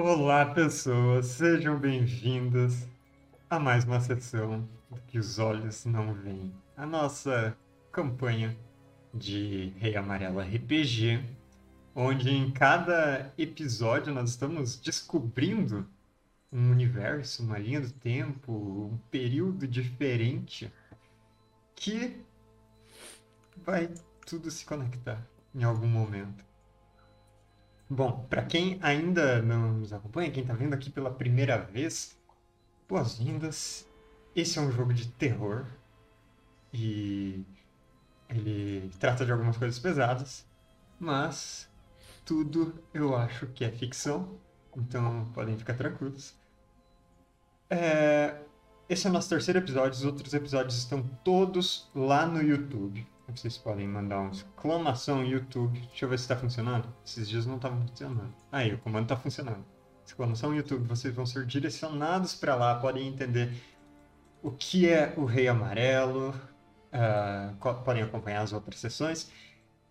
[0.00, 2.88] Olá, pessoas, sejam bem-vindas
[3.50, 6.54] a mais uma sessão do que os olhos não veem.
[6.76, 7.58] A nossa
[7.90, 8.56] campanha
[9.12, 11.20] de Rei Amarelo RPG,
[11.96, 15.84] onde em cada episódio nós estamos descobrindo
[16.52, 20.72] um universo, uma linha do tempo, um período diferente
[21.74, 22.24] que
[23.56, 23.90] vai
[24.24, 26.47] tudo se conectar em algum momento.
[27.90, 32.14] Bom, para quem ainda não nos acompanha, quem está vendo aqui pela primeira vez,
[32.86, 33.88] boas-vindas.
[34.36, 35.64] Esse é um jogo de terror
[36.70, 37.42] e
[38.28, 40.44] ele trata de algumas coisas pesadas,
[41.00, 41.66] mas
[42.26, 44.38] tudo eu acho que é ficção,
[44.76, 46.34] então podem ficar tranquilos.
[47.70, 48.38] É...
[48.86, 53.06] Esse é o nosso terceiro episódio, os outros episódios estão todos lá no YouTube.
[53.34, 55.78] Vocês podem mandar uma exclamação YouTube.
[55.78, 56.88] Deixa eu ver se está funcionando.
[57.04, 58.34] Esses dias não estavam funcionando.
[58.50, 59.64] Aí, o comando está funcionando.
[60.04, 60.88] Exclamação YouTube.
[60.88, 62.74] Vocês vão ser direcionados para lá.
[62.76, 63.52] Podem entender
[64.42, 66.34] o que é o Rei Amarelo.
[66.90, 69.30] Uh, podem acompanhar as outras sessões.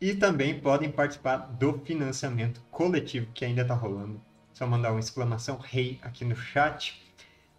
[0.01, 4.19] E também podem participar do financiamento coletivo que ainda está rolando.
[4.51, 7.01] Só mandar uma exclamação Rei aqui no chat.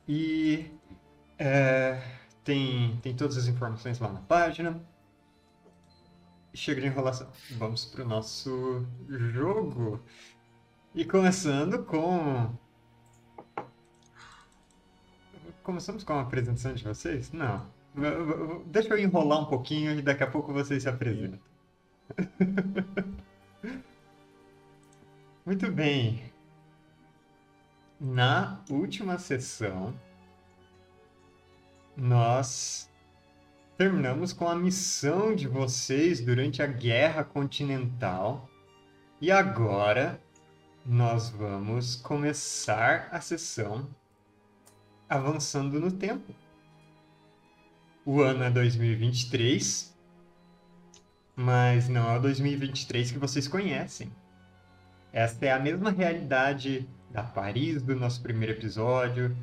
[0.09, 0.71] E
[1.39, 2.03] é,
[2.43, 4.81] tem, tem todas as informações lá na página
[6.59, 7.31] chega de enrolação.
[7.53, 10.01] Vamos pro nosso jogo.
[10.95, 12.53] E começando com.
[15.63, 17.31] Começamos com a apresentação de vocês?
[17.33, 17.67] Não.
[18.67, 21.39] Deixa eu enrolar um pouquinho e daqui a pouco vocês se apresentam.
[25.45, 26.33] Muito bem.
[28.01, 29.93] Na última sessão,
[31.97, 32.88] nós
[33.79, 38.51] terminamos com a missão de vocês durante a Guerra Continental.
[39.21, 40.21] E agora
[40.85, 43.89] nós vamos começar a sessão
[45.09, 46.35] avançando no tempo.
[48.05, 49.97] O ano é 2023,
[51.37, 54.11] mas não é o 2023 que vocês conhecem.
[55.13, 59.37] Esta é a mesma realidade da Paris do nosso primeiro episódio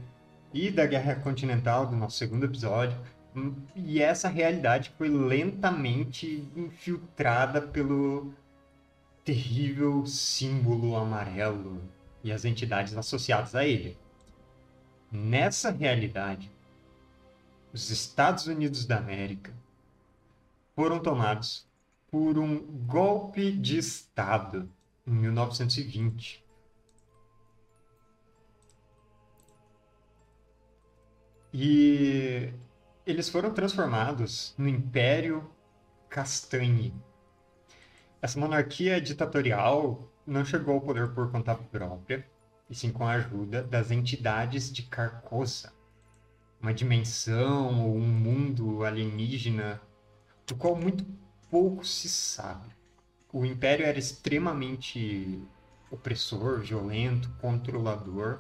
[0.53, 2.99] e da Guerra Continental do nosso segundo episódio
[3.75, 8.33] e essa realidade foi lentamente infiltrada pelo
[9.23, 11.81] terrível símbolo amarelo
[12.23, 13.97] e as entidades associadas a ele.
[15.11, 16.51] Nessa realidade,
[17.73, 19.53] os Estados Unidos da América
[20.75, 21.67] foram tomados
[22.09, 24.69] por um golpe de Estado
[25.05, 26.43] em 1920.
[31.53, 32.53] E
[33.05, 35.47] eles foram transformados no Império
[36.09, 36.93] Castanhe.
[38.21, 42.27] Essa monarquia ditatorial não chegou ao poder por conta própria,
[42.67, 45.71] e sim com a ajuda das entidades de Carcosa,
[46.59, 49.79] uma dimensão ou um mundo alienígena
[50.47, 51.05] do qual muito
[51.51, 52.73] pouco se sabe.
[53.31, 55.43] O Império era extremamente
[55.91, 58.39] opressor, violento, controlador,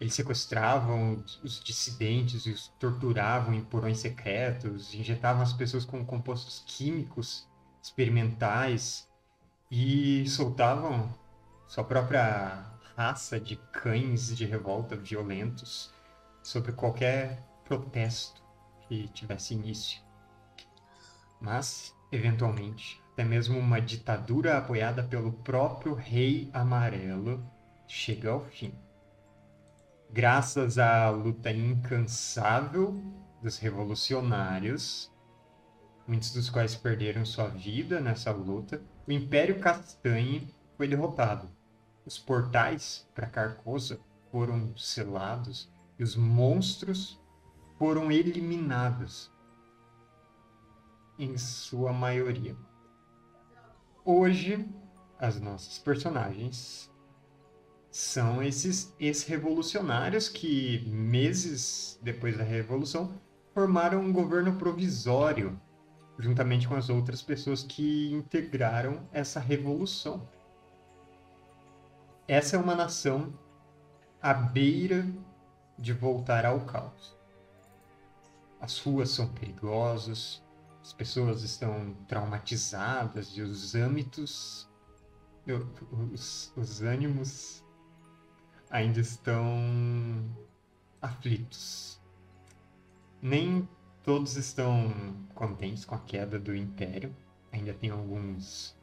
[0.00, 6.62] eles sequestravam os dissidentes e os torturavam em porões secretos, injetavam as pessoas com compostos
[6.66, 7.48] químicos
[7.82, 9.08] experimentais
[9.70, 11.12] e soltavam
[11.66, 12.64] sua própria
[12.96, 15.92] raça de cães de revolta violentos
[16.42, 18.42] sobre qualquer protesto
[18.86, 20.00] que tivesse início.
[21.40, 27.44] Mas, eventualmente, até mesmo uma ditadura apoiada pelo próprio Rei Amarelo
[27.86, 28.72] chega ao fim
[30.10, 33.00] graças à luta incansável
[33.42, 35.12] dos revolucionários,
[36.06, 41.48] muitos dos quais perderam sua vida nessa luta, o Império Castanhe foi derrotado.
[42.04, 47.20] Os portais para Carcosa foram selados e os monstros
[47.78, 49.30] foram eliminados,
[51.18, 52.56] em sua maioria.
[54.04, 54.68] Hoje,
[55.18, 56.90] as nossas personagens
[57.90, 63.12] são esses ex-revolucionários que, meses depois da Revolução,
[63.54, 65.58] formaram um governo provisório,
[66.18, 70.28] juntamente com as outras pessoas que integraram essa revolução.
[72.26, 73.32] Essa é uma nação
[74.20, 75.06] à beira
[75.78, 77.16] de voltar ao caos.
[78.60, 80.42] As ruas são perigosas,
[80.82, 84.68] as pessoas estão traumatizadas e os âmbitos,
[86.12, 87.64] os, os ânimos
[88.70, 90.24] ainda estão
[91.00, 92.00] aflitos.
[93.20, 93.68] Nem
[94.04, 94.92] todos estão
[95.34, 97.14] contentes com a queda do Império.
[97.52, 98.76] Ainda tem alguns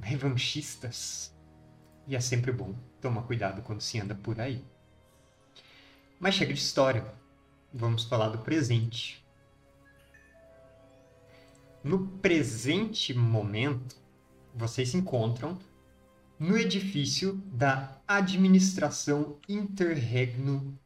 [0.00, 1.34] revanchistas
[2.06, 4.64] E é sempre bom tomar cuidado quando se anda por aí.
[6.18, 7.04] Mas chega de história.
[7.72, 9.24] Vamos falar do presente.
[11.84, 13.96] No presente momento,
[14.54, 15.58] vocês se encontram
[16.38, 20.78] no edifício da Administração Interregno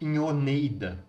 [0.00, 1.04] em Oneida,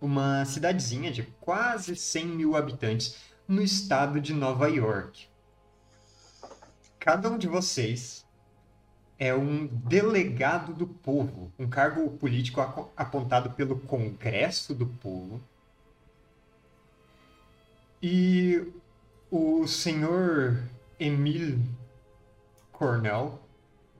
[0.00, 3.16] uma cidadezinha de quase 100 mil habitantes
[3.46, 5.28] no estado de Nova York.
[6.98, 8.26] Cada um de vocês
[9.18, 12.60] é um delegado do povo, um cargo político
[12.96, 15.40] apontado pelo Congresso do Povo.
[18.02, 18.72] E
[19.30, 20.60] o senhor
[20.98, 21.60] Emile
[22.82, 23.40] Cornell,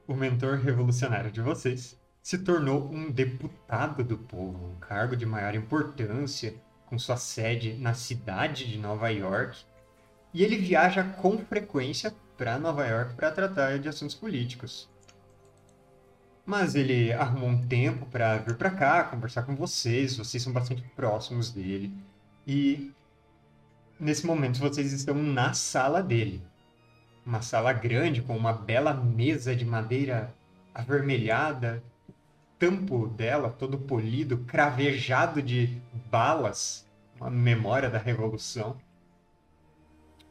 [0.08, 5.55] o mentor revolucionário de vocês, se tornou um deputado do povo, um cargo de maior
[5.55, 6.56] importância,
[6.87, 9.64] com sua sede na cidade de Nova York.
[10.34, 14.90] E ele viaja com frequência para Nova York para tratar de assuntos políticos.
[16.44, 20.82] Mas ele arrumou um tempo para vir para cá, conversar com vocês, vocês são bastante
[20.96, 21.96] próximos dele.
[22.44, 22.93] E
[24.00, 26.43] nesse momento vocês estão na sala dele.
[27.24, 30.34] Uma sala grande com uma bela mesa de madeira
[30.74, 31.82] avermelhada
[32.62, 38.76] tampo dela, todo polido, cravejado de balas, uma memória da Revolução.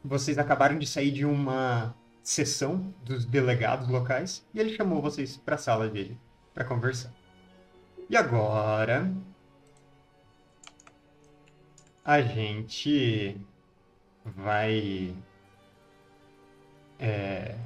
[0.02, 5.56] Vocês acabaram de sair de uma sessão dos delegados locais e ele chamou vocês para
[5.56, 6.18] a sala dele
[6.54, 7.12] para conversar.
[8.08, 9.12] E agora
[12.02, 13.36] a gente
[14.24, 15.14] vai
[17.02, 17.58] é,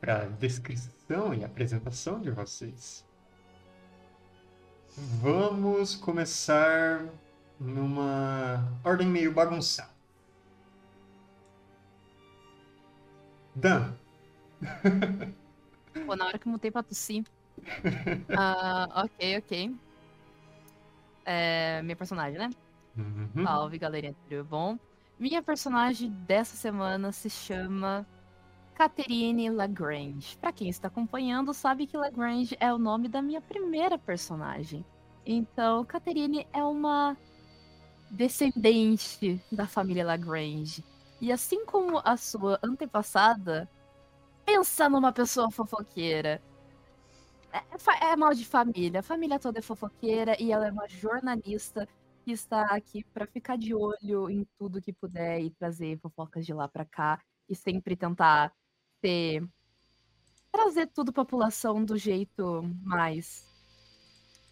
[0.00, 3.04] para descrição e apresentação de vocês.
[5.20, 7.06] Vamos começar
[7.60, 9.92] numa ordem meio bagunçada.
[13.54, 13.94] Dan.
[16.06, 17.24] Pô, na hora que eu mutei pra tossir.
[17.58, 19.76] Uh, ok, ok.
[21.26, 22.50] É, minha personagem, né?
[22.96, 23.44] Uhum.
[23.44, 24.78] Salve, galerinha, tudo bom?
[25.18, 28.06] Minha personagem dessa semana se chama
[28.74, 30.36] Catherine Lagrange.
[30.38, 34.84] Para quem está acompanhando, sabe que Lagrange é o nome da minha primeira personagem.
[35.24, 37.16] Então, Catherine é uma
[38.10, 40.84] descendente da família Lagrange.
[41.20, 43.68] E assim como a sua antepassada,
[44.44, 46.42] pensa numa pessoa fofoqueira.
[47.52, 49.00] É, é, é mal de família.
[49.00, 51.86] A família toda é fofoqueira e ela é uma jornalista
[52.24, 56.52] que está aqui para ficar de olho em tudo que puder e trazer fofocas de
[56.52, 58.52] lá para cá e sempre tentar
[59.02, 59.46] ter
[60.52, 63.44] trazer tudo a população do jeito mais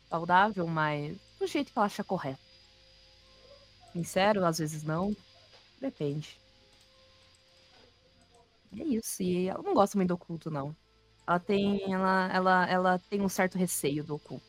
[0.09, 2.41] saudável, mais do jeito que ela acha correto.
[3.93, 5.17] Sincero, às vezes não.
[5.81, 6.41] Depende.
[8.77, 9.23] É isso.
[9.23, 10.75] E ela não gosta muito do oculto, não.
[11.27, 11.93] Ela tem.
[11.93, 14.45] Ela, ela, ela tem um certo receio do oculto.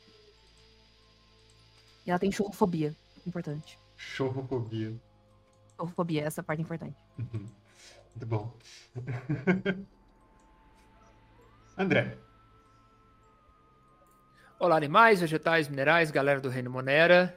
[2.06, 2.96] E ela tem chorrofobia.
[3.26, 3.78] Importante.
[3.96, 4.94] Chorrofobia.
[5.78, 6.98] Chorrofobia, essa parte é importante.
[7.18, 7.61] Uhum.
[8.16, 8.54] Muito bom.
[11.78, 12.18] André.
[14.60, 17.36] Olá, animais, vegetais, minerais, galera do Reino Monera.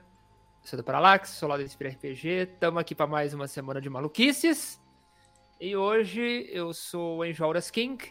[0.63, 2.29] Eu sou do Parallax, sou lá do Inspira RPG.
[2.55, 4.81] Estamos aqui para mais uma semana de maluquices.
[5.61, 8.05] E hoje eu sou o Enjolras King.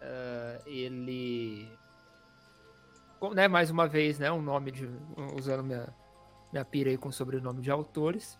[0.00, 1.70] Uh, ele.
[3.34, 4.32] Né, mais uma vez, né?
[4.32, 4.90] Um nome de.
[5.36, 5.94] Usando minha,
[6.52, 8.38] minha pira aí com sobrenome de autores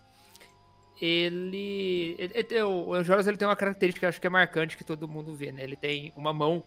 [0.99, 4.83] ele, ele, ele o Jonas ele tem uma característica que acho que é marcante que
[4.83, 5.63] todo mundo vê, né?
[5.63, 6.63] Ele tem uma mão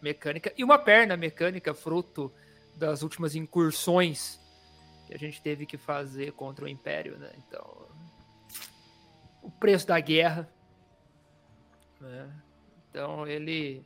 [0.00, 2.32] mecânica e uma perna mecânica fruto
[2.76, 4.38] das últimas incursões
[5.06, 7.32] que a gente teve que fazer contra o Império, né?
[7.38, 7.86] Então,
[9.42, 10.48] o preço da guerra,
[12.00, 12.30] né?
[12.90, 13.84] Então ele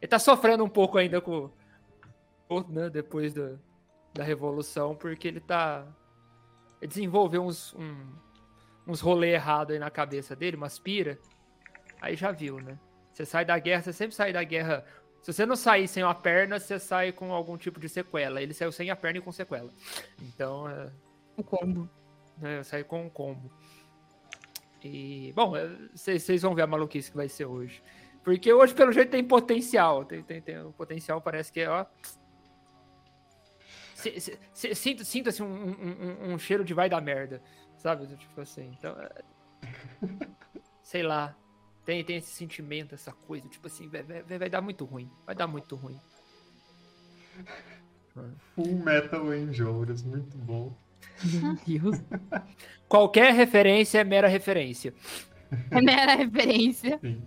[0.00, 1.50] ele tá sofrendo um pouco ainda com
[2.68, 3.56] né, depois da,
[4.12, 5.86] da revolução, porque ele tá
[6.80, 8.12] ele desenvolveu uns um,
[8.86, 11.18] uns rolê errado aí na cabeça dele, umas pira,
[12.00, 12.78] aí já viu, né?
[13.12, 14.84] Você sai da guerra, você sempre sai da guerra.
[15.20, 18.42] Se você não sair sem uma perna, você sai com algum tipo de sequela.
[18.42, 19.70] Ele saiu sem a perna e com sequela.
[20.20, 20.90] Então, é...
[21.36, 21.88] O combo.
[22.42, 23.52] É, saiu com um combo.
[24.82, 25.52] E, bom,
[25.94, 27.82] vocês é, vão ver a maluquice que vai ser hoje.
[28.24, 30.04] Porque hoje, pelo jeito, tem potencial.
[30.04, 31.86] Tem, tem, tem o potencial parece que é, ó.
[34.54, 37.40] Sinta-se sinta um, um, um cheiro de vai dar merda.
[37.82, 38.06] Sabe?
[38.16, 38.94] Tipo assim, então.
[39.00, 39.22] É,
[40.82, 41.36] sei lá.
[41.84, 45.10] Tem, tem esse sentimento, essa coisa, tipo assim, vai, vai, vai dar muito ruim.
[45.26, 45.98] Vai dar muito ruim.
[48.54, 50.72] Full Metal Angels, muito bom.
[51.24, 52.00] Meu Deus.
[52.88, 54.94] Qualquer referência é mera referência.
[55.72, 57.00] É mera referência.
[57.00, 57.20] Sim.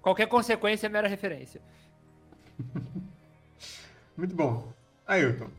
[0.00, 1.60] Qualquer consequência é mera referência.
[4.16, 4.72] Muito bom.
[5.06, 5.50] Ailton.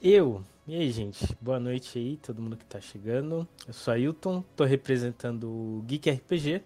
[0.00, 0.44] Eu.
[0.68, 1.34] E aí, gente?
[1.40, 3.48] Boa noite aí, todo mundo que tá chegando.
[3.66, 6.62] Eu sou Ailton, tô representando o Geek RPG.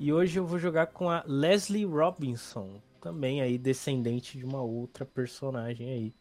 [0.00, 5.04] E hoje eu vou jogar com a Leslie Robinson, também aí descendente de uma outra
[5.04, 6.14] personagem aí,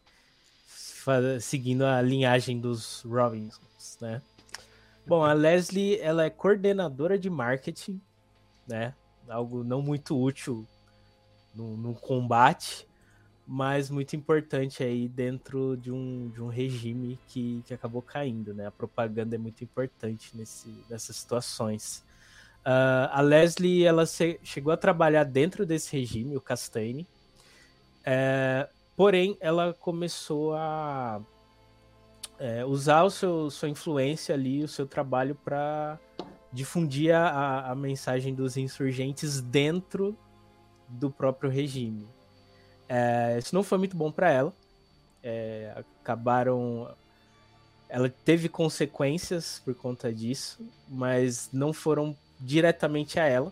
[1.40, 4.22] seguindo a linhagem dos Robinsons, né?
[5.06, 8.02] Bom, a Leslie, ela é coordenadora de marketing,
[8.68, 8.94] né?
[9.30, 10.68] Algo não muito útil
[11.56, 12.86] no, no combate,
[13.48, 18.68] mas muito importante aí dentro de um, de um regime que, que acabou caindo, né?
[18.68, 22.04] A propaganda é muito importante nesse, nessas situações.
[22.66, 27.08] Uh, a Leslie, ela se, chegou a trabalhar dentro desse regime, o Castaigne,
[28.04, 31.22] é, porém, ela começou a
[32.38, 35.98] é, usar o seu, sua influência ali, o seu trabalho para
[36.51, 40.18] difundir a, a mensagem dos insurgentes dentro
[40.88, 42.08] do próprio regime.
[42.89, 44.53] É, isso não foi muito bom para ela.
[45.24, 46.89] É, acabaram.
[47.89, 53.51] Ela teve consequências por conta disso, mas não foram diretamente a ela.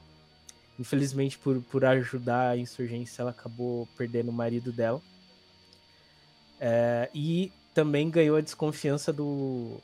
[0.78, 5.02] Infelizmente, por, por ajudar a insurgência, ela acabou perdendo o marido dela.
[6.60, 9.78] É, e também ganhou a desconfiança do,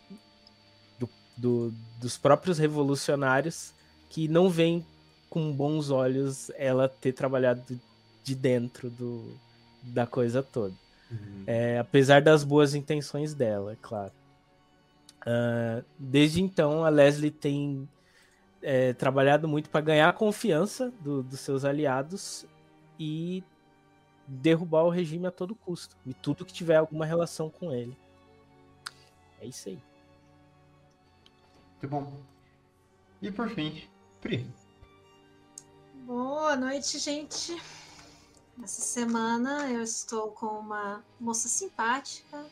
[0.99, 3.73] do, do, dos próprios revolucionários,
[4.09, 4.85] que não veem
[5.29, 7.79] com bons olhos ela ter trabalhado
[8.23, 9.37] de dentro do,
[9.81, 10.75] da coisa toda.
[11.09, 11.43] Uhum.
[11.45, 14.13] É, apesar das boas intenções dela, é claro.
[15.21, 17.87] Uh, desde então, a Leslie tem
[18.61, 22.45] é, trabalhado muito para ganhar a confiança do, dos seus aliados
[22.99, 23.43] e
[24.27, 25.95] derrubar o regime a todo custo.
[26.05, 27.97] E tudo que tiver alguma relação com ele.
[29.39, 29.79] É isso aí.
[31.71, 32.13] Muito bom.
[33.21, 33.83] E por fim,
[34.21, 34.47] Pri.
[36.05, 37.59] Boa noite, gente.
[38.63, 42.45] Essa semana eu estou com uma moça simpática,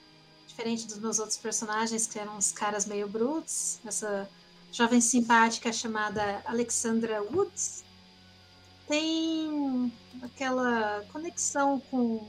[0.48, 3.80] diferente dos meus outros personagens, que eram uns caras meio brutos.
[3.86, 4.30] Essa
[4.72, 7.84] jovem simpática chamada Alexandra Woods
[8.88, 12.28] tem aquela conexão com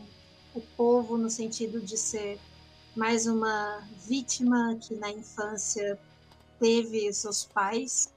[0.54, 2.38] o povo no sentido de ser
[2.94, 5.98] mais uma vítima que na infância
[6.58, 8.12] teve seus pais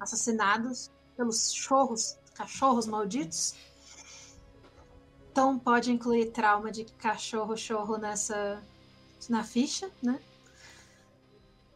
[0.00, 3.54] assassinados pelos chorros, cachorros malditos.
[5.32, 8.62] Então pode incluir trauma de cachorro chorro nessa
[9.30, 10.20] na ficha, né?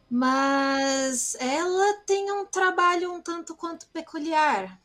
[0.07, 4.79] Mas ela tem um trabalho um tanto quanto peculiar.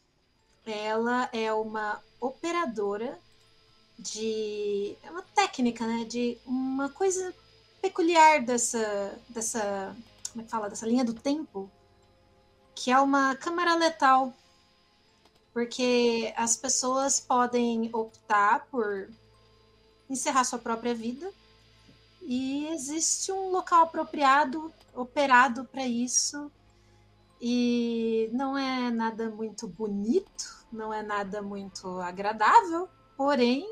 [0.64, 3.18] Ela é uma operadora
[3.98, 4.96] de.
[5.02, 6.04] É uma técnica, né?
[6.04, 7.34] De uma coisa
[7.82, 9.18] peculiar dessa.
[9.28, 9.94] dessa.
[10.30, 10.70] Como é que fala?
[10.70, 11.70] Dessa linha do tempo.
[12.74, 14.32] Que é uma câmara letal
[15.52, 19.08] porque as pessoas podem optar por
[20.08, 21.32] encerrar sua própria vida
[22.22, 26.50] e existe um local apropriado, operado para isso.
[27.40, 33.66] E não é nada muito bonito, não é nada muito agradável, porém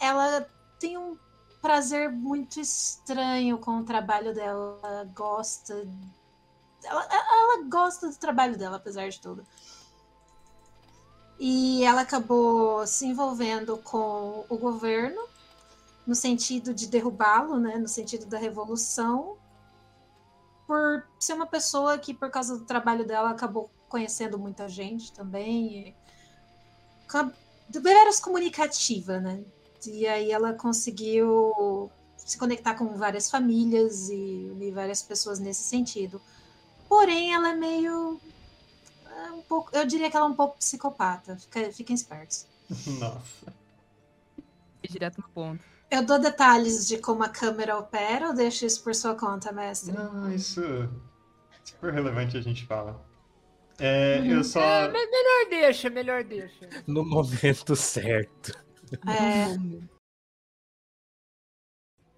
[0.00, 0.48] ela
[0.78, 1.18] tem um
[1.60, 5.86] prazer muito estranho com o trabalho dela, ela gosta
[6.84, 9.44] ela, ela gosta do trabalho dela, apesar de tudo.
[11.38, 15.20] E ela acabou se envolvendo com o governo
[16.06, 19.36] no sentido de derrubá-lo, né, no sentido da revolução,
[20.66, 25.94] por ser uma pessoa que, por causa do trabalho dela, acabou conhecendo muita gente também.
[27.70, 29.42] E, veras comunicativa, né?
[29.86, 36.20] E aí ela conseguiu se conectar com várias famílias e unir várias pessoas nesse sentido.
[36.88, 38.20] Porém, ela é meio
[39.26, 41.36] é um pouco, eu diria que ela é um pouco psicopata.
[41.36, 42.46] Fica, fiquem espertos.
[42.98, 43.52] Nossa.
[44.88, 45.62] Direto no ponto.
[45.90, 49.92] Eu dou detalhes de como a câmera opera ou deixo isso por sua conta, mestre?
[49.92, 50.60] Não, isso.
[51.64, 53.04] Super relevante a gente fala.
[53.78, 54.26] É, uhum.
[54.26, 54.60] eu só.
[54.60, 56.68] É, melhor deixa, melhor deixa.
[56.86, 58.52] No momento certo.
[59.06, 59.54] É.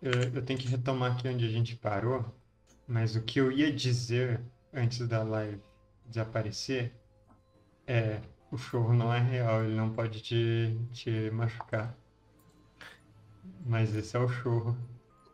[0.02, 2.24] Eu, eu tenho que retomar aqui onde a gente parou,
[2.88, 4.40] mas o que eu ia dizer
[4.72, 5.60] antes da live
[6.10, 6.92] desaparecer,
[7.86, 11.96] é, o chorro não é real, ele não pode te, te machucar.
[13.64, 14.76] Mas esse é o chorro.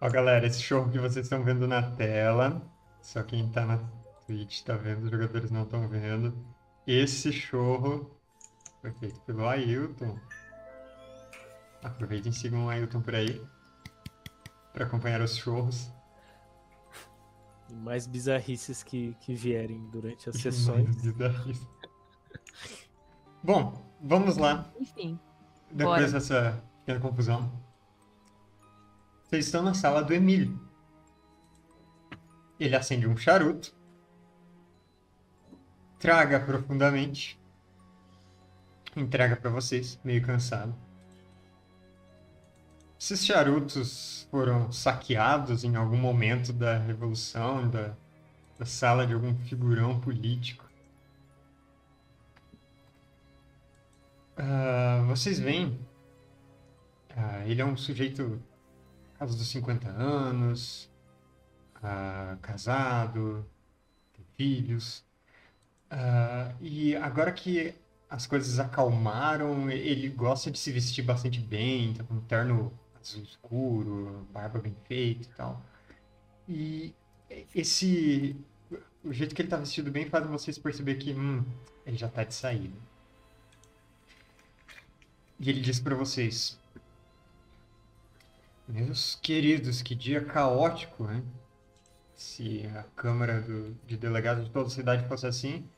[0.01, 2.63] Ó, galera, esse chorro que vocês estão vendo na tela,
[3.01, 3.79] só quem tá na
[4.27, 6.37] Twitch tá vendo, os jogadores não estão vendo.
[6.87, 8.11] Esse chorro
[8.81, 10.19] foi feito pelo Ailton.
[11.83, 13.45] Aproveitem e sigam o Ailton por aí
[14.73, 15.91] para acompanhar os chorros
[17.73, 20.97] mais bizarrices que, que vierem durante as sessões.
[23.43, 24.71] Bom, vamos lá.
[24.81, 25.19] Enfim.
[25.71, 26.13] Depois Bora.
[26.13, 27.53] dessa pequena confusão.
[29.25, 30.59] Vocês estão na sala do Emílio.
[32.59, 33.75] Ele acende um charuto.
[35.99, 37.41] Traga profundamente.
[38.95, 40.75] Entrega pra vocês, meio cansado.
[42.99, 47.95] Esses charutos foram saqueados em algum momento da revolução, da,
[48.59, 50.65] da sala de algum figurão político.
[54.37, 55.79] Ah, vocês veem,
[57.15, 58.43] ah, ele é um sujeito
[59.19, 60.91] casa dos 50 anos,
[61.83, 63.47] ah, casado,
[64.15, 65.05] tem filhos.
[66.61, 67.75] E agora que
[68.09, 72.73] as coisas acalmaram, ele gosta de se vestir bastante bem, tá com um terno
[73.15, 75.63] escuro, barba bem feita e tal.
[76.49, 76.95] E
[77.55, 78.37] esse
[79.05, 81.45] o jeito que ele tá vestido bem faz vocês perceber que hum,
[81.87, 82.77] ele já tá de saída.
[85.41, 86.59] E ele diz pra vocês:
[88.69, 91.23] Meus queridos, que dia caótico, né?
[92.15, 95.69] Se a Câmara do- de Delegados de toda a cidade fosse assim,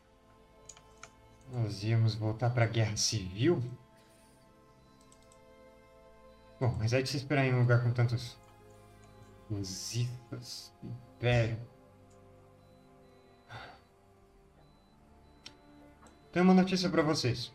[1.52, 3.62] nós íamos voltar pra guerra civil.
[6.60, 8.36] Bom, mas é de se esperar em um lugar com tantos
[9.50, 11.58] Lusifas, Império.
[16.32, 17.52] Tenho uma notícia pra vocês.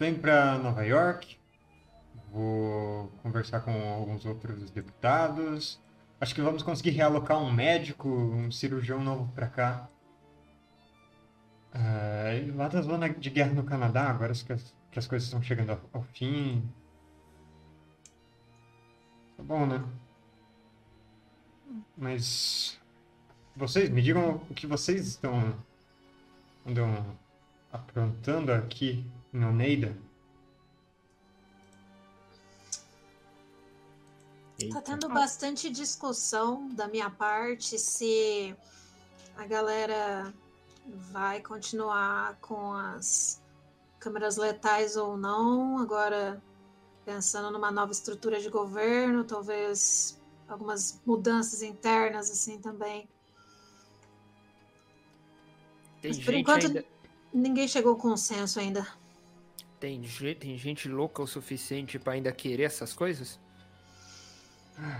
[0.00, 1.38] Indo pra Nova York.
[2.32, 5.80] Vou conversar com alguns outros deputados.
[6.20, 9.88] Acho que vamos conseguir realocar um médico, um cirurgião novo pra cá.
[12.34, 15.42] E lá da zona de guerra no Canadá, agora que as, que as coisas estão
[15.42, 16.68] chegando ao, ao fim.
[19.36, 19.84] Tá bom, né?
[21.96, 22.78] Mas
[23.54, 25.54] vocês me digam o que vocês estão
[26.66, 27.18] andam
[27.72, 29.96] aprontando aqui em Oneida.
[34.72, 38.54] Tá tendo bastante discussão da minha parte se
[39.36, 40.34] a galera
[40.86, 43.40] vai continuar com as
[44.00, 45.78] câmeras letais ou não.
[45.78, 46.42] Agora,
[47.04, 53.08] pensando numa nova estrutura de governo, talvez algumas mudanças internas assim também.
[56.00, 56.84] Tem Mas por gente enquanto- ainda.
[57.32, 58.84] Ninguém chegou ao consenso ainda.
[59.78, 60.02] Tem,
[60.38, 63.38] tem gente louca o suficiente pra ainda querer essas coisas?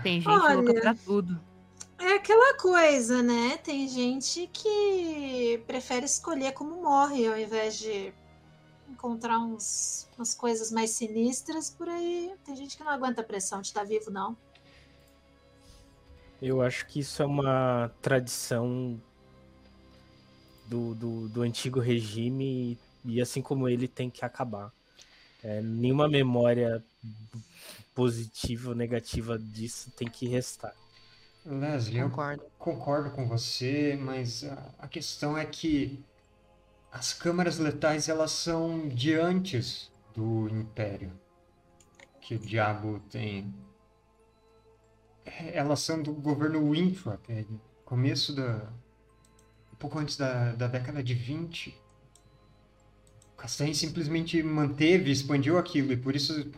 [0.01, 0.55] Tem gente Olha.
[0.55, 1.41] louca pra tudo.
[1.99, 3.57] É aquela coisa, né?
[3.57, 8.13] Tem gente que prefere escolher como morre ao invés de
[8.91, 12.33] encontrar uns, umas coisas mais sinistras por aí.
[12.45, 14.37] Tem gente que não aguenta a pressão de estar vivo, não.
[16.41, 18.99] Eu acho que isso é uma tradição
[20.67, 24.71] do, do, do antigo regime e, e assim como ele tem que acabar.
[25.43, 26.83] É, nenhuma memória
[27.93, 30.73] positiva ou negativa disso tem que restar.
[31.45, 32.43] Leslie, eu Concordo.
[32.57, 36.03] concordo com você, mas a, a questão é que
[36.91, 41.11] as câmaras letais elas são de antes do Império
[42.21, 43.53] que o diabo tem.
[45.25, 47.45] É, Elas são do governo Winthrop, é
[47.83, 48.71] começo da.
[49.73, 51.75] um pouco antes da, da década de 20.
[53.33, 56.51] O Castanhe simplesmente manteve, expandiu aquilo, e por isso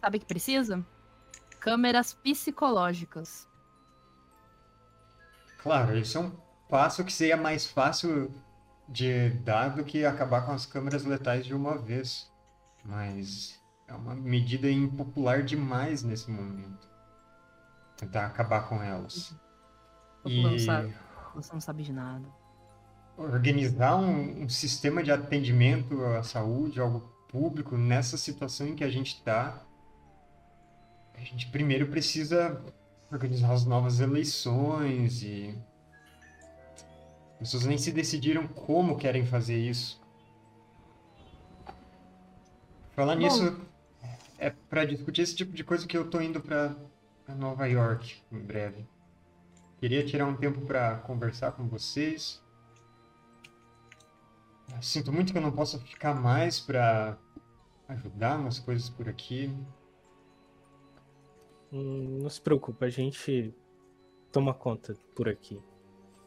[0.00, 0.84] Sabe o que precisa?
[1.60, 3.48] Câmeras psicológicas.
[5.58, 6.30] Claro, é um
[6.68, 8.30] passo que seria mais fácil
[8.88, 12.30] de dar do que acabar com as câmeras letais de uma vez.
[12.84, 16.88] Mas é uma medida impopular demais nesse momento.
[17.96, 19.34] Tentar acabar com elas.
[20.24, 20.94] E fulano sabe.
[21.34, 22.26] Você não sabe de nada.
[23.16, 28.90] organizar um, um sistema de atendimento à saúde, algo público, nessa situação em que a
[28.90, 29.62] gente está,
[31.14, 32.62] a gente primeiro precisa
[33.10, 35.58] organizar as novas eleições e
[37.36, 40.00] as pessoas nem se decidiram como querem fazer isso.
[42.92, 43.20] Falar Bom.
[43.20, 43.60] nisso
[44.38, 46.74] é para discutir esse tipo de coisa que eu tô indo para
[47.28, 48.86] Nova York em breve.
[49.78, 52.42] Queria tirar um tempo para conversar com vocês.
[54.80, 57.18] Sinto muito que eu não possa ficar mais para
[57.88, 59.54] ajudar nas coisas por aqui.
[61.70, 63.54] Hum, não se preocupe, a gente
[64.32, 65.60] toma conta por aqui.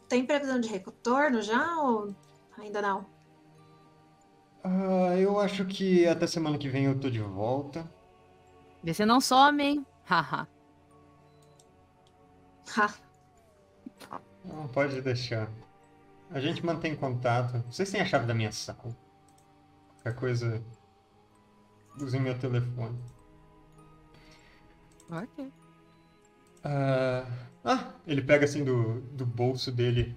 [0.09, 2.15] Tem previsão de retorno já ou
[2.57, 3.05] ainda não?
[4.63, 7.89] Ah, eu acho que até semana que vem eu tô de volta.
[8.83, 9.85] Vê se não some, hein?
[10.09, 10.47] Haha.
[12.77, 12.93] Ha,
[14.45, 15.49] Não pode deixar.
[16.31, 17.63] A gente mantém contato.
[17.71, 18.95] Vocês têm a chave da minha sala.
[19.95, 20.63] Qualquer coisa.
[21.99, 22.97] Usem meu telefone.
[25.11, 25.51] Ok.
[26.63, 27.25] Ah,
[27.63, 30.15] ah, ele pega assim do, do bolso dele.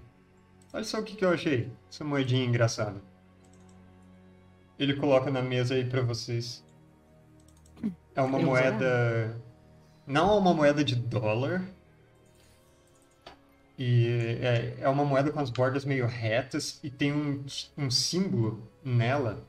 [0.71, 1.71] Olha só o que, que eu achei.
[1.89, 3.01] Essa moedinha engraçada.
[4.79, 6.63] Ele coloca na mesa aí pra vocês.
[8.15, 9.41] É uma Queremos moeda.
[10.05, 11.63] Não é uma moeda de dólar.
[13.77, 14.07] E
[14.41, 17.43] é, é uma moeda com as bordas meio retas e tem um,
[17.77, 19.45] um símbolo nela.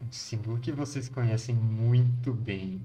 [0.00, 2.80] Um símbolo que vocês conhecem muito bem.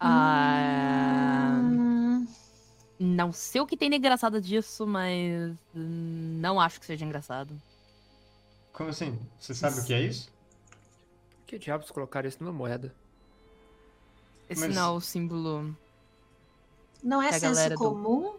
[0.00, 2.26] Ah, Hum,
[2.98, 7.60] não sei o que tem de engraçado disso, mas não acho que seja engraçado.
[8.72, 9.18] Como assim?
[9.38, 10.30] Você sabe o que é isso?
[11.46, 12.94] Que diabos colocaram isso numa moeda?
[14.48, 15.76] Esse Mas- não é o símbolo.
[17.02, 18.34] não é senso galera do- comum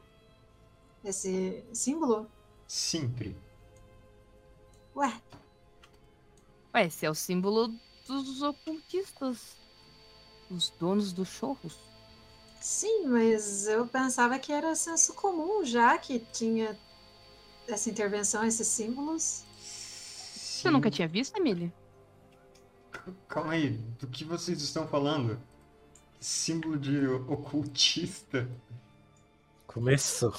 [1.04, 2.28] esse símbolo?
[2.68, 3.36] Sempre.
[4.96, 5.14] Ué,
[6.74, 7.74] Ué, esse é o símbolo
[8.08, 9.58] dos ocultistas.
[10.50, 11.78] Os donos dos chorros.
[12.60, 16.78] sim, mas eu pensava que era senso comum já que tinha
[17.68, 19.46] essa intervenção, esses símbolos.
[19.58, 21.72] Você nunca tinha visto, Emily?
[23.28, 25.40] Calma aí, do que vocês estão falando?
[26.20, 28.50] Símbolo de ocultista?
[29.66, 30.34] Começou.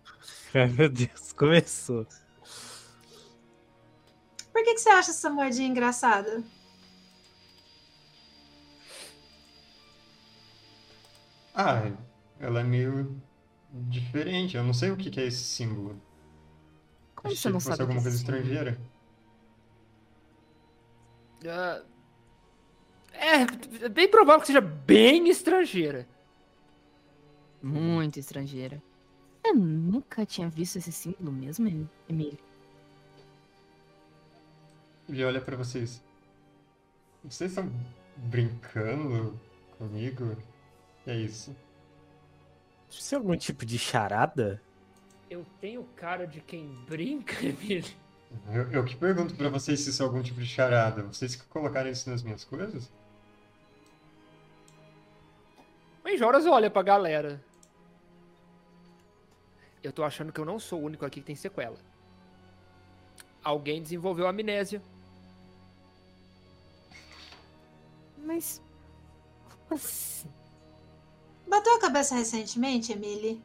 [0.54, 2.06] Ai, meu Deus, começou.
[4.52, 6.42] Por que, que você acha essa moedinha engraçada?
[11.56, 11.90] Ah,
[12.38, 13.20] ela é meio
[13.72, 14.56] diferente.
[14.56, 16.00] Eu não sei o que que é esse símbolo.
[17.14, 18.36] Como Achei você não que fosse sabe alguma é coisa símbolo?
[18.38, 18.78] estrangeira.
[21.48, 21.82] Ah,
[23.12, 26.06] é, bem provável que seja bem estrangeira.
[27.62, 28.82] Muito estrangeira.
[29.44, 32.38] Eu nunca tinha visto esse símbolo mesmo, Em- Emily.
[35.08, 36.02] Ele olha pra vocês.
[37.24, 37.70] Vocês estão
[38.16, 39.38] brincando
[39.78, 40.36] comigo?
[41.06, 41.54] É isso.
[42.90, 44.60] Isso é algum tipo de charada?
[45.30, 47.94] Eu tenho cara de quem brinca, Emílio.
[48.52, 51.02] Eu, eu que pergunto pra vocês se isso é algum tipo de charada.
[51.02, 52.90] Vocês que colocaram isso nas minhas coisas?
[56.02, 57.42] Mas Joras olha pra galera.
[59.82, 61.78] Eu tô achando que eu não sou o único aqui que tem sequela.
[63.42, 64.82] Alguém desenvolveu amnésia.
[68.18, 68.60] Mas.
[69.68, 70.28] Como assim?
[71.48, 73.42] Bateu a cabeça recentemente, Emily?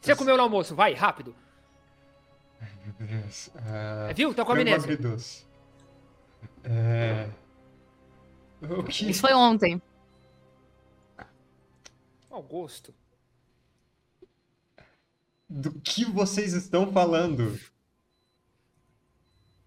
[0.00, 1.34] Você comeu no almoço, vai, rápido.
[2.84, 3.50] Meu Deus.
[4.08, 4.32] É, viu?
[4.32, 4.98] Tá com amnésia.
[6.62, 7.28] É...
[8.62, 9.10] O que...
[9.10, 9.82] Isso foi ontem.
[12.30, 12.94] Mau gosto.
[15.48, 17.58] Do que vocês estão falando?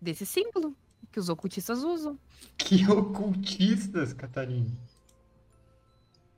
[0.02, 0.76] Desse símbolo
[1.12, 2.18] que os ocultistas usam.
[2.58, 4.72] Que ocultistas, Catarina?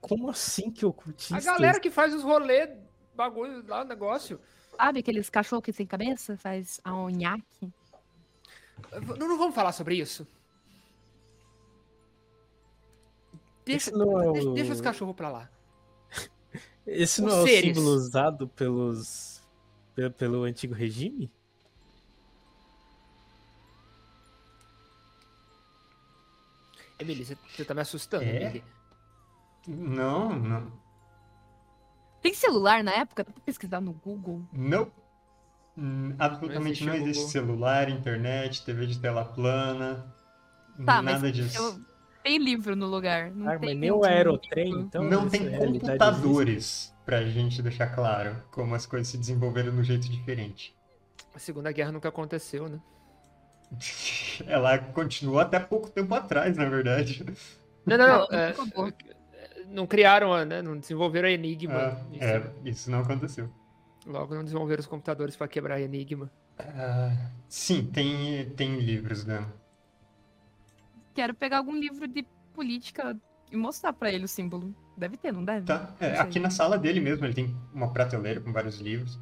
[0.02, 1.46] Como assim que ocultistas?
[1.46, 2.68] A galera que faz os rolês,
[3.14, 4.38] bagulho lá, negócio.
[4.76, 6.36] Sabe aqueles cachorros que tem cabeça?
[6.36, 7.72] Faz a onhaque.
[9.16, 10.26] Não, não vamos falar sobre isso.
[13.64, 15.48] Deixa, é deixa, o- deixa os cachorros pra lá.
[16.84, 19.40] Esse Os não é o símbolo usado pelos
[19.94, 21.30] pe- pelo antigo regime?
[26.98, 28.36] Emily, você, você tá me assustando, É?
[28.44, 28.64] Emily.
[29.66, 30.72] Não, não.
[32.20, 33.24] Tem celular na época?
[33.24, 34.42] Dá pra pesquisar no Google.
[34.52, 34.90] Não.
[35.76, 37.56] Hum, absolutamente Não não existe existe, o Google.
[37.56, 40.14] celular, internet, TV de tela plana.
[40.84, 41.58] Tá, nada mas disso.
[41.58, 41.80] eu-
[42.22, 43.30] tem livro no lugar.
[43.32, 45.02] Não Ah, tem mas nem o um aerotrem, então.
[45.02, 49.82] não tem realidade computadores pra gente deixar claro como as coisas se desenvolveram de um
[49.84, 50.74] jeito diferente.
[51.34, 52.78] A Segunda Guerra nunca aconteceu, né?
[54.46, 57.24] Ela continuou até pouco tempo atrás, na verdade.
[57.86, 58.28] Não, não, não.
[58.28, 58.92] Não, é, acabou.
[59.72, 60.62] Não criaram, a- né?
[60.62, 61.74] Não desenvolveram a Enigma.
[61.74, 63.50] Ah, Isso- é, isso não aconteceu.
[64.06, 66.30] Logo não desenvolveram os computadores pra quebrar a Enigma.
[66.58, 69.46] Ah, sim, tem, tem livros, né?
[71.14, 73.16] Quero pegar algum livro de política
[73.50, 74.74] e mostrar pra ele o símbolo.
[74.96, 75.66] Deve ter, não deve?
[75.66, 75.94] Tá.
[76.00, 79.18] É, Não aqui na sala dele mesmo, ele tem uma prateleira com vários livros.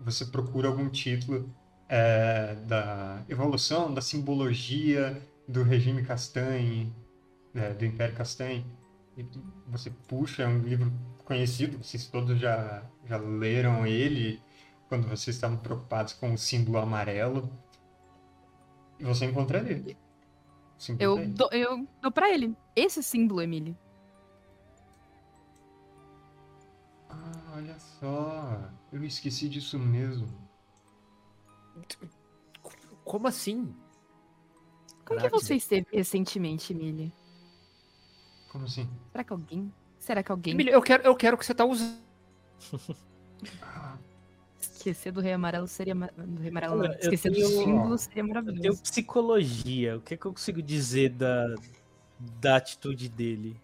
[0.00, 1.54] Você procura algum título
[1.88, 6.94] é, da evolução, da simbologia do regime Castanhe,
[7.54, 8.64] é, do Império Castanhe.
[9.68, 10.92] Você puxa, é um livro
[11.24, 14.42] conhecido, vocês todos já, já leram ele
[14.88, 17.50] quando vocês estavam preocupados com o símbolo amarelo.
[18.98, 19.96] E você encontra ele.
[20.98, 21.26] Eu aí.
[21.28, 22.56] dou, eu dou pra ele.
[22.74, 23.76] Esse símbolo, Emily.
[27.52, 30.26] Olha só, eu esqueci disso mesmo.
[33.04, 33.74] Como assim?
[35.04, 35.30] Como que Caraca.
[35.30, 37.12] você esteve recentemente, Emily?
[38.50, 38.88] Como assim?
[39.12, 39.72] Será que alguém.
[39.98, 41.96] Será que alguém eu quero, eu quero que você tá usando.
[44.60, 45.94] Esquecer do Rei Amarelo seria.
[45.94, 48.82] Do Rei Amarelo, Olha, Esquecer tenho- do símbolo seria Eu tenho maravilhoso.
[48.82, 49.96] psicologia.
[49.96, 51.54] O que, é que eu consigo dizer da,
[52.18, 53.56] da atitude dele?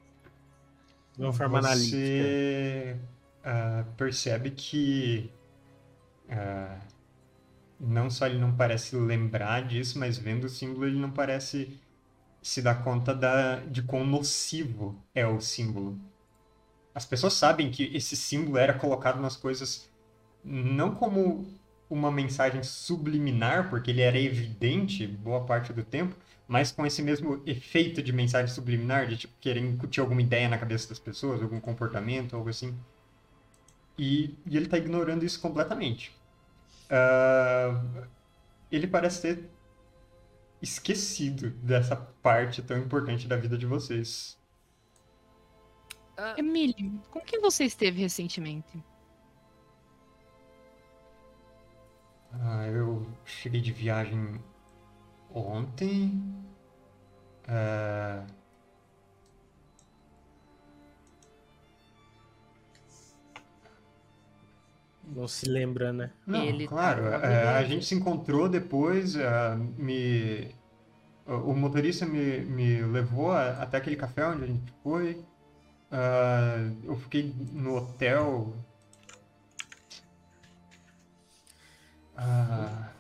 [1.16, 1.96] De uma forma analítica.
[1.96, 2.96] Você
[3.44, 5.32] ah, percebe que
[6.30, 6.78] ah,
[7.80, 11.78] não só ele não parece lembrar disso, mas vendo o símbolo ele não parece
[12.46, 15.98] se dar conta da, de quão nocivo é o símbolo.
[16.94, 19.90] As pessoas sabem que esse símbolo era colocado nas coisas
[20.44, 21.44] não como
[21.90, 26.14] uma mensagem subliminar, porque ele era evidente boa parte do tempo,
[26.46, 30.56] mas com esse mesmo efeito de mensagem subliminar, de tipo querer incutir alguma ideia na
[30.56, 32.72] cabeça das pessoas, algum comportamento, algo assim.
[33.98, 36.12] E, e ele tá ignorando isso completamente.
[36.88, 37.82] Ah,
[38.70, 39.55] ele parece ter
[40.66, 44.36] esquecido dessa parte tão importante da vida de vocês.
[46.36, 48.82] Emily, com quem você esteve recentemente?
[52.32, 54.40] Ah, eu cheguei de viagem
[55.30, 56.20] ontem.
[57.46, 58.26] Ah,
[65.06, 66.10] Não se lembra, né?
[66.26, 67.02] Não, Ele claro.
[67.10, 70.54] tava é, a gente se encontrou depois, ah, me...
[71.26, 75.24] o motorista me, me levou até aquele café onde a gente foi.
[75.90, 78.52] Ah, eu fiquei no hotel.
[82.16, 82.90] Ah,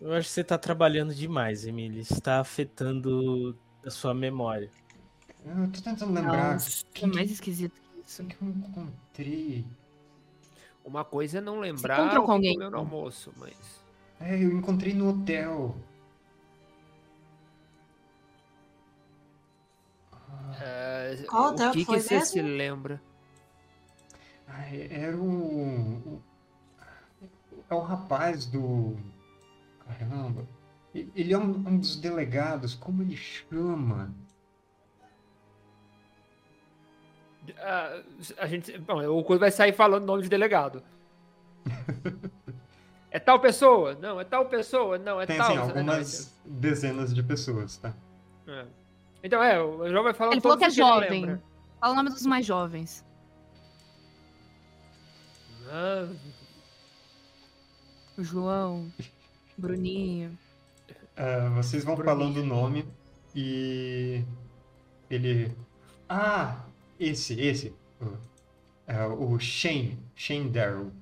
[0.00, 2.00] Eu acho que você tá trabalhando demais, Emília.
[2.00, 4.70] Está afetando a sua memória.
[5.44, 8.24] eu tô tentando lembrar Nossa, quem, é mais esquisito que isso.
[8.24, 9.64] que eu encontrei.
[10.84, 12.70] Uma coisa é não lembrar encontrou o com que alguém?
[12.70, 13.56] no almoço, mas.
[14.20, 15.74] É, eu encontrei no hotel.
[20.60, 23.00] É, Qual o hotel que, que foi que você se lembra?
[24.48, 25.22] Ah, era o.
[25.24, 26.22] o-
[27.70, 28.96] É o rapaz do.
[29.86, 30.46] Caramba.
[30.94, 32.74] Ele é um, um dos delegados.
[32.74, 34.14] Como ele chama?
[37.58, 38.02] Ah,
[38.38, 38.76] a gente.
[38.78, 40.82] Bom, o coisa vai sair falando nome de delegado.
[43.10, 43.94] é tal pessoa?
[43.94, 44.98] Não, é tal pessoa?
[44.98, 45.46] Não, é Tem tal.
[45.46, 47.94] assim, não, algumas dezenas de pessoas, tá?
[48.46, 48.66] é.
[49.24, 51.40] Então é, o João vai falar Ele falou que é jovem.
[51.80, 53.02] Fala o nome dos mais jovens.
[55.70, 56.06] Ah,
[58.18, 58.92] O João,
[59.58, 60.38] Bruninho.
[61.16, 62.16] Ah, vocês vão Bruninho.
[62.18, 62.86] falando o nome
[63.34, 64.22] e
[65.10, 65.56] ele.
[66.08, 66.62] Ah,
[67.00, 67.74] esse, esse.
[68.00, 68.16] O-
[68.86, 69.98] É o Shane.
[70.14, 70.92] Shane Darrow.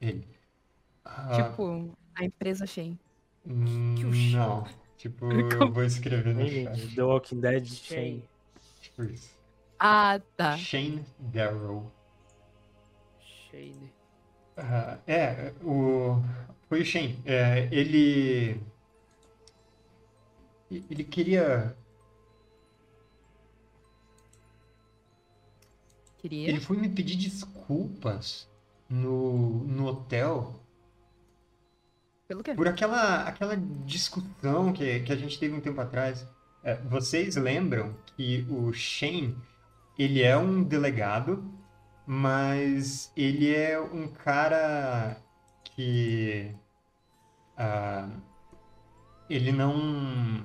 [0.00, 0.26] Ele.
[1.04, 2.98] Ah, Tipo, a empresa Shein.
[3.46, 4.66] hum, que o Shane- não.
[5.04, 5.26] Tipo,
[5.60, 6.94] eu vou escrever no chat.
[6.94, 8.24] The Walking Dead, Shane.
[8.80, 9.28] Tipo isso.
[9.78, 10.56] Ah, tá.
[10.56, 11.92] Shane Darrow.
[13.20, 13.92] Shane.
[14.56, 16.22] Ah, é, o.
[16.70, 17.18] Foi o Shane.
[17.26, 18.58] É, ele.
[20.70, 21.76] Ele queria.
[26.16, 26.48] Queria.
[26.48, 28.48] Ele foi me pedir desculpas
[28.88, 30.63] no, no hotel
[32.34, 32.54] Pelo quê?
[32.54, 36.26] por aquela, aquela discussão que, que a gente teve um tempo atrás.
[36.64, 39.36] É, vocês lembram que o Shane,
[39.96, 41.44] ele é um delegado,
[42.04, 45.16] mas ele é um cara
[45.62, 46.52] que
[47.56, 48.08] ah,
[49.30, 50.44] ele não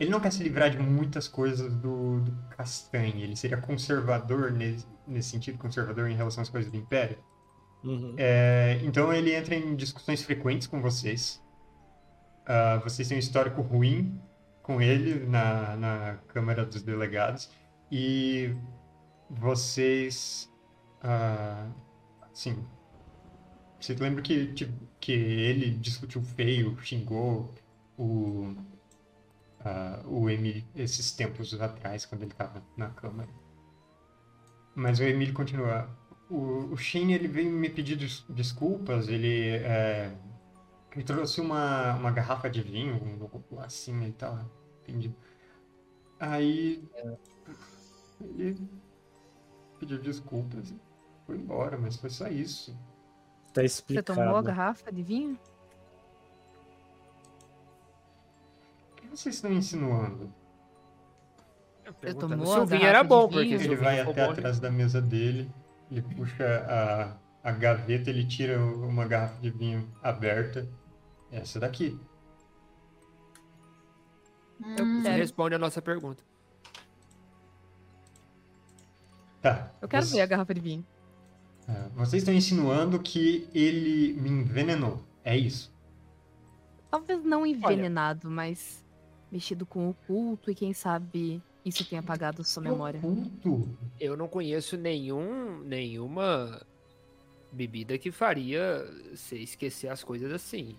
[0.00, 3.22] ele não quer se livrar de muitas coisas do, do Castanhe.
[3.22, 7.18] Ele seria conservador nesse, nesse sentido, conservador em relação às coisas do Império.
[7.88, 8.14] Uhum.
[8.18, 11.42] É, então ele entra em discussões frequentes com vocês.
[12.46, 14.20] Ah, vocês têm um histórico ruim
[14.62, 17.50] com ele na, na Câmara dos Delegados.
[17.90, 18.54] E
[19.30, 20.52] vocês.
[21.02, 21.66] ah,
[22.30, 22.62] assim.
[23.80, 24.54] Você lembra que,
[25.00, 27.54] que, ele discutiu feio, xingou
[27.96, 28.54] o,
[29.64, 33.28] ah, o Emily esses tempos atrás, quando ele estava na Câmara.
[34.74, 35.88] Mas o Emily continua.
[36.30, 40.14] O, o Shane, ele veio me pedir des- desculpas, ele, é,
[40.92, 44.50] ele trouxe uma, uma garrafa de vinho, um- assim, ele tava
[44.82, 45.14] entendido.
[46.20, 46.82] Aí,
[48.36, 48.68] ele
[49.78, 50.78] pediu desculpas e
[51.24, 52.76] foi embora, mas foi só isso.
[53.54, 54.18] Tá Você explicado.
[54.18, 55.38] tomou a garrafa de vinho?
[58.92, 60.32] O que vocês estão insinuando?
[62.20, 65.50] Tomou se o vinho era bom, porque Ele vai até bom, atrás da mesa dele
[65.90, 70.68] Ele puxa a, a gaveta, ele tira uma garrafa de vinho aberta.
[71.30, 71.98] Essa daqui.
[74.60, 75.16] Você Hum, quero.
[75.16, 76.22] responde a nossa pergunta.
[79.40, 79.70] Tá.
[79.80, 80.86] Eu quero você- ver a garrafa de vinho.
[81.68, 85.02] ah, Vocês estão insinuando que ele me envenenou.
[85.24, 85.72] É isso.
[86.90, 88.84] Talvez não envenenado, mas
[89.30, 92.98] mexido com o culto e quem sabe isso tenha apagado sua memória.
[93.00, 93.68] Oculto.
[94.00, 96.60] Eu não conheço nenhum, nenhuma
[97.52, 100.76] bebida que faria você esquecer as coisas assim.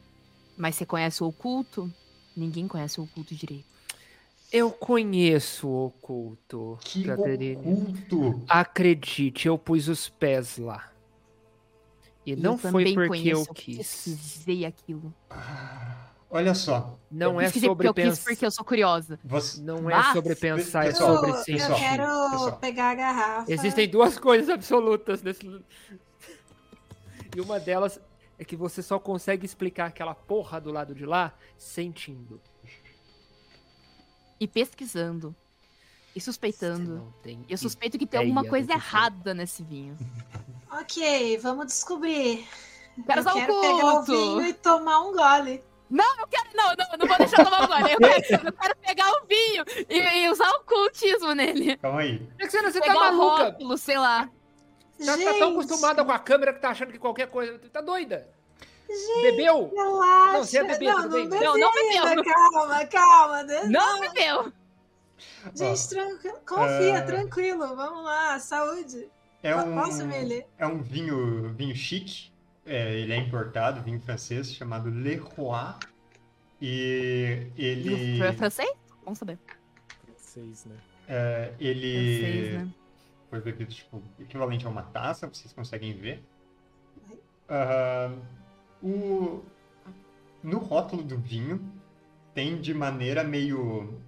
[0.58, 1.92] Mas você conhece o oculto?
[2.36, 3.66] Ninguém conhece o oculto direito.
[4.52, 7.56] Eu conheço o oculto, Que Caterine.
[7.58, 8.44] oculto.
[8.48, 10.92] Acredite, eu pus os pés lá.
[12.26, 13.78] E E não eu foi porque conheço, eu quis.
[13.78, 15.14] pesquisei aquilo.
[15.30, 16.98] Ah, Olha só.
[17.10, 18.24] Não Eu é porque sobre eu quis pensar.
[18.30, 19.20] porque eu sou curiosa.
[19.24, 21.54] Você, Não é Mas- sobre pensar, é sobre sim.
[21.58, 22.58] eu quero pessoal.
[22.58, 23.52] pegar a garrafa.
[23.52, 25.42] Existem duas coisas absolutas nesse.
[27.36, 28.00] E uma delas
[28.40, 32.42] é que você só consegue explicar aquela porra do lado de lá sentindo.
[34.40, 35.36] E pesquisando.
[36.16, 37.14] E suspeitando.
[37.22, 39.96] tem Eu suspeito que tem alguma coisa errada nesse vinho.
[40.72, 42.48] Ok, vamos descobrir.
[43.06, 45.64] Quero eu quero pegar o vinho e tomar um gole.
[45.90, 47.92] Não, eu quero, não, não, eu não vou deixar tomar agora.
[47.92, 51.78] Eu quero, eu quero pegar o vinho e, e usar o cultismo nele.
[51.78, 52.28] Calma aí.
[52.40, 53.44] Alexandra, você tá pegar o maluca?
[53.46, 54.30] rótulo, sei lá.
[54.98, 57.58] Você tá Gente, tão acostumada com a câmera que tá achando que qualquer coisa.
[57.72, 58.30] Tá doida?
[59.22, 59.72] Bebeu?
[59.76, 60.34] Relaxa.
[60.34, 62.24] Não, você é bebê, não, não Não, não ainda, bebeu.
[62.34, 63.44] Calma, calma.
[63.44, 63.64] né?
[63.66, 64.52] Não bebeu.
[65.54, 66.40] Gente, tranquilo.
[66.48, 67.76] Confia, é- tranquilo.
[67.76, 69.10] Vamos lá, saúde.
[69.42, 70.46] É um, Posso, Mili?
[70.58, 72.32] é um vinho, vinho chique.
[72.66, 75.74] É, ele é importado, vinho francês, chamado Le Roi.
[76.62, 78.70] E ele, É francês?
[79.04, 79.40] Vamos saber.
[80.18, 80.76] Seis, né?
[81.10, 82.74] é, ele Francês, né?
[83.30, 86.24] foi bebido tipo, equivalente a uma taça, vocês conseguem ver.
[87.48, 88.14] Ah,
[88.82, 89.44] o,
[90.44, 91.60] no rótulo do vinho
[92.34, 94.00] tem de maneira meio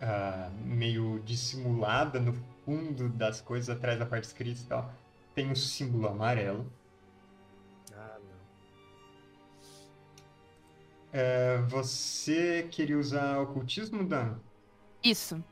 [0.00, 2.32] ah, meio dissimulada no
[2.64, 4.92] fundo das coisas, atrás da parte escrita e tal,
[5.34, 6.66] tem o símbolo amarelo.
[11.12, 14.34] É, você queria usar ocultismo, Dan?
[15.02, 15.42] Isso.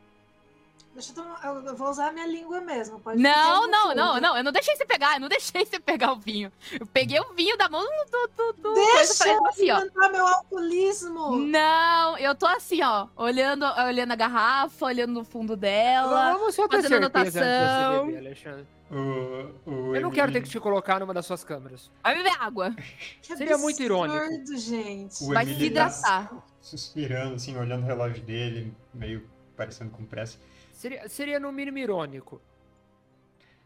[0.95, 1.45] Deixa eu tomar.
[1.45, 2.99] Eu vou usar a minha língua mesmo.
[2.99, 4.37] Pode Não, não, não, não.
[4.37, 6.51] Eu não deixei você pegar, eu não deixei você pegar o vinho.
[6.79, 8.31] Eu peguei o vinho da mão do.
[8.37, 10.11] do, do Deixa coisa eu assim, ó.
[10.11, 11.37] meu alcoolismo.
[11.39, 16.33] Não, eu tô assim, ó, olhando, olhando a garrafa, olhando no fundo dela.
[16.33, 18.07] Vamos só ter fazendo certeza antes de você anotação.
[18.07, 18.67] beber, Alexandre.
[18.91, 21.91] O, o Eu não quero ter que te colocar numa das suas câmeras.
[22.03, 22.75] Vai beber água.
[23.23, 24.17] Que Seria muito irônico.
[24.17, 25.25] absurdo, gente.
[25.25, 26.29] O Vai se hidratar.
[26.29, 30.39] tá suspirando, assim, olhando o relógio dele, meio parecendo com pressa.
[30.73, 32.41] Seria, seria no mínimo irônico.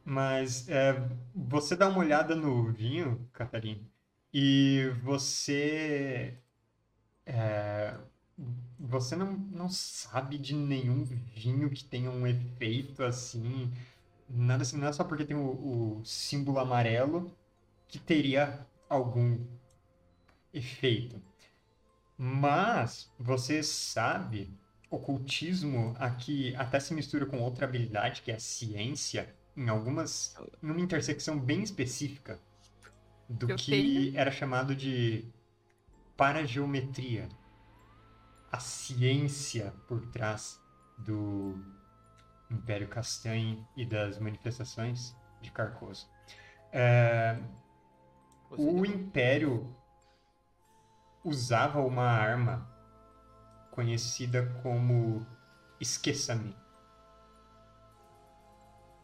[0.05, 0.95] Mas é,
[1.35, 3.81] você dá uma olhada no vinho, Catarina,
[4.35, 6.37] e você.
[7.25, 7.95] é,
[8.79, 13.73] você não, não sabe de nenhum vinho que tenha um efeito assim.
[14.35, 17.37] Nada assim, não é só porque tem o, o símbolo amarelo
[17.87, 19.39] que teria algum
[20.55, 21.21] efeito.
[22.17, 24.57] Mas você sabe,
[24.91, 30.81] ocultismo aqui até se mistura com outra habilidade que é a ciência, em algumas, numa
[30.81, 32.41] intersecção bem específica
[33.29, 35.27] do Eu que era chamado de
[36.17, 37.29] parageometria.
[38.51, 40.61] A ciência por trás
[40.99, 41.59] do
[42.53, 46.09] Império Castanho e das manifestações de Carcoso.
[46.73, 47.39] É,
[48.51, 49.75] o Império
[51.25, 52.69] usava uma arma
[53.71, 55.27] conhecida como
[55.81, 56.55] esqueça-me.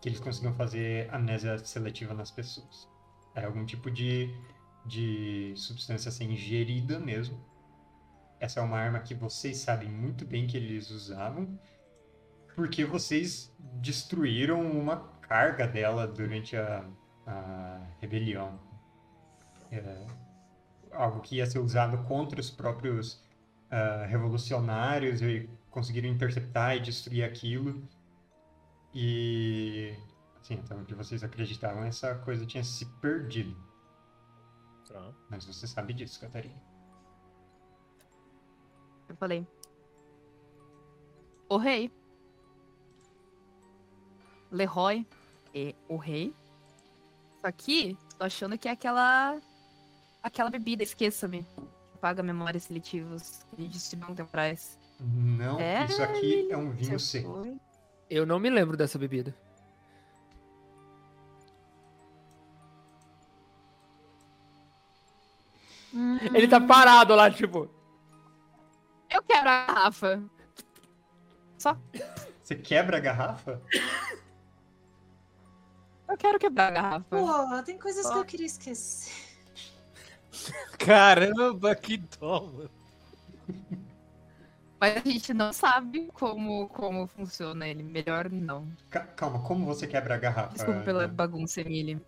[0.01, 2.89] Que eles conseguiam fazer amnésia seletiva nas pessoas.
[3.35, 4.33] Era algum tipo de,
[4.87, 7.43] de substância a ser ingerida mesmo.
[8.39, 11.59] Essa é uma arma que vocês sabem muito bem que eles usavam,
[12.59, 16.85] porque vocês destruíram uma carga dela durante a,
[17.25, 18.59] a rebelião.
[19.71, 20.07] É,
[20.91, 23.25] algo que ia ser usado contra os próprios
[23.71, 27.81] ah, revolucionários e conseguiram interceptar e destruir aquilo.
[28.93, 29.95] E,
[30.41, 33.57] assim, até onde vocês acreditavam, essa coisa tinha se perdido.
[34.89, 35.13] Tá.
[35.31, 36.61] Mas você sabe disso, Catarina.
[39.09, 39.47] Eu falei.
[41.49, 41.98] O rei.
[44.51, 45.07] Leroy
[45.55, 46.35] e o rei.
[47.41, 49.39] Só que tô achando que é aquela
[50.23, 51.43] aquela bebida, esqueça-me,
[51.93, 54.79] que paga memórias seletivas que distribuem um tempo atrás.
[55.01, 55.85] Não, é...
[55.85, 57.59] isso aqui é um é vinho seco.
[58.11, 59.35] Eu não me lembro dessa bebida.
[65.95, 66.19] Hum...
[66.35, 66.67] Ele tá hum.
[66.67, 67.71] parado lá, tipo.
[69.11, 70.23] Eu quebro a garrafa.
[71.57, 71.77] Só.
[72.43, 73.63] Você quebra a garrafa?
[76.09, 77.05] Eu quero quebrar a garrafa.
[77.11, 79.13] Pô, tem coisas que eu queria esquecer.
[80.79, 82.69] Caramba, que dó.
[84.81, 87.83] Mas a gente não sabe como, como funciona ele.
[87.83, 88.67] Melhor não.
[88.91, 90.55] Ca- Calma, como você quebra a garrafa?
[90.55, 91.13] Desculpa pela Ana?
[91.15, 92.01] bagunça, Emily.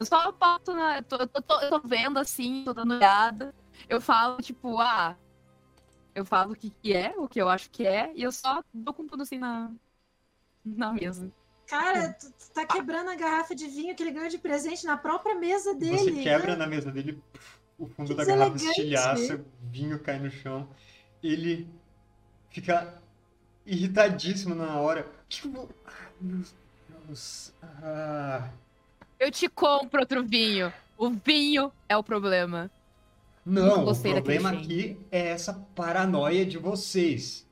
[0.00, 0.98] Eu só boto na.
[0.98, 3.54] Eu tô, eu tô- eu tô vendo assim, tô dando olhada.
[3.88, 5.16] Eu falo, tipo, ah.
[6.14, 8.62] Eu falo o que, que é, o que eu acho que é, e eu só
[8.72, 9.70] dou com tudo assim na,
[10.64, 11.32] na mesa.
[11.72, 14.98] Cara, tu, tu tá quebrando a garrafa de vinho que ele ganhou de presente na
[14.98, 15.96] própria mesa dele.
[15.96, 16.56] Você quebra né?
[16.56, 17.18] na mesa dele,
[17.78, 20.68] o fundo Que da garrafa estilhaça, vinho cai no chão.
[21.22, 21.66] Ele
[22.50, 23.00] fica
[23.64, 25.10] irritadíssimo na hora.
[25.30, 26.44] Tipo, ai, meu
[27.06, 27.54] Deus.
[27.62, 28.50] Ah,
[29.18, 30.70] Eu te compro outro vinho.
[30.98, 32.70] O vinho é o problema.
[33.46, 37.46] Não, o problema aqui é essa paranoia de vocês.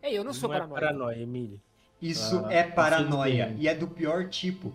[0.00, 0.80] Ei, eu não sou Não é paranoico.
[0.80, 1.60] paranoia, Emílio.
[2.02, 4.74] Isso Ah, é paranoia e é do pior tipo.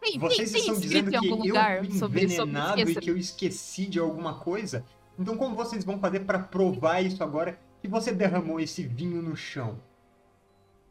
[0.00, 3.16] Tem, Vocês tem, tem estão dizendo que eu fui sobre, sobre envenenado e que eu
[3.16, 4.84] esqueci de alguma coisa?
[5.18, 9.36] Então como vocês vão fazer pra provar isso agora que você derramou esse vinho no
[9.36, 9.78] chão?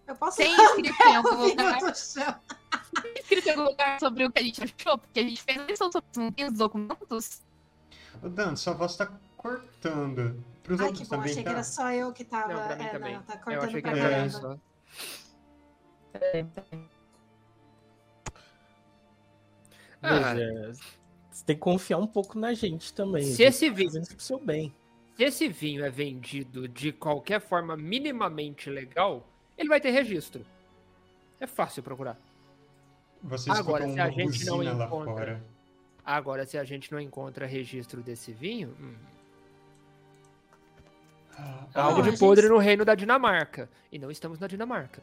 [0.08, 4.40] Eu posso Tem escrito em algum lugar, tem escrito em algum lugar sobre o que
[4.40, 7.42] a gente achou, porque a gente fez a lição sobre os documentos.
[8.24, 10.42] Ô Dan, sua voz tá cortando.
[10.64, 11.56] Pros Ai, outros que bom, também achei que tá?
[11.56, 12.54] era só eu que tava.
[12.54, 13.14] Não, pra mim é, também.
[13.16, 14.58] não, tá Eu cortando achei que pra era pra
[16.20, 16.78] só.
[20.02, 20.74] Ah, Veja,
[21.32, 23.24] você tem que confiar um pouco na gente também.
[23.24, 24.74] Se gente esse tá vinho- pro seu bem.
[25.18, 30.46] se esse vinho é vendido de qualquer forma minimamente legal, ele vai ter registro.
[31.40, 32.18] É fácil procurar.
[33.24, 35.44] Você Agora, se a gente não encontra- fora.
[36.06, 38.94] Agora, se a gente não encontra registro desse vinho, hum,
[41.38, 43.68] Ah, algo a de gente- podre no reino da Dinamarca.
[43.92, 45.02] E não estamos na Dinamarca.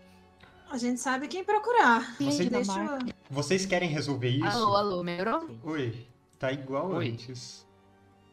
[0.73, 2.17] A gente sabe quem procurar.
[2.19, 2.99] Você- Deixa eu-
[3.31, 4.47] Vocês querem resolver isso?
[4.47, 5.47] Alô, alô, melhorou?
[5.65, 6.07] Oi,
[6.39, 7.11] tá igual Oi.
[7.11, 7.67] antes.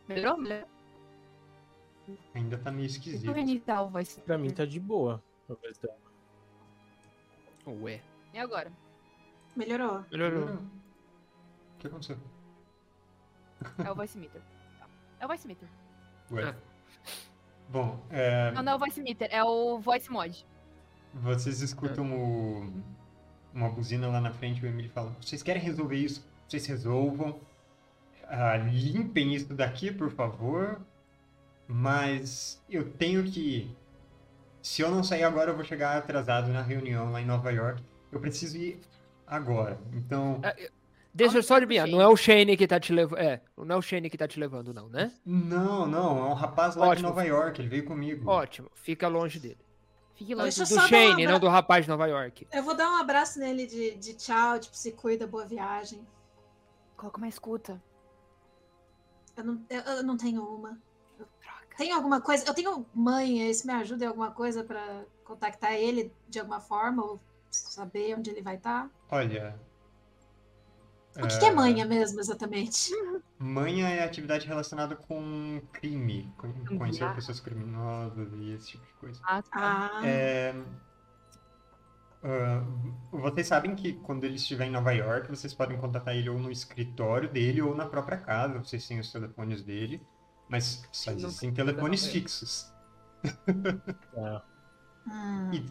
[0.08, 0.38] Melhorou?
[0.38, 0.66] Melhorou?
[2.34, 3.30] Ainda tá meio esquisito.
[3.34, 4.22] reiniciar o voice.
[4.22, 5.22] Pra mim tá de boa.
[7.68, 8.02] Ué.
[8.34, 8.72] E agora?
[9.54, 10.06] Melhorou.
[10.10, 10.46] Melhorou.
[10.56, 12.18] O que aconteceu?
[13.86, 14.42] É o voice meter.
[14.80, 14.88] Tá.
[15.20, 15.68] É o voice meter.
[16.32, 16.44] Ué.
[16.50, 16.56] Ah.
[17.70, 20.46] Bom, é, Não, não é o voice meter, é o voice mod.
[21.14, 22.72] Vocês escutam o-
[23.54, 26.26] uma buzina lá na frente e o Emily fala: Vocês querem resolver isso?
[26.48, 27.40] Vocês resolvam.
[28.28, 30.80] Ah, limpem isso daqui, por favor.
[31.68, 33.78] Mas eu tenho que ir.
[34.62, 37.82] Se eu não sair agora, eu vou chegar atrasado na reunião lá em Nova York.
[38.12, 38.80] Eu preciso ir
[39.26, 39.80] agora.
[39.94, 40.42] Então.
[41.14, 43.20] Deixa eu só adivinhar, não é o Shane que tá te levando.
[43.20, 45.12] É, não é o Shane que tá te levando, não, né?
[45.26, 47.10] Não, não, é um rapaz lá de Ótimo.
[47.10, 48.30] Nova York, ele veio comigo.
[48.30, 49.58] Ótimo, fica longe dele.
[50.20, 50.60] Fique longe.
[50.62, 52.46] eu Do um Shane, abra- não do rapaz de Nova York.
[52.52, 56.06] Eu vou dar um abraço nele de, de tchau, tipo, se cuida, boa viagem.
[56.98, 57.82] Coloca uma escuta.
[59.38, 60.78] Eu não, eu, eu não tenho uma.
[61.18, 61.76] Droga.
[61.78, 62.44] Tem alguma coisa?
[62.46, 67.02] Eu tenho mãe, isso me ajuda em alguma coisa pra contactar ele de alguma forma
[67.02, 68.90] ou saber onde ele vai estar?
[69.10, 69.58] Olha.
[71.18, 72.92] O que, que é manha mesmo, exatamente?
[73.38, 77.14] Manha é atividade relacionada com crime, com conhecer Ah.
[77.14, 79.20] pessoas criminosas e esse tipo de coisa.
[79.24, 79.92] Ah, tá.
[79.94, 80.54] Ah, É,
[82.24, 82.64] ah,
[83.12, 86.52] vocês sabem que quando ele estiver em Nova York, vocês podem contatar ele ou no
[86.52, 88.60] escritório dele ou na própria casa.
[88.60, 90.06] Vocês têm os telefones dele,
[90.50, 92.72] mas só existem telefones fixos.
[94.14, 94.44] Tá.
[95.08, 95.52] hum.
[95.54, 95.66] E,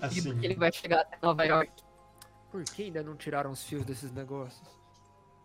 [0.00, 1.72] assim, Que ele vai chegar até Nova York.
[2.52, 4.62] Por que ainda não tiraram os fios desses negócios?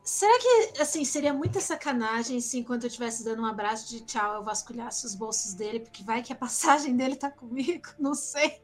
[0.04, 4.36] Será que, assim, seria muita sacanagem se enquanto eu estivesse dando um abraço de tchau
[4.36, 7.88] eu vasculhasse os bolsos dele, porque vai que a passagem dele tá comigo?
[7.98, 8.62] Não sei.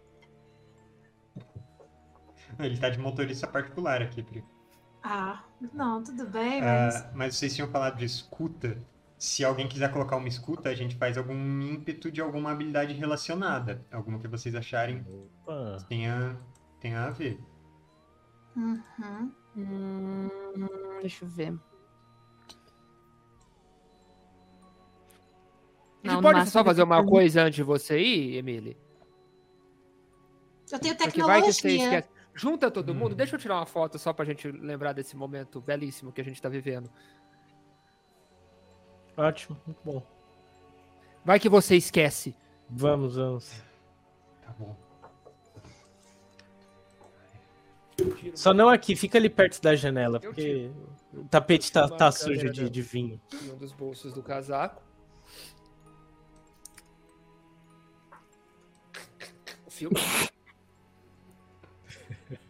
[2.59, 4.43] ele tá de motorista particular aqui, Pri.
[5.01, 6.95] Ah, não, tudo bem, mas.
[6.95, 8.81] Ah, mas vocês tinham falado de escuta.
[9.17, 13.85] Se alguém quiser colocar uma escuta, a gente faz algum ímpeto de alguma habilidade relacionada.
[13.91, 15.05] Alguma que vocês acharem
[15.45, 15.77] Opa.
[15.89, 16.39] tenha,
[16.79, 17.37] tenha a ver.
[18.55, 19.31] Uhum.
[19.55, 20.29] Hum,
[21.01, 21.53] deixa eu ver.
[26.03, 28.77] A Não, pode só fazer uma coisa antes de você ir, Emily?
[30.71, 31.99] Eu tenho Porque vai que você tecnologia.
[31.99, 32.09] esquece.
[32.35, 32.95] Junta todo Hum.
[32.95, 33.15] mundo.
[33.15, 36.41] Deixa eu tirar uma foto só pra gente lembrar desse momento belíssimo que a gente
[36.41, 36.89] tá vivendo.
[39.15, 40.01] Ótimo, muito bom.
[41.23, 42.35] Vai que você esquece.
[42.69, 43.61] Vamos, vamos.
[44.41, 44.75] Tá bom.
[48.33, 50.71] Só não aqui, fica ali perto da janela, porque
[51.13, 53.21] o tapete tá, tá sujo de, de vinho.
[53.31, 54.81] em um dos bolsos do casaco.
[59.65, 59.95] O filme.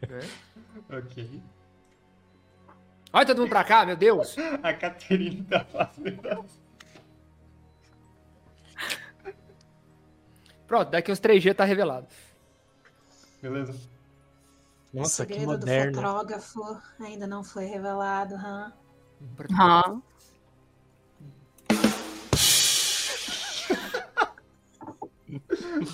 [0.04, 0.98] É.
[0.98, 1.42] Ok.
[3.12, 4.36] Olha todo mundo pra cá, meu Deus!
[4.62, 6.46] A Caterina tá fazendo.
[10.68, 12.08] Pronto, daqui uns 3G tá revelado.
[13.42, 13.74] Beleza?
[14.94, 15.96] Nossa, o que segredo do moderno.
[15.96, 18.72] fotógrafo ainda não foi revelado, hã?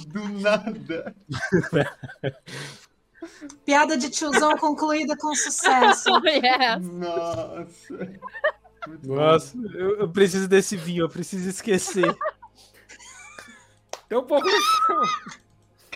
[0.08, 1.16] Do nada.
[3.66, 6.10] Piada de tiozão concluída com sucesso.
[6.26, 6.82] yes.
[6.82, 8.20] Nossa.
[8.88, 9.08] Muito.
[9.08, 12.08] Nossa, eu, eu preciso desse vinho, eu preciso esquecer.
[14.08, 15.02] Tem um pouco chão.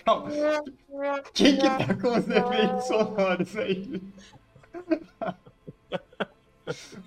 [0.04, 0.28] Calma.
[1.32, 4.02] Quem que tá com os efeitos sonoros aí?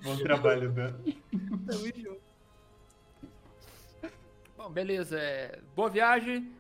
[0.03, 0.93] Bom trabalho, Dan.
[4.57, 5.19] Bom, beleza.
[5.19, 6.51] é, Boa viagem.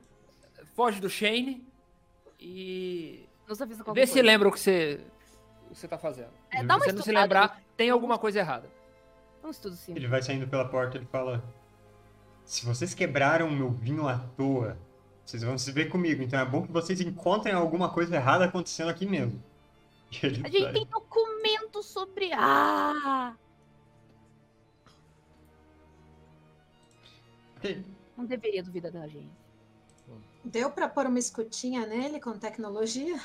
[0.75, 1.65] Foge do Shane.
[2.39, 3.25] E.
[3.47, 4.27] Nos avisa Vê se coisa.
[4.27, 4.99] lembra o que você,
[5.65, 6.29] o que você tá fazendo.
[6.51, 8.69] É, dá Se uma você não se lembrar, tem alguma coisa errada.
[9.43, 9.93] Um estudo sim.
[9.95, 11.41] Ele vai saindo pela porta e ele fala:
[12.43, 14.77] Se vocês quebraram meu vinho à toa,
[15.27, 16.23] vocês vão se ver comigo.
[16.23, 19.43] Então é bom que vocês encontrem alguma coisa errada acontecendo aqui mesmo.
[20.23, 20.73] Ele A gente sai.
[20.73, 22.31] tem documento sobre.
[22.33, 23.35] Ah!
[28.15, 29.29] Não deveria duvidar da gente.
[30.45, 33.19] Deu pra pôr uma escutinha nele com tecnologia?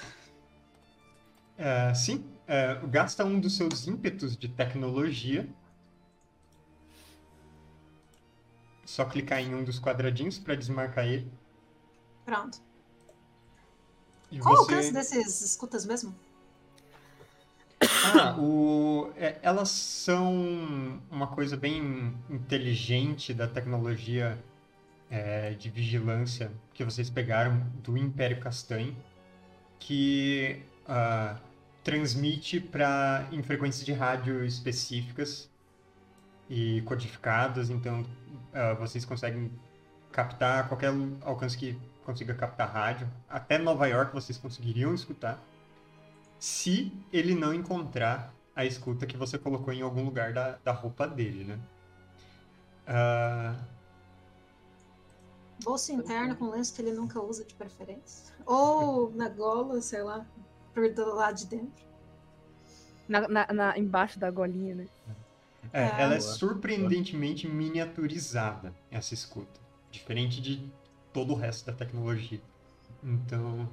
[1.56, 5.48] É, sim, é, gasta um dos seus ímpetos de tecnologia.
[8.84, 11.30] Só clicar em um dos quadradinhos para desmarcar ele.
[12.24, 12.60] Pronto.
[14.30, 14.72] E Qual o você...
[14.72, 16.14] alcance desses escutas mesmo?
[18.14, 19.12] Ah, o...
[19.16, 24.42] é, elas são uma coisa bem inteligente da tecnologia
[25.10, 28.96] é, de vigilância que vocês pegaram do Império Castanho,
[29.78, 31.36] que ah,
[31.84, 35.50] transmite para em frequências de rádio específicas
[36.48, 38.06] e codificadas, então
[38.54, 39.50] ah, vocês conseguem
[40.10, 40.92] captar qualquer
[41.22, 43.08] alcance que consiga captar rádio.
[43.28, 45.38] Até Nova York vocês conseguiriam escutar
[46.38, 51.06] se ele não encontrar a escuta que você colocou em algum lugar da, da roupa
[51.06, 51.58] dele, né?
[52.86, 53.56] Ah,
[55.62, 58.34] Bolso interno com lenço que ele nunca usa de preferência?
[58.44, 60.26] Ou na gola, sei lá,
[60.74, 61.84] por do lado de dentro?
[63.08, 64.86] Na, na- na- embaixo da golinha, né?
[65.72, 66.00] é, Ah.
[66.00, 66.32] ela é Boa.
[66.32, 69.60] surpreendentemente miniaturizada, essa escuta.
[69.90, 70.68] Diferente de
[71.12, 72.40] todo o resto da tecnologia.
[73.02, 73.68] Então,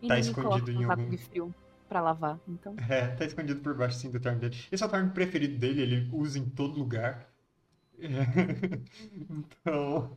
[0.00, 1.52] E Tá escondido em um algum- de frio
[1.88, 2.38] pra lavar.
[2.46, 2.80] Então.
[2.88, 4.56] é, tá escondido por baixo assim do terno dele.
[4.70, 7.28] Esse é o terno preferido dele, ele usa em todo lugar.
[7.98, 8.08] É,
[9.30, 10.16] Então,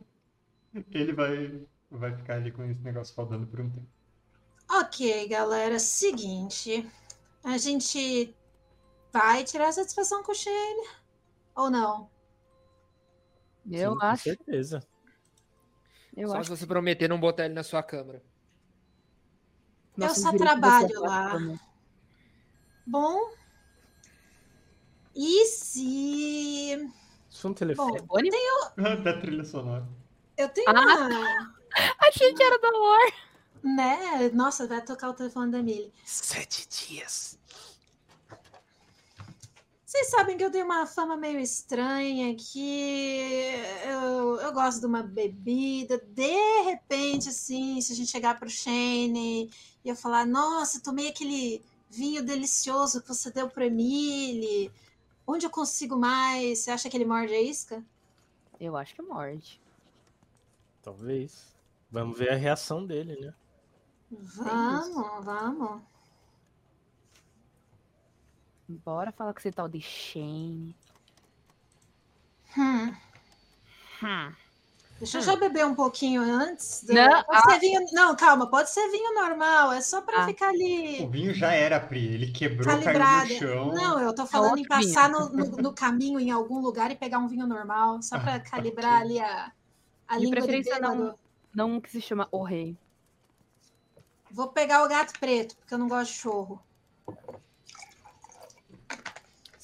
[0.90, 3.88] ele vai, vai ficar ali com esse negócio faltando por um tempo.
[4.70, 6.88] Ok, galera, seguinte.
[7.44, 8.34] A gente
[9.12, 10.88] vai tirar satisfação com o Shane?
[11.56, 12.10] Ou não?
[13.70, 14.18] Eu Sim, com acho.
[14.18, 14.86] certeza.
[16.18, 16.44] Eu Só acho.
[16.44, 18.22] se você prometer não botar ele na sua câmera.
[19.96, 21.30] Eu Nosso só trabalho lá.
[21.32, 21.60] também.
[22.86, 23.30] Bom.
[25.14, 26.72] E se.
[26.72, 28.00] É um telefone.
[28.02, 29.02] Bom, Telefone?
[29.04, 29.86] Da trilha sonora.
[30.36, 30.72] eu tenho Ah.
[30.72, 31.54] uma.
[32.08, 33.12] Achei que era da War.
[33.62, 34.28] Né?
[34.32, 35.92] Nossa, vai tocar o telefone da Emily.
[36.04, 37.38] Sete dias.
[39.88, 43.54] Vocês sabem que eu tenho uma fama meio estranha, que
[43.86, 45.96] eu, eu gosto de uma bebida.
[45.96, 49.50] De repente, assim, se a gente chegar pro Shane
[49.82, 54.70] e eu falar, nossa, tomei aquele vinho delicioso que você deu pro Emily.
[55.26, 56.58] Onde eu consigo mais?
[56.58, 57.82] Você acha que ele morde a isca?
[58.60, 59.58] Eu acho que morde.
[60.82, 61.46] Talvez.
[61.90, 63.32] Vamos ver a reação dele, né?
[64.10, 65.80] Vamos, vamos.
[68.68, 70.74] Bora falar com esse tal de Shane.
[72.56, 72.94] Hum,
[74.02, 74.32] Hum.
[74.98, 76.82] deixa eu já beber um pouquinho antes.
[76.86, 77.80] Não, pode ser vinho.
[77.92, 79.72] Não, calma, pode ser vinho normal.
[79.72, 80.26] É só pra Ah.
[80.26, 81.02] ficar ali.
[81.02, 83.24] O vinho já era Pri, ele quebrou, caiu calibrada.
[83.32, 83.74] no chão.
[83.74, 84.94] Não, eu tô falando em outro vinho.
[84.94, 88.34] passar no, no- no caminho em algum lugar e pegar um vinho normal, só pra
[88.34, 89.02] Ah, calibrar ok.
[89.02, 89.52] ali a,
[90.06, 90.96] a De língua de preferência, não.
[90.98, 91.18] bêbado.
[91.54, 92.76] Não um que se chama O Rei.
[94.30, 96.62] Vou pegar o gato preto, porque eu não gosto de chorro.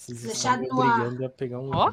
[0.05, 1.01] Vocês Deixado estão no ar.
[1.01, 1.71] obrigando a pegar um.
[1.71, 1.93] Ó.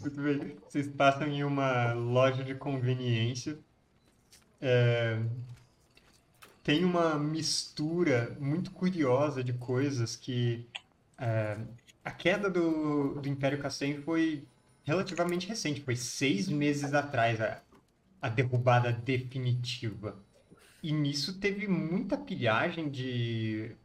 [0.00, 0.56] Muito bem.
[0.68, 3.58] Vocês passam em uma loja de conveniência.
[4.60, 5.22] É,
[6.64, 10.66] tem uma mistura muito curiosa de coisas que
[11.16, 11.58] é,
[12.04, 14.44] a queda do, do Império Castanho foi
[14.82, 17.62] relativamente recente, foi seis meses atrás a,
[18.20, 20.16] a derrubada definitiva.
[20.82, 23.76] E nisso teve muita pilhagem de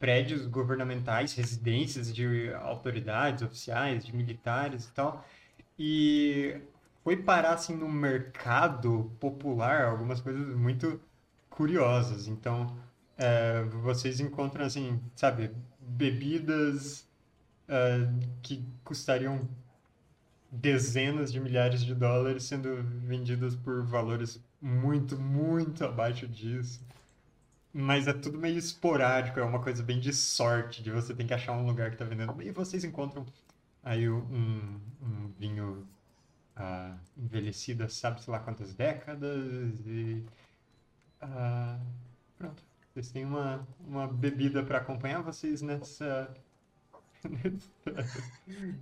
[0.00, 5.24] prédios governamentais, residências de autoridades oficiais, de militares e tal.
[5.78, 6.56] E
[7.04, 10.98] foi parar assim no mercado popular algumas coisas muito
[11.50, 12.26] curiosas.
[12.26, 12.74] Então,
[13.18, 17.06] é, vocês encontram assim, sabe, bebidas
[17.68, 18.08] é,
[18.42, 19.46] que custariam
[20.50, 26.80] dezenas de milhares de dólares sendo vendidas por valores muito, muito abaixo disso.
[27.72, 31.34] Mas é tudo meio esporádico, é uma coisa bem de sorte, de você tem que
[31.34, 32.40] achar um lugar que tá vendendo.
[32.42, 33.24] E vocês encontram
[33.82, 35.86] aí um, um vinho
[36.56, 40.24] uh, envelhecido, sabe-se lá quantas décadas, e.
[41.22, 41.80] Uh,
[42.36, 42.62] pronto.
[42.92, 46.28] Vocês têm uma, uma bebida para acompanhar vocês nessa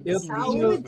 [0.04, 0.84] eu, tenho,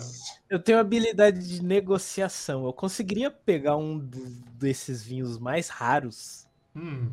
[0.48, 2.64] eu tenho habilidade de negociação.
[2.64, 6.46] Eu conseguiria pegar um desses vinhos mais raros.
[6.74, 7.10] Hum.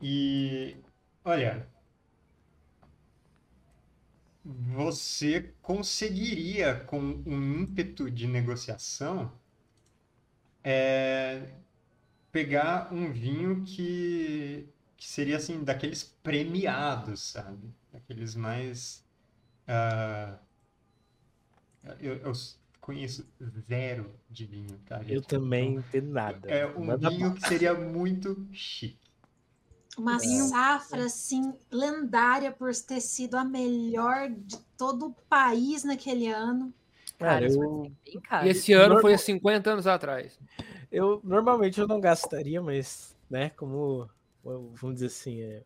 [0.00, 0.76] E
[1.24, 1.68] olha,
[4.44, 9.30] você conseguiria com um ímpeto de negociação
[10.64, 11.48] é,
[12.32, 17.74] pegar um vinho que, que seria assim daqueles premiados, sabe?
[17.92, 19.04] Aqueles mais.
[19.68, 20.38] Uh,
[22.00, 22.32] eu, eu,
[22.80, 23.26] conheço
[23.68, 24.98] zero de vinho, tá?
[25.00, 25.12] Gente?
[25.12, 26.50] Eu também não entendo nada.
[26.50, 29.09] É um Manda vinho que seria muito chique.
[30.00, 30.48] Uma é.
[30.48, 36.72] safra, assim, lendária por ter sido a melhor de todo o país naquele ano.
[37.18, 37.92] Cara, eu...
[38.06, 39.02] E esse ano Normal...
[39.02, 40.38] foi há 50 anos atrás.
[40.90, 44.08] Eu normalmente eu não gastaria, mas, né, como
[44.42, 45.62] vamos dizer assim, é,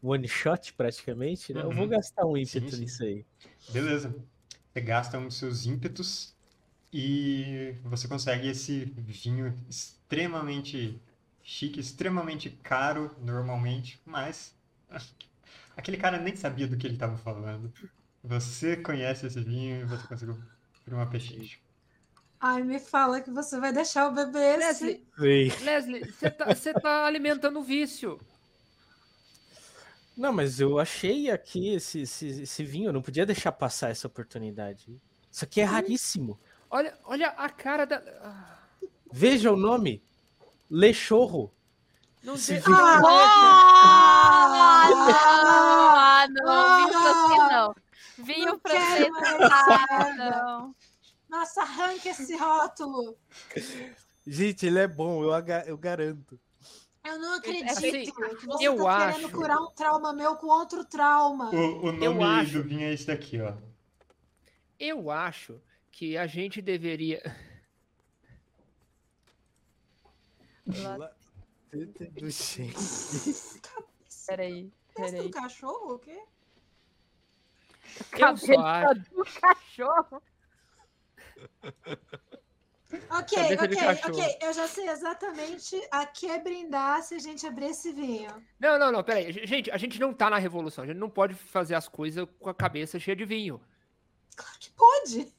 [0.00, 1.62] one shot praticamente, né?
[1.62, 1.70] Uhum.
[1.70, 1.90] Eu vou uhum.
[1.90, 2.80] gastar um ímpeto sim, sim.
[2.82, 3.26] nisso aí.
[3.70, 4.14] Beleza.
[4.72, 6.36] Você gasta um dos seus ímpetos
[6.92, 11.00] e você consegue esse vinho extremamente
[11.42, 14.54] chique, extremamente caro normalmente, mas
[15.76, 17.72] aquele cara nem sabia do que ele estava falando.
[18.22, 20.38] Você conhece esse vinho e você conseguiu
[20.84, 21.58] por uma pechincha.
[22.40, 24.56] Ai, me fala que você vai deixar o bebê.
[24.56, 28.20] Leslie, Leslie você tá, tá alimentando o vício.
[30.16, 34.06] Não, mas eu achei aqui esse, esse, esse vinho, eu não podia deixar passar essa
[34.06, 35.00] oportunidade.
[35.30, 36.38] Isso aqui é raríssimo.
[36.68, 37.96] Olha, olha a cara da.
[38.20, 38.58] Ah.
[39.10, 40.02] Veja o nome:
[40.74, 41.52] Lechorro.
[42.24, 42.74] Não Esse vinho...
[42.74, 43.02] ah,
[46.24, 47.74] ah, não, não, vinho francês não.
[48.16, 49.10] Vinho francês
[50.16, 50.74] não.
[51.28, 53.18] Nossa, arranque esse rótulo.
[54.26, 55.32] Gente, ele é bom, eu,
[55.66, 56.40] eu garanto.
[57.04, 59.16] Eu não acredito assim, que você eu tá acho...
[59.18, 61.50] querendo curar um trauma meu com outro trauma.
[61.54, 62.52] O, o nome acho...
[62.54, 63.52] do vinho é esse daqui, ó.
[64.80, 65.60] Eu acho
[65.90, 67.20] que a gente deveria.
[74.26, 75.22] Peraí, peraí.
[75.22, 76.22] do cachorro, o quê?
[78.22, 78.46] Acho.
[79.10, 80.22] do cachorro.
[83.10, 83.78] Ok, ok,
[84.10, 84.38] ok.
[84.42, 88.30] Eu já sei exatamente a que é brindar se a gente abrir esse vinho.
[88.60, 89.32] Não, não, não, peraí.
[89.32, 90.84] Gente, a gente não tá na revolução.
[90.84, 93.60] A gente não pode fazer as coisas com a cabeça cheia de vinho.
[94.36, 95.32] Claro que pode.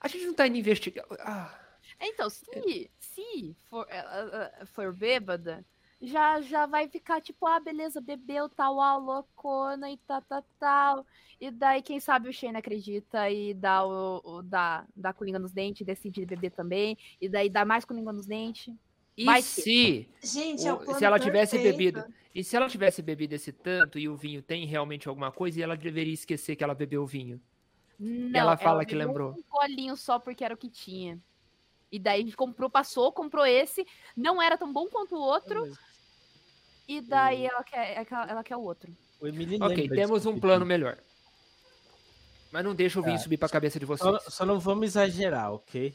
[0.00, 1.06] A gente não tá indo investigar.
[1.20, 1.65] Ah.
[2.00, 5.64] Então, se, se for, uh, for bêbada,
[6.00, 11.06] já, já vai ficar tipo, ah, beleza, bebeu, tal, ah, loucona e tal, tal, tal.
[11.40, 15.38] E daí, quem sabe o Shane acredita e dá, o, o, dá, dá com língua
[15.38, 18.74] nos dentes, decide beber também, e daí dá mais com língua nos dentes.
[19.16, 23.34] E Mas se, Gente, é o se ela tivesse bebido, e se ela tivesse bebido
[23.34, 26.74] esse tanto e o vinho tem realmente alguma coisa, e ela deveria esquecer que ela
[26.74, 27.40] bebeu o vinho.
[27.98, 29.32] Não, ela fala ela que lembrou.
[29.32, 31.18] Um colinho só porque era o que tinha.
[31.90, 35.72] E daí a gente comprou, passou, comprou esse, não era tão bom quanto o outro.
[36.88, 38.92] E daí ela quer, ela quer o outro.
[39.60, 40.98] Ok, temos um plano melhor.
[42.52, 43.22] Mas não deixa o vinho tá.
[43.22, 44.22] subir pra cabeça de vocês.
[44.22, 45.94] Só, só, não vamos exagerar, ok?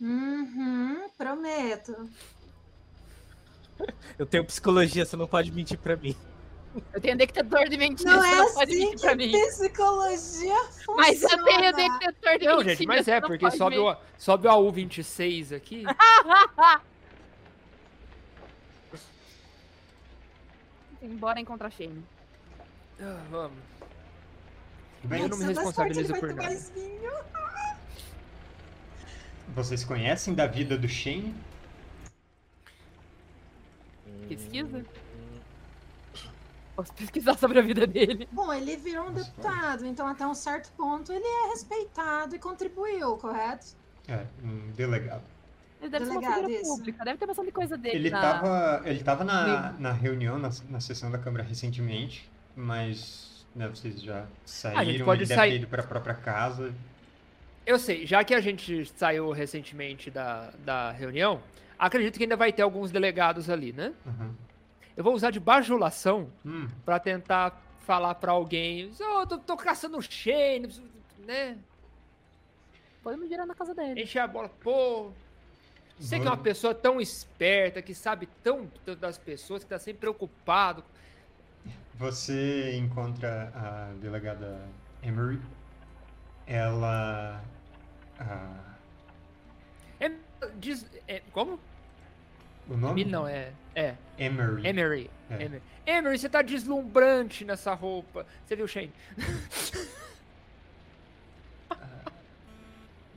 [0.00, 2.10] Uhum, prometo.
[4.18, 6.16] Eu tenho psicologia, você não pode mentir pra mim.
[6.92, 9.32] Eu tenho detector de mentiras, não, é não assim pode mentir pra mim.
[9.32, 10.96] Psicologia funciona.
[10.96, 12.78] Mas eu tenho detector de não, mentiras.
[12.78, 15.84] Gente, mas é, porque sobe o, sobe o AU26 aqui.
[21.02, 22.04] Embora encontrar Shane.
[23.00, 23.58] Ah, vamos.
[25.02, 26.54] Bem, eu não me responsabilizo por nada.
[29.48, 31.34] Vocês conhecem da vida do Shane?
[34.28, 34.84] Pesquisa?
[36.80, 38.26] Posso pesquisar sobre a vida dele.
[38.32, 43.16] Bom, ele virou um deputado, então até um certo ponto ele é respeitado e contribuiu,
[43.18, 43.66] correto?
[44.08, 45.22] É, um delegado.
[45.80, 46.76] Ele deve ser uma Delegado, figura isso.
[46.76, 47.96] pública, deve ter bastante coisa dele.
[47.96, 53.46] Ele na- tava, ele tava na, na reunião, na, na sessão da Câmara recentemente, mas
[53.54, 55.50] né, vocês já saíram, pode ele deve sair.
[55.50, 56.74] ter ido pra própria casa.
[57.66, 61.40] Eu sei, já que a gente saiu recentemente da, da reunião,
[61.78, 63.92] acredito que ainda vai ter alguns delegados ali, né?
[64.06, 64.32] Uhum.
[65.00, 69.96] Eu vou usar de bajulação Hum, pra tentar falar pra alguém, oh, tô, tô caçando
[69.96, 70.68] o Shane,
[71.26, 71.56] né?
[73.02, 74.02] Podemos virar na casa dele.
[74.02, 75.10] Encher a bola, pô.
[75.98, 79.78] Você que é uma pessoa tão esperta, que sabe tão tanto das pessoas, que tá
[79.78, 80.84] sempre preocupado.
[81.94, 84.68] Você encontra a delegada
[85.02, 85.40] Emery.
[86.46, 87.42] Ela.
[88.18, 88.74] ah,
[89.98, 90.12] É,
[90.56, 91.58] diz, é, como?
[92.68, 93.04] O nome?
[93.04, 93.52] Não, é.
[93.74, 93.94] É.
[94.18, 94.66] Emery.
[94.66, 95.10] Emery.
[95.30, 95.42] É.
[95.42, 95.62] Emery.
[95.86, 98.26] Emery, você tá deslumbrante nessa roupa.
[98.46, 98.92] Você viu, Shane?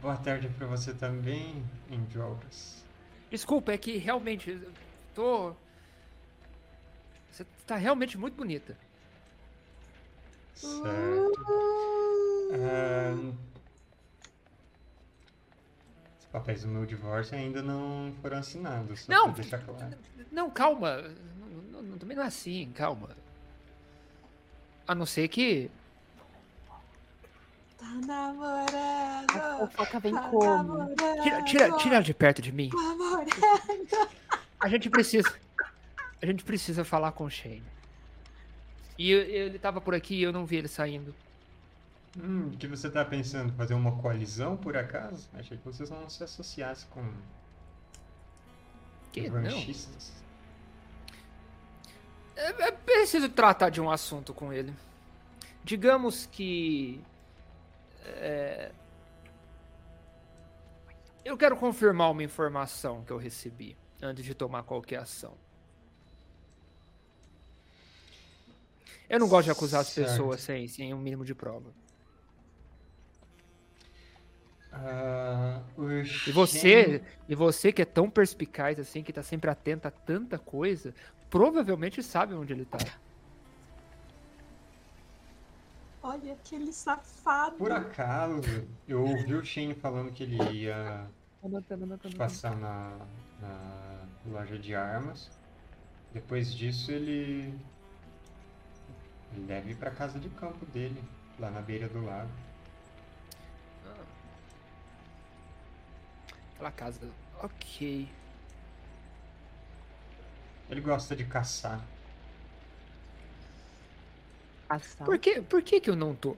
[0.02, 2.84] Boa tarde pra você também, Androgas.
[3.32, 4.60] Desculpa, é que realmente.
[5.16, 5.54] Tô.
[7.32, 8.78] Você tá realmente muito bonita.
[10.54, 10.84] Certo.
[12.50, 13.53] Os
[16.34, 19.96] papéis do meu divórcio ainda não foram assinados, só Não, deixar claro.
[20.32, 20.98] Não, calma.
[21.72, 23.12] Não, não- também não é assim, calma.
[24.88, 25.70] A não ser que.
[27.78, 29.60] Tá A namorando.
[29.70, 30.44] fofoca vem Tá como?
[30.46, 30.96] namorando.
[31.24, 32.70] Tira, tira, tira ela de perto de mim.
[32.74, 33.30] Namorando.
[34.60, 35.32] A gente precisa.
[36.22, 37.64] A gente precisa falar com o Shane.
[38.98, 41.14] E eu- ele tava por aqui e eu não vi ele saindo.
[42.18, 43.52] Hum, o que você tá pensando?
[43.54, 45.28] Fazer uma coalizão, por acaso?
[45.34, 47.12] Achei que vocês não se associassem com
[49.12, 49.50] Que não.
[52.36, 54.74] É, é preciso tratar de um assunto com ele.
[55.64, 57.02] Digamos que.
[58.06, 58.72] é,
[61.26, 65.36] eu quero confirmar uma informação que eu recebi antes de tomar qualquer ação.
[69.10, 70.10] Eu não gosto de acusar as Certo.
[70.10, 71.72] pessoas sem, sem um mínimo de prova.
[75.78, 75.90] O
[76.28, 80.40] E você, e você que é tão perspicaz assim, que tá sempre atento a tanta
[80.40, 80.94] coisa,
[81.30, 82.80] provavelmente sabe onde ele tá.
[86.02, 87.56] Olha aquele safado.
[87.56, 88.42] Por acaso,
[88.88, 91.08] eu ouvi o Shane falando que ele ia
[91.42, 92.16] Anotando, anotando.
[92.18, 92.98] passar na,
[93.40, 95.30] na loja de armas.
[96.14, 97.54] Depois disso, ele,
[99.32, 101.02] ele deve ir pra casa de campo dele,
[101.40, 102.30] lá na beira do lago.
[106.64, 107.12] Aquela casa.
[107.42, 108.08] Ok.
[110.70, 111.82] Ele gosta de caçar.
[114.68, 115.04] Passar.
[115.04, 116.38] Por que, por que que eu não tô?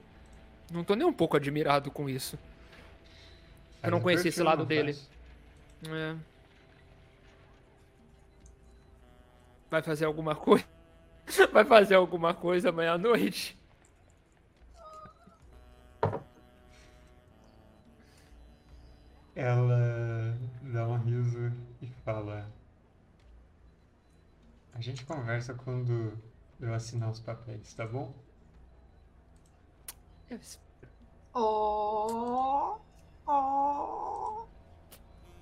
[0.72, 2.36] Não tô nem um pouco admirado com isso.
[3.82, 4.94] Eu não conheci esse lado dele.
[4.94, 5.08] faz?
[5.92, 6.16] É.
[9.70, 10.64] Vai fazer alguma coisa?
[11.52, 13.56] Vai fazer alguma coisa amanhã à noite?
[19.36, 20.15] Ela
[20.76, 21.50] dá um riso
[21.80, 22.46] e fala:
[24.74, 26.12] A gente conversa quando
[26.60, 28.14] eu assinar os papéis, tá bom?
[30.30, 30.38] Eu-
[31.38, 32.78] Oh,
[33.26, 34.46] oh.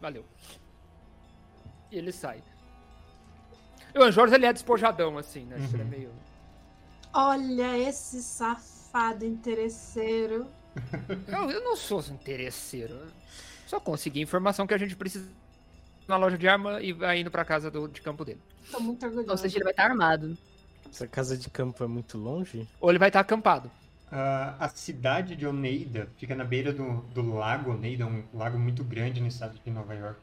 [0.00, 0.24] Valeu.
[1.90, 2.42] E ele sai.
[3.96, 5.56] O Anjores, ele é despojadão, assim, né?
[5.56, 5.90] Ele é Uhum.
[5.90, 6.12] meio...
[7.12, 10.48] Olha esse safado interesseiro.
[11.28, 13.06] Eu, eu não sou interesseiro.
[13.66, 15.28] Só consegui informação que a gente precisa
[16.06, 18.40] na loja de arma e vai indo pra casa do, de campo dele.
[18.70, 19.42] Tô muito Ou orgulhosa.
[19.42, 20.36] seja, ele vai estar armado.
[20.90, 22.68] Essa casa de campo é muito longe?
[22.80, 23.70] Ou ele vai estar acampado.
[24.10, 28.84] Ah, a cidade de Oneida fica na beira do, do lago Oneida, um lago muito
[28.84, 30.20] grande no estado de Nova York.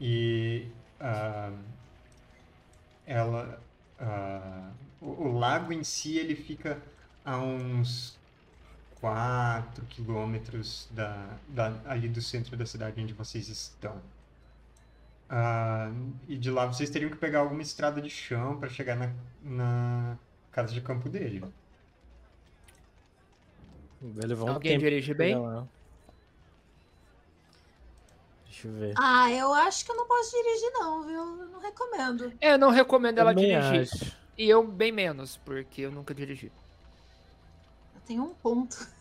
[0.00, 0.68] E
[1.00, 1.52] ah,
[3.06, 3.60] ela,
[3.98, 4.70] ah,
[5.00, 6.80] o, o lago em si ele fica
[7.24, 8.18] a uns
[9.04, 14.00] 4 quilômetros da, da, ali do centro da cidade onde vocês estão.
[15.28, 15.92] Ah,
[16.26, 20.16] e de lá vocês teriam que pegar alguma estrada de chão para chegar na, na
[20.50, 21.44] casa de campo dele.
[24.02, 25.36] Um Alguém dirige bem?
[28.46, 28.94] Deixa eu ver.
[28.96, 31.40] Ah, eu acho que eu não posso dirigir, não, viu?
[31.40, 32.32] Eu não recomendo.
[32.40, 33.82] É, eu não recomendo ela Também dirigir.
[33.82, 34.16] acho.
[34.38, 36.50] E eu bem menos, porque eu nunca dirigi.
[37.94, 38.93] Eu tenho um ponto.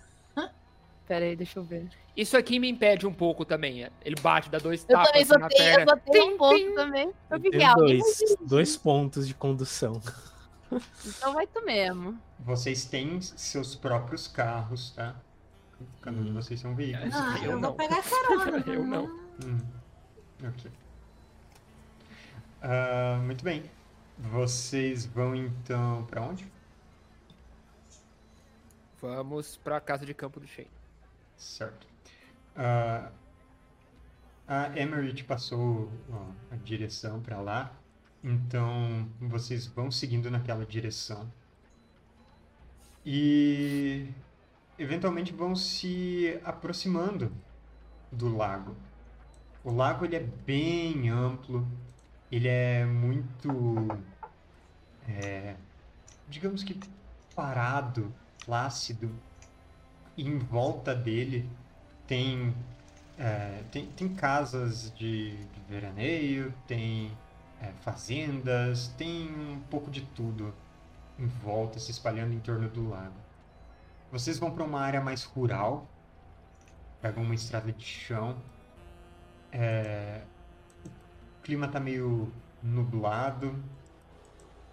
[1.07, 1.89] Pera aí, deixa eu ver.
[2.15, 3.87] Isso aqui me impede um pouco também.
[4.05, 5.91] Ele bate, dá dois Eu tapas também assim na tenho, eu perna.
[6.05, 6.75] só tenho um ponto tim.
[6.75, 7.05] também.
[7.07, 10.01] Eu Eu fiquei, tenho alguém vai dois, dois pontos de condução.
[11.05, 12.19] Então vai tu mesmo.
[12.39, 15.15] Vocês têm seus próprios carros, tá?
[16.01, 16.33] Cada um de Hum.
[16.33, 17.13] vocês são veículos.
[17.13, 17.69] Ah, Eu eu, não.
[17.69, 18.63] vou pegar carona.
[18.65, 19.05] Eu não.
[19.45, 19.59] Hum,
[20.41, 20.71] ok.
[22.59, 23.69] Ah, muito bem.
[24.17, 26.51] Vocês vão então pra onde?
[28.99, 30.67] Vamos pra casa de campo do Shane.
[31.43, 31.85] Certo.
[32.55, 33.11] Ah,
[34.47, 35.91] a Emery te passou
[36.49, 37.71] a direção pra lá,
[38.23, 41.29] então vocês vão seguindo naquela direção.
[43.05, 44.07] E
[44.79, 47.31] eventualmente vão se aproximando
[48.11, 48.75] do lago.
[49.63, 51.67] O lago ele é bem amplo,
[52.31, 53.49] ele é muito,
[55.07, 55.57] é,
[56.29, 56.79] digamos que
[57.35, 58.13] parado,
[58.45, 59.13] plácido.
[60.17, 61.49] Em volta dele
[62.07, 62.53] tem,
[63.17, 67.11] é, tem, tem casas de, de veraneio, tem
[67.61, 70.53] é, fazendas, tem um pouco de tudo
[71.17, 73.15] em volta, se espalhando em torno do lago.
[74.11, 75.87] Vocês vão para uma área mais rural,
[77.01, 78.37] pegam uma estrada de chão.
[79.51, 80.21] é,
[81.39, 83.61] o clima tá meio nublado,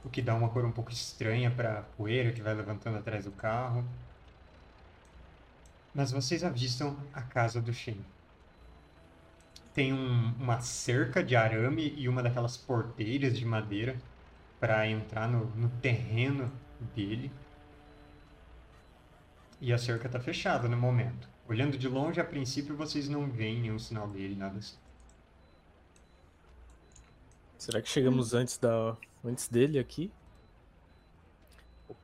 [0.05, 3.25] o que dá uma cor um pouco estranha para a poeira que vai levantando atrás
[3.25, 3.85] do carro.
[5.95, 8.05] Mas vocês avistam a casa do Shen.
[9.75, 13.97] Tem um- uma cerca de arame e uma daquelas porteiras de madeira
[14.61, 16.53] para entrar no, no terreno
[16.95, 17.33] dele.
[19.61, 21.29] E a cerca tá fechada no momento.
[21.49, 24.77] Olhando de longe, a princípio vocês não veem nenhum sinal dele, nada assim.
[27.59, 30.11] Será que chegamos antes, da, antes dele aqui?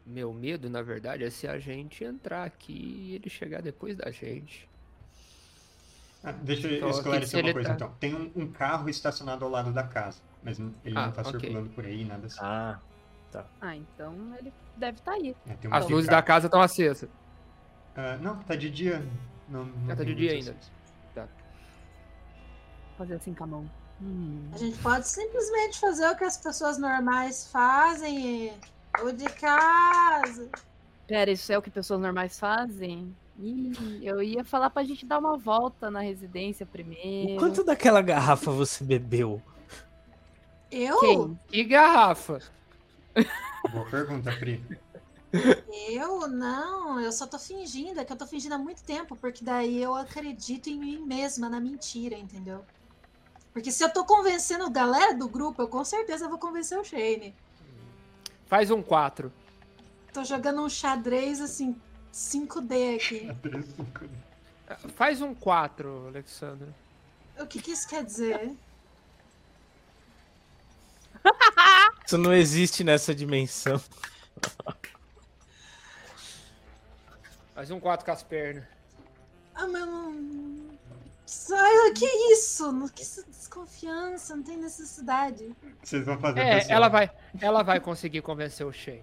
[0.05, 4.11] Meu medo, na verdade, é se a gente entrar aqui e ele chegar depois da
[4.11, 4.69] gente.
[6.25, 7.95] Ah, deixa Então, eu aqui, esclarecer uma coisa tá- então.
[8.01, 11.33] Tem um, um carro estacionado ao lado da casa, mas ele Ah, não tá ok.
[11.41, 12.39] circulando por aí, nada assim.
[12.41, 12.79] Ah,
[13.61, 15.37] Ah, então ele deve estar aí.
[15.47, 17.09] É, tem uma As luzes da casa estão acesas.
[17.95, 19.07] Ah, não, tá de dia.
[19.49, 20.53] Não, não Ah, tá de dia ainda.
[20.53, 20.73] acesas.
[22.97, 23.71] Fazer assim com a mão.
[24.01, 24.49] Hum.
[24.53, 28.55] A gente pode simplesmente fazer o que as pessoas normais fazem.
[29.03, 30.51] O de casa.
[31.07, 33.15] Pera, isso é o que pessoas normais fazem?
[33.39, 37.35] Ih, eu ia falar pra gente dar uma volta na residência primeiro.
[37.35, 39.43] o quanto daquela garrafa você bebeu?
[40.71, 40.99] Eu?
[41.01, 41.41] Quem?
[41.53, 42.41] E garrafa?
[43.73, 44.65] Boa pergunta, Pri.
[45.91, 49.45] Eu não, eu só tô fingindo, é que eu tô fingindo há muito tempo, porque
[49.45, 52.65] daí eu acredito em mim mesma, na mentira, entendeu?
[53.53, 56.85] Porque se eu tô convencendo a galera do grupo, eu com certeza vou convencer o
[56.85, 57.35] Shane.
[58.47, 59.33] Faz um 4.
[60.13, 61.81] Tô jogando um xadrez assim,
[62.13, 63.29] 5D aqui.
[64.95, 66.69] Faz um 4, Alexandre.
[67.39, 68.53] O que, que isso quer dizer?
[72.07, 73.83] Isso não existe nessa dimensão.
[77.53, 78.65] Faz um 4 com as pernas.
[79.53, 80.66] Ah, mas não.
[81.27, 82.71] Sai, que isso?
[82.71, 85.55] Não- Que isso- desconfiança, não tem necessidade.
[85.83, 86.77] Vocês vão fazer É, pessoal.
[86.77, 87.11] ela vai,
[87.41, 89.03] ela vai conseguir convencer o Shane.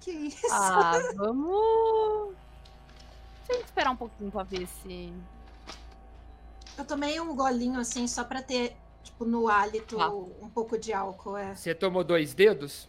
[0.00, 0.46] Que isso?
[0.50, 2.34] Ah, vamos.
[3.46, 5.12] Deixa eu esperar um pouquinho pra ver se.
[6.78, 10.08] Eu tomei um golinho assim, só pra ter, tipo, no hálito Tá.
[10.08, 11.54] um pouco de álcool, é.
[11.54, 12.88] Você tomou dois dedos?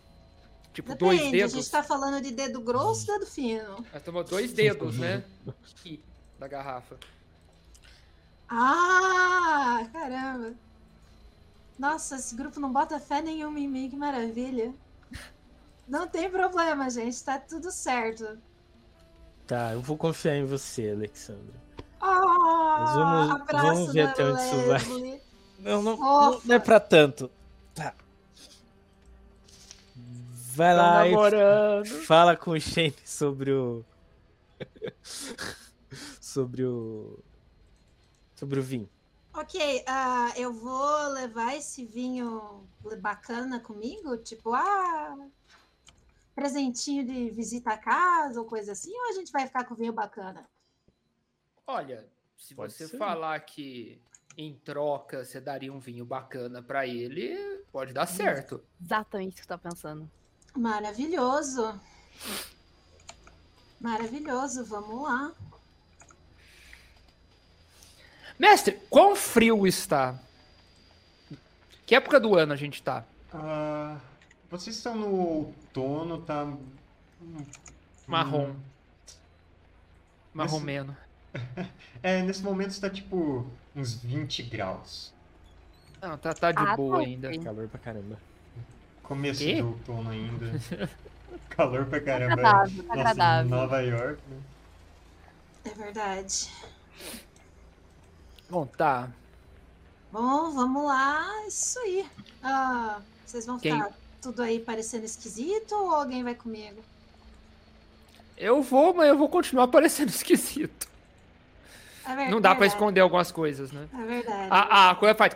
[0.74, 1.54] Tipo, dois Depende, a dedos?
[1.54, 3.86] gente tá falando de dedo grosso ou dedo fino?
[3.92, 5.24] Ela tomou dois dedos, né?
[5.72, 6.04] Aqui,
[6.40, 6.98] da garrafa.
[8.50, 10.54] Ah, caramba.
[11.78, 14.74] Nossa, esse grupo não bota fé nenhuma em mim, que maravilha.
[15.88, 18.38] Não tem problema, gente, tá tudo certo.
[19.46, 21.54] Tá, eu vou confiar em você, Alexandre.
[22.02, 25.22] Ah, Mas vamos- abraço vamos ver da até onde isso vai.
[25.60, 26.42] Não, não, Fofa.
[26.48, 27.30] não é pra tanto.
[27.74, 27.94] Tá.
[30.56, 31.86] Vai lá e namorando.
[32.06, 33.84] fala com o Shane sobre o.
[36.22, 37.20] sobre o.
[38.36, 38.90] Sobre o vinho.
[39.34, 42.66] Ok, ah, eu vou levar esse vinho
[43.02, 44.16] bacana comigo?
[44.18, 45.18] Tipo, ah,
[46.34, 48.92] presentinho de visita à casa ou coisa assim?
[48.98, 50.48] Ou a gente vai ficar com vinho bacana?
[51.68, 52.08] Olha,
[52.38, 52.98] se Pode você ser.
[52.98, 54.02] falar que
[54.38, 57.36] em troca você daria um vinho bacana pra ele,
[57.72, 58.64] pode dar certo.
[58.82, 60.10] Exatamente o que você tá pensando.
[60.56, 61.80] Maravilhoso.
[63.80, 65.34] Maravilhoso, vamos lá.
[68.38, 70.16] Mestre, quão frio está?
[71.86, 73.04] Que época do ano a gente tá?
[73.34, 73.98] Ah,
[74.50, 76.52] vocês estão no outono, tá.
[78.08, 78.50] Marrom.
[78.52, 78.56] hum,
[80.34, 80.96] Marromeno.
[82.02, 85.12] É, nesse momento está tipo uns 20 graus.
[86.02, 87.28] Não, tá, tá de Ah, boa tá ainda.
[87.30, 87.40] ok.
[87.44, 88.18] Calor pra caramba.
[89.04, 90.46] Começo de outono ainda.
[91.50, 92.34] Calor pra caramba.
[92.34, 93.50] Agradável, tá Nossa, agradável.
[93.52, 94.38] Nova York, né?
[95.66, 96.50] É verdade.
[98.50, 99.10] Bom, tá.
[100.12, 101.46] Bom, vamos lá.
[101.48, 102.06] Isso aí.
[102.44, 103.74] Ah, vocês vão Quem?
[103.74, 103.92] ficar
[104.22, 106.82] tudo aí parecendo esquisito ou alguém vai comigo?
[108.38, 110.88] Eu vou, mas eu vou continuar parecendo esquisito.
[112.08, 112.74] É ver- Não dá pra verdade.
[112.74, 113.88] esconder algumas coisas, né?
[113.94, 114.48] É verdade.
[114.52, 115.34] A, a coisa faz.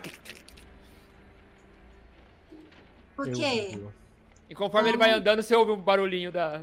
[3.16, 3.78] Por Eu quê?
[4.48, 6.62] E conforme ele vai andando, você ouve um barulhinho da.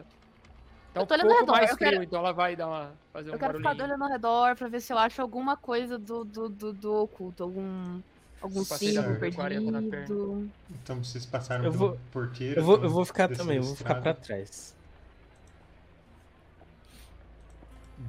[0.98, 2.56] Tá Eu um tô olhando pouco ao redor, mais eu frio, quero- então ela vai
[2.56, 3.86] dar uma, fazer um Eu quero ficar barulhinho.
[3.96, 7.44] olhando ao redor pra ver se eu acho alguma coisa do, do, do, do oculto.
[7.44, 8.02] Algum,
[8.42, 10.50] algum símbolo 40 na perdido.
[10.70, 12.60] Então vocês passaram Eu pelo vou- porteiro.
[12.60, 14.76] Eu vou, eu estão vou ficar também, eu vou ficar pra trás.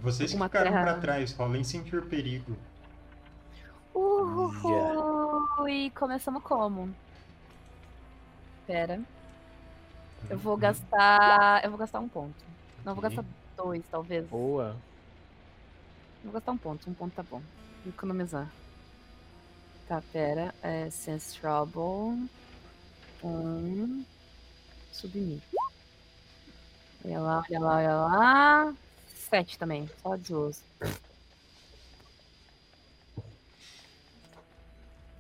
[0.03, 2.57] Vocês que Uma ficaram terra- pra trás, rolem sentir perigo.
[3.95, 5.69] Uhul!
[5.69, 6.95] E começamos como?
[8.67, 9.01] Pera.
[10.29, 11.65] Eu vou gastar.
[11.65, 12.48] Eu vou gastar um ponto.
[12.89, 13.25] Não, eu vou gastar
[13.55, 14.27] dois, talvez.
[14.29, 14.75] Boa.
[16.25, 17.43] Vou gastar um ponto, um ponto tá bom.
[17.85, 18.51] Vou economizar.
[19.87, 20.55] Tá, pera.
[20.63, 22.27] É Sense Trouble.
[23.23, 24.05] Um.
[24.91, 25.43] Submit.
[27.05, 28.75] Olha lá, olha lá, olha lá.
[29.07, 30.63] Sete também, só de uso.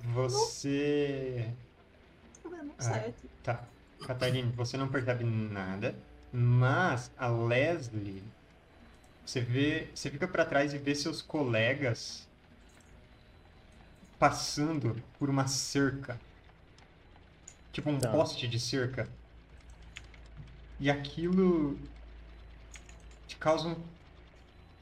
[0.00, 1.52] Você.
[2.42, 2.82] Tá dando Ah.
[2.82, 3.28] certo.
[3.42, 3.64] Tá.
[4.06, 5.94] Catarina, você não percebe nada,
[6.32, 8.22] mas a Leslie.
[9.24, 9.88] Você vê.
[9.94, 12.26] Você fica pra trás e vê seus colegas
[14.18, 16.18] passando por uma cerca.
[17.72, 18.10] Tipo um Tá.
[18.10, 19.08] poste de cerca.
[20.80, 21.78] E aquilo
[23.26, 23.76] te causa um,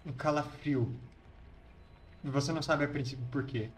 [0.07, 0.94] um calafrio.
[2.24, 3.68] E você não sabe a princípio por quê.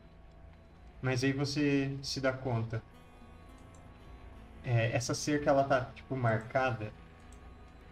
[1.02, 2.82] Mas aí você se dá conta.
[4.64, 6.92] É, essa cerca ela tá tipo marcada.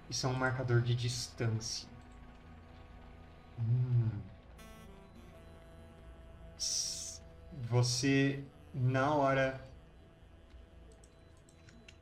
[0.09, 1.89] Isso é um marcador de distância.
[3.59, 4.11] Hum.
[7.69, 9.61] Você na hora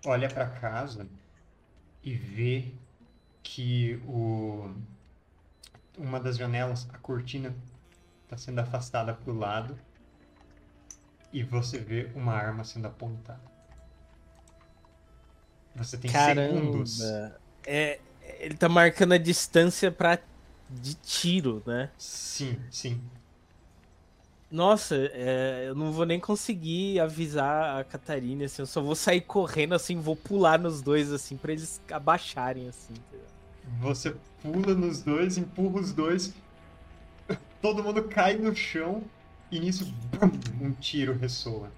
[0.05, 1.07] olha para casa
[2.03, 2.75] e vê
[3.43, 4.75] que o
[5.97, 7.55] uma das janelas, a cortina
[8.25, 9.79] está sendo afastada para o lado
[11.33, 13.41] e você vê uma arma sendo apontada.
[15.77, 17.01] Você tem segundos.
[17.67, 17.99] É,
[18.41, 20.19] ele tá marcando a distância pra,
[20.69, 21.91] de tiro, né?
[21.99, 23.01] Sim, sim.
[24.51, 29.21] Nossa, é, eu não vou nem conseguir avisar a Catarina, assim, eu só vou sair
[29.21, 32.95] correndo, assim, vou pular nos dois, assim, pra eles abaixarem, assim.
[33.81, 36.33] Você pula nos dois, empurra os dois,
[37.61, 39.03] todo mundo cai no chão
[39.51, 41.69] e nisso bum, um tiro ressoa.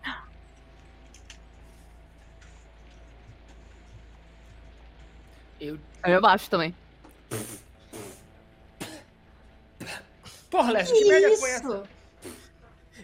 [5.61, 5.79] Eu...
[6.03, 6.75] É meu baixo também.
[10.51, 11.83] Porra, Que Leslie, que merda foi essa?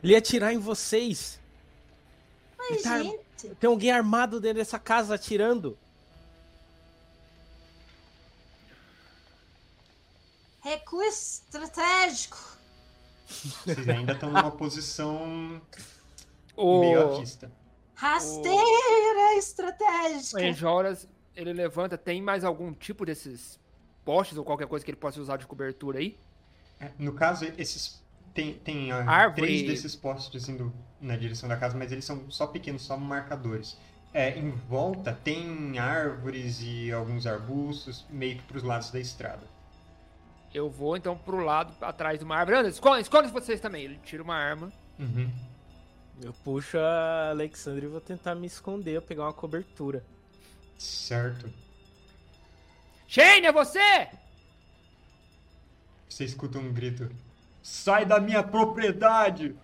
[0.02, 1.38] Ele ia atirar em vocês.
[2.58, 3.22] Ai, Tá- gente.
[3.58, 5.76] Tem alguém armado dentro dessa casa atirando.
[10.60, 12.38] Recuo estratégico.
[13.64, 15.60] Vocês ainda estão numa posição
[16.56, 17.50] O, meio avista.
[17.94, 18.54] Rasteira
[19.34, 20.44] o estratégica.
[20.44, 23.58] Enjoras, ele levanta, tem mais algum tipo desses
[24.04, 26.18] postes ou qualquer coisa que ele possa usar de cobertura aí?
[26.80, 28.02] É, No caso, esses
[28.34, 29.46] tem, tem Árvore.
[29.46, 33.76] três desses postes indo na direção da casa, mas eles são só pequenos, só marcadores.
[34.14, 39.46] É, em volta tem árvores e alguns arbustos, meio que para os lados da estrada.
[40.52, 42.58] Eu vou então pro lado atrás de uma árvore.
[42.58, 43.84] Anda, esconde, esconde vocês também.
[43.84, 44.72] Ele tira uma arma.
[44.98, 45.30] Uhum.
[46.20, 50.04] Eu puxo a Alexandre e vou tentar me esconder, pegar uma cobertura.
[50.78, 51.52] Certo.
[53.06, 54.08] Shane, é você?
[56.08, 57.10] Você escuta um grito.
[57.62, 59.56] Sai da minha propriedade!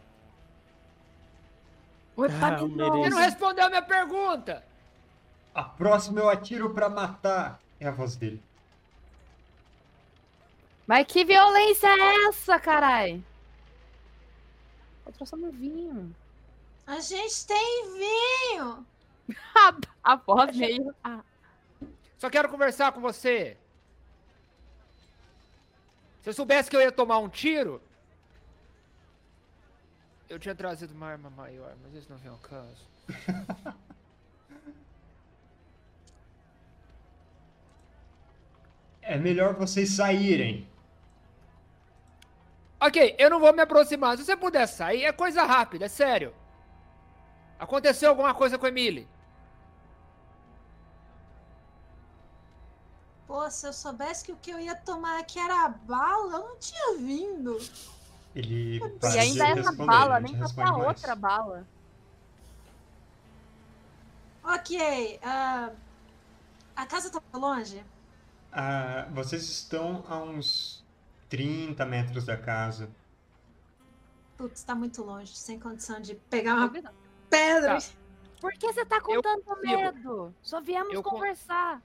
[2.17, 4.65] Oi, Ah, tá de Você não respondeu a minha pergunta.
[5.55, 7.61] A próxima eu atiro pra matar!
[7.81, 8.43] É a voz dele.
[10.87, 13.23] Mas que violência é essa, carai?
[15.07, 16.15] Eu trouxe um vinho.
[16.87, 18.87] A gente tem vinho.
[20.03, 20.95] A voz meio.
[21.05, 21.23] Ah,
[22.19, 23.57] Só quero conversar com você.
[26.23, 27.81] Se eu soubesse que eu ia tomar um tiro,
[30.29, 32.87] eu tinha trazido uma arma maior, mas isso não vem ao caso.
[39.09, 40.69] É melhor vocês saírem.
[42.79, 44.19] Ok, eu não vou me aproximar.
[44.19, 46.35] Se você puder sair, é coisa rápida, é sério.
[47.59, 49.09] Aconteceu alguma coisa com a Emily?
[53.29, 56.57] Pô, se eu soubesse que o que eu ia tomar aqui era bala, eu não
[56.59, 57.59] tinha vindo.
[58.35, 61.67] Ele E ainda essa bala, nem te pra outra bala.
[64.43, 65.71] Ok, ah,
[66.75, 67.85] a casa tá longe?
[68.51, 70.83] Ah, vocês estão a uns
[71.29, 72.89] 30 metros da casa.
[74.39, 76.71] Putz, tá muito longe, sem condição de pegar uma
[77.29, 77.79] pedra.
[77.79, 77.87] Tá.
[78.41, 79.67] Por que você tá com Eu tanto consigo.
[79.67, 80.35] medo?
[80.43, 81.83] Só viemos Eu con- conversar.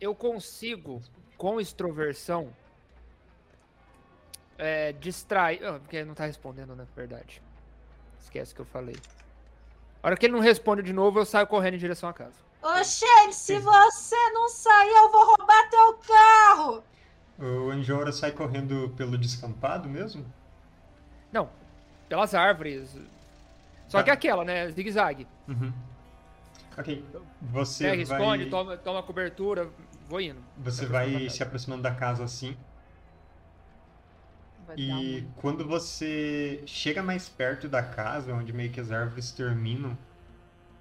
[0.00, 1.02] Eu consigo,
[1.36, 2.52] com extroversão,
[4.56, 5.64] é, distrair.
[5.64, 7.42] Ah, porque ele não tá respondendo, na verdade.
[8.20, 8.96] Esquece que eu falei.
[10.02, 12.34] A hora que ele não responde de novo, eu saio correndo em direção à casa.
[12.62, 16.84] Ô, Shane, se você não sair, eu vou roubar teu carro!
[17.38, 20.24] O Anjora sai correndo pelo descampado mesmo?
[21.32, 21.48] Não,
[22.08, 22.96] pelas árvores.
[23.86, 24.04] Só Tá.
[24.04, 24.68] que aquela, né?
[24.70, 25.26] Zigue-zague.
[25.46, 25.72] Uhum.
[26.76, 27.04] Ok.
[27.42, 29.70] Você Pega, esconde, vai, toma, toma cobertura,
[30.08, 30.42] vou indo.
[30.56, 32.56] você vai se aproximando da casa assim.
[34.66, 39.32] Vai E um- quando você chega mais perto da casa, onde meio que as árvores
[39.32, 39.98] terminam,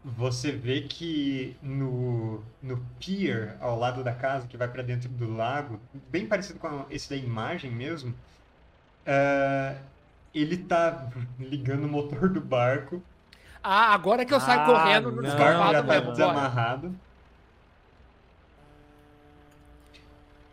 [0.04, 5.32] você vê que no, no pier ao lado da casa, que vai para dentro do
[5.32, 8.16] lago, bem parecido com esse da imagem mesmo,
[9.06, 9.84] é,
[10.34, 11.10] ele tá
[11.40, 13.04] ligando o motor do barco,
[13.64, 17.00] Ah, agora que eu saio Ah, correndo no o barco já tá desamarrado.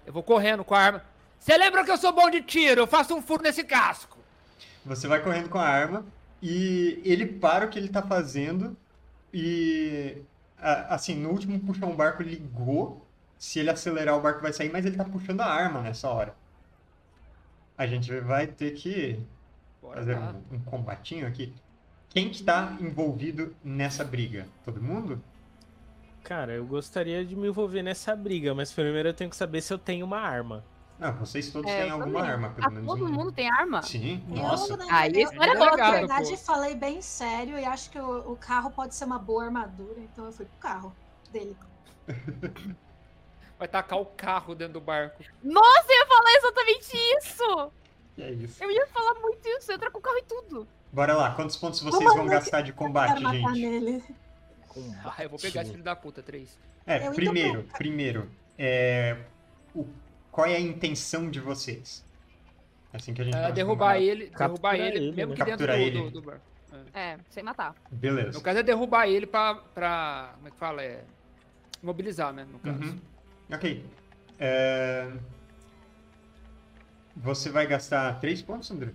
[0.06, 1.04] Eu vou correndo com a arma.
[1.38, 2.80] Você lembra que eu sou bom de tiro?
[2.80, 4.18] Eu faço um furo nesse casco.
[4.84, 6.04] Você vai correndo com a arma
[6.42, 8.76] e ele para o que ele tá fazendo
[9.32, 10.22] e
[10.58, 13.04] assim, no último puxão o barco ligou.
[13.38, 16.34] Se ele acelerar o barco vai sair, mas ele tá puxando a arma nessa hora.
[17.76, 19.18] A gente vai ter que
[19.84, 21.52] Bora fazer um, um combatinho aqui.
[22.08, 24.46] Quem que tá envolvido nessa briga?
[24.64, 25.22] Todo mundo?
[26.24, 29.72] Cara, eu gostaria de me envolver nessa briga, mas primeiro eu tenho que saber se
[29.72, 30.64] eu tenho uma arma.
[30.98, 32.30] Não, vocês todos É, têm alguma também.
[32.32, 33.12] arma, pelo Ah, menos todo um.
[33.12, 33.82] mundo tem arma?
[33.82, 34.76] Sim, Eu, nossa.
[34.76, 36.36] na, Aí, eu, era eu, na legal, verdade, pô.
[36.38, 40.24] falei bem sério e acho que o, o carro pode ser uma boa armadura, então
[40.24, 40.96] eu fui pro carro
[41.30, 41.54] dele.
[43.58, 45.22] Vai tacar o carro dentro do barco.
[45.42, 47.72] Nossa, eu ia falar exatamente isso!
[48.16, 48.62] É isso.
[48.62, 50.68] Eu ia falar muito isso, entra com o carro e tudo.
[50.92, 53.60] Bora lá, quantos pontos vocês Vamos vão gastar de combate, gente?
[53.60, 54.04] nele.
[55.04, 56.58] Ah, eu vou pegar esse filho da puta, três.
[56.86, 59.16] É, Eu ainda primeiro, primeiro, é,
[59.74, 59.86] o-
[60.30, 62.04] qual é a intenção de vocês?
[62.92, 65.36] Assim que a gente É, derrubar ele, derrubar ele, ele, mesmo né?
[65.36, 66.42] que dentro do, do, do barco.
[66.92, 67.74] É, sem matar.
[67.90, 68.32] Beleza.
[68.32, 70.32] No caso é derrubar ele pra, pra.
[70.36, 70.82] Como é que fala?
[70.82, 71.04] É.
[71.82, 72.46] Mobilizar, né?
[72.50, 72.82] No caso.
[72.82, 72.98] Uhum.
[73.52, 73.84] Ok.
[74.38, 75.10] É,
[77.16, 78.90] Você vai gastar 3 pontos, André?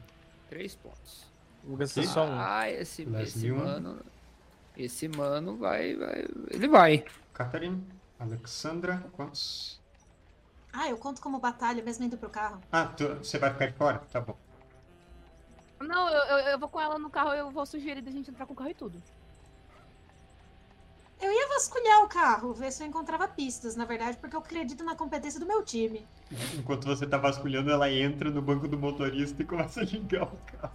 [0.49, 1.25] Três pontos.
[1.63, 2.31] Vou gastar só um.
[2.39, 3.57] Ah, esse, esse um.
[3.57, 3.99] mano.
[4.79, 6.25] Esse mano vai, vai.
[6.51, 7.03] Ele vai.
[7.33, 7.77] Catarina,
[8.17, 9.77] Alexandra, quantos?
[10.71, 12.61] Ah, eu conto como batalha, mesmo indo pro carro.
[12.71, 13.99] Ah, tu- você vai ficar de fora?
[14.11, 14.37] Tá bom.
[15.81, 18.45] Não, eu, eu, eu vou com ela no carro, eu vou sugerir da gente entrar
[18.45, 19.01] com o carro e tudo.
[21.21, 24.85] Eu ia vasculhar o carro, ver se eu encontrava pistas, na verdade, porque eu acredito
[24.85, 26.07] na competência do meu time.
[26.57, 30.37] Enquanto você tá vasculhando, ela entra no banco do motorista e começa a ligar o
[30.57, 30.73] carro.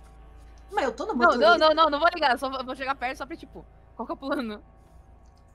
[0.71, 1.49] Mas eu tô no Não, motorista.
[1.59, 3.65] não, não, não, não vou ligar, só vou vou chegar perto só pra tipo,
[3.97, 4.63] qual que é o plano?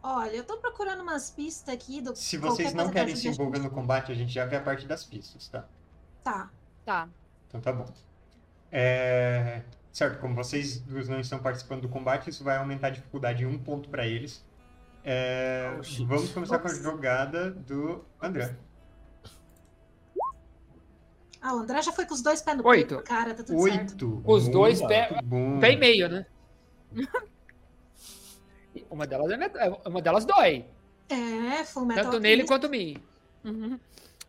[0.01, 2.15] Olha, eu tô procurando umas pistas aqui do.
[2.15, 3.65] Se vocês não coisa que querem se envolver gente.
[3.67, 5.65] no combate, a gente já vê a parte das pistas, tá?
[6.23, 6.49] Tá.
[6.85, 7.09] Tá.
[7.47, 7.85] Então tá bom.
[8.71, 13.43] É, Certo, como vocês duas não estão participando do combate, isso vai aumentar a dificuldade
[13.43, 14.45] em um ponto pra eles.
[15.03, 16.05] É, Oh.
[16.05, 16.81] Vamos começar com a Ops.
[16.83, 18.55] jogada do André.
[21.41, 22.95] Ah, o André já foi com os dois pés no Oito.
[22.95, 24.05] peito, cara, tá tudo certo.
[24.05, 24.23] Oito.
[24.25, 25.59] Os dois Muito pé- bom.
[25.59, 26.25] Pé e meio, né?
[28.89, 30.65] uma delas é é- uma delas dói.
[31.09, 32.97] É, Full Metal Tanto nele quanto em mim.
[33.43, 33.79] Uhum.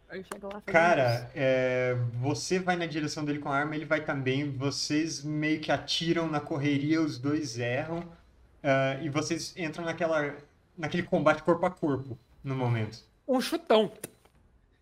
[0.08, 3.84] Aí chega lá fazendo Cara, é, você vai na direção dele com a arma, ele
[3.84, 4.50] vai também.
[4.50, 8.02] Vocês meio que atiram na correria, os dois erram.
[8.62, 10.34] ah, e vocês entram naquela,
[10.76, 12.98] naquele combate corpo a corpo no momento.
[13.28, 13.92] Um chutão.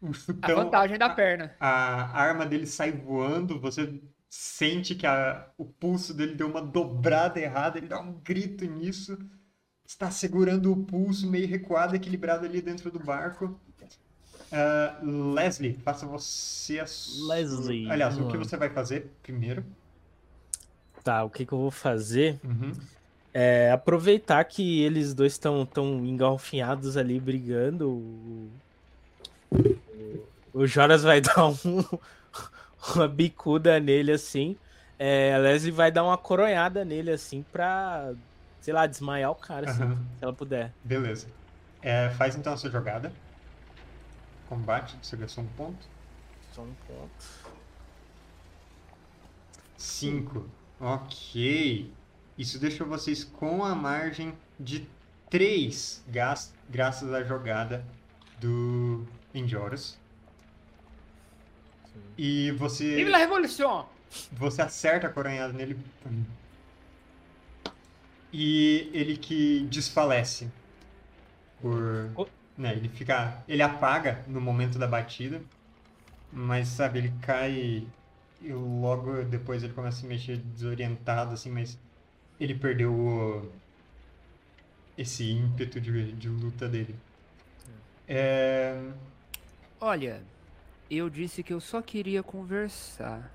[0.02, 1.54] A chutão, vantagem da perna.
[1.60, 4.00] a arma dele sai voando, você
[4.30, 9.18] sente que a- o pulso dele deu uma dobrada errada, ele dá um grito nisso.
[9.88, 13.58] Está segurando o pulso, meio recuado, equilibrado ali dentro do barco.
[14.52, 16.84] Ah, Leslie, faça você a.
[17.26, 19.64] Leslie, Aliás, o que você vai fazer primeiro?
[21.02, 22.72] Tá, o que, que eu vou fazer Uhum.
[23.32, 27.88] é aproveitar que eles dois estão tão engalfinhados ali brigando.
[27.88, 28.50] O,
[30.52, 31.82] o Joras vai dar um,
[32.94, 34.54] uma bicuda nele assim.
[34.98, 38.12] É, a Leslie vai dar uma coronhada nele assim pra,
[38.68, 39.96] sei lá, desmaiar o cara, assim, Aham.
[40.18, 40.74] se ela puder.
[40.84, 41.26] Beleza.
[41.80, 43.10] É, faz então a sua jogada.
[44.46, 45.86] Combate, você gastou um ponto.
[46.52, 47.56] Só um ponto.
[49.78, 50.46] 5.
[50.78, 51.90] Ok.
[52.36, 54.86] Isso deixou vocês com a margem de
[55.30, 56.04] 3
[56.68, 57.82] graças à jogada
[58.38, 59.96] do Enjoros.
[61.86, 62.00] Sim.
[62.18, 63.88] E Vive você, la revolução!
[64.30, 65.78] você acerta a coronhada nele.
[68.32, 70.50] E ele que desfalece.
[71.60, 72.10] Por.
[72.16, 72.26] Oh.
[72.56, 73.42] Né, ele fica.
[73.48, 75.40] Ele apaga no momento da batida.
[76.32, 77.88] Mas sabe, ele cai
[78.42, 81.78] e logo depois ele começa a se mexer desorientado, assim, mas
[82.40, 83.52] ele perdeu o-
[84.98, 86.94] esse ímpeto de, de luta dele.
[88.06, 88.92] É,
[89.80, 90.22] Olha,
[90.90, 93.32] eu disse que eu só queria conversar.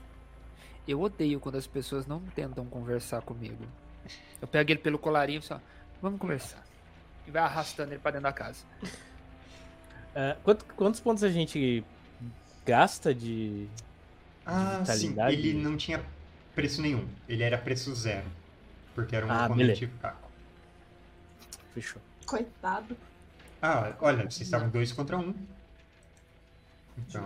[0.88, 3.66] Eu odeio quando as pessoas não tentam conversar comigo.
[4.42, 5.60] Eu pego ele pelo colarinho e só,
[6.02, 6.64] vamos conversar.
[7.28, 8.64] E vai arrastando ele pra dentro da casa.
[10.16, 11.84] É, quanto- quantos pontos a gente
[12.64, 13.68] gasta de.
[14.46, 15.36] Ah, sim, vitalidade?
[15.36, 16.06] ele não tinha
[16.54, 17.08] preço nenhum.
[17.28, 18.28] Ele era preço zero.
[18.94, 20.30] Porque era um Ah, oponente fraco.
[21.74, 22.00] Fechou.
[22.28, 22.96] Coitado.
[23.60, 25.34] Ah, olha, vocês estavam dois contra um.
[26.96, 27.26] Então.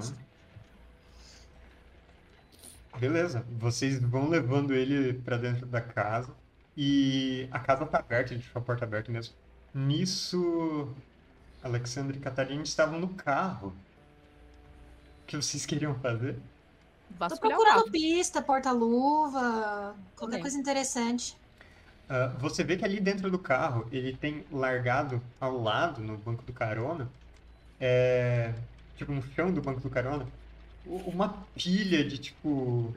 [2.98, 6.34] Beleza, vocês vão levando ele pra dentro da casa.
[6.78, 9.34] E a casa tá aberta, ele deixou a porta aberta mesmo.
[9.74, 10.94] Nisso,
[11.64, 13.74] Alexandre e Catarina estavam no carro.
[15.24, 16.38] O que vocês queriam fazer?
[17.18, 20.42] Tô procurando pista, porta-luva, qualquer Também.
[20.42, 21.36] coisa interessante.
[22.10, 26.44] Ah, você vê que ali dentro do carro ele tem largado ao lado, no banco
[26.44, 27.10] do carona,
[27.80, 28.54] é,
[28.96, 30.26] tipo no chão do banco do carona,
[30.86, 32.94] uma pilha de tipo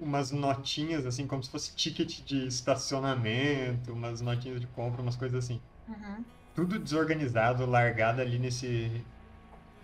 [0.00, 5.44] umas notinhas assim, como se fosse ticket de estacionamento, umas notinhas de compra, umas coisas
[5.44, 5.60] assim.
[5.88, 6.24] Uhum.
[6.54, 9.04] Tudo desorganizado, largado ali nesse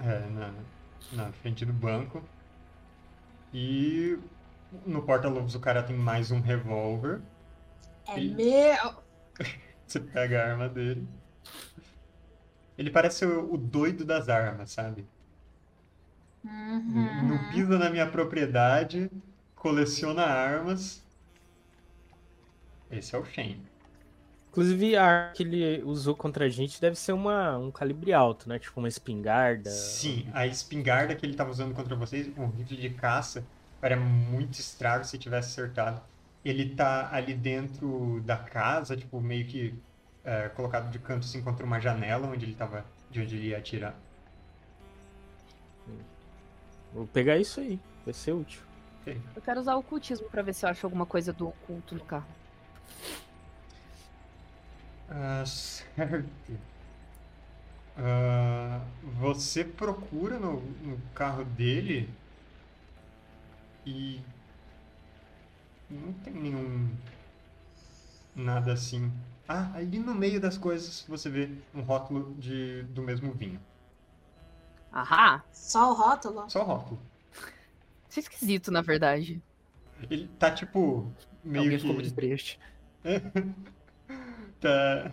[0.00, 0.52] é, na,
[1.12, 2.22] na frente do banco.
[3.52, 4.18] E
[4.84, 7.20] no porta-luvas o cara tem mais um revólver.
[8.08, 8.34] É Ih.
[8.34, 9.02] meu.
[9.86, 11.06] Você pega a arma dele.
[12.76, 15.06] Ele parece o, o doido das armas, sabe?
[16.44, 17.28] Uhum.
[17.28, 19.10] Não pisa na minha propriedade,
[19.56, 21.02] coleciona armas.
[22.90, 23.60] Esse é o Shane.
[24.50, 28.48] Inclusive, a arma que ele usou contra a gente deve ser uma, um calibre alto,
[28.48, 28.58] né?
[28.58, 29.68] Tipo uma espingarda.
[29.68, 33.44] Sim, a espingarda que ele estava usando contra vocês, um rifle de caça,
[33.82, 36.00] era muito estrago se tivesse acertado.
[36.44, 39.74] Ele tá ali dentro da casa, tipo, meio que
[40.24, 43.58] é, colocado de canto assim contra uma janela onde ele tava, de onde ele ia
[43.58, 43.94] atirar.
[46.94, 47.78] Vou pegar isso aí.
[48.04, 48.62] Vai ser útil.
[49.06, 49.22] Ok.
[49.36, 52.04] Eu quero usar o ocultismo pra ver se eu acho alguma coisa do oculto no
[52.04, 52.26] carro.
[55.08, 56.58] Ah, certo.
[57.96, 58.80] Ah,
[59.20, 62.10] você procura no, no carro dele
[63.86, 64.20] e
[65.88, 66.90] não tem nenhum
[68.34, 69.12] nada assim.
[69.48, 73.60] Ah, ali no meio das coisas você vê um rótulo de, do mesmo vinho.
[74.92, 75.44] Ahá!
[75.52, 76.50] Só o rótulo?
[76.50, 77.00] Só o rótulo.
[78.16, 79.42] Isso é esquisito, na verdade.
[80.10, 81.12] Ele tá tipo
[81.44, 82.58] meio Alguém ficou que muito triste.
[84.58, 85.12] tá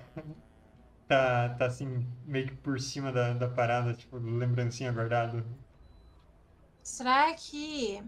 [1.07, 5.45] tá tá assim meio que por cima da, da parada, tipo lembrancinha guardada.
[6.81, 8.01] Será que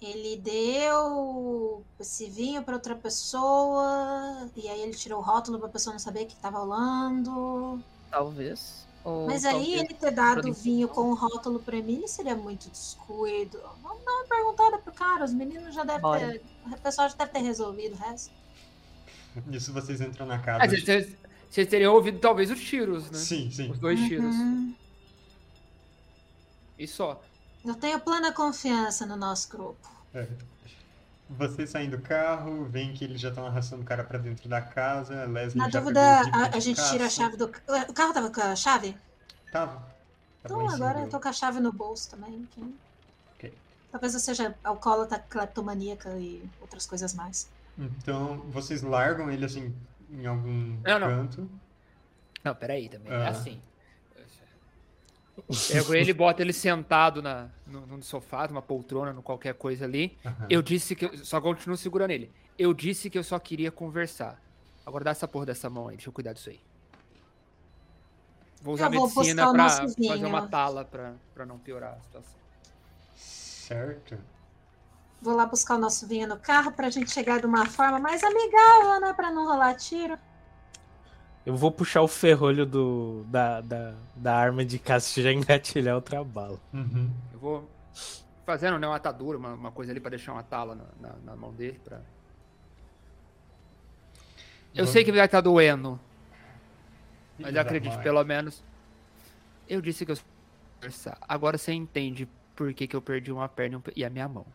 [0.00, 5.92] ele deu esse vinho pra outra pessoa e aí ele tirou o rótulo pra pessoa
[5.92, 7.82] não saber o que tava rolando?
[8.10, 8.86] Talvez.
[9.04, 13.60] Ou Mas aí ele ter dado vinho com o rótulo pra mim seria muito descuido.
[13.82, 16.20] Vamos dar uma perguntada pro cara, os meninos já devem Bora.
[16.32, 16.42] ter.
[16.66, 18.30] O pessoal já deve ter resolvido o resto.
[19.46, 20.76] Nisso vocês entram na Ah, casa.
[20.76, 21.16] vocês,
[21.50, 23.18] vocês teriam ouvido talvez os tiros, né?
[23.18, 23.70] Sim, sim.
[23.70, 24.34] Os dois tiros.
[24.36, 24.74] Uhum.
[26.78, 27.20] E só.
[27.64, 29.88] Eu tenho plena confiança no nosso grupo.
[30.14, 30.26] É.
[31.38, 34.60] Vocês saem do carro, veem que eles já estão arrastando o cara pra dentro da
[34.60, 35.24] casa.
[35.24, 37.46] Leslie Na já dúvida, a, a gente tira a chave do.
[37.46, 38.96] O carro tava com a chave?
[39.50, 39.74] Tava.
[39.74, 39.84] Tava
[40.44, 42.48] Então agora eu tô com a chave no bolso também.
[43.34, 43.52] Ok.
[43.90, 47.48] Talvez eu seja alcoólatra, cleptomaníaca e outras coisas mais.
[47.78, 49.74] Então, vocês largam ele assim
[50.10, 51.08] em algum Não, não.
[51.08, 51.50] canto.
[52.44, 53.12] Não, peraí também.
[53.12, 53.30] É Ah.
[53.30, 53.60] assim.
[55.68, 59.84] Pego ele e boto ele sentado na, no, no sofá, numa poltrona, no qualquer coisa
[59.84, 60.16] ali.
[60.24, 60.46] Aham.
[60.50, 61.06] Eu disse que.
[61.06, 62.30] Eu, só continuo segurando ele.
[62.58, 64.40] Eu disse que eu só queria conversar.
[64.84, 66.60] Agora dá essa porra dessa mão aí, deixa eu cuidar disso aí.
[68.60, 72.38] Vou usar Eu vou medicina pra fazer uma tala pra, pra não piorar a situação.
[73.16, 74.18] certo.
[75.20, 78.22] Vou lá buscar o nosso vinho no carro pra gente chegar de uma forma mais
[78.24, 79.12] amigável, né?
[79.14, 80.18] Pra não rolar tiro.
[81.44, 85.94] Eu vou puxar o ferrolho do, da, da, da arma de caça e já engatilhar
[85.96, 86.58] outra bala.
[86.72, 87.10] Uhum.
[87.32, 87.68] Eu vou
[88.46, 91.36] fazendo né, uma atadura, uma, uma coisa ali pra deixar uma tala na, na, na
[91.36, 91.80] mão dele.
[91.84, 92.00] Pra...
[94.74, 95.98] Eu sei que vai estar doendo,
[97.38, 98.62] mas Filho eu acredito pelo menos.
[99.68, 100.16] Eu disse que eu
[100.76, 101.18] conversar.
[101.22, 104.10] Agora você entende por que, que eu perdi uma perna e um pe- e a
[104.10, 104.46] minha mão.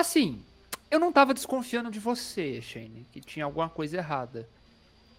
[0.00, 0.42] Assim,
[0.90, 4.48] eu não tava desconfiando de você, Shane, que tinha alguma coisa errada.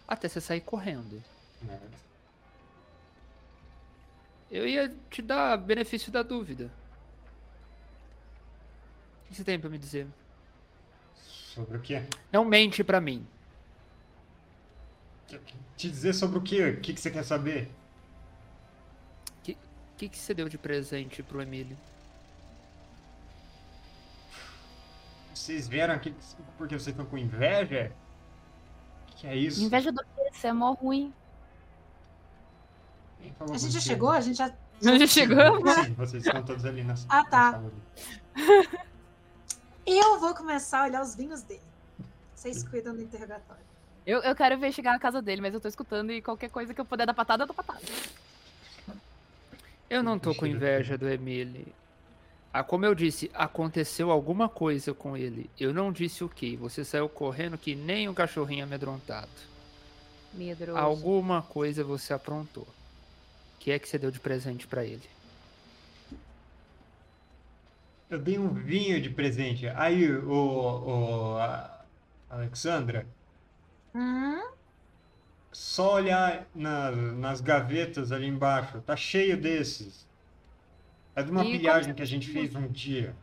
[0.08, 1.24] Até você sair correndo.
[1.70, 1.80] É.
[4.50, 6.72] Eu ia te dar benefício da dúvida.
[9.24, 10.08] O que você tem pra me dizer?
[11.16, 12.02] Sobre o quê?
[12.32, 13.24] Não mente pra mim.
[15.78, 16.72] Te dizer sobre o quê?
[16.72, 17.70] O que, que você quer saber?
[19.48, 19.56] O
[19.96, 21.78] que, que você deu de presente pro Emílio?
[25.34, 26.14] Vocês vieram aqui
[26.58, 27.92] porque vocês estão com inveja?
[29.16, 29.64] Que é isso?
[29.64, 30.30] Inveja do quê?
[30.32, 31.14] Você é mó ruim.
[33.40, 34.10] A gente já chegou?
[34.10, 34.52] A gente já.
[34.82, 35.72] Já chegamos?
[35.74, 37.62] Sim, vocês estão todos ali na Ah, tá.
[39.86, 41.62] Eu vou começar a olhar os vinhos dele.
[42.34, 43.64] Vocês cuidam do interrogatório.
[44.06, 46.74] Eu, eu quero ver chegar na casa dele, mas eu tô escutando e qualquer coisa
[46.74, 47.82] que eu puder dar patada, eu dou patada.
[49.88, 51.68] Eu não tô com inveja do Emílio.
[52.54, 55.50] Ah, como eu disse, aconteceu alguma coisa com ele.
[55.60, 56.58] Eu não disse o que.
[56.58, 59.30] Você saiu correndo que nem um cachorrinho amedrontado.
[60.34, 60.78] Medroso.
[60.78, 62.64] Alguma coisa você aprontou.
[62.64, 65.10] O que é que você deu de presente pra ele?
[68.10, 69.68] Eu dei um vinho de presente.
[69.70, 71.80] Aí, o, o a-
[72.30, 73.06] Alexandra,
[73.96, 74.42] Hum?
[75.52, 78.82] só olhar na- nas gavetas ali embaixo.
[78.82, 80.06] Tá cheio desses.
[81.16, 83.16] É de uma E pilhagem como que a gente fez um dia.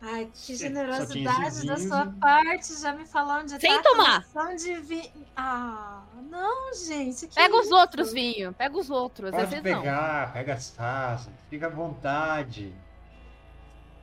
[0.00, 2.80] Ai, que generosidade da sua parte.
[2.80, 4.24] Já me falou onde Sem tá a tomar.
[4.56, 5.10] de vinho.
[5.36, 7.26] Ah, não, gente.
[7.26, 7.74] que Pega os isso?
[7.74, 8.52] outros, vinho.
[8.52, 9.30] Pega os outros.
[9.30, 9.62] Pode Esses não.
[9.62, 12.72] pegar, pega as taças, fica à vontade.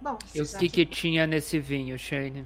[0.01, 2.45] Bom, E o que que tinha nesse vinho, Shane?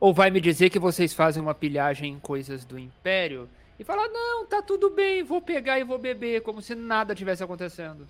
[0.00, 3.48] Ou vai me dizer que vocês fazem uma pilhagem em coisas do Império
[3.78, 7.44] e falar, não, tá tudo bem, vou pegar e vou beber, como se nada tivesse
[7.44, 8.06] acontecendo.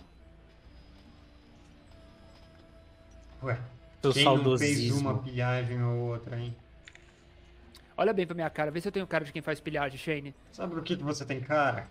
[3.43, 3.59] Ué,
[4.03, 5.01] Seu quem não fez saudosismo.
[5.01, 6.55] uma pilhagem ou outra, hein?
[7.97, 10.35] Olha bem pra minha cara, vê se eu tenho cara de quem faz pilhagem, Shane.
[10.53, 11.87] Sabe do que, que você tem cara?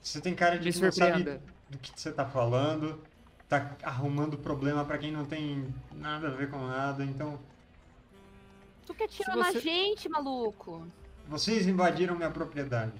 [0.00, 1.22] Você tem cara de Me que não sabe
[1.68, 3.02] do que você tá falando,
[3.48, 7.38] tá arrumando problema pra quem não tem nada a ver com nada, então
[8.86, 10.86] Tu que atirou Se na você- gente, maluco.
[11.28, 12.94] vocês invadiram minha propriedade.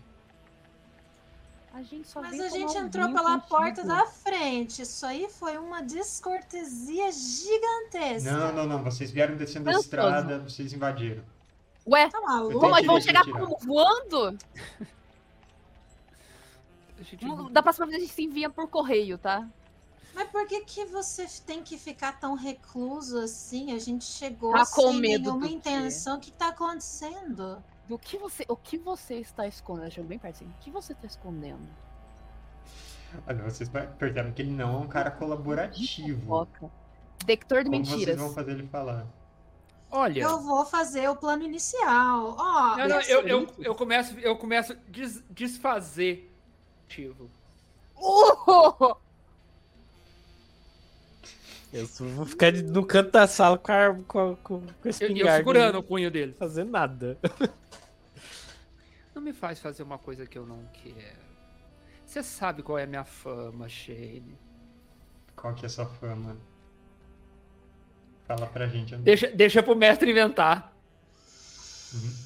[1.78, 3.48] A gente só Mas a gente entrou pela contigo.
[3.48, 4.82] porta da frente.
[4.82, 8.32] Isso aí foi uma descortesia gigantesca.
[8.32, 9.86] Não, não, não, vocês vieram descendo a Gostoso.
[9.86, 11.22] estrada, vocês invadiram.
[11.86, 12.58] Ué, Tá maluco?
[12.58, 13.56] vamos de chegar como?
[13.60, 14.36] Voando?
[16.98, 19.46] A gente Da próxima vez a gente se envia por correio, tá?
[20.14, 23.72] Mas por que, que você tem que ficar tão recluso assim?
[23.72, 26.16] A gente chegou Tá com sem medo nenhuma intenção.
[26.16, 27.62] O que tá acontecendo?
[27.88, 29.90] Do que você, o que você está escondendo?
[29.90, 30.50] Chega bem pertinho.
[30.50, 31.66] O que você está escondendo?
[33.26, 36.46] Olha, vocês percebem que ele não é um cara colaborativo.
[37.20, 38.04] Detector de Como mentiras.
[38.04, 39.06] vocês vão fazer ele falar?
[39.90, 42.36] Olha, Eu vou fazer o plano inicial.
[42.38, 46.30] Ó, não, não, esse- eu, eu, eu começo, eu começo a des- desfazer
[46.82, 47.30] motivo.
[47.96, 48.94] Uh!
[51.72, 55.12] Eu vou ficar no canto da sala com, a, com, com, com esse Eu, eu
[55.14, 55.36] espingarda.
[55.38, 56.32] segurando o punho dele.
[56.32, 57.18] Não fazer nada.
[59.18, 61.26] Não me faz fazer uma coisa que eu não quero.
[62.06, 64.38] Você sabe qual é a minha fama, Shane.
[65.34, 66.36] Qual que é a sua fama?
[68.28, 68.94] Fala pra gente.
[68.98, 70.72] Deixa, deixa pro mestre inventar.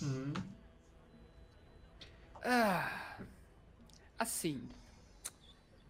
[0.02, 0.34] Uhum.
[2.44, 3.16] Ah,
[4.18, 4.68] assim,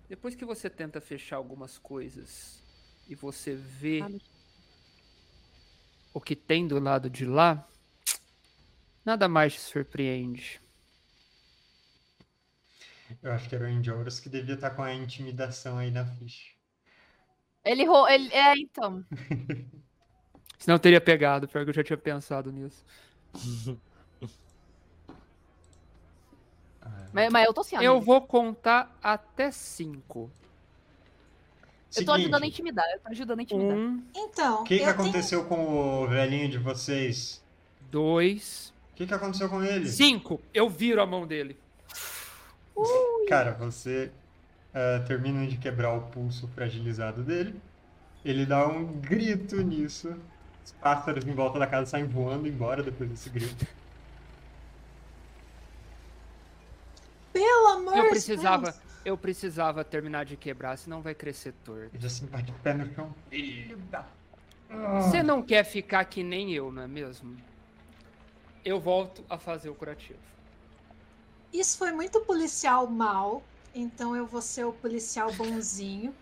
[0.09, 2.63] depois que você tenta fechar algumas coisas
[3.09, 4.09] e você vê Ah,
[6.15, 7.69] o que tem do lado de lá,
[9.05, 10.62] nada mais te surpreende.
[13.23, 16.53] Eu acho que era o Indioros que devia estar com a intimidação aí na ficha.
[17.65, 19.05] Ele, ele É, então.
[20.59, 22.85] Senão eu teria pegado, pior que eu já tinha pensado nisso.
[27.13, 30.31] Mas, mas eu tô assim, Eu vou contar até cinco.
[31.95, 32.87] Eu tô ajudando a Seguinte, intimidar.
[32.91, 33.77] Eu tô ajudando a intimidar.
[33.77, 37.43] Um, Então, O que, que eu tenho- aconteceu com o velhinho de vocês?
[37.91, 39.87] dois, O que, que aconteceu com ele?
[39.87, 40.41] Cinco.
[40.55, 41.59] Eu viro a mão dele.
[43.29, 44.11] Cara, você
[44.75, 47.61] ah, termina de quebrar o pulso fragilizado dele.
[48.25, 50.17] Ele dá um grito nisso.
[50.65, 53.67] Os pássaros em volta da casa saem voando embora depois desse grito.
[57.33, 58.83] Pelo amor Eu de precisava, Deus.
[59.05, 61.91] eu precisava terminar de quebrar, senão vai crescer torto.
[61.95, 63.15] Ele assim bate o pé no chão.
[63.31, 64.07] Filho da.
[64.95, 67.37] Você não quer ficar que nem eu, não é mesmo?
[68.65, 70.19] Eu volto a fazer o curativo.
[71.53, 73.43] Isso foi muito policial mal,
[73.75, 76.15] então eu vou ser o policial bonzinho.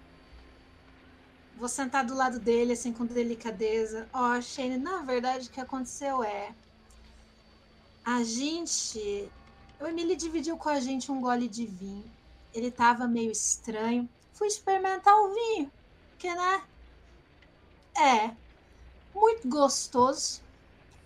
[1.57, 4.09] Vou sentar do lado dele, assim, com delicadeza.
[4.12, 6.52] Ó, Shane, na verdade o que aconteceu é.
[8.05, 9.31] A gente.
[9.78, 12.11] O Emily dividiu com a gente um gole de vinho.
[12.52, 14.09] Ele tava meio estranho.
[14.32, 15.70] Fui experimentar o vinho.
[16.19, 16.62] Que, né?
[17.97, 18.35] É.
[19.15, 20.40] Muito gostoso.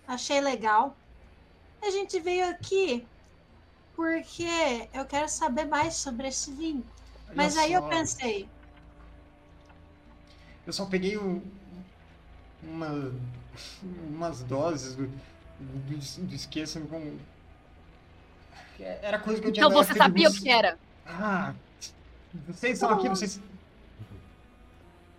[0.07, 0.95] Achei legal.
[1.81, 3.05] A gente veio aqui
[3.95, 6.83] porque eu quero saber mais sobre esse vinho.
[7.27, 8.49] Olha Mas aí eu só, pensei,
[10.67, 11.41] Eu só peguei um,
[12.63, 13.13] uma,
[14.09, 15.07] umas doses do,
[15.59, 17.17] do, do esqueça-me com.
[18.79, 20.77] Era coisa que eu tinha Então você sabia o que era.
[21.05, 21.53] Ah,
[22.47, 23.39] vocês são aqui, vocês.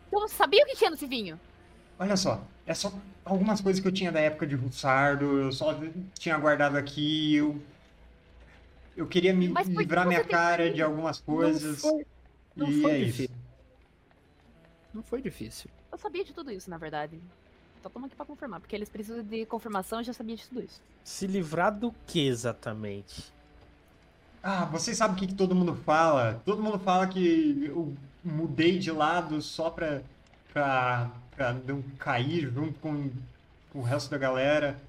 [0.09, 1.41] Então você sabia o que tinha nesse vinho.
[1.99, 2.93] Olha só, é só
[3.25, 5.75] algumas coisas que eu tinha da época de Russardo, eu só
[6.19, 7.61] tinha guardado aqui, eu.
[8.97, 11.83] Eu queria me Mas livrar minha cara de algumas coisas.
[11.83, 12.07] Não foi,
[12.57, 13.25] não e foi é difícil.
[13.25, 13.35] isso.
[14.95, 15.71] Não foi difícil.
[15.93, 17.21] Eu sabia de tudo isso, na verdade.
[17.83, 20.63] Só estamos aqui pra confirmar, porque eles precisam de confirmação, eu já sabia de tudo
[20.63, 20.81] isso.
[21.05, 23.33] Se livrar do que exatamente?
[24.43, 26.41] Ah, vocês sabem o que, que todo mundo fala?
[26.45, 27.95] Todo mundo fala que eu
[28.25, 30.03] mudei de lado só pra,
[30.53, 33.11] pra, pra não cair junto com,
[33.73, 34.81] com o resto da galera.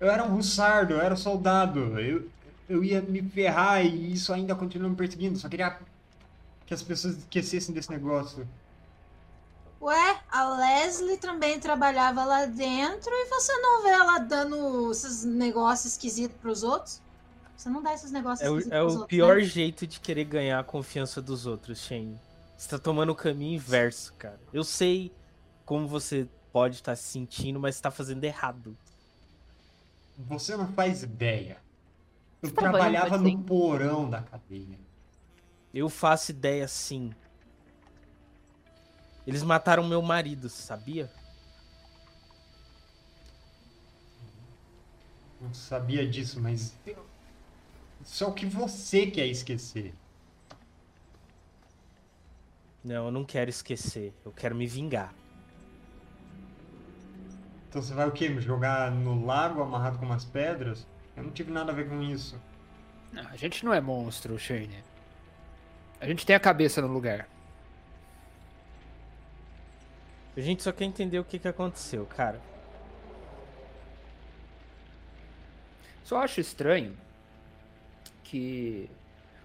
[0.00, 1.98] Eu era um russardo, eu era soldado.
[2.00, 2.30] Eu,
[2.68, 5.38] eu ia me ferrar e isso ainda continua me perseguindo.
[5.38, 5.78] Só queria
[6.66, 8.48] que as pessoas esquecessem desse negócio.
[9.80, 15.92] ué, a Leslie também trabalhava lá dentro e você não vê ela dando esses negócios
[15.92, 17.02] esquisitos pros outros?
[17.56, 19.42] Você não dá esses negócios É o, esquisitos é pros o outros, pior né?
[19.42, 22.20] jeito de querer ganhar a confiança dos outros, Shane.
[22.56, 24.40] Você tá tomando o caminho inverso, cara.
[24.52, 25.12] Eu sei
[25.64, 28.76] como você pode estar se sentindo, mas você tá fazendo errado.
[30.18, 31.58] Você não faz ideia.
[32.42, 34.78] Eu trabalhou trabalhava no porão da cadeia.
[35.74, 37.12] Eu faço ideia sim.
[39.26, 41.10] Eles mataram meu marido, sabia?
[45.40, 46.78] Não sabia disso, mas.
[48.02, 49.94] Isso é o que você quer esquecer.
[52.82, 54.14] Não, eu não quero esquecer.
[54.24, 55.12] Eu quero me vingar.
[57.76, 58.30] Então você vai o quê?
[58.30, 60.86] Me jogar no lago amarrado com umas pedras?
[61.14, 62.40] Eu não tive nada a ver com isso.
[63.12, 64.82] Não, a gente não é monstro, Shane.
[66.00, 67.28] A gente tem a cabeça no lugar.
[70.34, 72.40] A gente só quer entender o que, que aconteceu, cara.
[76.02, 76.96] Só acho estranho
[78.24, 78.88] que.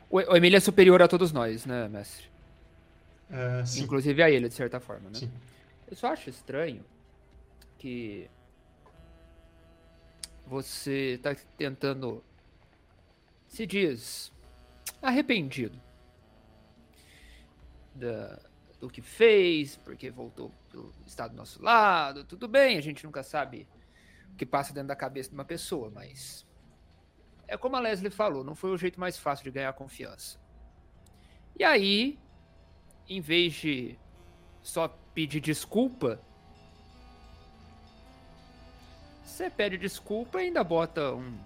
[0.10, 2.28] O o Emílio é superior a todos nós, né, mestre?
[3.30, 5.20] É, sim, Inclusive a ele, de certa forma, né?
[5.20, 5.32] sim.
[5.90, 6.82] Eu só acho estranho
[7.82, 8.30] que
[10.46, 12.24] você tá tentando
[13.48, 14.32] se diz
[15.02, 15.82] arrependido
[17.96, 18.40] da,
[18.80, 22.24] do que fez, porque voltou pro estar do nosso lado.
[22.24, 23.68] Tudo bem, a gente nunca sabe
[24.32, 26.46] o que passa dentro da cabeça de uma pessoa, mas
[27.48, 30.40] é como a Leslie falou, não foi o jeito mais fácil de ganhar confiança.
[31.58, 32.20] E aí,
[33.10, 33.98] em vez de
[34.62, 36.22] só pedir desculpa,
[39.32, 41.38] você pede desculpa e ainda bota um,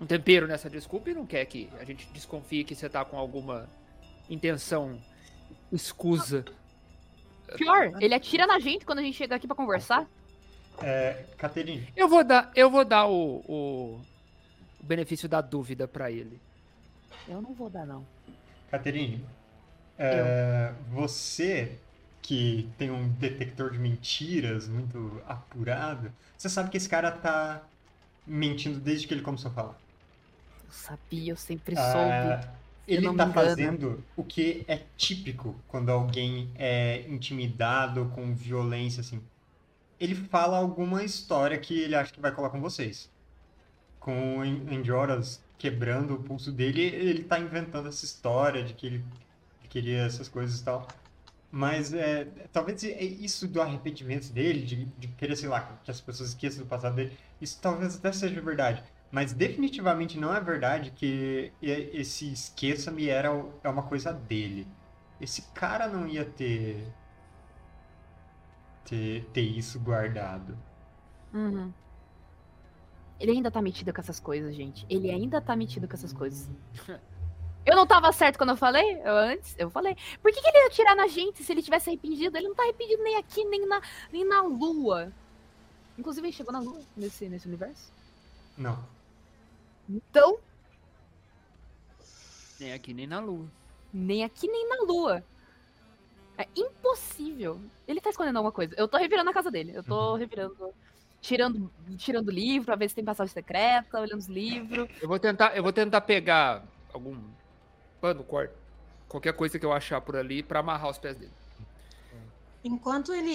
[0.00, 3.18] um tempero nessa desculpa e não quer que a gente desconfie que você tá com
[3.18, 3.68] alguma
[4.30, 4.98] intenção
[5.72, 6.44] escusa.
[7.56, 10.06] Pior, ele atira na gente quando a gente chega aqui pra conversar.
[10.82, 14.00] É, Caterine, Eu vou dar, eu vou dar o, o,
[14.80, 16.40] o benefício da dúvida pra ele.
[17.28, 18.04] Eu não vou dar, não.
[18.70, 19.24] Caterine,
[19.98, 21.78] é, você
[22.26, 27.62] que tem um detector de mentiras muito apurado, você sabe que esse cara tá
[28.26, 29.78] mentindo desde que ele começou a falar.
[30.64, 32.48] Eu sabia, eu sempre Ah, soube.
[32.88, 39.22] ele tá fazendo o que é típico quando alguém é intimidado com violência, assim.
[40.00, 43.10] Ele fala alguma história que ele acha que vai colar com vocês.
[44.00, 48.86] Com o En- Enjoras quebrando o pulso dele, ele tá inventando essa história de que
[48.86, 49.04] ele
[49.68, 50.88] queria essas coisas e tal.
[51.56, 56.00] Mas é, talvez é isso do arrependimento dele, de, de querer, sei lá, que as
[56.00, 58.82] pessoas esqueçam do passado dele, isso talvez até seja verdade.
[59.08, 63.28] Mas definitivamente não é verdade que esse esqueça-me era
[63.62, 64.66] é uma coisa dele.
[65.20, 66.92] Esse cara não ia ter,
[68.84, 70.58] ter, ter isso guardado.
[71.32, 71.72] Uhum.
[73.20, 74.84] Ele ainda tá metido com essas coisas, gente.
[74.90, 76.50] Ele ainda tá metido com essas coisas.
[77.66, 79.00] Eu não tava certo quando eu falei?
[79.02, 79.96] Eu antes, eu falei.
[80.20, 82.36] Por que, que ele ia atirar na gente se ele tivesse arrependido?
[82.36, 83.80] Ele não tá arrependido nem aqui, nem na,
[84.12, 85.10] nem na lua.
[85.98, 87.92] Inclusive, ele chegou na lua nesse, nesse universo.
[88.58, 88.84] Não.
[89.88, 90.38] Então,
[92.60, 93.46] Nem aqui, nem na lua.
[93.92, 95.24] nem aqui, nem na lua.
[96.36, 97.60] É impossível.
[97.86, 98.74] Ele tá escondendo alguma coisa.
[98.76, 99.72] Eu tô revirando a casa dele.
[99.74, 100.16] Eu tô Uhum.
[100.18, 100.74] revirando.
[101.20, 104.88] Tirando, tirando livro pra ver se tem passagem secreta, olhando os livros.
[105.00, 106.62] Eu vou tentar, eu vou tentar pegar
[106.92, 107.16] algum
[108.04, 108.52] pano, corte,
[109.08, 111.32] qualquer coisa que eu achar por ali pra amarrar os pés dele.
[112.62, 113.32] Enquanto ele.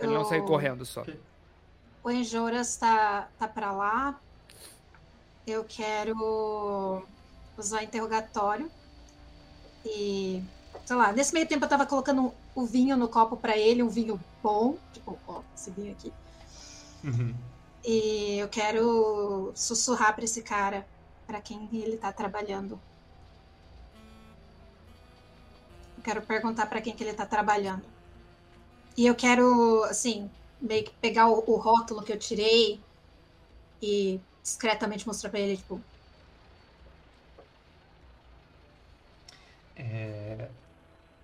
[0.00, 1.04] Ele não sair o- correndo só.
[2.02, 4.18] O Enjoras tá, tá pra lá.
[5.46, 7.04] Eu quero
[7.56, 8.68] usar interrogatório.
[9.84, 10.42] E,
[10.84, 13.88] sei lá, nesse meio tempo eu tava colocando o vinho no copo pra ele, um
[13.88, 14.76] vinho bom.
[14.92, 16.12] Tipo, ó, esse vinho aqui.
[17.04, 17.32] Uhum.
[17.84, 20.84] E eu quero sussurrar pra esse cara,
[21.28, 22.78] pra quem ele tá trabalhando.
[26.00, 27.84] Quero perguntar pra quem que ele tá trabalhando.
[28.96, 32.80] E eu quero, assim, meio que pegar o, o rótulo que eu tirei
[33.82, 35.80] e discretamente mostrar pra ele, tipo,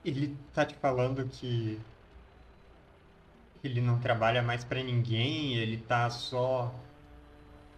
[0.07, 1.81] Ele tá te falando que
[3.65, 6.73] ele não trabalha mais pra ninguém, ele tá só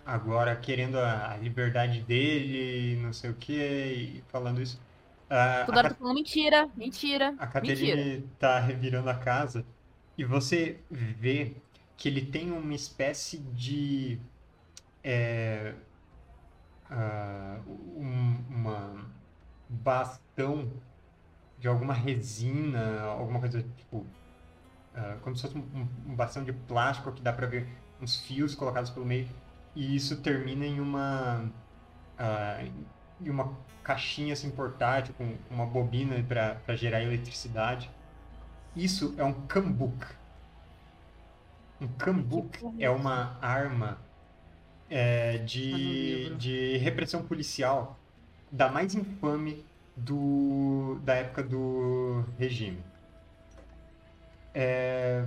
[0.05, 4.79] agora querendo a, a liberdade dele, não sei o que, e falando isso.
[5.31, 7.47] Ah, Toda a hora tá falando mentira, mentira, A.
[7.47, 9.65] Caterine tá revirando a casa
[10.17, 11.57] e você vê
[11.97, 14.21] que ele tem uma espécie de
[15.05, 15.75] é,
[16.91, 19.07] ah, um- uma
[19.69, 20.71] bastão
[21.59, 24.07] de alguma resina, alguma coisa tipo
[24.95, 25.63] ah, como se fosse um,
[26.09, 27.69] um- bastão de plástico que dá pra ver
[28.01, 29.29] uns fios colocados pelo meio
[29.75, 31.53] e isso termina em uma
[32.19, 32.61] ah,
[33.21, 37.91] em uma caixinha assim portátil com uma bobina para gerar eletricidade.
[38.77, 40.07] Isso é um cambuk.
[41.81, 43.99] Um cambuk é uma arma
[44.91, 46.37] é, Tá de, livro.
[46.37, 47.99] de repressão policial
[48.51, 49.65] da mais infame
[49.97, 52.83] do, da época do regime.
[54.55, 55.27] É,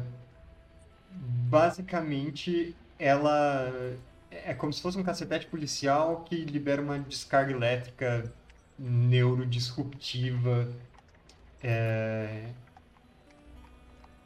[1.49, 3.71] basicamente, ela
[4.31, 8.31] é como se fosse um cacetete policial que libera uma descarga elétrica
[8.79, 10.69] neurodisruptiva.
[11.63, 12.53] É,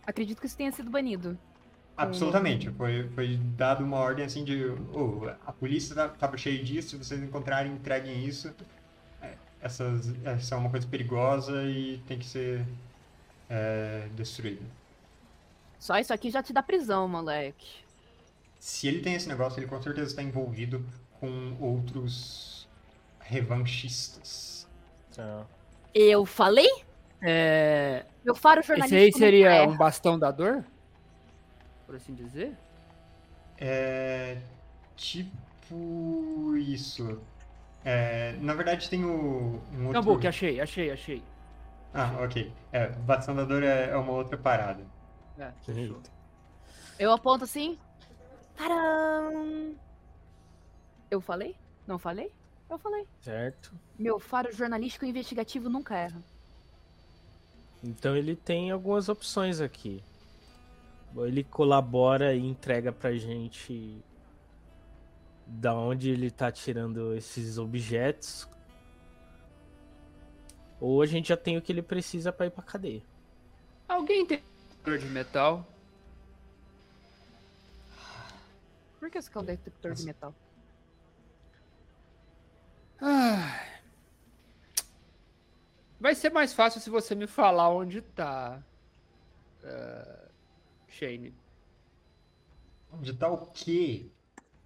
[0.07, 1.37] Acredito que isso tenha sido banido.
[1.97, 2.69] absolutamente.
[2.71, 4.65] Foi, foi dada uma ordem assim de.
[4.93, 8.53] "Oh, a polícia tá- tava cheia disso, se vocês encontrarem, entreguem isso.
[9.21, 12.65] É, Essas, essa é uma coisa perigosa e tem que ser
[13.49, 14.63] é, destruída.
[15.79, 17.84] Só isso aqui já te dá prisão, moleque.
[18.65, 20.83] Se ele tem esse negócio, ele com certeza está envolvido
[21.19, 22.67] com outros
[23.19, 24.67] revanchistas.
[25.15, 25.45] Tá.
[25.93, 26.67] Eu falei?
[27.21, 29.03] É, Meu faro esse jornalístico.
[29.03, 29.71] aí seria erra.
[29.71, 30.65] um bastão da dor?
[31.85, 32.57] Por assim dizer?
[33.59, 34.39] É
[34.95, 37.21] tipo isso.
[37.83, 40.01] É, na verdade tem o, um outro.
[40.01, 41.23] Cambuque, achei, achei, achei.
[41.93, 42.51] Ah, ok.
[42.71, 44.83] É, Bastão da Dor é, é uma outra parada.
[45.37, 45.51] É.
[46.97, 47.77] Eu aponto assim.
[48.55, 49.75] Taram!
[51.09, 51.55] Eu falei?
[51.85, 52.31] Não falei?
[52.69, 53.05] Eu falei.
[53.21, 53.73] Certo.
[53.97, 56.23] Meu faro jornalístico e investigativo nunca erra.
[57.83, 60.03] Então ele tem algumas opções aqui.
[61.15, 64.03] Ele colabora e entrega pra gente
[65.45, 68.49] da onde ele tá tirando esses objetos.
[70.81, 73.01] Ou a gente já tem o que ele precisa pra ir pra cadeia.
[73.87, 74.41] Alguém tem
[74.99, 75.65] de metal?
[79.05, 80.33] Por que você quer o detector de metal?
[82.99, 83.63] Ah.
[85.99, 88.65] Vai ser mais fácil se você me falar onde tá.
[89.63, 90.27] ah,
[90.87, 91.35] Shane.
[92.91, 94.09] Onde tá o quê?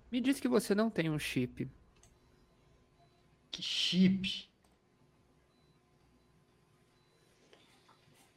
[0.10, 1.70] Me diz que você não tem um chip.
[3.52, 4.50] Que chip?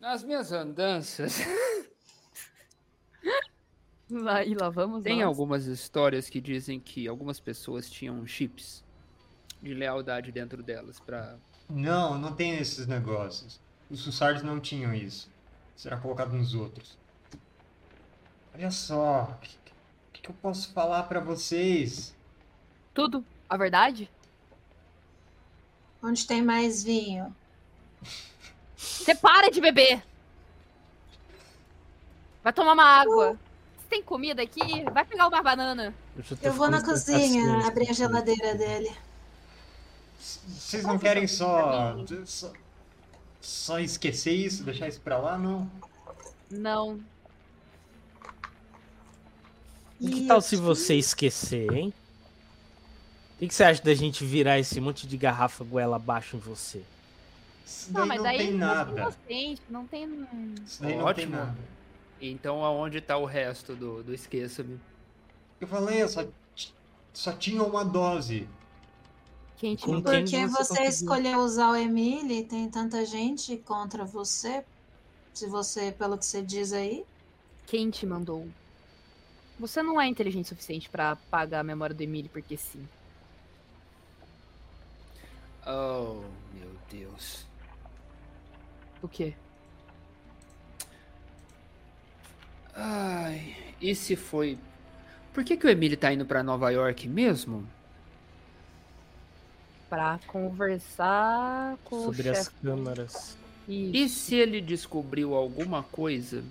[0.00, 1.38] Nas minhas andanças,
[4.28, 5.26] Aí lá vamos tem nós.
[5.26, 8.84] algumas histórias que dizem que algumas pessoas tinham chips
[9.62, 11.36] de lealdade dentro delas pra.
[11.68, 13.60] Não, não tem esses negócios.
[13.90, 15.30] Os Sussards não tinham isso.
[15.76, 16.98] será colocado nos outros.
[18.54, 19.56] Olha só, o que,
[20.12, 22.14] que, que eu posso falar pra vocês?
[22.92, 23.24] Tudo.
[23.48, 24.10] A verdade?
[26.02, 27.34] Onde tem mais vinho?
[28.76, 30.02] Você para de beber!
[32.42, 33.38] Vai tomar uma água.
[33.92, 34.84] Tem comida aqui?
[34.90, 35.92] Vai pegar uma banana.
[36.26, 37.66] tô Eu vou na cozinha impaciente.
[37.66, 38.90] abrir a geladeira dele.
[40.18, 41.94] Vocês não querem só,
[42.24, 42.52] só.
[43.38, 45.36] Só esquecer isso, deixar isso pra lá?
[45.36, 45.70] Não.
[46.50, 47.00] Não.
[50.00, 51.92] E que tal se você esquecer, hein?
[53.34, 56.40] O que, que você acha da gente virar esse monte de garrafa goela abaixo em
[56.40, 56.82] você?
[57.66, 59.00] Isso Não, mas não daí tem não nada.
[59.02, 60.04] inocente, não tem.
[60.64, 61.36] Isso daí não tem Ótimo.
[61.36, 61.81] nada.
[62.22, 64.80] Então aonde tá o resto do, do esqueça-me?
[65.60, 66.24] Eu falei, eu só,
[67.12, 68.48] só tinha uma dose.
[69.56, 70.12] Quem te Com mandou?
[70.12, 70.22] quem?
[70.22, 74.64] Porque você você escolheu usar o Emily tem tanta gente contra você.
[75.34, 77.04] Se você, pelo que você diz aí.
[77.66, 78.46] Quem te mandou?
[79.58, 82.88] Você não é inteligente o suficiente pra apagar a memória do Emílio porque sim.
[85.66, 86.22] Oh,
[86.52, 87.46] meu Deus.
[89.02, 89.34] O quê?
[92.74, 94.58] Ai, e se foi.
[95.32, 97.66] Por que, que o Emílio tá indo pra Nova York mesmo?
[99.88, 102.50] Pra conversar com Sobre o as chefe.
[102.62, 103.36] câmaras.
[103.68, 104.20] E Isso.
[104.20, 106.42] se ele descobriu alguma coisa?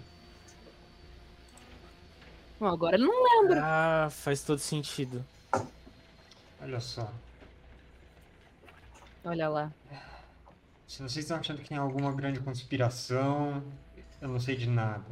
[2.60, 3.62] Bom, agora ele não lembra.
[3.64, 5.26] Ah, faz todo sentido.
[6.62, 7.12] Olha só.
[9.26, 9.72] Olha lá.
[10.88, 13.64] Se vocês estão achando que tem alguma grande conspiração,
[14.22, 15.06] eu não sei de nada.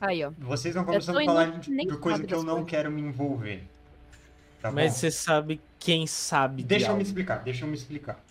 [0.00, 0.32] Aí, ó.
[0.38, 2.64] Vocês estão tô começando a falar de, nem de coisa que eu não coisas.
[2.64, 3.68] quero me envolver.
[4.60, 4.94] Tá Mas bom?
[4.94, 7.02] você sabe quem sabe de Deixa eu me algo.
[7.02, 8.24] explicar, deixa eu me explicar.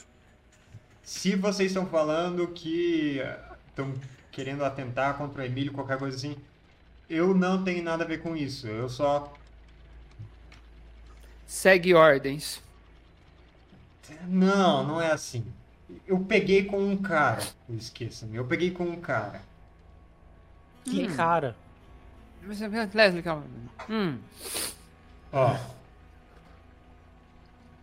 [1.03, 3.19] Se vocês estão falando que
[3.69, 3.93] estão
[4.31, 6.35] querendo atentar contra o Emílio, qualquer coisa assim,
[7.09, 8.67] eu não tenho nada a ver com isso.
[8.67, 9.33] Eu só.
[11.45, 12.61] Segue ordens.
[14.27, 15.45] Não, não é assim.
[16.07, 17.43] Eu peguei com um cara.
[17.69, 18.35] Esqueça-me.
[18.37, 19.41] Eu peguei com um cara.
[20.85, 21.15] Que Hum.
[21.15, 21.55] cara.
[22.41, 22.59] Mas,
[22.93, 23.45] Leslie, calma.
[23.89, 24.19] Hum.
[25.31, 25.57] Ó.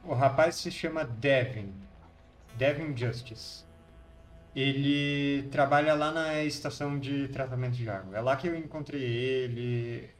[0.04, 1.72] O rapaz se chama Devin.
[2.56, 3.64] Devin Justice.
[4.54, 8.16] Ele trabalha lá na estação de tratamento de água.
[8.16, 10.10] É lá que eu encontrei ele.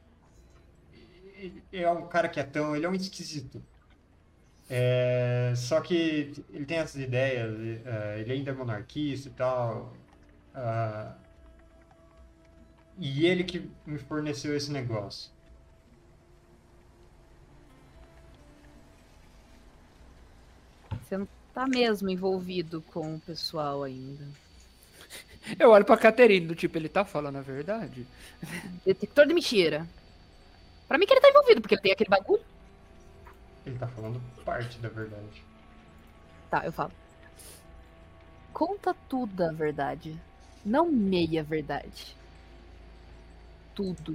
[1.37, 3.63] Ele é um cara quietão, ele é um esquisito.
[4.69, 7.53] É, só que ele tem essas ideias,
[7.85, 9.93] eh, ele ainda é monarquista e tal.
[10.55, 11.15] ah,
[13.01, 15.33] e ele que me forneceu esse negócio.
[21.03, 24.29] Você não tá mesmo envolvido com o pessoal ainda.
[25.59, 28.07] Eu olho pra Caterine, do tipo, ele tá falando a verdade?
[28.85, 29.89] Detector de mentira.
[30.87, 32.45] Pra mim que ele tá envolvido, porque ele tem aquele bagulho.
[33.65, 35.43] Ele tá falando parte da verdade.
[36.51, 36.93] Tá, eu falo.
[38.53, 40.21] Conta tudo a verdade.
[40.65, 42.20] Não meia verdade.
[43.81, 44.13] Tudo.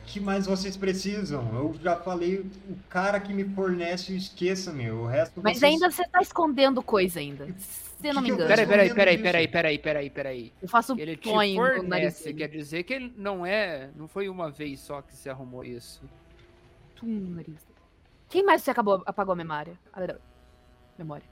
[0.00, 1.44] O que mais vocês precisam?
[1.54, 5.74] Eu já falei, o cara que me fornece o esqueça-me, o resto Mas vocês...
[5.74, 7.46] ainda você tá escondendo coisa ainda.
[7.58, 8.48] Se não me engano.
[8.48, 10.52] Peraí, peraí, peraí, peraí, peraí, peraí, peraí.
[10.62, 13.90] Eu faço um Ele te fornece, quer dizer que ele não é.
[13.94, 16.02] Não foi uma vez só que você arrumou isso.
[16.94, 17.66] Tum nariz.
[18.30, 19.78] Quem mais você acabou, apagou a memória?
[19.92, 20.16] Ah,
[20.96, 21.26] Memória.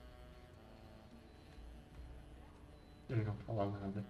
[3.08, 4.04] Ele não fala nada.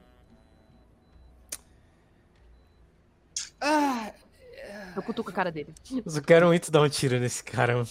[3.66, 4.12] Ah,
[4.95, 5.74] Eu cutuco a cara dele.
[6.05, 7.74] Eu só quero muito dar um tiro nesse cara.
[7.77, 7.89] mano.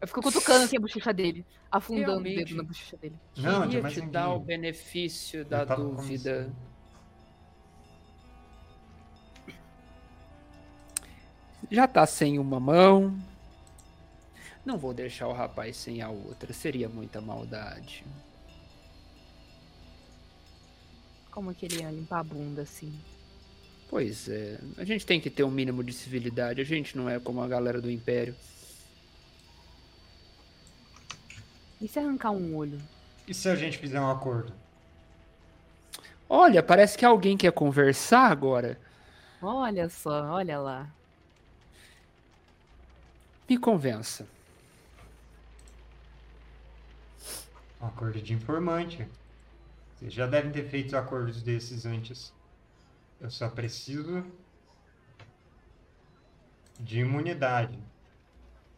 [0.00, 1.44] Eu fico cutucando assim a bochecha dele.
[1.70, 2.36] Afundando o Realmente.
[2.44, 3.16] dedo na bochecha dele.
[3.36, 4.12] Não, queria tinha mais te ninguém.
[4.12, 6.52] dar o benefício da Eu dúvida.
[11.70, 13.18] Já tá sem uma mão.
[14.64, 16.52] Não vou deixar o rapaz sem a outra.
[16.52, 18.04] Seria muita maldade.
[21.30, 22.92] Como que ele ia limpar a bunda assim?
[23.88, 24.58] Pois é.
[24.76, 26.60] A gente tem que ter um mínimo de civilidade.
[26.60, 28.34] A gente não é como a galera do Império.
[31.80, 32.78] E se arrancar um olho?
[33.26, 34.52] E se a gente fizer um acordo?
[36.28, 38.78] Olha, parece que alguém quer conversar agora.
[39.40, 40.90] Olha só, olha lá.
[43.48, 44.26] Me convença.
[47.80, 49.06] Um acordo de informante.
[49.96, 52.32] Vocês já devem ter feito acordos desses antes.
[53.20, 54.24] Eu só preciso
[56.78, 57.78] de imunidade.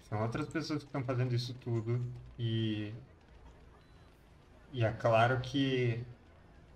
[0.08, 2.04] São outras pessoas que estão fazendo isso tudo
[2.38, 2.92] e
[4.72, 6.04] e é claro que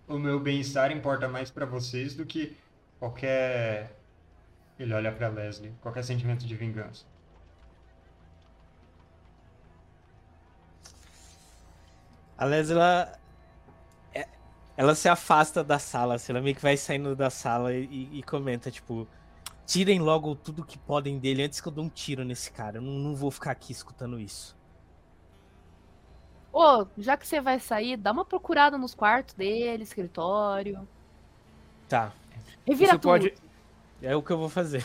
[0.09, 2.57] o meu bem-estar importa mais pra vocês do que
[2.99, 3.97] qualquer.
[4.79, 5.73] Ele olha pra Leslie.
[5.81, 7.05] Qualquer sentimento de vingança.
[12.37, 13.19] A Leslie, ela,
[14.77, 18.23] ela se afasta da sala, assim, ela meio que vai saindo da sala e, e
[18.23, 19.07] comenta, tipo,
[19.67, 22.79] tirem logo tudo que podem dele antes que eu dou um tiro nesse cara.
[22.79, 24.57] Eu não, não vou ficar aqui escutando isso.
[26.53, 30.87] Ô, já que você vai sair, dá uma procurada nos quartos dele, escritório.
[31.89, 32.13] Tá,
[32.67, 33.03] Revira Você tudo.
[33.11, 33.35] pode,
[34.03, 34.85] é o que eu vou fazer.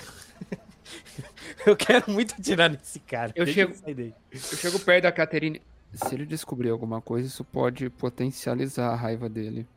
[1.66, 3.32] eu quero muito atirar nesse cara.
[3.36, 4.14] Eu Deixa chego- sair daí.
[4.32, 5.61] eu chego perto da Caterine.
[5.94, 9.68] Se ele descobrir alguma coisa, isso pode potencializar a raiva dele.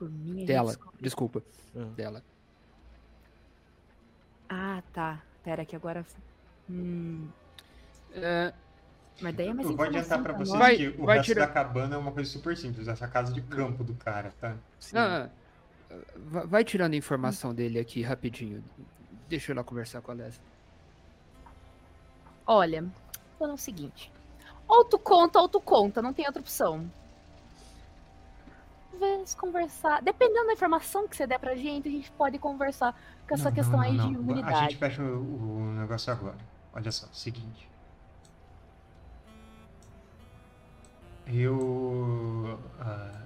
[0.00, 1.42] Por mim, a gente Dela, desculpa.
[1.76, 1.92] Hum.
[1.92, 2.24] Dela.
[4.48, 5.20] Ah, tá.
[5.44, 6.04] Pera que agora...
[6.68, 7.28] Hum...
[8.12, 8.52] É,
[9.20, 10.58] Mas daí é mais Eu vou adiantar pra vocês.
[10.58, 12.88] Vai- que o vai resto tirar- da cabana é uma coisa super simples.
[12.88, 14.56] Essa casa de campo do cara, tá?
[14.80, 14.96] Sim.
[14.96, 15.30] não, não.
[16.16, 18.64] Va- Vai tirando a informação dele aqui rapidinho.
[19.28, 20.40] Deixa eu lá conversar com a Leslie.
[22.46, 22.84] Olha,
[23.38, 24.10] falando o seguinte.
[24.66, 26.90] Ou tu conta ou tu conta, não tem outra opção.
[28.90, 30.02] Talvez conversar.
[30.02, 32.94] Dependendo da informação que você der pra gente, a gente pode conversar
[33.26, 34.08] com essa Não, questão não, aí não.
[34.10, 34.60] de A imunidade.
[34.60, 36.38] gente fecha o, o negócio agora.
[36.72, 37.68] Olha só, seguinte.
[41.26, 42.58] Eu.
[42.80, 43.22] ah,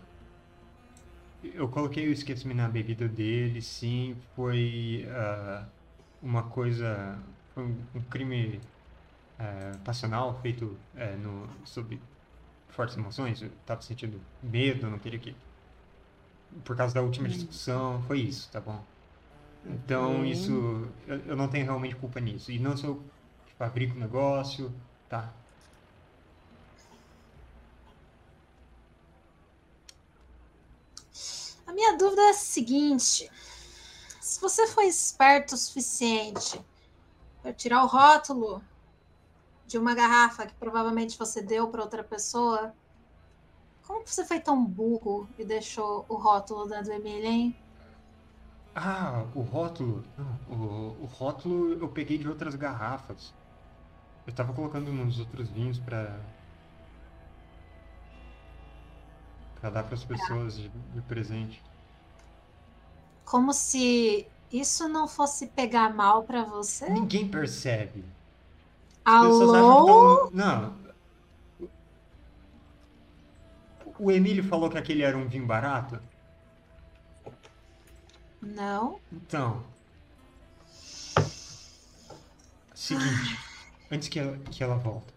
[1.42, 4.16] eu coloquei o esquecimento na bebida dele, sim.
[4.36, 5.66] Foi ah,
[6.22, 7.18] uma coisa.
[7.54, 8.60] Foi um, um crime
[9.38, 12.00] ah, passional feito eh, no, sob
[12.68, 13.42] fortes emoções.
[13.42, 15.34] Eu tava sentindo medo, não queria que.
[16.62, 18.84] Por causa da última discussão, foi isso, tá bom?
[19.64, 20.26] Então, Uhum.
[20.26, 20.52] isso.
[21.06, 22.52] Eu, eu não tenho realmente culpa nisso.
[22.52, 23.02] E não sou eu
[23.46, 24.72] que fabrico o negócio,
[25.08, 25.32] tá?
[31.66, 33.30] A minha dúvida é a seguinte:
[34.20, 36.64] se você foi esperto o suficiente
[37.42, 38.62] para tirar o rótulo
[39.66, 42.74] de uma garrafa que provavelmente você deu para outra pessoa,
[43.94, 47.56] como que você foi tão burro e deixou o rótulo da do Emília, hein?
[48.74, 50.04] Ah, o rótulo.
[50.18, 53.32] Não, o, o rótulo eu peguei de outras garrafas.
[54.26, 56.18] Eu tava colocando nos outros vinhos pra.
[59.60, 61.62] pra dar pras pessoas de, de presente.
[63.24, 66.90] Como se isso não fosse pegar mal para você?
[66.90, 68.04] Ninguém percebe.
[69.04, 70.30] As Alô?
[70.32, 70.83] Não.
[73.98, 76.00] O Emílio falou que aquele era um vinho barato?
[78.40, 79.00] Não.
[79.12, 79.64] Então.
[82.74, 83.38] Seguinte.
[83.90, 85.12] Antes que ela, que ela volta.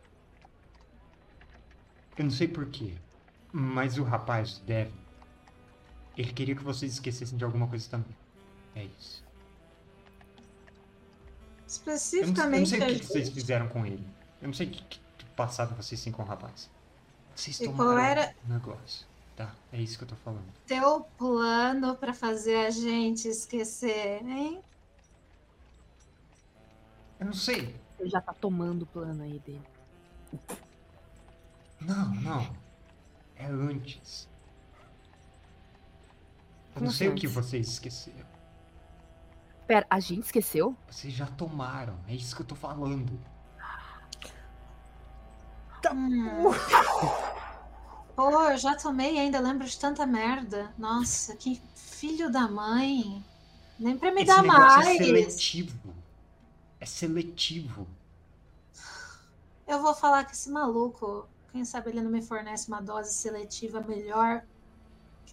[2.18, 2.96] Eu não sei porquê.
[3.52, 4.94] Mas o rapaz, Devin.
[6.16, 8.16] Ele queria que vocês esquecessem de alguma coisa também.
[8.76, 9.24] É isso.
[12.22, 12.70] Eu não, eu não Especificamente.
[12.70, 14.08] sei o que, que vocês fizeram com ele.
[14.42, 16.70] Eu não sei o que, que que passado vocês têm com o rapaz.
[17.38, 19.06] Vocês E tomaram qual era- o negócio.
[19.36, 20.44] Tá, é isso que eu tô falando.
[20.66, 24.60] Teu plano para fazer a gente esquecer, hein?
[27.20, 27.76] Eu não sei.
[28.00, 29.62] Ele já tá tomando o plano aí dele.
[31.80, 32.56] Não, não.
[33.36, 34.28] É antes.
[36.76, 38.26] Eu não sei o assim que vocês esqueceram.
[39.68, 40.76] Pera, a gente esqueceu?
[40.90, 42.00] Vocês já tomaram.
[42.08, 43.20] É isso que eu tô falando.
[45.94, 46.52] Hum.
[48.16, 50.74] Pô, eu já tomei ainda lembro de tanta merda.
[50.78, 53.24] Nossa, que filho da mãe.
[53.80, 54.88] Nem pra me Esse dar negócio mais.
[55.00, 55.94] é seletivo.
[56.80, 57.88] É seletivo.
[59.68, 63.82] Eu vou falar que esse maluco, quem sabe ele não me fornece uma dose seletiva
[63.82, 64.44] melhor.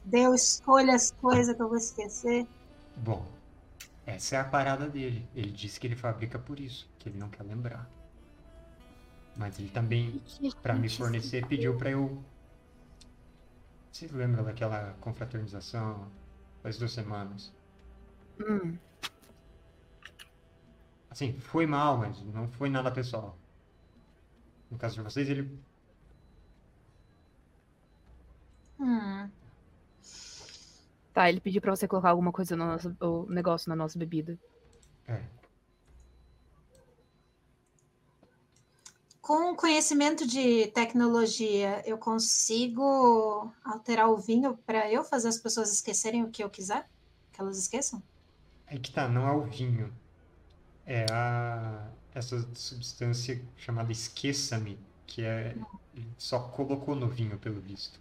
[0.05, 2.47] Deu escolha as coisas que eu vou esquecer.
[2.97, 3.25] Bom,
[4.05, 5.27] essa é a parada dele.
[5.35, 7.89] Ele disse que ele fabrica por isso, que ele não quer lembrar.
[9.37, 10.23] Mas ele também,
[10.63, 12.23] pra me fornecer, pediu pra eu.
[13.91, 16.09] Vocês lembram daquela confraternização
[16.63, 17.53] faz duas semanas?
[18.41, 18.77] Hum,
[21.15, 23.39] Assim, foi mal, mas não foi nada pessoal.
[24.69, 25.49] No caso de vocês, ele.
[28.81, 29.31] Hum.
[31.13, 34.37] Tá, ele pediu pra você colocar alguma coisa no nosso o negócio na nossa bebida.
[35.07, 35.23] É.
[39.25, 46.23] Com conhecimento de tecnologia, eu consigo alterar o vinho para eu fazer as pessoas esquecerem
[46.23, 46.87] o que eu quiser?
[47.33, 48.03] Que elas esqueçam?
[48.67, 49.91] É que tá, não é o vinho.
[50.85, 51.89] É a.
[52.15, 55.57] Essa substância chamada esqueça-me, que é.
[56.19, 57.99] Só colocou no vinho, pelo visto.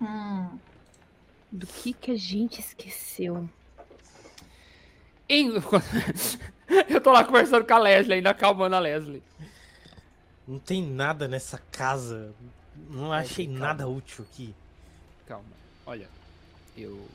[0.00, 0.60] Hum.
[1.50, 3.48] Do que que a gente esqueceu?
[5.28, 5.52] Em-
[6.88, 9.22] Eu tô lá conversando com a Leslie, ainda acalmando a Leslie.
[10.46, 12.32] Não tem nada nessa casa.
[12.90, 13.60] Não achei calma.
[13.60, 14.54] nada útil aqui.
[15.26, 15.44] Calma.
[15.84, 16.08] Olha,
[16.76, 17.08] eu.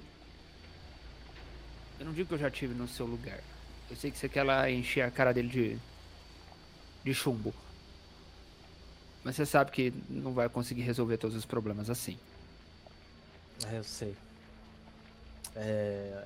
[2.00, 3.40] Eu não digo que eu já tive no seu lugar.
[3.90, 5.78] Eu sei que você quer lá encher a cara dele de.
[7.04, 7.54] de chumbo.
[9.24, 12.18] Mas você sabe que não vai conseguir resolver todos os problemas assim.
[13.72, 14.16] É, eu sei.
[15.56, 15.60] É,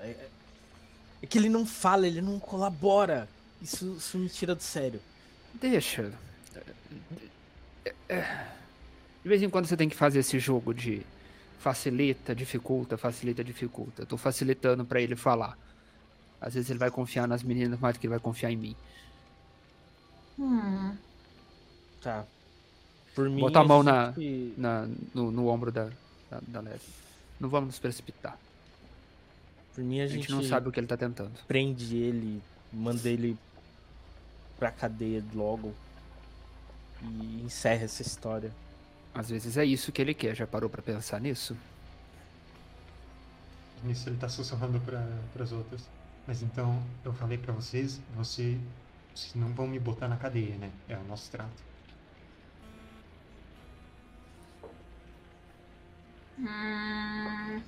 [0.04, 0.30] é,
[1.22, 3.28] é que ele não fala, ele não colabora.
[3.62, 5.00] Isso, isso me tira do sério.
[5.54, 6.12] Deixa.
[9.24, 11.02] De vez em quando você tem que fazer esse jogo de
[11.60, 14.04] facilita, dificulta, facilita, dificulta.
[14.04, 15.58] Eu tô facilitando pra ele falar.
[16.40, 18.76] Às vezes ele vai confiar nas meninas mais do que ele vai confiar em mim.
[20.38, 20.96] Hum.
[22.02, 22.26] Tá.
[23.16, 23.42] Por mim.
[23.42, 23.84] Bota a mão
[24.16, 25.86] gente- Na, no, no ombro da,
[26.30, 26.94] da, da Leslie.
[27.40, 28.38] Não vamos nos precipitar.
[29.76, 31.38] Por mim, a A gente, gente não sabe o que ele tá tentando.
[31.48, 32.42] prende ele,
[32.72, 33.38] manda ele
[34.58, 35.76] pra cadeia logo.
[37.02, 38.52] E encerra essa história.
[39.14, 40.36] Às vezes é isso que ele quer.
[40.36, 41.56] Já parou pra pensar nisso?
[43.84, 45.90] Nisso ele tá sussurrando para as outras.
[46.28, 48.58] Mas então, eu falei pra vocês, você,
[49.14, 50.72] vocês não vão me botar na cadeia, né?
[50.90, 51.64] É o nosso trato.
[56.38, 57.62] Hum.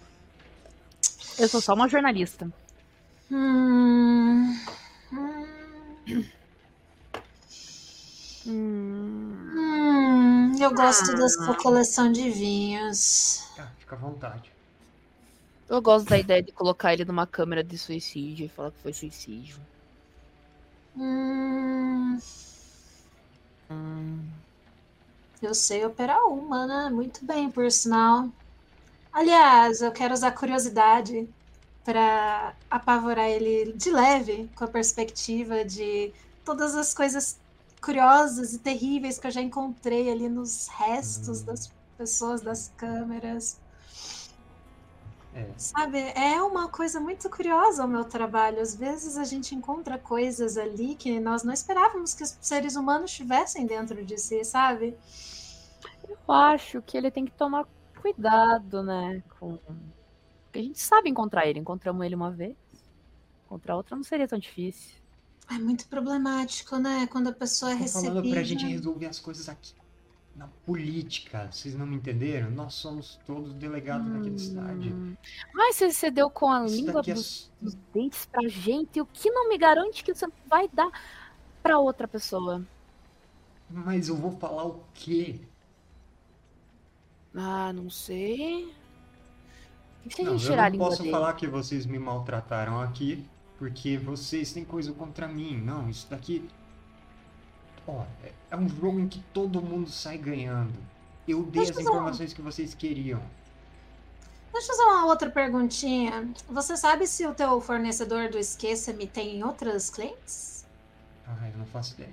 [1.39, 2.51] Eu sou só uma jornalista.
[3.31, 4.57] Hum.
[5.11, 6.23] Hum.
[8.45, 11.29] Hum, Hum, eu gosto da Ah.
[11.29, 13.43] sua coleção de vinhos.
[13.57, 14.51] Ah, fica à vontade.
[15.69, 18.93] eu gosto da ideia de colocar ele numa câmera de suicídio e falar que foi
[18.93, 19.57] suicídio.
[20.95, 22.17] Hum,
[23.69, 24.21] Hum,
[25.41, 26.89] eu sei operar uma, né?
[26.89, 28.29] Muito bem, por sinal.
[29.11, 31.29] Aliás, eu quero usar curiosidade
[31.83, 36.13] para apavorar ele de leve com a perspectiva de
[36.45, 37.39] todas as coisas
[37.81, 41.45] curiosas e terríveis que eu já encontrei ali nos restos Hum.
[41.45, 43.61] das pessoas das câmeras.
[45.33, 48.61] É, Sabe, é uma coisa muito curiosa o meu trabalho.
[48.61, 53.11] Às vezes a gente encontra coisas ali que nós não esperávamos que os seres humanos
[53.11, 54.97] tivessem dentro de si, sabe?
[56.09, 57.65] eu acho que ele tem que tomar
[58.01, 59.21] cuidado, né?
[59.39, 59.57] Com...
[60.45, 61.59] Porque a gente sabe encontrar ele.
[61.59, 62.55] Encontramos ele uma vez.
[63.45, 64.95] Encontrar outra não seria tão difícil.
[65.49, 67.07] É muito problemático, né?
[67.07, 68.67] Quando a pessoa é Tô falando pra gente recebida.
[68.67, 69.73] resolver as coisas aqui.
[70.35, 72.51] Na política, vocês não me entenderam?
[72.51, 74.93] Nós somos todos delegados naquela cidade.
[74.93, 75.15] Hum.
[75.53, 79.01] Mas você, você deu com a Isso língua é dos, s- dos dentes pra gente,
[79.01, 80.91] o que não me garante que você vai dar
[81.63, 82.63] pra outra pessoa?
[83.69, 85.41] Mas eu vou falar o quê?
[87.37, 88.73] Ah, não sei.
[90.05, 91.11] E se a gente eu tirar a não posso dele?
[91.11, 93.25] falar que vocês me maltrataram aqui,
[93.59, 95.57] porque vocês têm coisa contra mim.
[95.57, 96.49] Não, isso daqui.
[97.87, 100.73] Ó, é- é um jogo em que todo mundo sai ganhando.
[101.27, 103.21] Eu dei Deixa as eu informações que vocês queriam.
[104.51, 106.33] Deixa eu fazer uma outra perguntinha.
[106.49, 110.65] Você sabe se o teu fornecedor do Esqueça-me tem outras clientes?
[111.27, 112.09] Ah, eu não faço ideia.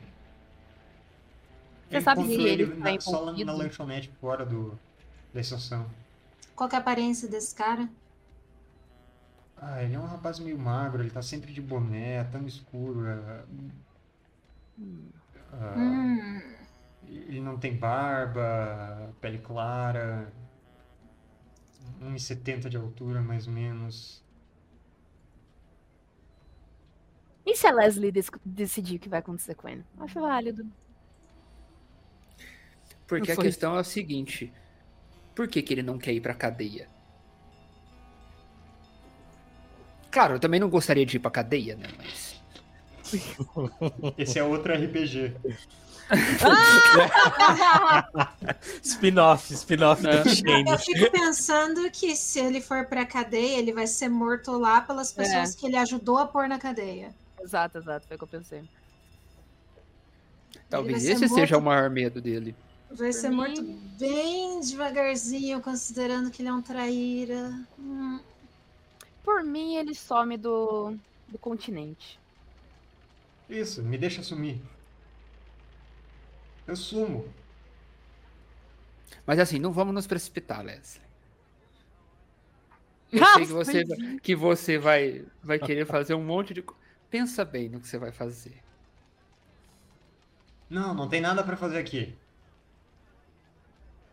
[1.89, 4.77] Você sabe se ele na- tá só lá na lanchonete fora do,
[5.35, 5.87] da estação.
[6.57, 7.89] Qual que é a aparência desse cara?
[9.57, 13.07] Ah, ele é um rapaz meio magro, ele tá sempre de boné, tá no escuro.
[13.07, 13.45] é,
[15.53, 16.43] ah, Hum,
[17.09, 20.33] Ele não tem barba, pele clara,
[22.01, 24.23] 1,70 de altura, mais ou menos.
[27.47, 29.85] E se a Leslie dec- decidir o que vai acontecer com ele?
[29.99, 30.65] Acho válido.
[33.07, 34.53] Porque a questão é o seguinte:
[35.35, 36.89] por que, que ele não quer ir pra cadeia?
[40.11, 41.89] Claro, eu também não gostaria de ir pra cadeia, né?
[41.99, 42.35] Mas.
[44.17, 45.35] Esse é outro RPG.
[48.83, 50.23] Spin-off, spin-off É.
[50.23, 50.71] do Shane.
[50.71, 55.13] eu fico pensando que se ele for pra cadeia, ele vai ser morto lá pelas
[55.13, 57.15] pessoas que ele ajudou a pôr na cadeia.
[57.43, 58.07] exato, exato.
[58.07, 58.63] Foi o que eu pensei.
[60.69, 62.55] Talvez esse seja o morto- maior medo dele.
[62.97, 63.63] Vai ser mim- morto
[63.99, 67.51] bem devagarzinho, considerando que ele é um traíra.
[67.79, 68.21] Hum,
[69.23, 70.97] Por mim, ele some do,
[71.29, 72.21] do continente.
[73.49, 74.61] Isso, me deixa sumir.
[76.67, 77.29] Eu sumo.
[79.27, 81.03] Mas assim, não vamos nos precipitar, Leslie.
[83.13, 83.85] Eu sei que você,
[84.23, 86.81] que você vai, vai querer fazer um monte de coisa.
[87.11, 88.61] Pensa bem no que você vai fazer.
[90.69, 92.15] Não, não tem nada pra fazer aqui.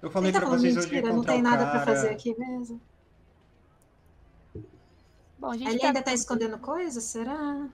[0.01, 2.09] Eu falei Ele tá pra falando vocês hoje mentira, não encontrar tem nada pra fazer
[2.09, 2.81] aqui mesmo.
[5.39, 7.03] Bom, a gente Ele quer- ainda tá escondendo coisas?
[7.03, 7.67] Será?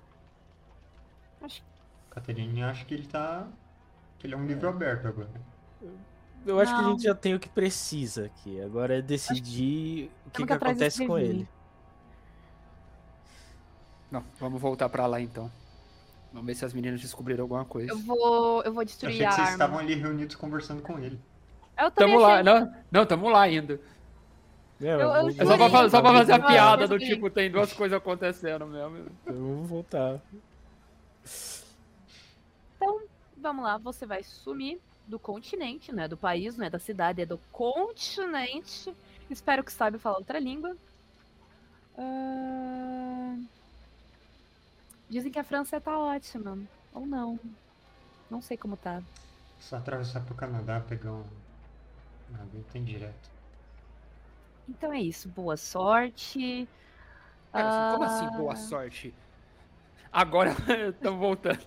[2.10, 3.48] Caterine acha que ele tá.
[4.18, 5.30] que ele é um livro aberto agora.
[6.46, 6.92] Eu acho que a Não.
[6.92, 8.60] gente já tem o que precisa aqui.
[8.62, 11.48] Agora é decidir o que, que que acontece com ele.
[14.10, 15.52] Não, vamos voltar pra lá então.
[16.32, 17.92] Vamos ver se as meninas descobriram alguma coisa.
[17.92, 19.52] Eu vou, eu vou Eu destruir achei que a vocês arma.
[19.54, 21.20] estavam ali reunidos conversando com ele.
[21.80, 23.80] Eu Tamo lá, não, não, tamo lá ainda.
[24.82, 27.50] É, eu vou- É só pra, fa- só pra fazer a piada do tipo, tem
[27.52, 29.06] duas coisas acontecendo mesmo.
[29.26, 30.20] Vamos voltar.
[33.38, 37.22] Vamos lá, você vai sumir do continente, não é do país, não é da cidade,
[37.22, 38.94] é do continente.
[39.30, 40.76] Espero que saiba falar outra língua.
[41.98, 43.36] Ah,
[45.10, 46.58] Dizem que a França tá ótima.
[46.94, 47.40] Ou não.
[48.30, 49.02] Não sei como tá.
[49.60, 51.24] Só atravessar pro Canadá, pegar um.
[52.30, 53.32] Navio tem direto.
[54.68, 55.30] Então é isso.
[55.30, 56.70] Boa sorte.
[57.54, 59.14] Cara, assim, como Ah, assim, boa sorte?
[60.12, 60.52] Agora
[60.90, 61.66] estamos voltando.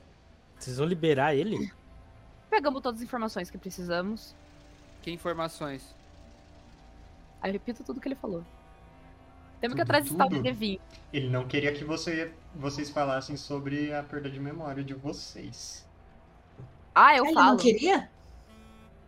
[0.58, 1.72] Vocês vão liberar ele?
[2.50, 4.36] Pegamos todas as informações que precisamos.
[5.02, 5.94] Que informações?
[7.40, 8.46] Aí eu repito tudo que ele falou.
[9.60, 10.40] Temos que atrás de tudo?
[10.40, 10.80] Devin.
[11.12, 15.88] Ele não queria que você, vocês falassem sobre a perda de memória de vocês.
[16.94, 17.50] Ah, eu Ele falo.
[17.50, 18.10] não queria?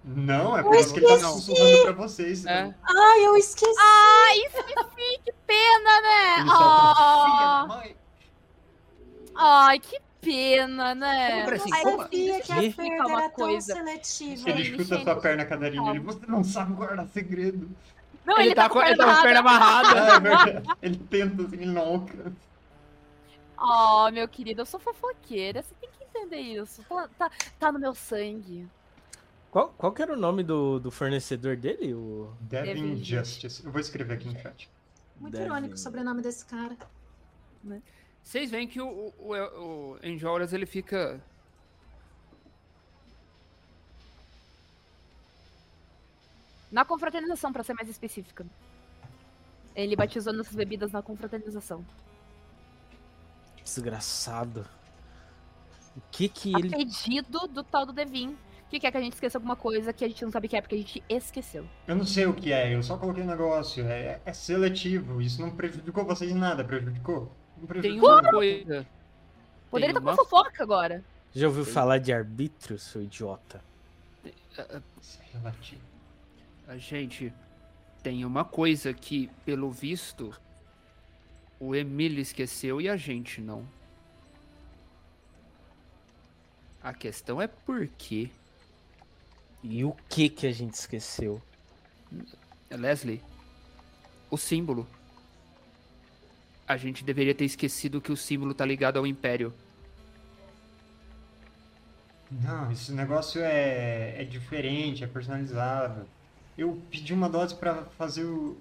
[0.05, 1.35] Não, é por isso que ele tá não.
[1.39, 2.45] sussurrando pra vocês.
[2.45, 2.75] É.
[2.83, 3.73] Ai, eu esqueci.
[3.79, 6.45] Ah, isso me fica, que pena, né?
[6.51, 7.97] Ah, "Filha da mãe."
[9.35, 11.45] Ai, que pena, né?
[11.49, 13.75] Eu assim, Ai, sabia que a perda uma era tão coisa.
[13.75, 14.51] seletiva.
[14.51, 15.91] Ele Ai, escuta sua perna, Catarina, calma.
[15.93, 17.71] ele, você não sabe guardar segredo.
[18.25, 20.13] Não, ele, tá, com, ele tá com a perna amarrada.
[20.13, 20.69] Ah, é verdade.
[20.83, 22.33] Ele tenta, assim, ele não alcança.
[23.59, 25.63] Oh, meu querido, eu sou fofoqueira.
[25.63, 26.83] Você tem que entender isso.
[26.89, 28.69] Tá, tá, tá no meu sangue.
[29.53, 31.93] Qual, qual que era o nome do, do fornecedor dele?
[31.95, 33.63] O Devin Devin Justice.
[33.65, 34.69] Eu vou escrever aqui no chat.
[35.21, 36.75] Muito Deve- irônico o sobrenome desse cara.
[38.23, 41.21] Vocês veem que o, o, o, o Enjolras, ele fica...
[46.71, 48.47] Na confraternização, pra ser mais específica.
[49.75, 51.85] Ele batizou nossas bebidas na confraternização.
[53.63, 54.67] desgraçado.
[55.97, 56.71] O que que A ele.
[56.71, 58.37] pedido do tal do Devin,
[58.73, 60.61] que quer que a gente esqueça alguma coisa que a gente não sabe que é,
[60.61, 61.67] porque a gente esqueceu.
[61.87, 63.87] Eu não sei o que é, eu só coloquei o negócio.
[63.87, 65.21] É, é seletivo.
[65.21, 67.31] Isso não prejudicou vocês em nada, prejudicou?
[67.57, 68.11] Não Tem prejudicou.
[68.11, 68.87] uma coisa...
[69.71, 71.05] Poderia Tem estar uma- com fofoca agora.
[71.35, 73.63] Já ouviu falar de arbítrio, seu idiota?
[74.25, 75.81] Isso é relativo.
[76.69, 77.33] A gente
[78.03, 80.35] tem uma coisa que, pelo visto,
[81.59, 83.67] o Emílio esqueceu e a gente não.
[86.83, 88.29] A questão é por quê.
[89.63, 91.41] E o que que a gente esqueceu?
[92.71, 93.23] Leslie,
[94.31, 94.87] o símbolo.
[96.67, 99.53] A gente deveria ter esquecido que o símbolo tá ligado ao Império.
[102.31, 106.07] Não, esse negócio é, é diferente, é personalizado.
[106.57, 108.57] Eu pedi uma dose pra fazer o,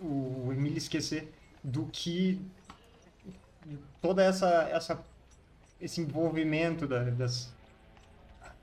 [0.00, 1.32] o Emílio esquecer
[1.62, 2.40] do que
[4.02, 5.04] toda essa, essa
[5.80, 7.52] esse envolvimento da- das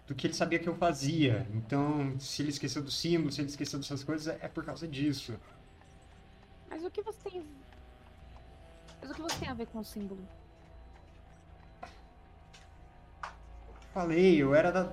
[0.07, 1.47] do que ele sabia que eu fazia.
[1.53, 5.39] Então, se ele esqueceu do símbolo, se ele esqueceu dessas coisas, é por causa disso.
[6.69, 7.45] Mas o que você tem.
[9.01, 10.21] Mas o que você tem a ver com o símbolo?
[13.93, 14.91] Falei, eu era da,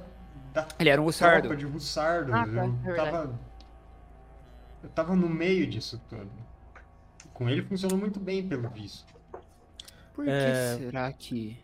[0.53, 1.57] da Ele era um tropa Hussardo.
[1.57, 2.35] de Hussardos.
[2.35, 3.41] Ah, tá, eu é tava.
[4.83, 6.31] Eu tava no meio disso tudo.
[7.33, 9.07] Com ele funcionou muito bem, pelo visto.
[10.15, 10.77] Por que É.
[10.77, 11.59] será que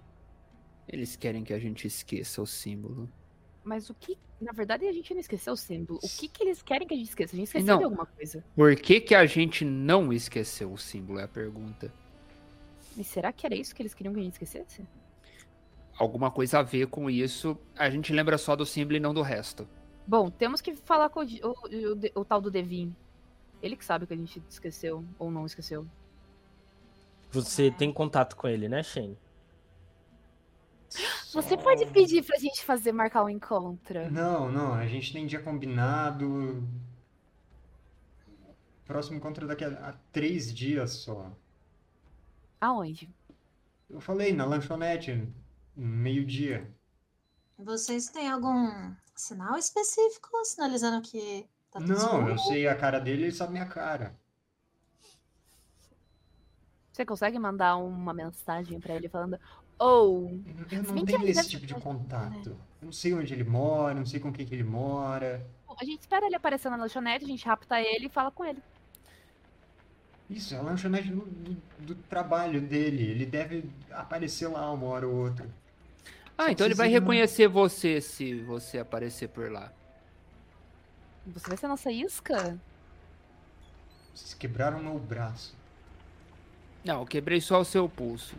[0.89, 3.11] eles querem que a gente esqueça o símbolo?
[3.67, 4.17] Mas o que.
[4.41, 5.99] Na verdade, a gente não esqueceu o símbolo.
[6.01, 7.35] O que, que eles querem que a gente esqueça?
[7.35, 7.79] A gente esqueceu Não.
[7.79, 8.45] de alguma coisa.
[8.55, 11.19] Por que, que a gente não esqueceu o símbolo?
[11.19, 11.93] É a pergunta.
[12.97, 14.85] Mas será que era isso que eles queriam que a gente esquecesse?
[15.99, 17.59] Alguma coisa a ver com isso.
[17.77, 19.67] A gente lembra só do símbolo e não do resto.
[20.07, 21.51] Bom, temos que falar com o, o,
[21.95, 22.95] o- o tal do Devin.
[23.61, 25.85] Ele que sabe o que a gente esqueceu ou não esqueceu.
[27.33, 29.19] Você tem contato com ele, né, Shane?
[31.37, 34.11] Você pode pedir pra gente fazer marcar um encontro?
[34.11, 36.67] Não, não, a gente tem dia combinado.
[38.87, 41.31] Próximo encontro é daqui a, a três dias só.
[42.59, 43.11] Aonde?
[43.91, 45.29] Eu falei, na lanchonete,
[45.77, 46.75] meio-dia.
[47.59, 52.33] Vocês têm algum sinal específico sinalizando que tá tudo Não, bem?
[52.33, 54.19] eu sei a cara dele, ele sabe minha cara.
[56.93, 59.39] Você consegue mandar uma mensagem pra ele falando:
[59.79, 60.31] Ou.
[60.71, 62.51] Eu Se não tenho esse tipo de contato.
[62.81, 65.47] Eu não sei onde ele mora, não sei com quem que ele mora.
[65.79, 68.63] a gente espera ele aparecer na lanchonete, a gente rapta ele e fala com ele.
[70.29, 73.03] Isso, é a lanchonete do, do- do trabalho dele.
[73.11, 75.49] Ele deve aparecer lá uma hora ou outra.
[76.39, 79.73] Ah, então ele vai reconhecer você se você aparecer por lá.
[81.27, 82.59] Você vai ser a nossa isca?
[84.15, 85.55] Vocês quebraram meu braço.
[86.85, 88.35] Não, eu quebrei só o seu pulso.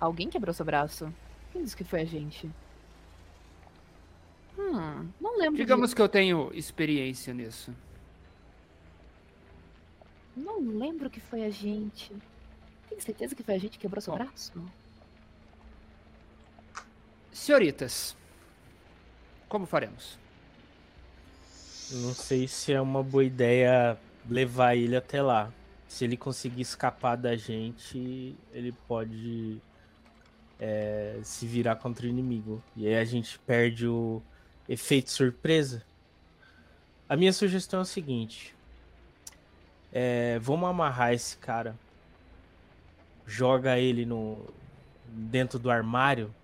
[0.00, 1.12] Alguém quebrou seu braço?
[1.52, 2.48] Quem disse que foi a gente?
[4.58, 5.56] Hum, não lembro.
[5.56, 7.74] de- Digamos que eu tenho experiência nisso.
[10.36, 12.14] Não lembro que foi a gente.
[12.88, 14.18] Tem certeza que foi a gente que quebrou seu Bom.
[14.24, 14.52] braço?
[17.32, 18.16] Senhoritas,
[19.48, 20.18] como faremos?
[21.90, 23.98] Não sei se é uma boa ideia
[24.28, 25.52] levar ele até lá.
[25.86, 29.60] Se ele conseguir escapar da gente, ele pode
[30.58, 32.62] é, se virar contra o inimigo.
[32.76, 34.22] E aí a gente perde o
[34.68, 35.82] efeito surpresa.
[37.08, 38.54] A minha sugestão é o seguinte:
[39.92, 41.76] é, vamos amarrar esse cara,
[43.26, 44.38] joga ele no
[45.06, 46.34] dentro do armário.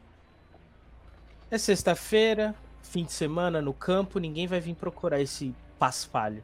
[1.51, 6.43] É sexta-feira, fim de semana no campo, ninguém vai vir procurar esse paspalho.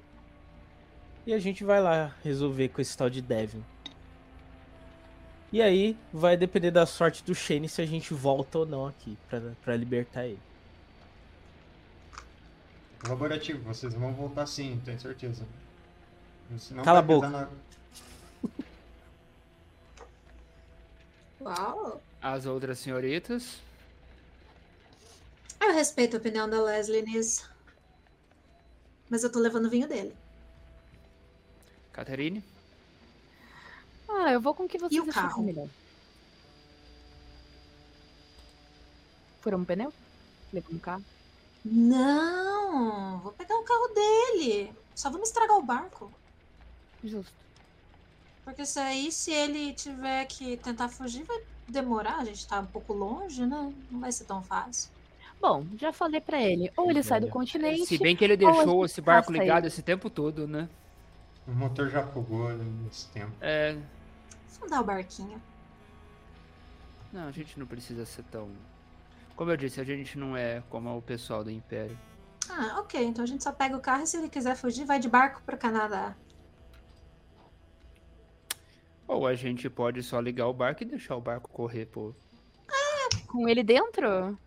[1.27, 3.65] E a gente vai lá resolver com esse tal de Devin.
[5.53, 9.19] E aí vai depender da sorte do Shane se a gente volta ou não aqui
[9.29, 10.39] pra, pra libertar ele.
[13.07, 15.45] Laborativo, vocês vão voltar sim, tenho certeza.
[16.59, 17.49] Senão Cala a pesar na-
[21.41, 22.03] Uau!
[22.21, 23.59] As outras senhoritas?
[25.61, 27.51] Eu respeito a opinião da Leslie nisso.
[29.09, 30.15] Mas eu tô levando o vinho dele.
[31.93, 32.45] Caterine?
[34.13, 35.43] Ah, eu vou com o que você E o carro?
[35.43, 35.69] melhor.
[39.41, 39.93] Furamos um pneu?
[40.53, 41.05] Levamos um carro?
[41.65, 43.19] Não!
[43.19, 44.73] Vou pegar o carro dele.
[44.95, 46.11] Só vamos estragar o barco.
[47.03, 47.33] Justo.
[48.45, 52.19] Porque se aí, se ele tiver que tentar fugir, vai demorar.
[52.19, 53.73] A gente tá um pouco longe, né?
[53.91, 54.91] Não vai ser tão fácil.
[55.41, 56.71] Bom, já falei pra ele.
[56.77, 57.87] Ou ele sai do continente.
[57.87, 59.69] Se bem que ele deixou esse barco ligado ele.
[59.69, 60.69] esse tempo todo, né?
[61.47, 63.33] O motor já afogou nesse tempo.
[63.41, 63.77] É.
[64.59, 65.41] Vamos dar o barquinho.
[67.13, 68.51] Não, a gente não precisa ser tão.
[69.35, 71.99] Como eu disse, a gente não é como o pessoal do Império.
[72.49, 73.03] Ah, ok.
[73.03, 75.43] Então a gente só pega o carro e se ele quiser fugir, vai de barco
[75.43, 76.15] pro Canadá.
[79.07, 82.15] Ou a gente pode só ligar o barco e deixar o barco correr, pô.
[83.27, 84.39] Com ele dentro?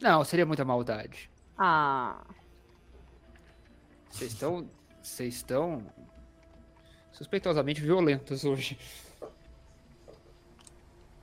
[0.00, 1.30] Não, seria muita maldade.
[1.56, 2.24] Ah.
[4.10, 4.70] Vocês estão.
[5.02, 5.86] Vocês estão.
[7.18, 8.78] Suspeitosamente violentos hoje.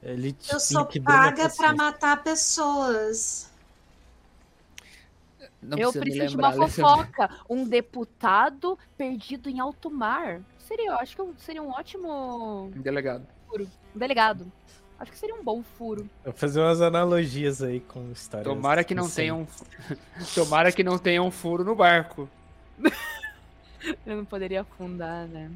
[0.03, 1.73] Ele te- Eu ele sou paga pra paciência.
[1.73, 3.49] matar pessoas.
[5.61, 7.29] Não eu preciso de uma fofoca.
[7.49, 10.41] Um deputado perdido em alto mar.
[10.59, 13.25] Seria, eu acho que seria um ótimo Delegado.
[13.95, 14.51] delegado.
[14.99, 16.07] Acho que seria um bom furo.
[16.23, 18.47] Vou fazer umas analogias aí com histórias.
[18.47, 19.15] Tomara que não recentes.
[19.15, 19.45] tenha um.
[20.35, 22.29] Tomara que não tenha um furo no barco.
[24.05, 25.51] Eu não poderia afundar, né?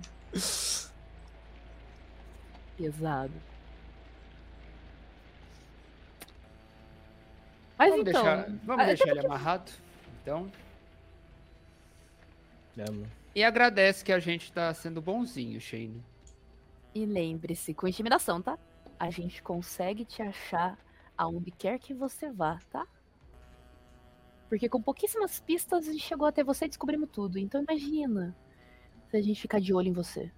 [2.77, 3.33] Pesado.
[7.77, 8.23] Mas Vamos então.
[8.23, 9.71] deixar, vamos deixar ele amarrado.
[10.21, 10.51] Então.
[12.77, 12.83] É.
[13.35, 16.03] E agradece que a gente tá sendo bonzinho, Shane.
[16.93, 18.57] E lembre-se, com intimidação, tá?
[18.99, 20.77] A gente consegue te achar
[21.17, 22.85] aonde quer que você vá, tá?
[24.49, 27.37] Porque com pouquíssimas pistas a gente chegou até você e descobrimos tudo.
[27.37, 28.35] Então imagina
[29.09, 30.31] se a gente ficar de olho em você.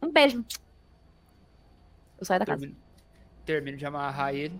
[0.00, 0.44] Um beijo.
[2.18, 2.60] Eu saio da casa.
[2.60, 2.80] Termino,
[3.44, 4.58] termino de amarrar ele.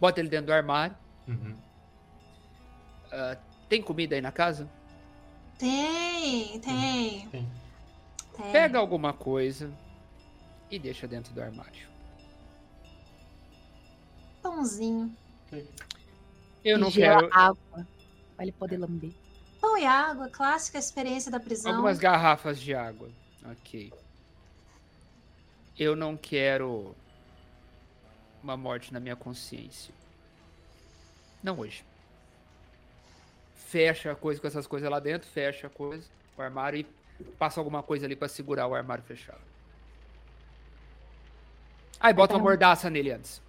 [0.00, 0.96] Bota ele dentro do armário.
[1.28, 1.56] Uhum.
[3.12, 3.38] Ah,
[3.68, 4.68] tem comida aí na casa?
[5.58, 7.48] Tem, tem, Tem.
[8.36, 8.52] tem.
[8.52, 9.72] Pega alguma coisa
[10.70, 11.88] e deixa dentro do armário.
[14.42, 15.14] Pãozinho.
[16.64, 17.86] Eu não gela quero água.
[18.36, 19.12] Pra ele poder lamber.
[19.60, 21.72] Pão e água, clássica experiência da prisão.
[21.72, 23.08] algumas garrafas de água.
[23.44, 23.92] Ok.
[25.78, 26.94] Eu não quero
[28.42, 29.92] uma morte na minha consciência.
[31.42, 31.84] Não hoje.
[33.54, 36.06] Fecha a coisa com essas coisas lá dentro, fecha a coisa,
[36.36, 39.40] o armário e passa alguma coisa ali pra segurar o armário fechado.
[41.98, 42.50] Aí bota uma Caramba.
[42.50, 43.43] mordaça nele antes.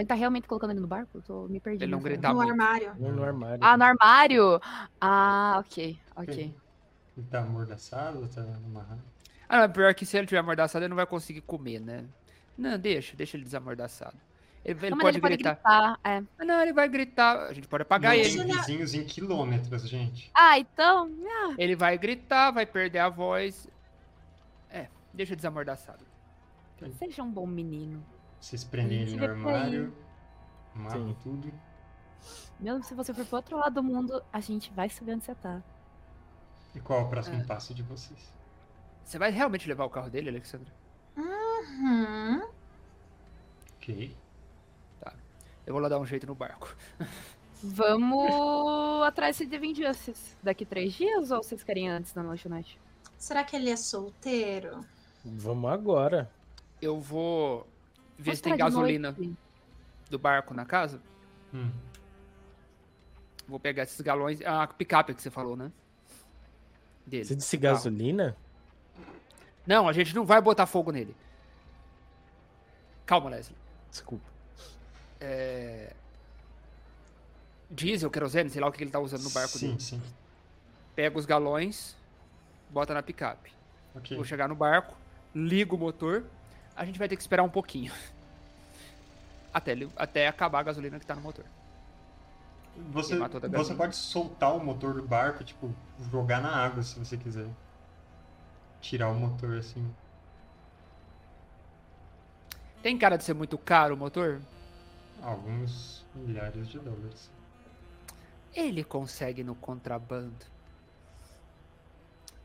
[0.00, 1.18] Gente tá realmente colocando ele no barco?
[1.18, 1.82] Eu tô me perdendo.
[1.82, 2.94] Ele não gritar no armário.
[2.94, 3.58] No armário.
[3.62, 4.60] Ah, no armário?
[5.00, 6.54] Ah, ok, ok.
[7.16, 9.02] Ele tá amordaçado, tá amarrado.
[9.48, 12.04] Ah, não, pior que se ele tiver amordaçado, ele não vai conseguir comer, né?
[12.56, 14.16] Não, deixa, deixa ele desamordaçado.
[14.64, 15.54] Ele, ele Não, mas pode ele pode gritar.
[15.54, 16.00] gritar.
[16.04, 16.22] É.
[16.38, 17.46] Ah, Não, ele vai gritar.
[17.48, 18.36] A gente pode apagar Não ele.
[18.36, 20.30] tem vizinhos em quilômetros, gente.
[20.34, 21.10] Ah, então.
[21.58, 23.68] Ele vai gritar, vai perder a voz.
[24.70, 26.04] É, deixa desamordaçado.
[26.98, 28.02] Seja um bom menino.
[28.40, 29.94] Vocês prendem ele no armário,
[30.74, 31.52] matam tudo.
[32.58, 35.34] Mesmo se você for pro outro lado do mundo, a gente vai saber onde você
[35.34, 35.62] tá.
[36.74, 37.44] E qual é o próximo É.
[37.44, 38.32] passo de vocês?
[39.04, 40.72] Você vai realmente levar o carro dele, Alexandre?
[41.16, 42.48] Uhum.
[43.76, 44.16] Ok.
[45.66, 46.74] Eu vou lá dar um jeito no barco.
[47.62, 50.34] Vamos atrás de Divine Justice.
[50.42, 52.80] Daqui três dias ou vocês querem antes da lanchonete?
[53.18, 54.80] Será que ele é solteiro?
[55.24, 56.30] Vamos agora.
[56.80, 57.66] Eu vou
[58.20, 59.36] ver se tem gasolina noite?
[60.08, 61.00] do barco na casa.
[61.52, 61.70] Hum.
[63.48, 64.40] Vou pegar esses galões.
[64.42, 65.72] A picape que você falou, né?
[67.06, 67.24] Dele.
[67.24, 68.36] Você disse gasolina?
[69.66, 71.14] Não, a gente não vai botar fogo nele.
[73.06, 73.56] Calma, Leslie.
[73.90, 74.24] Desculpa.
[75.20, 75.92] É...
[77.70, 79.80] Diesel, querosene, sei lá o que ele tá usando no barco sim, dele.
[79.80, 80.02] sim.
[80.94, 81.96] Pega os galões,
[82.68, 83.52] bota na picape.
[83.94, 84.16] Ok.
[84.16, 84.96] Vou chegar no barco,
[85.34, 86.24] ligo o motor.
[86.80, 87.92] A gente vai ter que esperar um pouquinho.
[89.52, 91.44] Até, até acabar a gasolina que tá no motor.
[92.92, 95.74] Você, você pode soltar o motor do barco, tipo,
[96.08, 97.48] jogar na água se você quiser.
[98.80, 99.92] Tirar o motor assim.
[102.80, 104.40] Tem cara de ser muito caro o motor?
[105.20, 107.28] Alguns milhares de dólares.
[108.54, 110.46] Ele consegue no contrabando.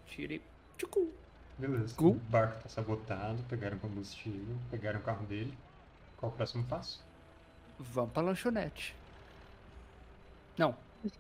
[0.08, 0.42] Tire.
[0.76, 1.14] Tchucu.
[1.58, 1.96] Beleza.
[1.96, 2.12] Cool.
[2.12, 5.58] O barco tá sabotado, pegaram combustível, pegaram o carro dele.
[6.18, 7.02] Qual o próximo passo?
[7.80, 8.96] Vamos pra lanchonete.
[10.58, 10.76] Não.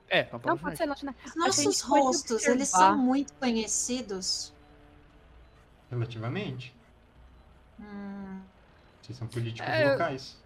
[0.09, 0.77] É, vamos pra Não, pode lanchonete.
[0.77, 1.27] ser lanchonete.
[1.27, 4.53] Os nossos pode rostos, eles são muito conhecidos.
[5.89, 6.75] Relativamente?
[7.79, 8.41] Hum,
[9.01, 10.37] Vocês são políticos É, locais.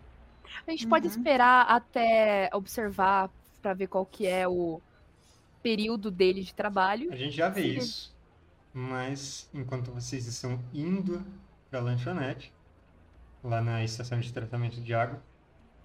[0.68, 1.12] A gente pode Uhum.
[1.14, 3.30] esperar até observar
[3.62, 4.82] pra ver qual que é o
[5.64, 7.12] período dele de trabalho.
[7.12, 7.78] A gente já vê Sim.
[7.78, 8.14] isso.
[8.74, 11.24] Mas enquanto vocês estão indo
[11.70, 12.54] pra lanchonete,
[13.44, 15.22] lá na estação de tratamento de água,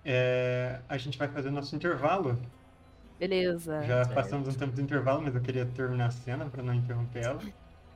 [0.05, 2.39] é, a gente vai fazer nosso intervalo.
[3.19, 3.83] Beleza.
[3.83, 7.25] Já passamos um tempo do intervalo, mas eu queria terminar a cena pra não interromper
[7.25, 7.41] ela.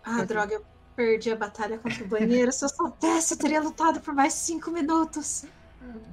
[0.04, 0.64] Ah, droga, eu
[0.96, 2.50] perdi a batalha contra o banheiro.
[2.50, 5.44] Se eu soubesse, eu teria lutado por mais cinco minutos.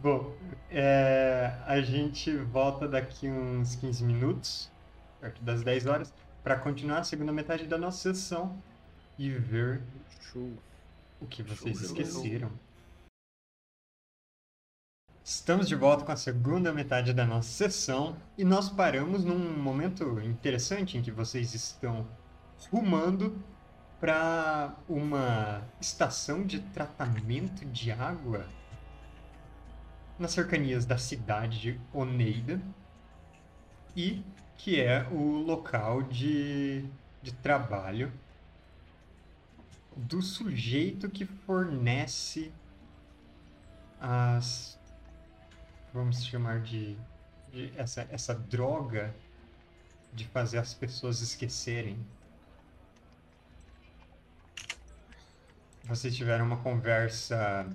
[0.01, 0.35] Bom,
[0.69, 4.71] é, a gente volta daqui uns 15 minutos,
[5.19, 6.13] perto das 10 horas,
[6.45, 8.61] para continuar a segunda metade da nossa sessão
[9.17, 9.81] e ver
[10.21, 10.53] Show.
[11.19, 12.51] o que vocês Show, show, esqueceram.
[15.23, 20.21] Estamos de volta com a segunda metade da nossa sessão e nós paramos num momento
[20.21, 22.07] interessante em que vocês estão
[22.71, 23.43] rumando
[23.99, 28.45] para uma estação de tratamento de água
[30.19, 32.61] nas cercanias da cidade de Oneida
[33.95, 34.23] e
[34.57, 36.85] que é o local de,
[37.21, 38.11] de trabalho
[39.95, 42.51] do sujeito que fornece
[43.99, 44.77] as
[45.93, 46.97] vamos chamar de,
[47.53, 49.15] de essa, essa droga
[50.11, 51.97] de fazer as pessoas esquecerem.
[55.85, 57.69] Vocês tiveram uma conversa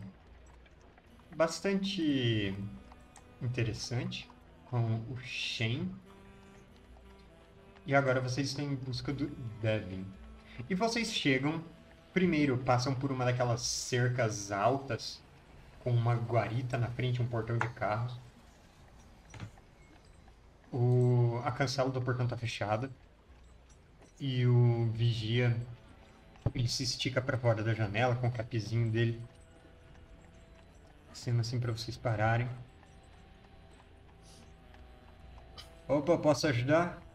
[1.34, 2.54] bastante
[3.40, 4.28] interessante
[4.66, 5.90] com o Shen.
[7.86, 9.26] E agora vocês estão em busca do
[9.60, 10.06] Devin.
[10.68, 11.62] E vocês chegam,
[12.12, 15.20] primeiro passam por uma daquelas cercas altas,
[15.80, 18.18] com uma guarita na frente, um portão de carros.
[20.72, 21.40] O...
[21.44, 22.90] A cancela do portão tá fechada.
[24.20, 25.56] E o vigia,
[26.54, 29.20] ele se estica para fora da janela com o capizinho dele.
[31.12, 32.48] Sendo assim para vocês pararem.
[35.88, 37.09] Opa, posso ajudar?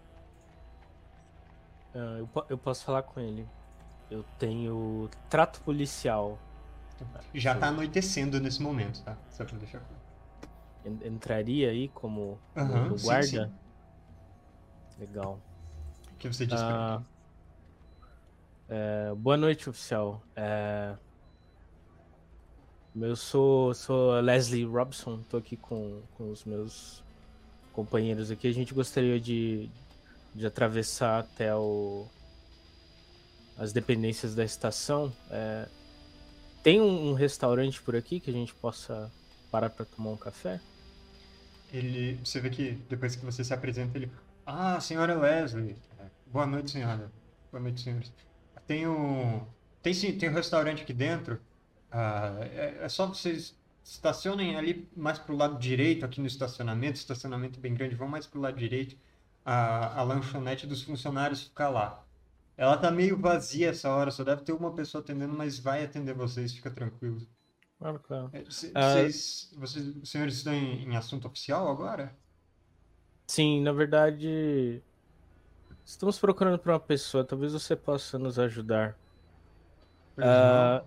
[1.96, 3.48] Ah, eu, eu posso falar com ele.
[4.12, 6.38] Eu tenho trato policial.
[7.34, 9.18] Já tá anoitecendo nesse momento, tá?
[9.32, 10.06] Só pra deixar claro.
[11.06, 13.48] Entraria aí como, como Aham, sim, guarda?
[13.48, 15.00] sim.
[15.00, 15.40] Legal.
[16.14, 17.02] O que você disse pra Ah,
[18.68, 20.22] é, boa noite, oficial.
[20.36, 20.96] É,
[22.96, 27.04] eu sou, sou Leslie Robson, tô aqui com, com os meus
[27.74, 28.48] companheiros aqui.
[28.48, 29.70] A gente gostaria de,
[30.36, 32.06] de atravessar até o,
[33.58, 35.12] as dependências da estação.
[35.32, 35.68] É,
[36.62, 39.10] tem um, um restaurante por aqui que a gente possa
[39.50, 40.60] parar para tomar um café?
[41.72, 44.12] Ele, você vê que depois que você se apresenta, ele.
[44.46, 45.76] Ah, senhora Leslie.
[46.28, 47.10] Boa noite, senhora.
[47.52, 48.12] Boa noite, senhores.
[48.68, 49.42] Tem um.
[49.82, 51.40] Tem sim, tem um restaurante aqui dentro.
[51.92, 57.60] Ah, é, é só vocês estacionem ali mais pro lado direito, aqui no estacionamento, estacionamento
[57.60, 58.98] bem grande, vão mais pro lado direito.
[59.46, 62.04] A, a lanchonete dos funcionários fica lá.
[62.58, 66.14] Ela tá meio vazia essa hora, só deve ter uma pessoa atendendo, mas vai atender
[66.16, 67.28] vocês, fica tranquilo.
[67.80, 68.30] Claro, claro.
[68.34, 68.82] É, c- Ah.
[68.82, 72.18] Vocês, vocês, os senhores estão em, em assunto oficial agora?
[73.28, 74.84] Sim, na verdade,
[75.86, 77.24] estamos procurando por uma pessoa.
[77.26, 78.98] Talvez você possa nos ajudar.
[80.18, 80.84] Ah,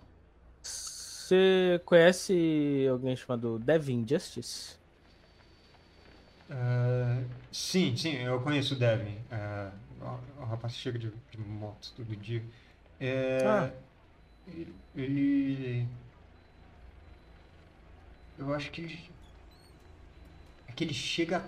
[0.62, 4.78] Você conhece alguém chamado Devin Justice?
[6.50, 7.22] Ah,
[7.52, 9.18] sim, sim, eu conheço o Devin.
[9.30, 9.70] Ah,
[10.00, 12.42] o, o rapaz chega de, de moto todo dia.
[13.00, 13.70] É, Ah.
[14.46, 15.88] ele, ele-
[18.38, 19.10] Eu acho que ele.
[20.68, 21.44] É que ele chega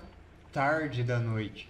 [0.52, 1.68] tarde da noite.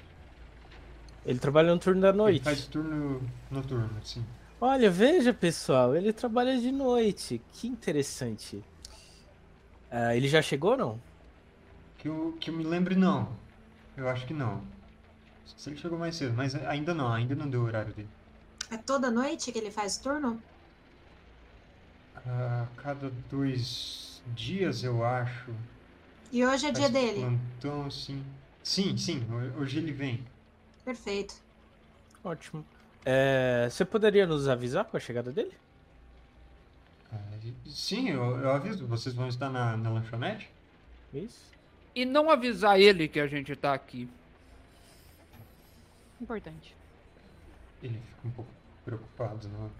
[1.26, 2.42] Ele trabalha no turno da Ele noite.
[2.44, 4.24] faz turno noturno, sim.
[4.58, 7.40] Olha, veja, pessoal, ele trabalha de noite.
[7.52, 8.64] Que interessante.
[9.90, 11.00] Ah, ele já chegou ou não?
[12.00, 13.28] Que eu, que eu me lembre, não.
[13.96, 14.62] Eu acho que não.
[15.44, 18.08] Se ele chegou mais cedo, mas ainda não, ainda não deu o horário dele.
[18.70, 20.42] É toda noite que ele faz turno?
[22.14, 25.50] A cada dois dias, eu acho.
[26.32, 27.20] E hoje é dia Faz dele.
[27.20, 28.24] Plantão, assim.
[28.62, 30.24] Sim, sim, ho- hoje ele vem.
[30.84, 31.34] Perfeito.
[32.24, 32.64] Ótimo.
[33.04, 35.56] É, você poderia nos avisar com a chegada dele?
[37.12, 40.50] Ah, sim, eu, eu aviso, vocês vão estar na, na lanchonete?
[41.12, 41.59] Isso.
[41.94, 44.08] E não avisar ele que a gente tá aqui.
[46.20, 46.76] Importante.
[47.82, 48.50] Ele fica um pouco
[48.84, 49.70] preocupado, não?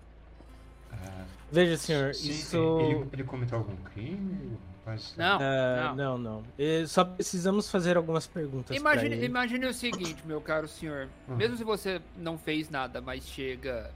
[0.92, 2.56] Ah, Veja, senhor, sim, isso.
[2.80, 4.58] Ele, ele cometeu algum crime?
[4.78, 6.18] Rapaz, Não, Ah, não.
[6.18, 6.44] não, não.
[6.58, 9.26] Eh, Só precisamos fazer algumas perguntas Imagine, ele.
[9.26, 11.08] imagine o seguinte, meu caro senhor.
[11.28, 11.36] Hum.
[11.36, 13.92] Mesmo se você não fez nada, mas chega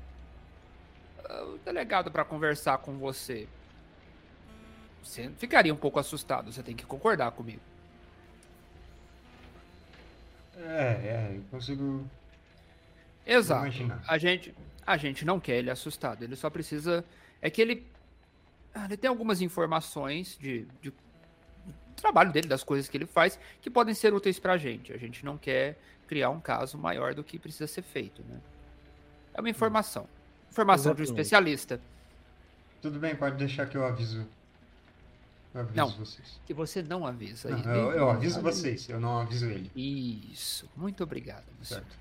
[1.24, 3.48] ah, o delegado pra conversar com você,
[5.02, 6.52] você ficaria um pouco assustado.
[6.52, 7.60] Você tem que concordar comigo.
[10.56, 12.08] É, é, eu consigo
[13.26, 13.62] Exato.
[13.62, 14.02] imaginar.
[14.06, 14.54] A gente,
[14.86, 16.22] a gente não quer ele assustado.
[16.22, 17.04] Ele só precisa.
[17.42, 17.86] É que ele.
[18.74, 23.38] ah, Ele tem algumas informações de, de do trabalho dele, das coisas que ele faz,
[23.62, 24.92] que podem ser úteis pra gente.
[24.92, 28.38] A gente não quer criar um caso maior do que precisa ser feito, né?
[29.32, 30.06] É uma informação.
[30.50, 31.20] Informação de um Exatamente.
[31.20, 31.80] especialista.
[32.82, 34.26] Tudo bem, pode deixar que eu aviso.
[35.54, 35.90] Eu aviso Não.
[35.90, 36.40] vocês.
[36.44, 37.48] Que você não avisa.
[37.48, 39.70] Não, Ele- eu, eu aviso vocês, eu não aviso ele.
[39.76, 40.68] Isso.
[40.76, 41.44] Muito obrigado.
[41.62, 41.96] Certo.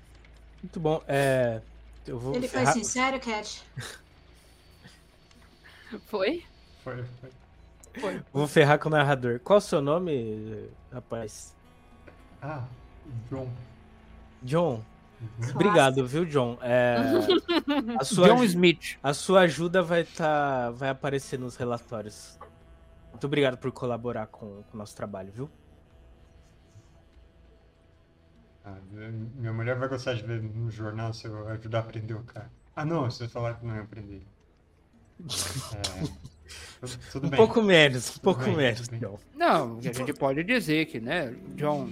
[0.62, 1.02] Muito bom.
[1.06, 1.60] É,
[2.06, 3.62] eu vou Ele foi sincero, Cat?
[6.06, 6.42] Foi?
[6.82, 7.30] Foi, foi.
[8.00, 8.22] Foi.
[8.32, 9.38] vou ferrar com o narrador.
[9.38, 11.54] Qual o seu nome, rapaz?
[12.42, 12.64] Ah,
[13.30, 13.48] John.
[14.42, 14.84] John.
[15.54, 16.58] Obrigado, viu, John?
[16.60, 16.96] É,
[18.00, 18.98] a, sua, John Smith.
[19.02, 22.36] a sua ajuda vai, tá, vai aparecer nos relatórios.
[23.24, 25.50] Muito obrigado por colaborar com, com o nosso trabalho, viu?
[28.62, 32.22] Ah, minha mulher vai gostar de ver no jornal se eu ajudar a prender o
[32.22, 32.50] cara.
[32.76, 34.20] Ah, não, vocês falaram que não ia prender.
[35.74, 36.06] É,
[36.80, 37.36] tudo, tudo Um bem.
[37.38, 38.88] pouco menos, um pouco bem, menos.
[38.88, 39.18] John.
[39.34, 41.34] Não, a gente pode dizer que, né?
[41.54, 41.88] John.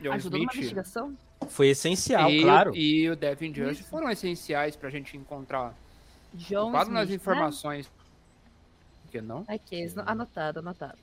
[0.00, 0.54] John Ajudou Smith.
[0.54, 1.18] investigação?
[1.48, 2.76] Foi essencial, e, claro.
[2.76, 5.74] e o Devin Judge foram essenciais pra gente encontrar.
[6.34, 7.34] John Quase nas Smith, né?
[9.10, 9.48] Por que não?
[9.48, 10.98] Ok, anotado, anotado.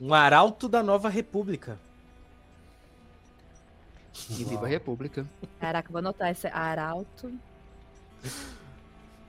[0.00, 1.78] Um arauto da nova república.
[4.28, 5.26] E viva a República.
[5.58, 7.32] Caraca, vou anotar esse arauto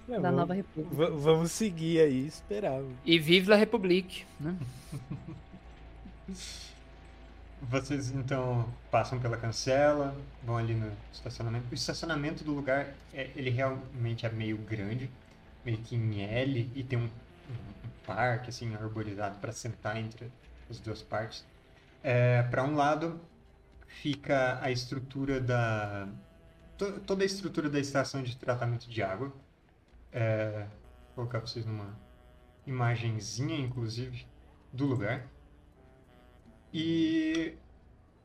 [0.07, 0.95] É, da vamos, Nova República.
[0.95, 2.81] va- vamos seguir aí, esperar.
[3.05, 4.55] E vive a Republique, né?
[7.61, 11.65] Vocês então passam pela cancela, vão ali no estacionamento.
[11.71, 15.09] O estacionamento do lugar, é, ele realmente é meio grande,
[15.63, 17.80] meio que em L, e tem um, um
[18.15, 20.31] parque assim arborizado para sentar entre
[20.69, 21.45] as duas partes.
[22.03, 23.21] É, para um lado
[23.87, 26.07] fica a estrutura da
[26.77, 29.33] to- toda a estrutura da estação de tratamento de água.
[30.11, 30.67] É,
[31.15, 31.97] vou colocar para vocês numa
[32.67, 34.27] imagenzinha, inclusive,
[34.73, 35.27] do lugar.
[36.73, 37.57] E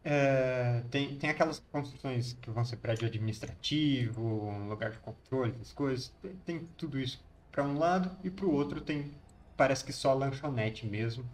[0.05, 5.73] é, tem, tem aquelas construções que vão ser prédio administrativo, um lugar de controle, essas
[5.73, 6.11] coisas.
[6.23, 9.15] Tem, tem tudo isso para um lado e para o outro tem
[9.57, 11.25] parece que só lanchonete mesmo.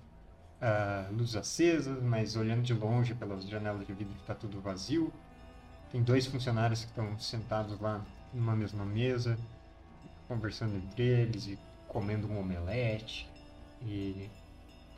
[0.61, 5.13] Ah, luzes acesas, mas olhando de longe pelas janelas de vidro está tudo vazio.
[5.91, 9.37] Tem dois funcionários que estão sentados lá numa mesma mesa,
[10.29, 11.59] conversando entre eles e
[11.89, 13.29] comendo um omelete.
[13.83, 14.31] E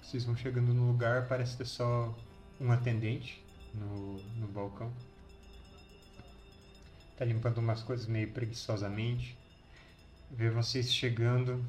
[0.02, 2.14] vocês vão chegando no lugar, parece ter só
[2.60, 3.42] um atendente
[3.72, 4.92] no, no balcão.
[7.16, 9.36] Tá limpando umas coisas meio preguiçosamente.
[10.30, 11.64] Vê vocês chegando.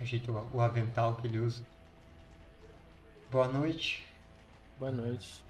[0.00, 1.64] Ajeita o, o avental que ele usa.
[3.30, 4.06] Boa noite.
[4.78, 5.42] Boa noite.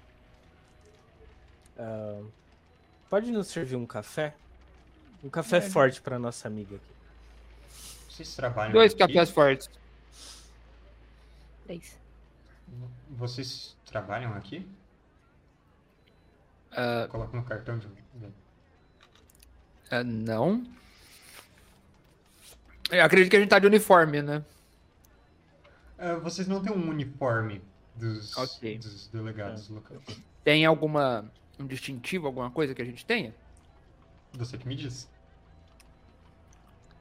[1.77, 2.21] Ah,
[3.09, 4.35] pode nos servir um café?
[5.23, 5.61] Um café É.
[5.61, 6.91] forte para nossa amiga aqui.
[8.09, 8.99] Vocês trabalham Dois aqui?
[8.99, 9.69] cafés fortes.
[11.63, 11.97] Três.
[13.09, 14.67] Vocês trabalham aqui?
[16.71, 17.87] Ah, Coloca no cartão de.
[19.89, 20.63] ah, não.
[22.91, 24.43] Eu acredito que a gente tá de uniforme, né?
[25.97, 27.61] Ah, vocês não têm um uniforme
[27.95, 28.77] dos, Ok.
[28.77, 30.01] dos delegados locais.
[30.43, 31.31] Tem alguma.
[31.59, 33.33] um distintivo, alguma coisa que a gente tenha?
[34.33, 35.09] Você que me diz.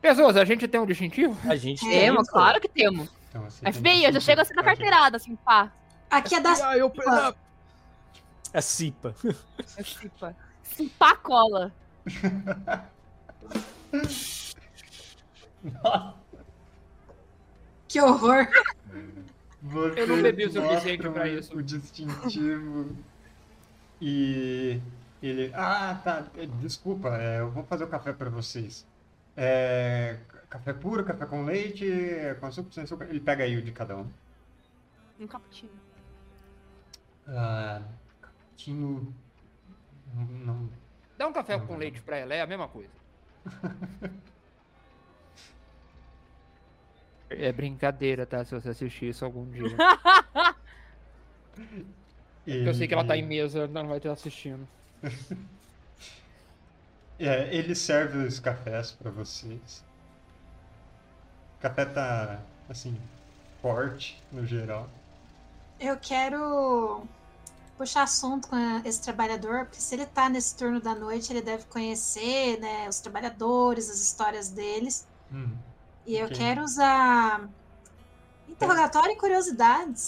[0.01, 1.37] Pessoas, a gente tem um distintivo?
[1.49, 2.33] A gente tem Temos, isso.
[2.33, 3.09] claro que temos.
[3.29, 5.73] Então, FBI, eu já chego assim na carteirada, assim, pá.
[6.11, 6.53] Aqui é da.
[6.69, 6.93] Ah, eu
[8.53, 9.15] É cipa.
[9.77, 10.37] É Cipa.
[10.65, 11.73] Cipá cola.
[17.89, 18.47] Que horror!
[19.97, 21.57] Eu não bebi o suficiente pra isso.
[21.57, 22.97] O distintivo.
[24.01, 24.81] E
[25.23, 25.53] ele.
[25.55, 26.27] Ah, tá.
[26.37, 28.87] é, Desculpa, é, eu vou fazer o café pra vocês.
[29.37, 30.19] É,
[30.49, 31.87] café puro, café com leite,
[32.41, 33.05] com açúcar, sem açúcar.
[33.11, 34.07] Ele pega aí o de cada um.
[35.19, 35.71] Um cappuccino.
[37.29, 37.83] Ah,
[38.23, 39.15] cappuccino.
[40.15, 40.71] Não, não-
[41.19, 41.81] Dá um café Não, com não.
[41.81, 42.89] leite pra ela, é a mesma coisa.
[47.31, 48.45] É brincadeira, tá?
[48.45, 49.77] Se você assistir isso algum dia.
[52.47, 54.67] Eu sei que ela tá em mesa, não vai estar assistindo.
[57.23, 59.85] É, ele serve os cafés pra vocês.
[61.59, 62.99] O café tá, assim,
[63.61, 64.89] forte no geral.
[65.79, 67.07] Eu quero
[67.77, 71.65] puxar assunto com esse trabalhador, porque se ele tá nesse turno da noite, ele deve
[71.67, 75.07] conhecer, né, os trabalhadores, as histórias deles.
[75.31, 75.55] Hum,
[76.11, 76.37] E eu Ok.
[76.37, 77.49] quero usar
[78.49, 80.01] interrogatório e curiosidades.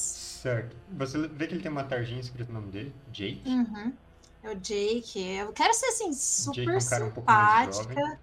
[0.42, 0.76] certo.
[0.98, 3.40] Você vê que ele tem uma tarjinha escrito o nome dele, Jake.
[3.48, 3.92] Uhum.
[4.42, 5.20] É o Jake.
[5.22, 7.94] Eu quero ser assim, Jake é super um cara um simpática.
[7.94, 8.18] jovem.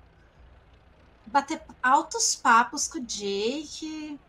[1.27, 4.19] bater altos papos com o Jake.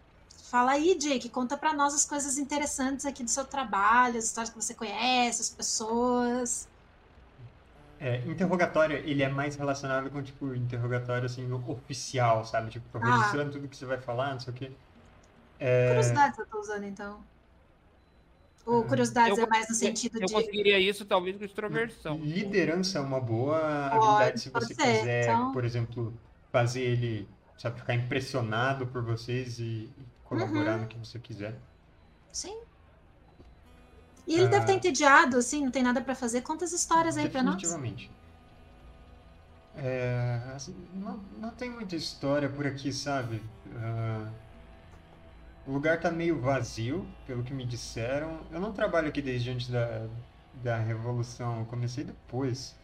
[0.45, 4.51] Fala aí, Jake, conta pra nós as coisas interessantes aqui do seu trabalho, as histórias
[4.55, 6.69] que você conhece, as pessoas.
[8.03, 12.71] É, interrogatório, ele é mais relacionado com, tipo, interrogatório, assim, oficial, sabe?
[12.71, 13.01] Tipo, tô Ah.
[13.01, 14.81] registrando tudo que você vai falar, não sei o quê.
[15.59, 17.29] É, Curiosidades eu tô usando, então.
[18.65, 18.87] Ou Ah.
[18.87, 20.35] curiosidades Eu é mais no sentido Eu de.
[20.35, 22.19] conseguiria isso talvez com extroversão.
[22.19, 23.59] liderança é uma boa
[23.89, 25.53] Pode, habilidade se você ser, quiser, então.
[25.53, 30.83] por exemplo, fazer ele, sabe, ficar impressionado por vocês e, e colaborar Uhum.
[30.83, 31.69] no que você quiser.
[32.33, 32.70] Sim.
[34.27, 34.61] E ele deve Ah.
[34.61, 36.43] estar entediado, assim, não tem nada pra fazer.
[36.43, 37.57] Conta as histórias aí pra nós.
[37.57, 38.11] Definitivamente.
[39.77, 43.43] É, assim, não, não tem muita história por aqui, sabe?
[43.77, 44.29] Ah,
[45.67, 48.41] o lugar tá meio vazio, pelo que me disseram.
[48.51, 50.07] Eu não trabalho aqui desde antes da,
[50.63, 52.75] da Revolução, eu comecei depois.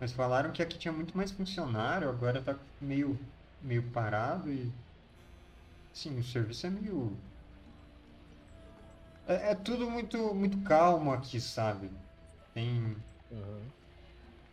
[0.00, 3.18] Mas falaram que aqui tinha muito mais funcionário, agora tá meio,
[3.62, 4.70] meio parado e.
[5.92, 7.16] Sim, o serviço é meio.
[9.28, 11.90] É, é tudo muito, muito calmo aqui, sabe?
[12.54, 12.96] Tem.
[13.30, 13.60] Uhum.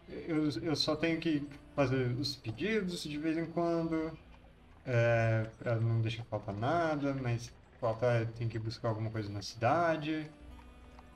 [0.09, 4.15] Eu, eu só tenho que fazer os pedidos de vez em quando,
[4.85, 10.29] é, para não deixar faltar nada, mas faltar, tem que buscar alguma coisa na cidade,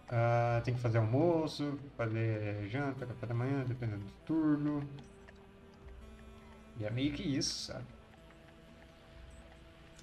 [0.10, 4.90] ah, tem que fazer almoço, fazer janta, café da manhã, dependendo do turno.
[6.80, 7.86] E é meio que isso, sabe?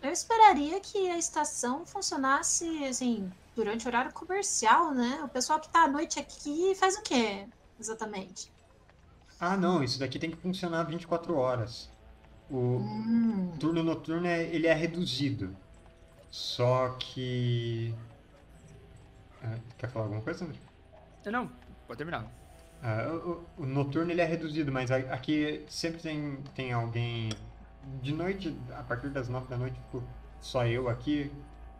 [0.01, 5.21] Eu esperaria que a estação funcionasse, assim, durante o horário comercial, né?
[5.25, 7.49] O pessoal que tá à noite aqui faz o quê,
[7.81, 8.53] exatamente?
[9.41, 11.91] Ah, não, isso daqui tem que funcionar 24 horas.
[12.51, 13.57] O, Hum.
[13.59, 15.57] turno noturno é, ele é reduzido.
[16.31, 17.95] Só que.
[19.43, 20.59] Ah, quer falar alguma coisa, André?
[21.27, 21.49] Não,
[21.87, 22.27] pode terminar.
[22.83, 23.09] Ah,
[23.57, 27.31] o, o- noturno ele é reduzido, mas a- aqui sempre tem, tem alguém.
[28.03, 30.03] De noite, a partir das 9 da noite, fico
[30.41, 31.31] só eu aqui.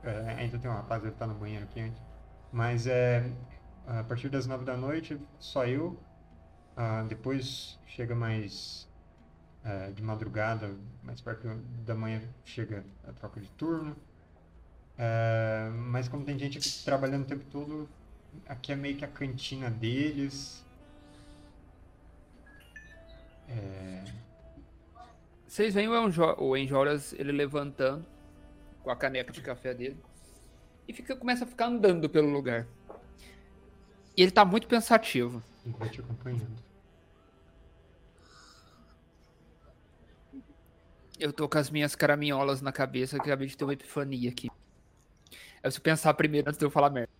[0.07, 2.01] É, ainda tem um rapaz que tá no banheiro aqui antes.
[2.53, 3.31] Mas é.
[3.87, 5.99] A partir das 9 da noite, só eu.
[6.77, 8.89] Ah, depois chega mais.
[9.65, 11.49] é, de madrugada, mais perto
[11.85, 13.97] da manhã, chega a troca de turno.
[14.99, 17.89] É, mas como tem gente trabalhando o tempo todo,
[18.49, 20.65] aqui é meio que a cantina deles.
[23.49, 24.05] É,
[25.47, 28.05] Vocês veem o, Enjo o Enjoras, ele levantando
[28.87, 30.01] com a caneca de café dele
[30.87, 32.69] e fica, começa a ficar andando pelo lugar.
[34.17, 35.43] E ele tá muito pensativo.
[35.65, 36.65] ele vai te acompanhando.
[41.19, 44.47] Eu tô com as minhas caraminholas na cabeça que acabei de ter uma epifania aqui.
[44.47, 47.11] Eu preciso pensar primeiro antes de eu falar merda.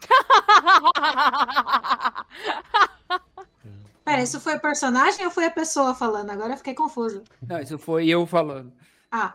[4.04, 6.28] Pera, isso foi o personagem ou foi a pessoa falando?
[6.28, 7.24] Agora eu fiquei confuso.
[7.40, 8.70] Não, isso foi eu falando.
[9.10, 9.34] Ah,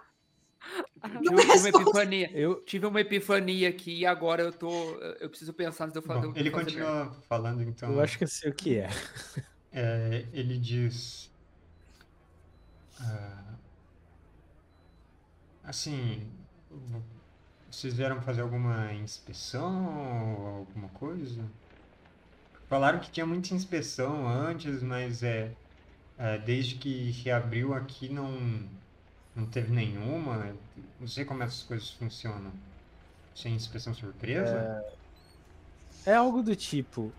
[1.02, 1.78] Tive uma responde.
[1.78, 2.32] epifania.
[2.34, 4.96] Eu, Tive uma epifania aqui e agora eu tô.
[5.20, 6.22] Eu preciso pensar antes de eu falar.
[6.22, 7.92] Bom, eu ele continua falando, então.
[7.92, 8.90] eu acho que eu sei o que é.
[9.74, 11.32] É, ele diz.
[13.00, 13.56] ah,
[15.64, 16.28] assim.
[17.70, 21.42] Vocês vieram fazer alguma inspeção ou alguma coisa?
[22.68, 25.54] Falaram que tinha muita inspeção antes, mas é,
[26.18, 28.70] é, desde que reabriu aqui não,
[29.36, 30.58] não teve nenhuma.
[31.00, 32.54] Não sei como essas coisas funcionam.
[33.34, 34.84] Sem inspeção surpresa?
[36.06, 37.16] É algo do tipo.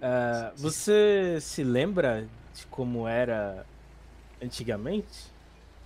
[0.00, 3.68] ah, você se lembra de como era
[4.42, 5.32] antigamente?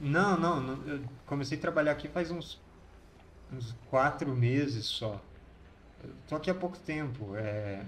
[0.01, 2.65] Não, não, não, eu comecei a trabalhar aqui faz uns,
[3.51, 5.25] uns quatro meses só.
[6.03, 7.37] Eu tô aqui há pouco tempo.
[7.37, 7.87] É,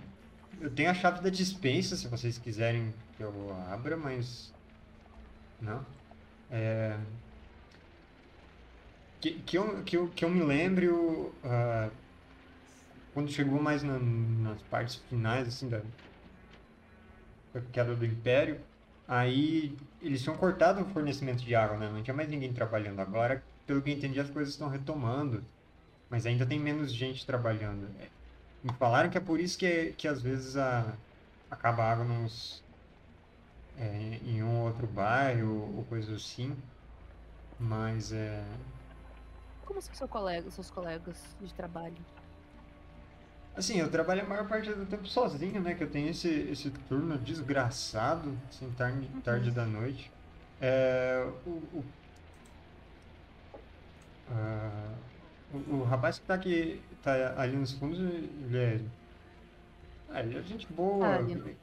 [0.60, 4.54] eu tenho a chave da dispensa, se vocês quiserem que eu abra, mas.
[5.60, 5.86] Não.
[6.50, 6.98] É,
[9.20, 11.90] que, que, eu, que, eu, que eu me lembre, o, ah,
[13.12, 15.84] quando chegou mais na- nas partes finais, assim, da,
[17.52, 18.66] da queda do Império,
[19.12, 21.90] Aí eles tinham cortado o fornecimento de água, né?
[21.90, 23.00] Não tinha mais ninguém trabalhando.
[23.00, 25.50] Agora, pelo que eu entendi, as coisas estão retomando.
[26.08, 27.88] Mas ainda tem menos gente trabalhando.
[28.00, 28.12] É,
[28.62, 31.00] Me falaram que é por isso que, que às vezes a,
[31.50, 32.66] acaba a água nos,
[33.74, 36.62] é, em um ou outro bairro ou coisa assim.
[37.58, 38.58] Mas é.
[39.70, 41.94] Como são seu colega, seus colegas de trabalho?
[43.54, 45.74] Assim, eu trabalho a maior parte do tempo sozinho, né?
[45.74, 50.10] Que eu tenho esse, esse turno desgraçado, assim, tarde, tarde da noite.
[50.60, 51.84] É, o, o,
[54.32, 54.92] ah,
[55.54, 58.80] o, o rapaz que tá aqui, tá ali nos fundos, ele é.
[60.08, 61.06] Ah, ele é gente boa.
[61.06, 61.56] Ah, ele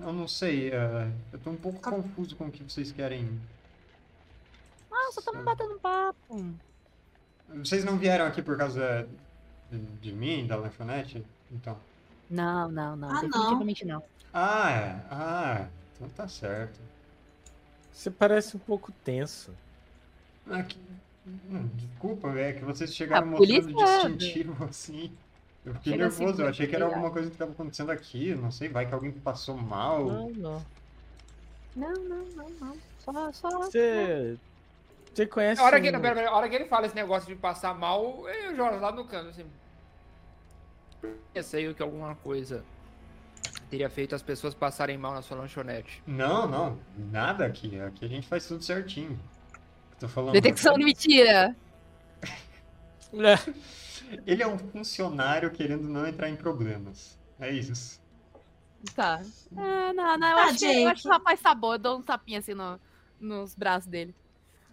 [0.00, 3.28] Eu não sei, ah, eu tô um pouco confuso com o que vocês querem.
[4.98, 6.54] Ah, só estamos batendo papo.
[7.48, 9.08] Vocês não vieram aqui por causa
[9.70, 11.24] de, de mim, da lanchonete?
[11.50, 11.78] Então.
[12.28, 13.08] Não, não, não.
[13.08, 13.20] Ah, não.
[13.30, 14.02] definitivamente não.
[14.34, 15.00] Ah, é.
[15.10, 16.78] Ah, então tá certo.
[17.92, 19.52] Você parece um pouco tenso.
[20.50, 20.78] Ah, que-
[21.26, 23.74] hum, Desculpa, é que vocês chegaram A mostrando
[24.16, 25.12] distintivo assim.
[25.64, 28.34] Eu fiquei Chega assim, nervoso, eu achei que era alguma coisa que estava acontecendo aqui.
[28.34, 30.06] Não sei, vai que alguém passou mal.
[30.06, 30.66] Não, não.
[31.76, 32.76] Não, não, não, não.
[33.00, 33.50] Só, só.
[33.50, 34.36] Você.
[35.18, 35.60] Você conhece.
[35.60, 37.74] A hora, que, não, pera, pera, a hora que ele fala esse negócio de passar
[37.74, 39.44] mal, eu jogo lá no canto, assim.
[41.34, 42.64] Pensei que alguma coisa
[43.68, 46.00] teria feito as pessoas passarem mal na sua lanchonete.
[46.06, 47.80] Não, não, nada aqui.
[47.80, 49.18] Aqui a gente faz tudo certinho.
[49.98, 50.34] Tô falando.
[50.34, 51.56] Detecção de mentira.
[52.22, 53.38] É,
[54.24, 57.18] Ele é um funcionário querendo não entrar em problemas.
[57.40, 58.00] É isso.
[58.94, 59.20] Tá.
[59.56, 60.28] Ah, não, não.
[60.30, 61.74] Eu, Ah, acho que, eu acho que o rapaz tá bom.
[61.74, 62.78] Eu dou um tapinha assim no,
[63.18, 64.14] nos braços dele.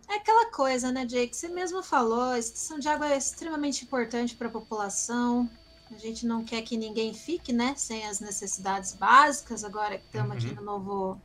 [0.07, 1.36] É aquela coisa, né, Jake?
[1.36, 5.49] Você mesmo falou, a extração de água é extremamente importante para a população.
[5.91, 9.64] A gente não quer que ninguém fique, né, sem as necessidades básicas.
[9.64, 10.56] Agora que estamos aqui Uhum.
[10.56, 11.22] no novo,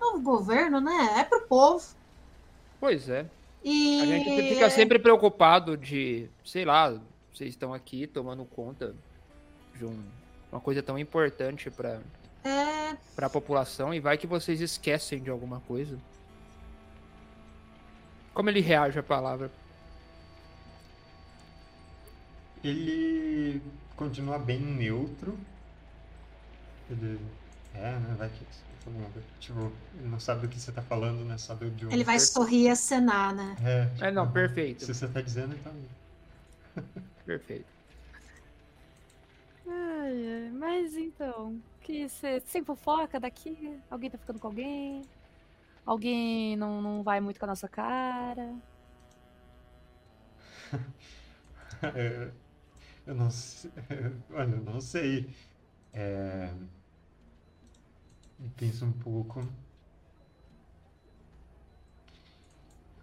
[0.00, 1.14] novo governo, né?
[1.18, 1.84] É pro povo.
[2.80, 3.26] Pois é.
[3.64, 6.90] E A gente fica sempre preocupado de, sei lá,
[7.32, 8.94] vocês estão aqui tomando conta
[9.74, 10.02] de um-
[10.52, 12.00] uma coisa tão importante para
[12.44, 15.98] é, para a população e vai que vocês esquecem de alguma coisa.
[18.36, 19.50] Como ele reage à palavra?
[22.62, 23.62] Ele
[23.96, 25.38] continua bem neutro.
[26.90, 27.18] Ele.
[27.74, 28.14] É, né?
[28.18, 28.44] Vai que.
[29.40, 31.38] Tipo, ele não sabe do que você tá falando, né?
[31.38, 31.90] Sabe de um.
[31.90, 33.56] ele vai sorrir e acenar, né?
[33.64, 34.84] É, É, não, tipo, perfeito.
[34.84, 35.72] Se você tá dizendo, então.
[37.24, 37.64] Perfeito.
[39.66, 41.58] Ai, ai, mas então.
[41.80, 43.80] Que você sem fofoca daqui?
[43.90, 45.02] Alguém tá ficando com alguém?
[45.86, 48.54] Alguém não, não vai muito com a nossa cara?
[53.06, 53.70] Eu não sei.
[54.34, 55.30] Olha, eu não sei.
[55.92, 56.52] É...
[58.56, 59.46] Pensa um pouco.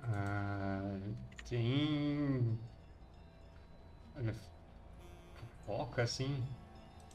[0.04, 1.00] Ah,
[1.48, 2.60] tem.
[4.18, 4.36] Olha,
[5.66, 6.44] fofoca assim.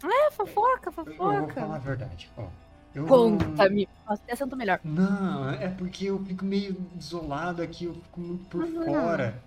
[0.03, 1.61] É, fofoca, Eu vou fofoca.
[1.61, 2.31] falar a verdade.
[2.37, 2.49] Ó,
[2.99, 3.89] eu Conta-me.
[4.07, 4.81] Nossa, até sinto melhor.
[4.83, 8.85] Não, é porque eu fico meio isolado aqui, eu fico muito por Uhum.
[8.85, 9.43] fora.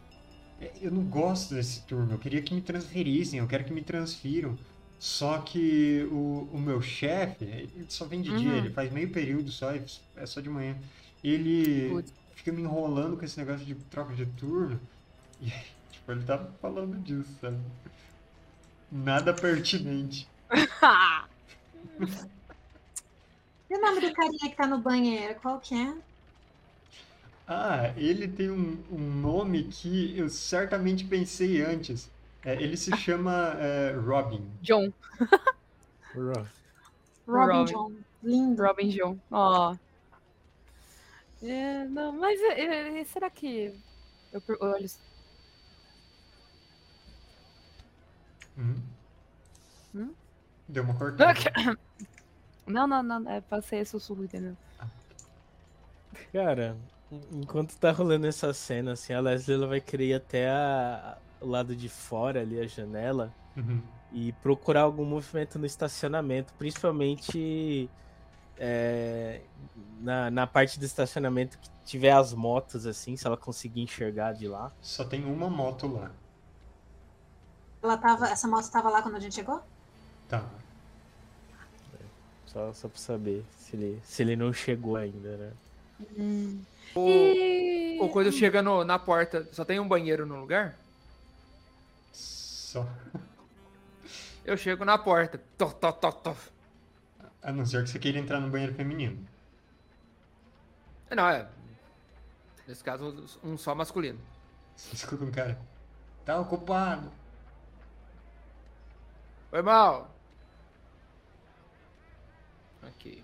[0.60, 3.84] É, Eu não gosto desse turno, eu queria que me transferissem, eu quero que me
[3.84, 4.58] transfiram.
[5.00, 8.58] Só que o, o meu chefe, ele só vem de dia, Uhum.
[8.58, 10.78] ele faz meio período só, é só de manhã.
[11.24, 12.14] Ele, Putz.
[12.36, 14.80] fica me enrolando com esse negócio de troca de turno.
[15.42, 17.58] E aí, tipo, ele tava falando disso, sabe?
[18.92, 20.28] Nada pertinente.
[23.72, 25.40] E o nome do carinha que tá no banheiro?
[25.40, 25.96] Qual que é?
[27.48, 32.12] Ah, ele tem um, um nome que eu certamente pensei antes.
[32.44, 34.46] É, ele se chama é, Robin.
[34.62, 34.92] John.
[36.14, 36.46] Ro-
[37.26, 37.66] Robin, Robin.
[37.72, 37.92] John.
[38.22, 38.62] Lindo.
[38.62, 39.18] Robin John.
[39.32, 39.76] Ó.
[41.42, 43.74] É, não, mas é, é, será que.
[44.34, 44.90] Eu per- olho.
[48.58, 48.76] Hum.
[49.96, 50.14] Hum?
[50.68, 51.34] Deu uma cortada.
[52.72, 53.30] Não, não, não.
[53.30, 54.56] É pra ser sussurro, entendeu?
[56.34, 56.76] Cara,
[57.12, 61.18] en- enquanto tá rolando essa cena, assim, a Leslie ela vai querer ir até a-
[61.40, 63.82] o lado de fora ali, a janela, Uhum.
[64.14, 67.90] e procurar algum movimento no estacionamento, principalmente
[68.64, 69.42] é,
[70.02, 74.48] na, na parte do estacionamento que tiver as motos, assim, se ela conseguir enxergar de
[74.48, 74.72] lá.
[74.82, 76.12] Só tem uma moto lá.
[77.82, 79.64] Ela tava, essa moto tava lá quando a gente chegou?
[80.30, 80.46] Tá.
[82.52, 85.52] Só, só pra saber se ele, se ele não chegou ainda, né?
[86.94, 87.98] O, E...
[88.02, 90.76] o quando chega no- na porta, só tem um banheiro no lugar?
[92.12, 92.86] Só.
[94.44, 95.40] Eu chego na porta.
[95.58, 96.36] Tó, tó, tó, tó.
[97.42, 99.26] A não ser que você queira entrar no banheiro feminino.
[101.10, 101.48] Não, é.
[102.68, 104.20] Nesse caso, um só masculino.
[104.76, 105.58] Você escuta um cara.
[106.26, 107.12] Tá ocupado.
[109.50, 110.10] Foi mal.
[112.84, 113.24] Ok.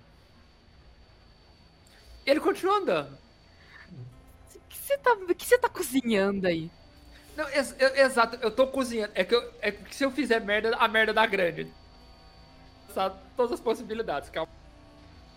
[2.25, 3.17] Ele continua andando.
[4.55, 6.69] O que você tá, o que você tá cozinhando aí?
[7.35, 9.11] Não, ex- eu- exato, eu tô cozinhando.
[9.15, 11.71] É que, eu- é que se eu fizer merda, a merda dá grande.
[12.93, 13.15] Sabe?
[13.35, 14.29] Todas as possibilidades.
[14.29, 14.51] Calma.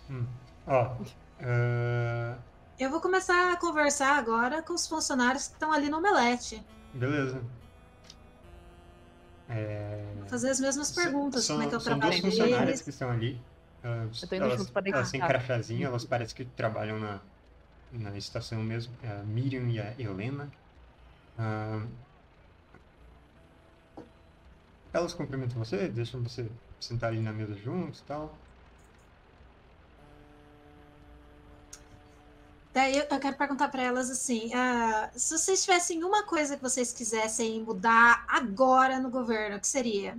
[0.09, 0.25] Hum.
[0.67, 0.95] Ó.
[1.41, 2.37] ah,
[2.79, 6.63] Eu vou começar a conversar agora com os funcionários que estão ali no Omelete.
[6.93, 7.41] beleza.
[9.49, 10.03] É...
[10.29, 11.43] Fazer as mesmas perguntas.
[11.45, 12.81] São, como é que é o são trabalho duas funcionárias deles.
[12.81, 13.41] que estão ali.
[13.83, 14.99] Elas, Eu tô indo elas, junto pra deitar.
[14.99, 17.19] elas têm crachazinho, elas parecem que trabalham na,
[17.91, 18.93] na estação mesmo.
[19.03, 20.51] É a Miriam e a Helena.
[21.37, 21.85] Ah,
[24.93, 28.35] elas cumprimentam você, deixam você sentar ali na mesa juntos e tal.
[32.73, 36.93] Daí eu, quero perguntar pra elas assim: ah, se vocês tivessem uma coisa que vocês
[36.93, 40.17] quisessem mudar agora no governo, o que seria?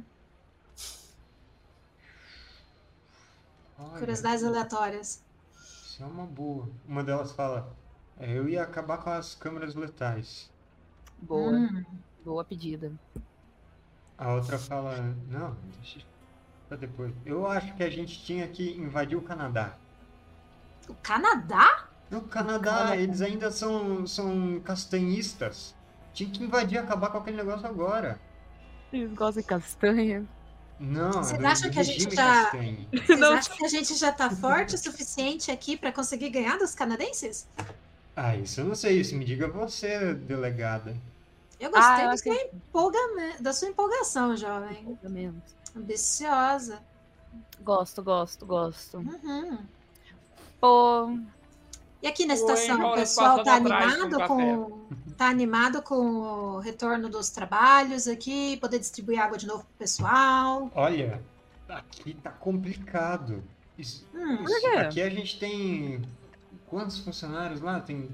[3.90, 5.22] Olha, Curiosidades aleatórias.
[5.54, 6.68] Isso é uma boa.
[6.86, 7.74] Uma delas fala:
[8.18, 10.50] "É, Eu ia acabar com as câmeras letais.
[11.20, 11.52] Boa.
[11.52, 11.84] Hum,
[12.24, 12.92] Boa pedida.
[14.16, 14.96] A outra fala:
[15.28, 16.00] Não, deixa
[16.68, 17.12] pra depois.
[17.26, 19.74] Eu acho que a gente tinha que invadir o Canadá.
[20.88, 21.88] o Canadá?
[22.10, 22.96] No Canadá, Canadá.
[22.96, 25.74] eles ainda são, são castanhistas.
[26.12, 28.20] Tinha que invadir, acabar com aquele negócio agora.
[28.92, 30.26] Eles gostam de castanha.
[30.82, 32.50] Não, Vocês é acham que a gente já-.
[33.06, 36.74] Vocês acham que a gente já tá forte o suficiente aqui pra conseguir ganhar dos
[36.74, 37.46] canadenses?
[38.16, 39.00] Ah, isso eu não sei.
[39.00, 40.96] Isso me diga você, delegada.
[41.60, 44.98] Eu gostei Ah, da, sua empolgame- da sua empolgação, jovem.
[45.04, 45.42] Menos.
[45.76, 46.82] Ambiciosa.
[47.62, 48.98] Gosto, gosto, gosto.
[48.98, 49.58] Uhum.
[50.60, 51.16] Pô,
[52.02, 54.80] E aqui na Oi, estação, o Jonas, pessoal tá animado com.
[55.22, 60.68] Tá animado com o retorno dos trabalhos aqui, poder distribuir água de novo pro pessoal.
[60.74, 61.22] Olha,
[61.68, 63.40] aqui tá complicado.
[63.78, 64.66] Isso, Hum, isso- quê?
[64.78, 66.02] aqui a gente tem.
[66.66, 67.78] Quantos funcionários lá?
[67.78, 68.10] Tem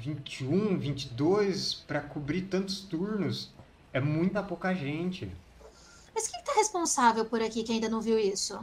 [0.00, 3.52] 21, 22 para cobrir tantos turnos.
[3.92, 5.30] É muita pouca gente.
[6.12, 8.58] Mas quem tá responsável por aqui que ainda não viu isso?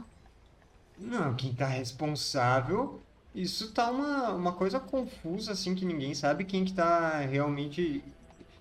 [0.98, 3.00] Não, quem tá responsável.
[3.34, 8.04] Isso tá uma, uma coisa confusa, assim, que ninguém sabe quem que tá realmente.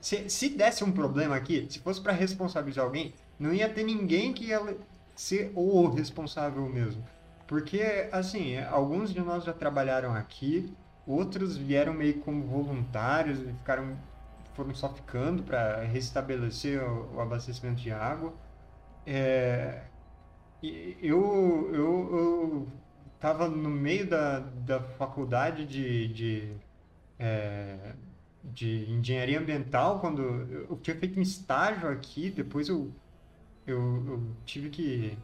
[0.02, 4.34] Se, se desse um problema aqui, se fosse para responsabilizar alguém, não ia ter ninguém
[4.34, 4.76] que ia
[5.16, 7.04] ser o responsável mesmo.
[7.48, 10.74] Porque, assim, alguns de nós já trabalharam aqui,
[11.06, 13.96] outros vieram meio como voluntários e ficaram,
[14.56, 18.34] foram só ficando para restabelecer o, o abastecimento de água.
[19.06, 19.84] É,
[20.64, 22.68] eu, eu, eu
[23.24, 26.58] tava no meio da, da faculdade de, de,
[27.18, 27.96] é,
[28.44, 32.92] de engenharia ambiental quando eu, eu tinha feito um estágio aqui, depois eu,
[33.66, 35.18] eu, eu tive que.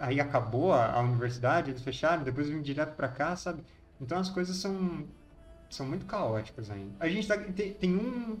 [0.00, 3.62] Aí acabou a, a universidade, eles fecharam, depois eu vim direto pra cá, sabe?
[4.00, 5.06] Então as coisas são,
[5.68, 6.94] são muito caóticas ainda.
[6.98, 8.38] A gente tá, tem, tem um,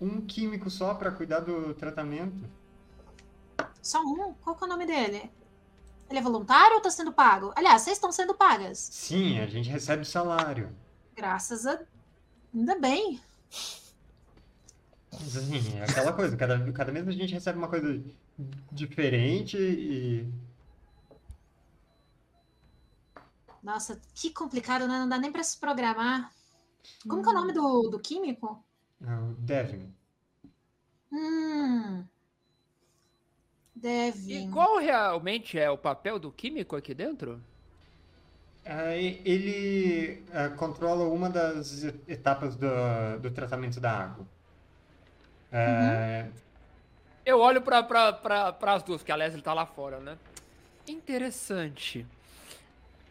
[0.00, 2.44] um químico só para cuidar do tratamento.
[3.80, 4.34] Só um?
[4.42, 5.30] Qual é o nome dele?
[6.12, 7.54] Ele é voluntário ou tá sendo pago?
[7.56, 8.78] Aliás, vocês estão sendo pagas.
[8.78, 10.70] Sim, a gente recebe salário.
[11.16, 11.80] Graças a.
[12.54, 13.18] Ainda bem.
[15.10, 18.04] Assim, é aquela coisa, cada, cada mês a gente recebe uma coisa
[18.70, 20.30] diferente e.
[23.62, 24.98] Nossa, que complicado, né?
[24.98, 26.30] Não dá nem pra se programar.
[27.08, 28.62] Como que é o nome do, do químico?
[29.02, 29.94] é o Devin.
[31.10, 32.04] Hum.
[34.28, 34.50] E Devin.
[34.50, 37.40] qual realmente é o papel do químico aqui dentro?
[38.64, 42.68] Aí ele é, controla uma das e- etapas do,
[43.20, 44.26] do tratamento da água.
[45.50, 46.28] É,
[47.24, 50.18] Eu olho pra, pra, pra, pras duas, que a Leslie tá lá fora, né?
[50.86, 52.06] Interessante.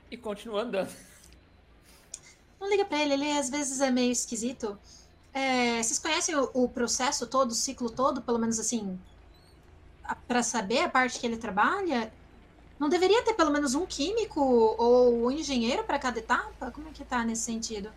[0.09, 0.91] E continuo andando.
[2.59, 4.77] Não liga pra ele, ele às vezes é meio esquisito.
[5.33, 9.00] É, vocês conhecem o, o processo todo, o ciclo todo, pelo menos assim,
[10.03, 12.13] a- pra saber a parte que ele trabalha?
[12.80, 16.71] Não deveria ter pelo menos um químico ou um engenheiro pra cada etapa?
[16.71, 17.91] Como é que tá nesse sentido?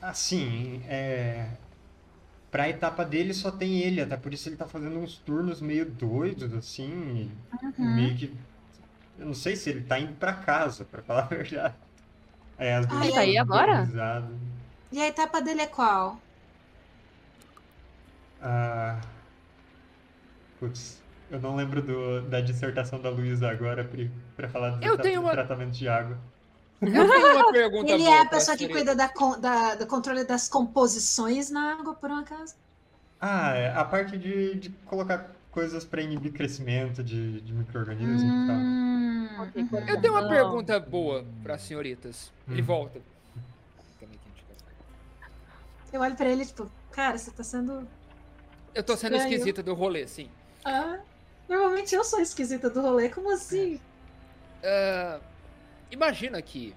[0.00, 1.58] assim, é,
[2.50, 5.90] pra etapa dele só tem ele, até por isso ele tá fazendo uns turnos meio
[5.90, 7.30] doidos, assim,
[7.62, 7.72] Uhum.
[7.78, 8.36] meio que.
[9.18, 11.76] Eu não sei se ele tá indo pra casa, pra falar a verdade.
[12.58, 13.72] É, às vezes Ele tá tá aí agora?
[13.72, 14.34] organizado.
[14.92, 16.20] E a etapa dele é qual?
[18.42, 19.00] Ah,
[20.58, 20.99] putz,
[21.30, 25.02] eu não lembro do- da dissertação da Luísa agora, Pri, pra falar do Eu tra-
[25.02, 26.18] tenho do uma- tratamento de água.
[26.82, 29.10] Eu tenho uma pergunta Ele boa é a pessoa que cuida da,
[29.40, 32.54] da- do controle das composições na água, por um acaso?
[33.20, 38.46] Ah, é a parte de, de colocar coisas pra inibir crescimento de, de micro-organismos e
[38.46, 38.56] tal.
[38.56, 39.28] Hum.
[39.88, 42.32] Eu tenho uma pergunta boa para senhoritas.
[42.48, 42.64] Ele Hum.
[42.64, 43.00] volta.
[45.92, 47.86] Eu olho pra ele, tipo, cara, você tá sendo.
[48.74, 49.32] Eu tô sendo Estranho.
[49.34, 50.28] esquisita do rolê, sim.
[50.64, 50.98] Ah,
[51.50, 53.80] normalmente eu sou esquisita do rolê, como assim?
[54.62, 55.20] Ah,
[55.90, 56.74] imagina que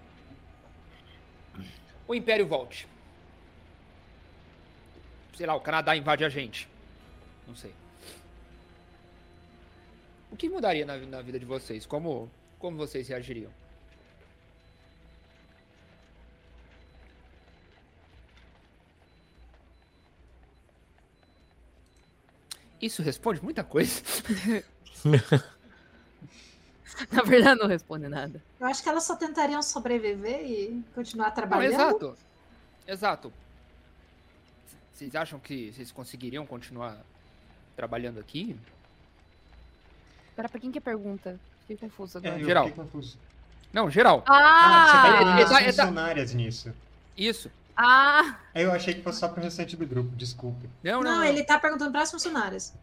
[2.08, 2.88] o Império volte.
[5.38, 6.68] Sei lá, o Canadá invade a gente.
[7.48, 7.74] Não sei.
[10.32, 11.85] O que mudaria na, na vida de vocês?
[11.85, 12.30] Como,
[12.60, 13.52] como vocês reagiriam?
[22.83, 24.01] Isso responde muita coisa.
[27.11, 28.41] Na verdade, não responde nada.
[28.59, 31.73] Eu acho que elas só tentariam sobreviver e continuar Não, trabalhando.
[31.73, 32.17] exato.
[32.87, 33.33] Exato.
[34.67, 36.97] C- Vocês acham que vocês conseguiriam continuar
[37.75, 38.55] trabalhando aqui?
[40.35, 41.39] Pera, pra quem que é pergunta?
[41.61, 42.41] Fiquei confuso É, agora.
[42.41, 42.67] eu Geral.
[42.67, 43.17] fiquei confuso.
[43.71, 44.23] Não, geral.
[44.27, 45.41] Ah, você vai Ah!
[45.41, 46.73] Exa- as exa- funcionárias nisso.
[47.17, 47.49] Isso.
[47.76, 48.40] Ah!
[48.53, 50.69] Eu achei que fosse só pro restante do grupo, desculpe.
[50.84, 52.74] Não, não, Não, ele tá perguntando para as funcionárias.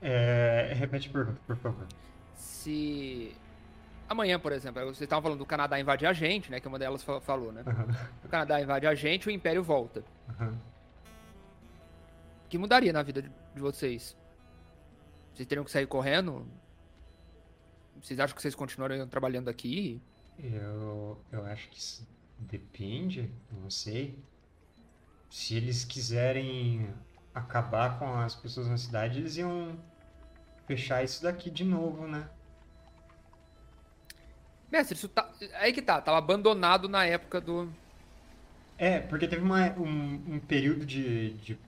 [0.00, 1.86] É, repete a pergunta, por favor.
[2.36, 3.34] Se
[4.08, 6.60] amanhã, por exemplo, vocês estavam falando do Canadá invadir a gente, né?
[6.60, 7.62] Que uma delas fa- falou, né?
[7.66, 7.86] Aham,
[8.24, 10.04] O Canadá invade a gente, o Império volta.
[10.30, 10.56] aham.
[12.44, 14.16] O que mudaria na vida de, vocês?
[15.34, 16.46] Vocês teriam que sair correndo?
[18.00, 20.00] Vocês acham que vocês continuariam trabalhando aqui?
[20.38, 22.06] Eu, eu acho que isso
[22.38, 24.18] depende, não sei.
[25.30, 26.88] Se eles quiserem
[27.34, 29.78] acabar com as pessoas na cidade, eles iam
[30.66, 32.28] fechar isso daqui de novo, né?
[34.70, 35.30] Mestre, isso tá.
[35.60, 37.68] Aí que tá, tava abandonado na época do.
[38.76, 41.58] É, porque teve uma- um, um período de, de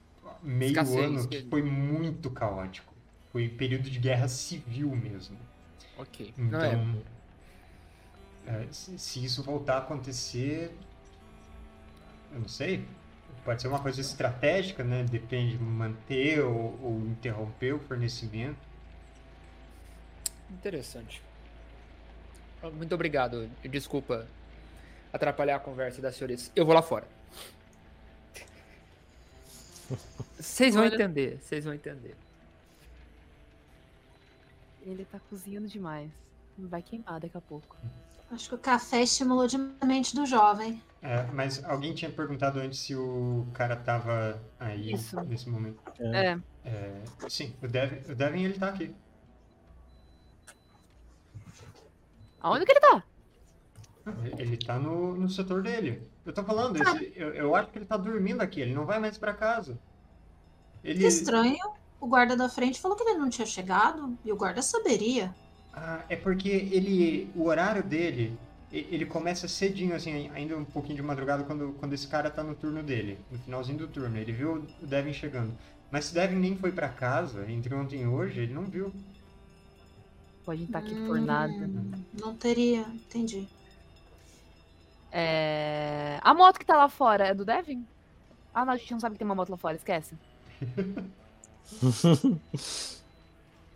[0.43, 2.93] meio Escassez, ano que que- foi muito caótico.
[3.33, 5.39] Foi período de guerra civil mesmo.
[5.97, 6.35] Ok.
[6.37, 6.41] É.
[6.41, 7.03] Então,
[8.47, 10.75] é, se, se isso voltar a acontecer,
[12.33, 12.87] eu não sei.
[13.45, 15.03] Pode ser uma coisa estratégica, né?
[15.05, 18.59] Depende de manter ou, ou interromper o fornecimento.
[20.51, 21.23] Interessante.
[22.75, 23.49] Muito obrigado.
[23.63, 24.27] Desculpa
[25.13, 26.53] atrapalhar a conversa das senhoritas.
[26.55, 27.07] Eu vou lá fora.
[30.39, 32.17] Vocês vão Olha- entender, vocês vão entender.
[34.83, 36.11] Ele tá cozinhando demais.
[36.57, 37.77] Vai queimar daqui a pouco.
[38.31, 40.81] Acho que o café estimulou demais a mente do jovem.
[41.03, 45.21] É, mas alguém tinha perguntado antes se o cara tava aí Isso.
[45.23, 45.81] nesse momento.
[45.99, 46.39] É.
[46.65, 48.95] É, sim, o Devin, o Devin ele tá aqui.
[52.43, 53.03] Aonde que ele tá?
[54.39, 56.07] Ele tá no, no setor dele.
[56.25, 58.99] Eu tô falando, esse- eu, eu acho que ele tá dormindo aqui, ele não vai
[58.99, 59.79] mais pra casa.
[60.85, 61.59] Ele, Que estranho.
[62.01, 64.17] O guarda da frente falou que ele não tinha chegado.
[64.25, 65.35] E o guarda saberia.
[65.73, 68.39] Ah, é porque ele, o horário dele,
[68.73, 72.55] ele começa cedinho, assim, ainda um pouquinho de madrugada, quando, quando esse cara tá no
[72.55, 74.17] turno dele, no finalzinho do turno.
[74.17, 75.57] Ele viu o Devin chegando.
[75.91, 78.93] Mas se o Devin nem foi pra casa, entre ontem e hoje, ele não viu.
[80.45, 81.53] Pode estar aqui por nada.
[81.53, 83.49] Hum, Não teria, entendi.
[85.13, 86.19] É...
[86.23, 87.87] A moto que tá lá fora é do Devin?
[88.55, 90.19] Ah, não, a gente não sabe que tem uma moto lá fora, esquece.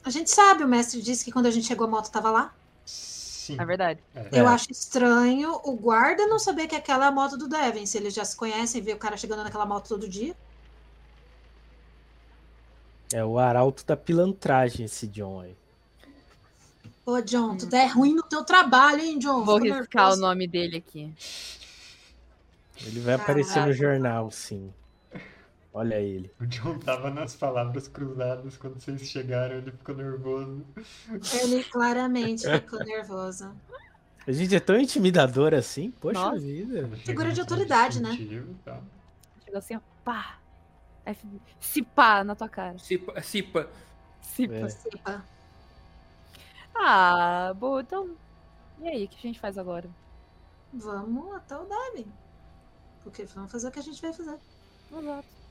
[0.05, 2.55] A gente sabe, o mestre disse que quando a gente chegou a moto tava lá.
[2.85, 3.57] Sim.
[3.59, 4.01] É verdade.
[4.15, 4.29] É.
[4.33, 4.53] Eu É.
[4.53, 8.15] acho estranho o guarda não saber que aquela é a moto do Devin, se eles
[8.15, 10.35] já se conhecem, vê o cara chegando naquela moto todo dia.
[13.13, 15.55] É o arauto da pilantragem, esse John aí.
[17.07, 19.45] Ô, John, tu é ruim no teu trabalho, hein, John?
[19.45, 21.13] Vou riscar o nome dele aqui.
[22.85, 24.73] Ele vai aparecer no jornal, sim.
[25.77, 26.33] Olha ele.
[26.41, 30.65] O John tava nas palavras cruzadas quando vocês chegaram, ele ficou nervoso.
[31.43, 33.53] Ele claramente ficou nervoso.
[34.25, 35.91] A gente é tão intimidador assim?
[35.91, 36.39] Poxa Nossa.
[36.39, 36.89] vida.
[36.99, 38.17] Figura de autoridade, né?
[38.65, 38.85] Tal.
[39.45, 40.39] Chegou assim, ó, pá.
[41.59, 42.79] Se pá na tua cara.
[42.79, 43.21] Cipa.
[43.21, 43.69] Cipa.
[44.23, 44.49] Se É.
[44.49, 44.61] pá.
[44.61, 45.25] Participa.
[46.73, 48.17] Ah, boa, então.
[48.81, 49.91] E aí, o que a gente faz agora?
[50.73, 52.07] Vamos até o Devin.
[53.03, 54.39] Porque vamos fazer o que a gente vai fazer.
[54.97, 55.44] Exato.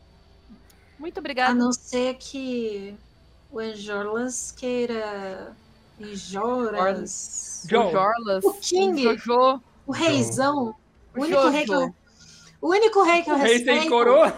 [1.03, 1.53] Muito A obrigada.
[1.53, 2.95] não ser que
[3.51, 5.53] o Enjorlas queira.
[5.99, 7.65] Enjoras.
[7.69, 7.87] Joe.
[7.87, 8.43] O Jorlas.
[8.45, 9.05] O King.
[9.07, 9.61] O Jojo.
[9.85, 10.73] O reizão.
[11.13, 11.95] O O único rei que eu, Jojo.
[12.61, 13.89] o único rei que eu O rei sem respeito.
[13.89, 14.33] coroa.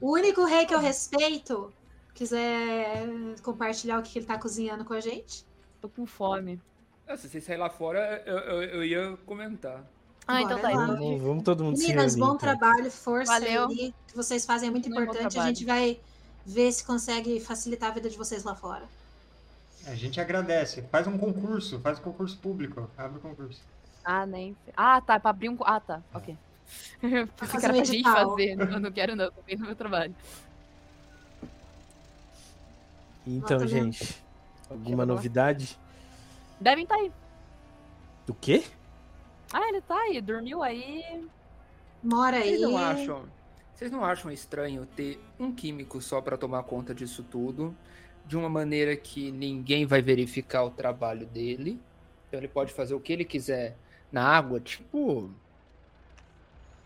[0.00, 1.70] O único rei que eu respeito.
[2.14, 3.06] Quiser
[3.42, 5.44] compartilhar o que ele tá cozinhando com a gente.
[5.82, 6.58] Tô com fome.
[7.06, 9.84] Ah, Se vocês saírem lá fora, eu, eu, eu ia comentar.
[10.26, 10.70] Ah, então tá.
[10.70, 12.20] Vamos, vamos todo mundo se Meninas, reunir.
[12.20, 12.38] bom então.
[12.38, 13.68] trabalho, força Valeu.
[13.68, 13.94] aí.
[14.04, 15.38] O que vocês fazem é muito importante.
[15.38, 16.00] A gente vai
[16.44, 18.84] ver se consegue facilitar a vida de vocês lá fora.
[19.86, 20.82] A gente agradece.
[20.90, 22.90] Faz um concurso, faz um concurso público.
[22.98, 23.60] Abre o concurso.
[24.04, 24.56] Ah, nem.
[24.76, 25.20] Ah, tá.
[25.20, 25.56] Pra abrir um.
[25.60, 26.02] Ah, tá.
[26.12, 26.36] Ok.
[27.36, 28.56] Fazer que era um pra gente fazer.
[28.56, 29.30] Não, não quero, não.
[29.30, 30.14] Tô bem no meu trabalho.
[33.24, 33.68] Então, mesmo.
[33.68, 34.22] gente,
[34.68, 35.78] alguma novidade?
[36.60, 37.12] Devem tá aí.
[38.26, 38.64] Do quê?
[39.52, 40.20] Ah, ele tá aí.
[40.20, 41.24] Dormiu aí.
[42.02, 42.56] Mora aí.
[42.56, 43.24] Vocês não acham?
[43.74, 47.76] Vocês não acham estranho ter um químico só pra tomar conta disso tudo,
[48.24, 51.78] de uma maneira que ninguém vai verificar o trabalho dele?
[52.26, 53.76] Então ele pode fazer o que ele quiser
[54.10, 55.30] na água, tipo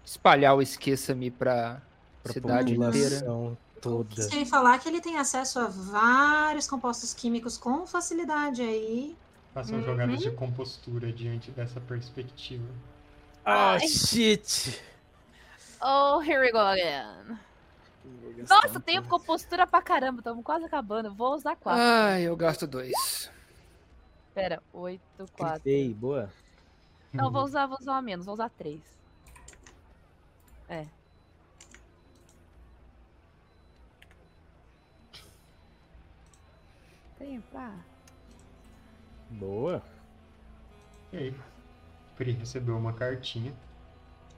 [0.05, 1.81] espalhar o esqueça-me pra,
[2.23, 2.91] Pra cidade inteira.
[3.21, 4.23] população toda.
[4.23, 9.17] Sem falar que ele tem acesso a vários compostos químicos com facilidade aí.
[9.53, 9.85] Façam Uhum.
[9.85, 12.69] jogadas de compostura diante dessa perspectiva.
[13.45, 13.89] Ah, Ai.
[13.89, 14.81] shit!
[15.83, 17.39] Oh, here we go again.
[18.49, 20.21] Nossa, tenho compostura pra caramba.
[20.21, 21.13] Estamos quase acabando.
[21.15, 21.83] Vou usar quatro.
[21.83, 23.31] Ai, eu gasto dois.
[24.35, 25.63] Pera, oito, quatro.
[25.69, 26.31] Ei, boa.
[27.13, 28.25] Não, vou usar, vou usar uma menos.
[28.27, 28.81] Vou usar três.
[30.69, 30.87] É.
[37.19, 37.75] Tenho pra...
[39.31, 39.83] Boa.
[41.13, 41.35] E aí?
[42.17, 43.55] Pri recebeu uma cartinha.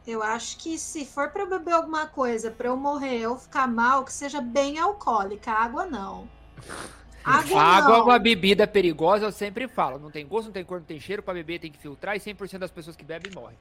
[0.06, 3.68] Eu acho que se for pra eu beber alguma coisa pra eu morrer ou ficar
[3.68, 5.50] mal, que seja bem alcoólica.
[5.52, 6.28] Água não.
[7.24, 7.96] Água, água não.
[7.98, 9.96] é uma bebida perigosa, eu sempre falo.
[9.96, 11.22] Não tem gosto, não tem cor, não tem cheiro.
[11.22, 13.56] Pra beber tem que filtrar e 100% das pessoas que bebem morrem.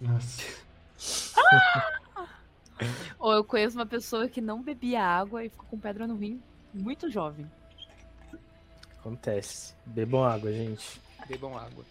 [0.00, 0.42] Nossa.
[3.18, 6.40] Ou eu conheço uma pessoa que não bebia água e ficou com pedra no rim
[6.72, 7.50] muito jovem.
[9.06, 9.72] Acontece.
[9.86, 11.00] Bebam água, gente.
[11.28, 11.84] Bebam água.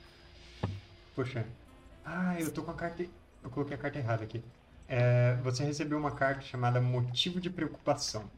[1.15, 1.47] Poxa.
[2.03, 3.05] Ah, eu tô com a carta.
[3.41, 4.43] Eu coloquei a carta errada aqui.
[4.85, 8.29] É, você recebeu uma carta chamada Motivo de Preocupação.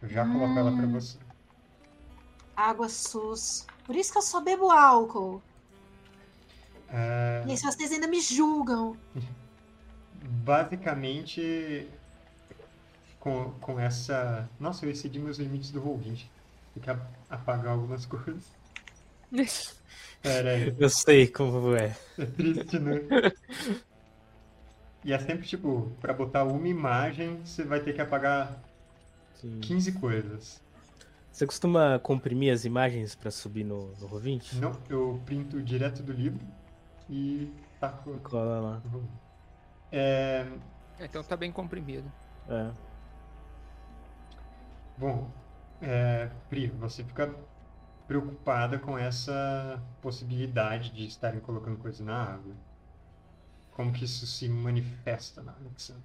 [0.00, 1.18] Eu já coloco ela pra você.
[2.56, 3.66] Água sus.
[3.84, 5.42] Por isso que eu só bebo álcool.
[6.88, 8.96] É, E aí, se vocês ainda me julgam.
[10.42, 11.86] basicamente,
[13.20, 14.48] com, com essa.
[14.58, 16.32] Nossa, eu excedi meus limites do Roll20.
[16.74, 16.90] Tem que
[17.30, 18.44] apagar algumas coisas.
[20.22, 20.74] Pera aí.
[20.78, 21.96] Eu sei como é.
[22.18, 23.00] É triste, né?
[25.04, 28.58] E é sempre tipo, pra botar uma imagem, você vai ter que apagar
[29.34, 29.60] Sim.
[29.60, 30.62] 15 coisas.
[31.30, 34.54] Você costuma comprimir as imagens pra subir no, no Roll20?
[34.54, 36.40] Não, eu printo direto do livro
[37.10, 38.82] e taco Cola lá.
[38.90, 39.08] Roll20.
[39.92, 40.46] É,
[41.00, 42.10] Então tá bem comprimido.
[42.48, 42.70] É.
[44.96, 45.28] bom,
[45.80, 47.34] é, Pri, você fica
[48.06, 52.54] preocupada com essa possibilidade de estarem colocando coisa na água.
[53.72, 56.04] Como que isso se manifesta na Alexandra?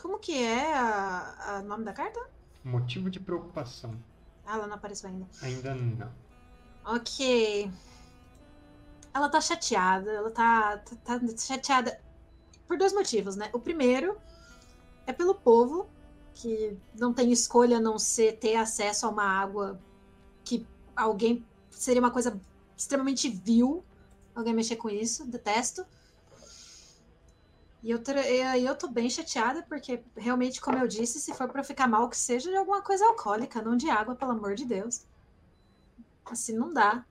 [0.00, 2.20] Como que é a, a nome da carta?
[2.62, 3.96] Motivo de preocupação?
[4.44, 5.26] Ah, ela não apareceu ainda.
[5.42, 6.12] Ainda não.
[6.84, 7.70] Ok.
[9.14, 10.10] Ela tá chateada.
[10.10, 11.98] Ela tá, tá, tá chateada
[12.68, 13.48] por dois motivos, né?
[13.52, 14.18] O primeiro
[15.06, 15.88] é pelo povo,
[16.36, 19.80] que não tem escolha a não ser ter acesso a uma água
[20.44, 22.38] que alguém seria uma coisa
[22.76, 23.82] extremamente vil
[24.34, 25.84] alguém mexer com isso, detesto.
[27.82, 28.02] E eu,
[28.60, 32.16] eu tô bem chateada, porque realmente, como eu disse, se for pra ficar mal, que
[32.16, 35.06] seja de alguma coisa alcoólica, não de água, pelo amor de Deus.
[36.24, 37.04] Assim não dá.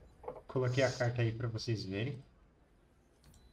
[0.46, 2.22] Coloquei a carta aí para vocês verem.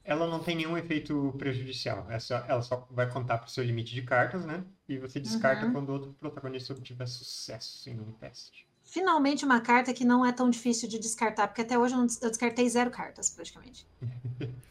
[0.03, 2.05] Ela não tem nenhum efeito prejudicial.
[2.11, 4.63] É só- ela só vai contar pro seu limite de cartas, né?
[4.87, 5.71] E você descarta Uhum.
[5.73, 8.67] quando o outro protagonista obtiver sucesso em um teste.
[8.83, 12.21] Finalmente uma carta que não é tão difícil de descartar, porque até hoje eu, des-
[12.21, 13.87] eu descartei zero cartas, praticamente.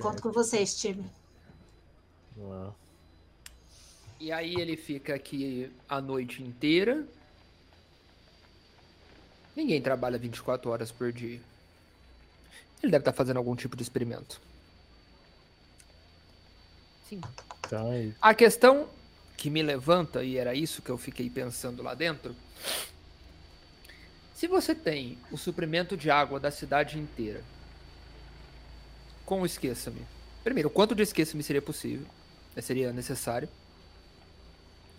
[0.00, 1.10] Conto com vocês, time.
[2.38, 2.74] Uau.
[4.18, 7.06] E aí ele fica aqui a noite inteira.
[9.56, 11.40] Ninguém trabalha 24 horas por dia.
[12.82, 14.40] Ele deve estar fazendo algum tipo de experimento.
[17.08, 17.20] Sim.
[17.70, 18.10] Então é.
[18.20, 18.88] A questão
[19.36, 22.34] que me levanta, e era isso que eu fiquei pensando lá dentro.
[24.34, 27.44] Se você tem o suprimento de água da cidade inteira,
[29.24, 30.04] com o esqueça-me.
[30.42, 32.06] Primeiro, quanto de esqueça-me seria possível?
[32.56, 33.48] eh, Seria necessário?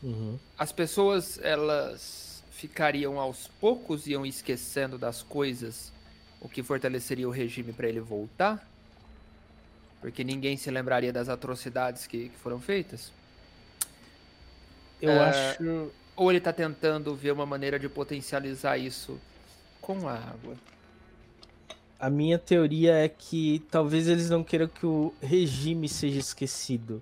[0.02, 0.40] Uhum.
[0.58, 5.92] As pessoas, elas ficariam aos poucos, iam esquecendo das coisas,
[6.40, 8.71] o que fortaleceria o regime para ele voltar?
[10.02, 13.14] Porque ninguém se lembraria das atrocidades que, que foram feitas?
[15.02, 15.92] Eu É, acho.
[16.16, 19.22] Ou ele tá tentando ver uma maneira de potencializar isso
[19.82, 20.62] com a água?
[22.00, 27.02] A minha teoria é que talvez eles não queiram que o regime seja esquecido,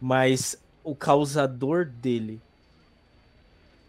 [0.00, 2.42] mas o causador dele.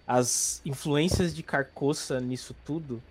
[0.08, 3.01] As influências de Carcoça nisso tudo,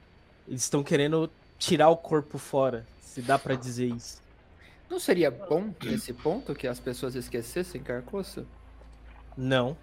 [0.47, 4.21] eles estão querendo tirar o corpo fora, se dá pra dizer isso.
[4.91, 8.47] Não seria bom, nesse ponto, que as pessoas esquecessem Carcoça?
[9.37, 9.69] Não.
[9.69, 9.77] Não,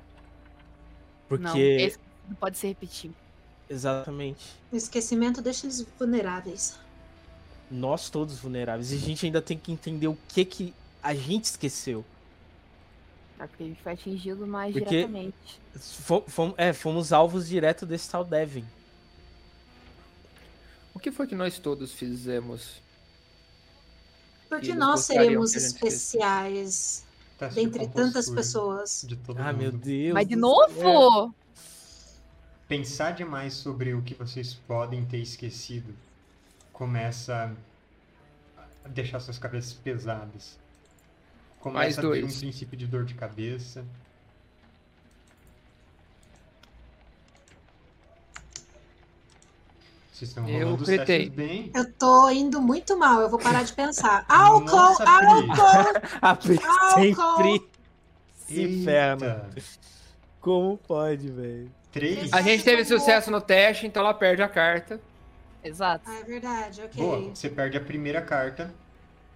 [1.30, 1.60] Porque.
[1.60, 3.12] esse não pode se repetir.
[3.70, 4.46] Exatamente.
[4.72, 6.80] O esquecimento deixa eles vulneráveis.
[7.70, 8.92] Nós todos vulneráveis.
[8.92, 12.04] E a gente ainda tem que entender o que que a gente esqueceu.
[13.38, 13.48] Tá?
[13.48, 15.36] Porque a gente foi atingido mais Porque- diretamente.
[15.80, 18.66] Fom- fom- é, fomos alvos direto desse tal Devin.
[20.94, 22.82] O que foi que nós todos fizemos?
[24.50, 27.04] Porque nós seremos especiais
[27.40, 29.04] de dentre tantas pessoas.
[29.08, 29.84] De todo Ah, meu mundo.
[29.84, 30.14] Deus.
[30.14, 31.34] Mas de novo?
[32.68, 35.94] Pensar demais sobre o que vocês podem ter esquecido
[36.74, 37.56] começa
[38.84, 40.58] a deixar suas cabeças pesadas.
[41.64, 42.38] Mais Começa a ter um dois.
[42.40, 43.84] princípio de dor de cabeça.
[50.16, 51.70] Vocês estão Eu testes bem.
[51.76, 54.24] Eu tô indo muito mal, eu vou parar de pensar.
[54.30, 55.26] Álcool, Nossa, Pri.
[55.26, 56.02] álcool!
[56.22, 57.44] A Pri Álcool!
[57.44, 57.66] sempre
[58.48, 58.62] se.
[58.62, 59.50] Eita,
[60.40, 61.70] Como pode, velho?
[61.92, 62.32] Três.
[62.32, 65.02] A gente teve sucesso no teste, então ela perde a carta.
[65.62, 66.06] Exato.
[66.10, 67.04] Ah, é verdade, ok.
[67.04, 68.74] Boa, você perde a primeira carta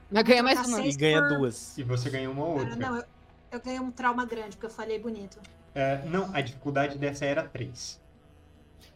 [0.09, 0.77] Mas ganha mais uma.
[0.77, 0.95] Cacete.
[0.95, 1.77] E ganha por- duas.
[1.77, 2.75] e você ganha uma Ah, outra.
[2.77, 3.03] não, eu,
[3.51, 5.39] eu ganhei um trauma grande, porque eu falei bonito.
[5.75, 7.99] É, não, a dificuldade dessa era 3.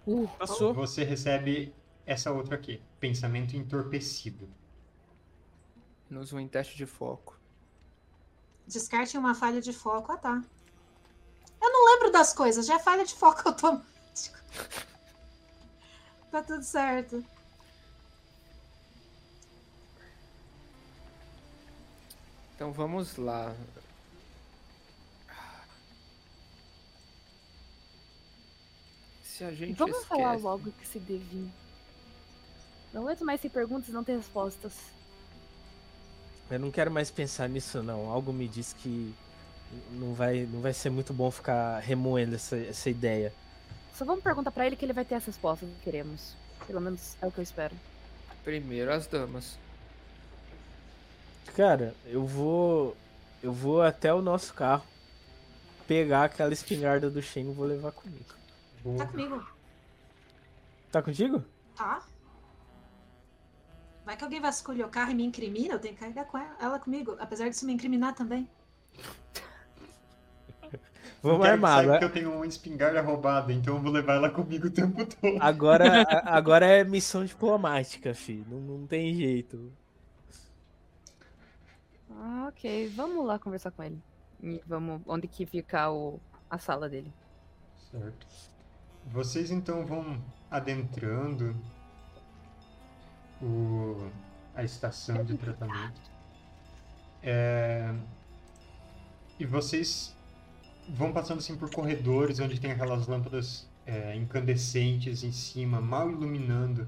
[0.06, 0.74] Uh, Passou.
[0.74, 1.74] Você recebe
[2.06, 2.82] essa outra aqui.
[3.00, 4.50] Pensamento entorpecido.
[6.10, 7.40] Nos um em teste de foco.
[8.68, 10.12] Descarte uma falha de foco.
[10.12, 10.44] Ah, tá.
[11.62, 14.38] Eu não lembro das coisas, já é falha de foco automático.
[16.30, 17.24] tá tudo certo.
[22.56, 23.56] Então vamos lá.
[29.38, 30.22] Se a gente Vamos esquece...
[30.22, 31.50] falar logo que se devia.
[32.94, 34.74] Não aguento mais ter perguntas e não ter respostas.
[36.52, 38.12] Eu não quero mais pensar nisso, não.
[38.12, 39.12] Algo me diz que
[39.94, 43.34] não vai, não vai ser muito bom ficar remoendo essa, essa ideia.
[43.96, 46.36] Só vamos perguntar pra ele que ele vai ter as respostas que queremos.
[46.68, 47.76] Pelo menos é o que eu espero.
[48.44, 49.58] Primeiro as damas.
[51.56, 52.96] Cara, eu vou.
[53.42, 54.86] Eu vou até o nosso carro
[55.88, 58.43] pegar aquela espingarda do Shen e vou levar comigo.
[58.84, 59.06] Tá Boa.
[59.08, 59.44] comigo?
[60.92, 61.44] Tá contigo?
[61.76, 62.04] Tá.
[64.06, 66.56] Vai que alguém vasculha o carro e me incrimina, eu tenho que carregar com ela,
[66.60, 68.48] ela comigo, apesar disso me incriminar também.
[71.24, 71.78] Vamos armar.
[71.78, 74.72] saiba Agora, que eu tenho uma espingarda roubada, então eu vou levar ela comigo o
[74.72, 75.38] tempo todo.
[75.40, 78.46] agora, a- agora é missão diplomática, filho.
[78.50, 79.72] Não, não tem jeito.
[82.10, 82.90] Ah, ok.
[82.90, 84.02] Vamos lá conversar com ele.
[84.42, 85.02] E vamos.
[85.08, 86.20] Onde que fica o...
[86.50, 87.12] a sala dele?
[87.90, 88.28] Certo.
[89.12, 91.56] Vocês então vão adentrando
[93.42, 94.10] o,
[94.56, 96.02] a estação de tratamento.
[97.22, 97.94] É,
[99.40, 100.16] e vocês
[100.90, 106.86] vão passando assim por corredores onde tem aquelas lâmpadas é, incandescentes em cima, mal iluminando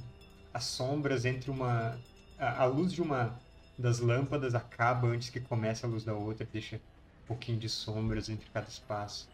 [0.53, 1.99] as sombras entre uma.
[2.37, 3.39] A, a luz de uma
[3.77, 8.29] das lâmpadas acaba antes que comece a luz da outra, deixa um pouquinho de sombras
[8.29, 9.29] entre cada espaço.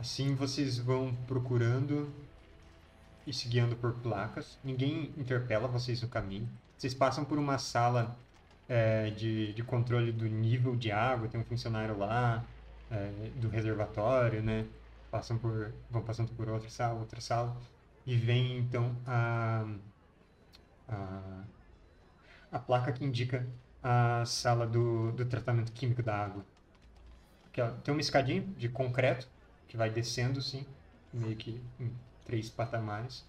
[0.00, 2.10] Assim vocês vão procurando
[3.26, 4.58] e se guiando por placas.
[4.64, 6.48] Ninguém interpela vocês no caminho.
[6.74, 8.16] Vocês passam por uma sala
[8.66, 12.42] é, de, de controle do nível de água, tem um funcionário lá,
[12.90, 14.66] é, do reservatório, né?
[15.10, 17.54] Passam por, vão passando por outra sala, outra sala,
[18.06, 19.66] e vem então a,
[20.88, 21.42] a,
[22.52, 23.46] a placa que indica
[23.82, 26.42] a sala do, do tratamento químico da água.
[27.52, 29.28] Que, ó, tem uma escadinha de concreto
[29.70, 30.66] que vai descendo, sim,
[31.12, 31.94] meio que em
[32.26, 33.24] três patamares.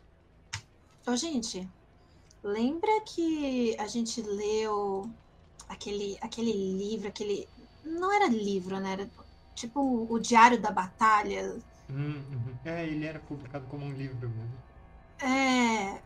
[1.06, 1.70] Ô, gente,
[2.44, 5.08] lembra que a gente leu
[5.70, 7.48] aquele, aquele livro, aquele.
[7.86, 8.94] Não era livro, né?
[8.94, 9.10] Era
[9.54, 11.60] tipo o Diário da Batalha.
[11.88, 12.58] Hum, uhum.
[12.66, 14.58] É, ele era publicado como um livro mesmo.
[15.22, 16.02] É.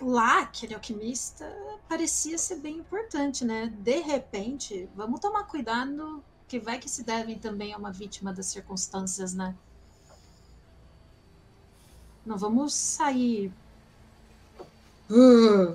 [0.00, 1.44] Lá, aquele alquimista
[1.88, 3.72] parecia ser bem importante, né?
[3.80, 8.44] De repente, vamos tomar cuidado, que vai que se devem também a uma vítima das
[8.44, 9.56] circunstâncias, né?
[12.26, 13.50] Não vamos sair.
[15.08, 15.74] Uh,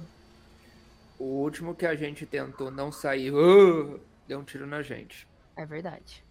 [1.18, 5.28] O último que a gente tentou não sair, uh, deu um tiro na gente.
[5.56, 6.24] É verdade.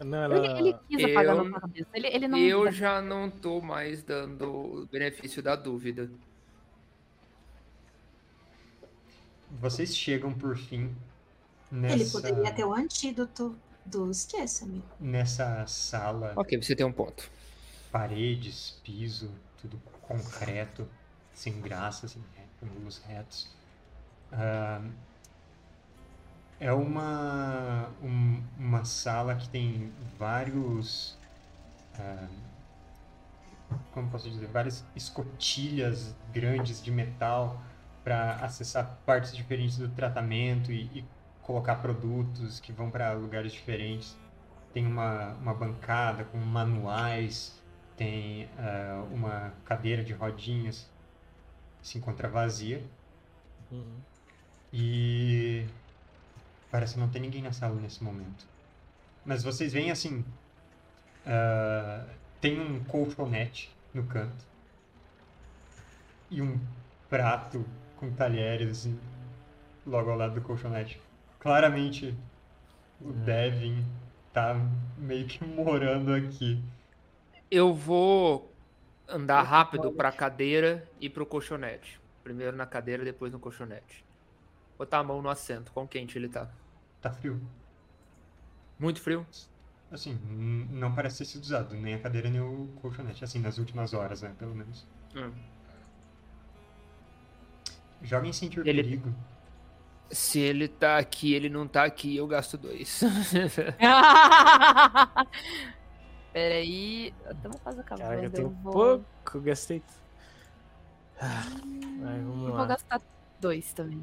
[0.00, 0.58] Não, Ele, ela...
[0.58, 1.88] ele quis apagar Eu- na cabeça.
[1.92, 2.38] Ele, ele não.
[2.38, 6.10] Eu já não tô mais dando o benefício da dúvida.
[9.60, 10.96] Vocês chegam por fim
[11.72, 14.90] nessa, Ele poderia ter o antídoto do esqueça-me.
[14.98, 17.30] nessa sala Ok, você tem um ponto.
[17.90, 20.88] paredes, piso, tudo concreto,
[21.32, 22.22] sem graça, sem
[22.62, 23.48] ângulos retos.
[24.32, 24.82] Ah,
[26.60, 31.16] é uma, um- uma sala que tem vários.
[31.94, 32.28] ah,
[33.90, 34.46] como posso dizer?
[34.48, 37.62] Várias escotilhas grandes de metal
[38.02, 41.04] para acessar partes diferentes do tratamento e, e
[41.42, 44.16] colocar produtos que vão para lugares diferentes.
[44.72, 47.60] Tem uma, uma bancada com manuais,
[47.96, 50.88] tem ah, uma cadeira de rodinhas
[51.80, 52.82] que se encontra vazia
[53.70, 54.02] Uhum.
[54.72, 55.66] e
[56.70, 58.46] parece não ter ninguém na sala nesse momento.
[59.24, 60.24] Mas vocês veem assim,
[61.26, 62.06] ah,
[62.40, 64.44] tem um colchonete no canto
[66.30, 66.58] e um
[67.08, 67.64] prato
[67.96, 68.98] com talheres assim,
[69.86, 71.00] logo ao lado do colchonete.
[71.42, 72.16] Claramente
[73.00, 73.84] o Devin
[74.32, 74.54] tá
[74.96, 76.62] meio que morando aqui.
[77.50, 78.48] Eu vou
[79.08, 82.00] andar rápido pra cadeira e pro colchonete.
[82.22, 84.04] Primeiro na cadeira, depois no colchonete.
[84.78, 85.72] Botar a mão no assento.
[85.72, 86.48] Quão quente ele tá?
[87.00, 87.40] Tá frio.
[88.78, 89.26] Muito frio?
[89.90, 90.14] Assim,
[90.70, 94.22] não parece ter sido usado, nem a cadeira nem o colchonete, assim, nas últimas horas,
[94.22, 94.86] né, pelo menos.
[95.16, 95.32] Hum.
[98.00, 99.12] Joguem sentir Ele- perigo.
[100.12, 103.00] Se ele tá aqui, ele não tá aqui, eu gasto dois.
[106.32, 107.14] Peraí.
[107.30, 108.24] Estamos quase Caraca, acabando.
[108.24, 108.72] eu tenho eu vou...
[108.72, 109.82] pouco, gastei.
[111.20, 111.42] Ah,
[112.00, 112.66] vai, vamos eu vou lá.
[112.66, 113.00] gastar
[113.40, 114.02] dois também.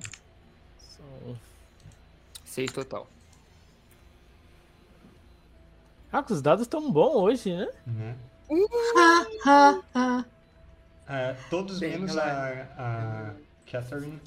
[0.79, 1.35] Só um.
[2.45, 3.07] Seis total.
[6.11, 7.67] Ah, os dados estão bons hoje, né?
[8.97, 10.25] Ha, ha, ha.
[11.07, 13.33] Ah, todos Bem, menos a, a
[13.71, 14.19] Catherine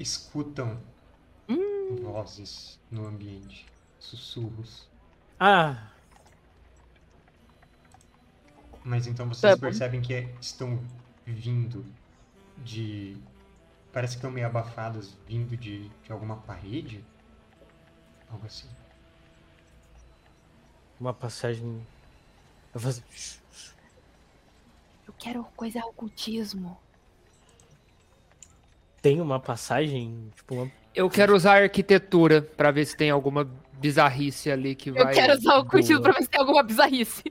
[0.00, 0.76] escutam.
[1.94, 3.66] Vozes no ambiente,
[3.98, 4.88] sussurros.
[5.38, 5.90] Ah,
[8.84, 10.80] Mas então vocês Tá percebem que é- estão
[11.24, 11.84] vindo
[12.58, 13.16] de.
[13.92, 17.04] Parece que estão meio abafadas, vindo de, de alguma parede?
[18.30, 18.68] Algo assim.
[21.00, 21.84] uma passagem.
[22.72, 23.04] Eu vou fazer-
[25.06, 26.78] Eu quero coisa ocultismo.
[29.02, 30.72] Tem uma passagem, tipo, uma...
[30.96, 33.46] Eu quero usar a arquitetura pra ver se tem alguma
[33.78, 35.12] bizarrice ali que vai.
[35.12, 36.02] Eu quero usar o ocultismo boa.
[36.04, 37.22] pra ver se tem alguma bizarrice.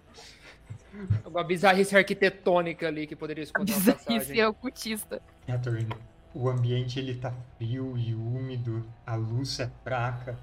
[1.23, 5.19] Alguma bizarrice arquitetônica ali que poderia A esconder uma bizarrice é ocultista.
[5.47, 5.89] Catherine,
[6.33, 10.37] o ambiente ele tá frio e úmido, a luz é fraca,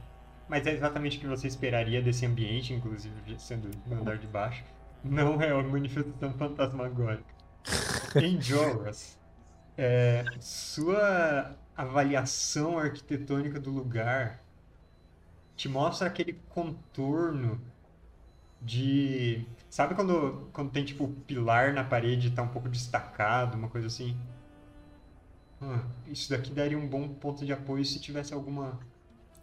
[0.49, 4.65] mas é exatamente o que você esperaria desse ambiente, inclusive sendo no andar de baixo.
[5.05, 7.25] Não é uma manifestação fantasmagórica.
[8.17, 9.17] Em Joras,
[9.79, 14.43] é, sua avaliação arquitetônica do lugar
[15.57, 17.61] te mostra aquele contorno
[18.61, 19.45] de.
[19.71, 23.69] Sabe quando, quando tem tipo o pilar na parede e tá um pouco destacado, uma
[23.69, 24.17] coisa assim?
[25.61, 28.79] Ah, isso daqui daria um bom ponto de apoio se tivesse alguma,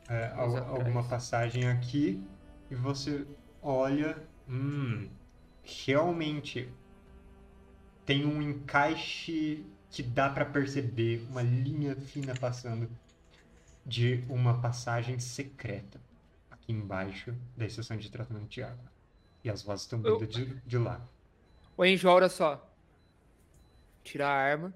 [0.10, 0.68] é, al- atrás.
[0.70, 2.24] alguma passagem aqui
[2.70, 3.28] e você
[3.62, 4.18] olha.
[4.48, 5.10] Hum,
[5.86, 6.70] realmente
[8.06, 12.90] tem um encaixe que dá para perceber uma linha fina passando
[13.86, 16.00] de uma passagem secreta
[16.52, 18.92] aqui embaixo da estação de tratamento de água.
[19.44, 21.02] E as vozes estão vindo de, de lá.
[21.76, 22.70] O Angel, olha só.
[24.04, 24.74] Tirar a arma.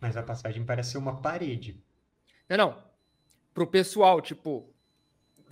[0.00, 1.78] Mas a passagem parece ser uma parede.
[2.48, 2.84] Não, não.
[3.52, 4.72] Pro pessoal, tipo.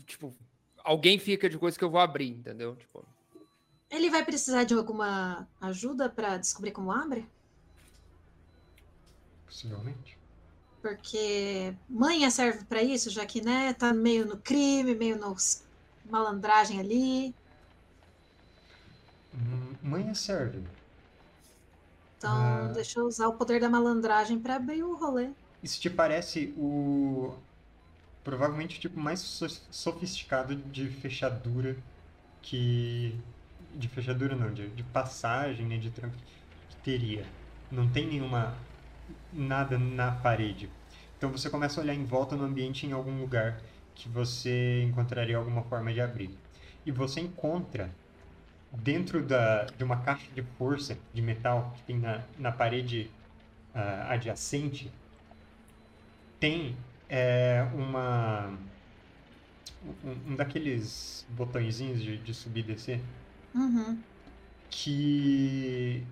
[0.07, 0.35] Tipo,
[0.78, 2.75] alguém fica de coisa que eu vou abrir, entendeu?
[2.77, 3.05] Tipo,
[3.91, 7.26] Ele vai precisar de alguma ajuda pra descobrir como abre?
[9.47, 10.17] Possivelmente.
[10.83, 15.34] Porque manha serve pra isso, já que, né, tá meio no crime, meio no
[16.10, 17.34] malandragem ali.
[19.34, 20.62] Hum, Manha serve.
[22.18, 22.73] Então, Ah.
[22.75, 25.31] deixa eu usar o poder da malandragem pra abrir o rolê.
[25.62, 27.34] Isso te parece o.
[28.25, 31.76] Provavelmente o tipo mais so- sofisticado de fechadura
[32.42, 33.18] que.
[33.78, 36.16] De fechadura não, de, de passagem, né, de tranco
[36.68, 37.24] que teria.
[37.70, 38.55] Não tem nenhuma.
[39.32, 40.68] nada na parede.
[41.16, 43.60] Então você começa a olhar em volta no ambiente em algum lugar
[43.94, 46.31] que você encontraria alguma forma de abrir.
[46.86, 47.90] E você encontra
[48.73, 53.10] dentro da, de uma caixa de força de metal que tem na, na parede
[53.74, 54.90] ah, adjacente
[56.40, 56.76] tem
[57.08, 58.52] é, uma
[60.05, 63.00] um, um daqueles botõezinhos de, de subir e descer
[63.55, 63.99] Uhum.
[64.70, 66.07] que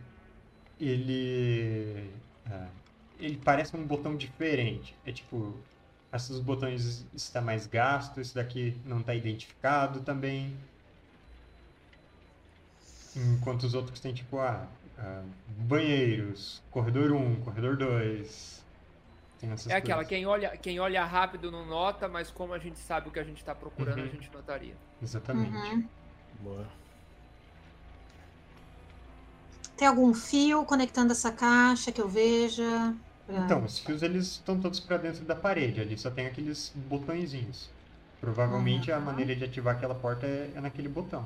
[0.81, 2.11] ele
[2.51, 2.69] ah,
[3.19, 5.55] ele parece um botão diferente é tipo
[6.13, 10.55] esses botões está mais gasto esse daqui não está identificado também
[13.15, 14.67] enquanto os outros têm tipo ah,
[14.99, 18.65] ah, banheiros corredor 1, corredor 2
[19.39, 20.09] tem essas é aquela, coisas.
[20.09, 23.25] quem olha, quem olha rápido não nota, mas como a gente sabe o que a
[23.25, 24.05] gente tá procurando, Uhum.
[24.05, 24.75] a gente notaria.
[25.03, 25.89] exatamente Uhum.
[26.41, 26.67] Boa.
[29.77, 32.97] Tem algum fio conectando essa caixa que eu veja?
[33.27, 36.73] Pra- Então, os fios eles estão todos para dentro da parede, ali só tem aqueles
[36.75, 37.71] botõezinhos.
[38.21, 39.05] Provavelmente a Uhum.
[39.05, 41.25] maneira de ativar aquela porta é, é naquele botão.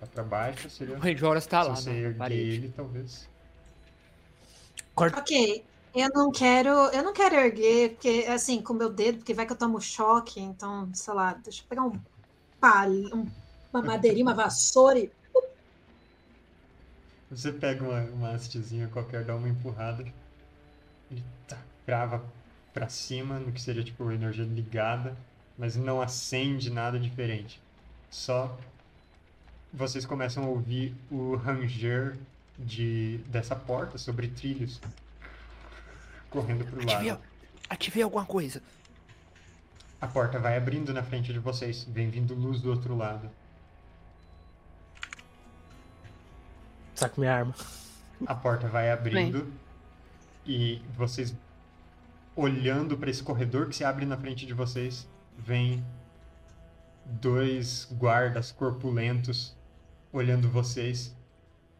[0.00, 0.96] Tá para baixo, seria.
[0.96, 2.56] O Range Horas tá se lá você erguer parede.
[2.56, 3.28] ele, talvez.
[4.94, 5.20] Corta.
[5.20, 9.34] Ok, eu não quero, eu não quero erguer, porque assim, com o meu dedo, porque
[9.34, 12.02] vai que eu tomo choque, então, sei lá, deixa eu pegar um
[12.60, 13.32] palho, um-
[13.72, 15.12] uma madeirinha, uma vassoura e
[17.30, 20.04] Você pega uma, uma hastezinha qualquer, dá uma empurrada,
[21.10, 22.24] ele tá, grava
[22.72, 25.16] para cima, no que seria tipo energia ligada,
[25.56, 27.60] mas não acende nada diferente.
[28.10, 28.56] Só
[29.72, 32.16] vocês começam a ouvir o ranger
[32.58, 34.80] de, dessa porta sobre trilhos
[36.30, 37.22] correndo pro Ativei, lado.
[37.68, 38.60] ativei alguma coisa.
[40.00, 43.30] A porta vai abrindo na frente de vocês, vem vindo luz do outro lado.
[46.94, 47.54] Saco minha arma.
[48.26, 49.52] A porta vai abrindo
[50.46, 51.34] e vocês
[52.36, 55.84] olhando para esse corredor que se abre na frente de vocês, vem
[57.04, 59.56] dois guardas corpulentos
[60.12, 61.14] olhando vocês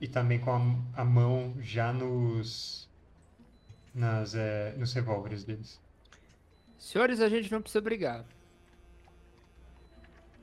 [0.01, 2.89] e também com a, a mão já nos
[3.95, 5.81] nas é, nos revólveres deles.
[6.77, 8.25] Senhores, a gente não precisa brigar.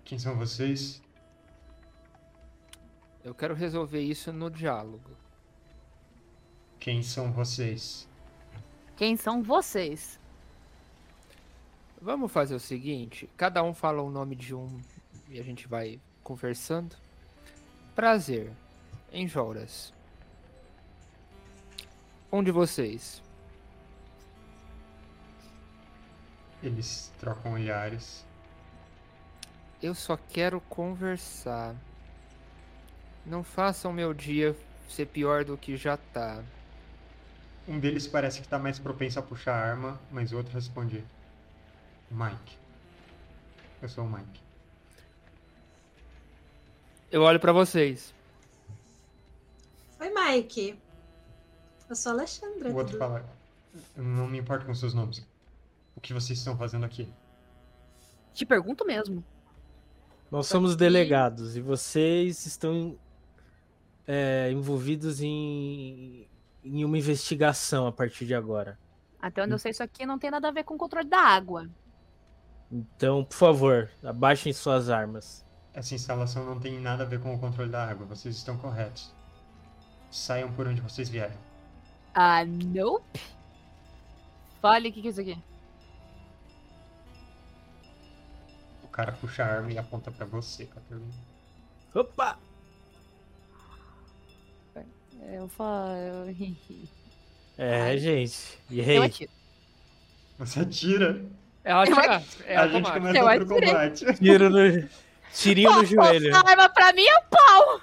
[0.03, 1.01] Quem são vocês?
[3.23, 5.11] Eu quero resolver isso no diálogo.
[6.79, 8.07] Quem são vocês?
[8.97, 10.19] Quem são vocês?
[12.01, 14.81] Vamos fazer o seguinte: cada um fala o nome de um
[15.29, 16.95] e a gente vai conversando.
[17.93, 18.51] Prazer,
[19.13, 19.93] Enjoras.
[22.31, 23.21] Um de vocês.
[26.63, 28.25] Eles trocam olhares.
[29.81, 31.75] Eu só quero conversar.
[33.25, 34.55] Não façam meu dia
[34.89, 36.43] ser pior do que já tá.
[37.67, 41.03] Um deles parece que está mais propenso a puxar a arma, mas o outro responde:
[42.09, 42.57] Mike.
[43.81, 44.41] Eu sou o Mike.
[47.11, 48.13] Eu olho pra vocês.
[49.99, 50.77] Oi, Mike.
[51.89, 52.69] Eu sou a Alexandra.
[52.69, 53.25] O outro tudo- fala:
[53.95, 55.25] Eu não me importo com seus nomes.
[55.95, 57.07] O que vocês estão fazendo aqui?
[58.33, 59.23] Te pergunto mesmo.
[60.31, 62.97] Nós somos delegados e vocês estão
[64.13, 66.27] é, envolvidos em,
[66.61, 68.77] em uma investigação a partir de agora.
[69.21, 71.21] Até onde eu sei, isso aqui não tem nada a ver com o controle da
[71.21, 71.69] água.
[72.69, 75.45] Então, por favor, abaixem suas armas.
[75.73, 78.05] Essa instalação não tem nada a ver com o controle da água.
[78.05, 79.13] Vocês estão corretos.
[80.09, 81.37] Saiam por onde vocês vieram.
[82.13, 83.21] Ah, nope.
[84.61, 85.41] Fale o que, que é isso aqui.
[88.83, 91.13] O cara puxa a arma e aponta pra você, Catarina.
[91.95, 92.50] Opa!
[95.21, 95.91] Eu falo.
[95.95, 96.35] Eu,
[97.57, 97.97] É, Ai.
[97.97, 98.57] gente.
[98.69, 98.97] E eu aí?
[99.09, 99.31] atiro.
[100.39, 101.21] Você atira,
[101.63, 102.23] Ela Eu tira.
[102.45, 103.69] É a gente começa Eu outro atirei.
[103.69, 104.13] combate.
[104.17, 104.89] Tiro no...
[105.33, 106.35] Tirinho no joelho.
[106.35, 107.81] A arma pra mim é pau!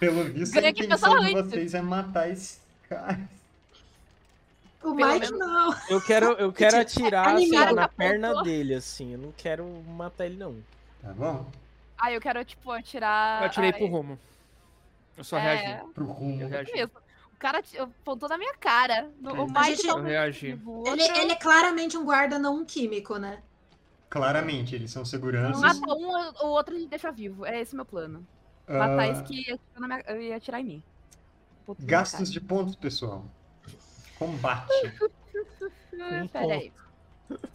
[0.00, 2.58] Pelo visto, Ganha a intenção de vocês é matar esse
[2.88, 3.20] cara.
[4.82, 5.74] O menos- não.
[5.90, 9.12] Eu quero, eu quero atirar assim, na perna dele, assim.
[9.12, 10.56] Eu não quero matar ele, não.
[11.02, 11.50] Tá bom?
[11.98, 13.42] Ah, eu quero, tipo, atirar.
[13.42, 14.18] Eu atirei ai, pro rumo.
[15.18, 15.84] Eu só é, reagi.
[15.92, 16.40] Pro rumo.
[16.40, 16.72] Eu reagi.
[16.72, 16.92] mesmo.
[17.34, 19.10] O cara apontou na minha cara.
[19.20, 20.46] No- O Mike gente- Eu reagi.
[20.48, 23.42] Ele, outro ele é claramente um guarda, não um químico, né?
[24.08, 25.60] Claramente, eles são seguranças.
[25.60, 27.44] Mata um, o outro gente deixa vivo.
[27.44, 28.26] É esse meu plano.
[28.66, 30.82] Matar Ah, esse que ia minha- ia atirar em mim.
[31.80, 33.24] Gastos de pontos, pessoal.
[34.18, 34.68] Combate.
[36.00, 36.72] Um Pera aí.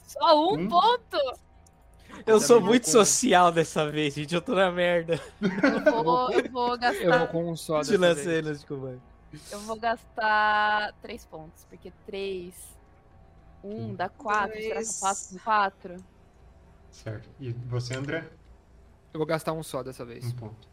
[0.06, 0.68] Só um Um?
[0.68, 1.18] ponto?
[2.26, 4.34] Eu sou muito social dessa vez, gente.
[4.34, 5.20] Eu tô na merda.
[5.42, 7.04] Eu vou, eu vou gastar.
[7.04, 8.18] Eu vou com um só dessa vez.
[8.20, 8.66] cenas.
[9.52, 12.54] Eu vou gastar três pontos, porque três.
[13.64, 14.58] Um dá quatro.
[14.60, 15.96] Será que eu faço com quatro?
[16.92, 17.28] certo.
[17.40, 18.26] E você, André?
[19.14, 20.26] Eu vou gastar um só dessa vez.
[20.26, 20.68] Um ponto.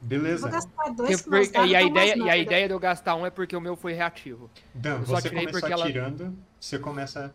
[0.00, 0.42] Eu Beleza.
[0.42, 2.36] Vou gastar Porque- dois meus e, a ideia, e a nada.
[2.36, 4.48] ideia de eu gastar um é porque o meu foi reativo.
[4.72, 7.34] Dan, Eu você começou porque ela- atirando, você começa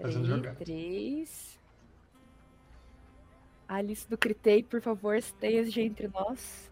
[0.00, 0.56] Fazendo jogada.
[0.56, 1.53] três.
[3.68, 6.70] Alice do Critei, por favor, esteja entre nós.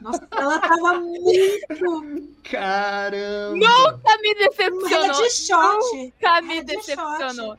[0.00, 2.34] Nossa, ela tava muito.
[2.50, 3.56] Caramba!
[3.56, 5.22] Nunca me decepcionou!
[5.22, 5.96] headshot.
[5.96, 6.76] Nunca me Headshot.
[6.76, 7.58] decepcionou!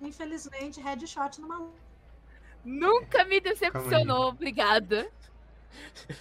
[0.00, 1.74] Infelizmente, headshot no maluco.
[2.64, 5.06] Nunca me decepcionou, obrigada.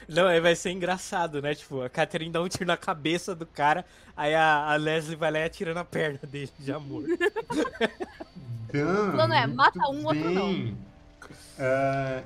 [0.07, 1.53] Não, aí vai ser engraçado, né?
[1.55, 5.31] Tipo, a Catherine dá um tiro na cabeça do cara, aí a, a Leslie vai
[5.31, 7.07] lá e atira na perna dele, já morto.
[8.71, 10.77] Dan, O plano é, mata um, outro não.
[11.57, 12.23] Ah,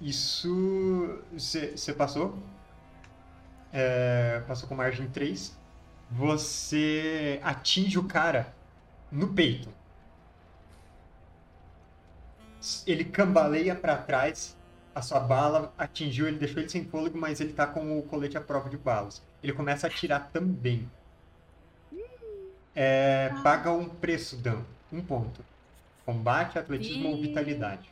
[0.00, 1.22] isso.
[1.32, 2.38] Você passou?
[3.72, 5.56] É, passou com margem 3.
[6.10, 8.52] Você atinge o cara
[9.10, 9.68] no peito.
[12.86, 14.56] Ele cambaleia pra trás.
[14.94, 18.36] A sua bala atingiu, ele deixou ele sem fôlego, mas ele tá com o colete
[18.36, 19.22] à prova de balas.
[19.42, 20.90] Ele começa a atirar também.
[22.74, 24.62] É, paga um preço, Dan.
[24.92, 25.44] Um ponto.
[26.04, 27.22] Combate, atletismo ou Ih.
[27.22, 27.89] vitalidade.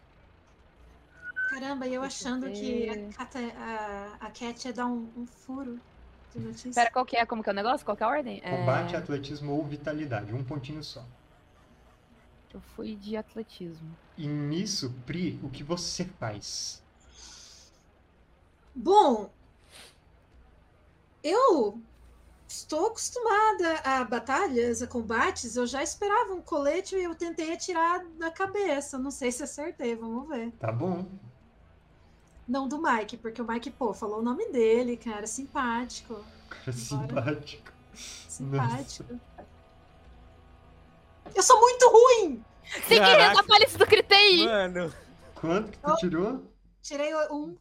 [1.49, 5.81] Caramba, e eu achando que a, Cata, a, a Cat ia dar um, um furo
[6.35, 6.73] de notícia.
[6.75, 7.25] Pera, qual que é?
[7.25, 7.85] Como que é o negócio?
[7.85, 8.41] Qual que é a ordem?
[8.45, 10.35] É, Combate, atletismo ou vitalidade.
[10.35, 11.05] Um pontinho só.
[12.53, 13.97] Eu fui de atletismo.
[14.17, 16.83] E nisso, Pri, o que você faz?
[18.75, 19.31] Bom,
[21.23, 21.81] eu
[22.47, 25.57] estou acostumada a batalhas, a combates.
[25.57, 28.99] Eu já esperava um colete e eu tentei atirar na cabeça.
[28.99, 30.53] Não sei se acertei, vamos ver.
[30.53, 31.07] Tá bom.
[32.49, 36.25] Não do Mike, porque o Mike, pô, falou o nome dele, cara, simpático.
[36.49, 37.73] Cara, simpático.
[37.95, 39.21] Simpático.
[41.35, 42.43] Eu sou muito ruim!
[42.87, 44.47] Sem querer, da Alice do Critei!
[44.47, 44.93] Mano,
[45.35, 46.53] Quanto que tu tirou?
[46.83, 47.55] Tirei um,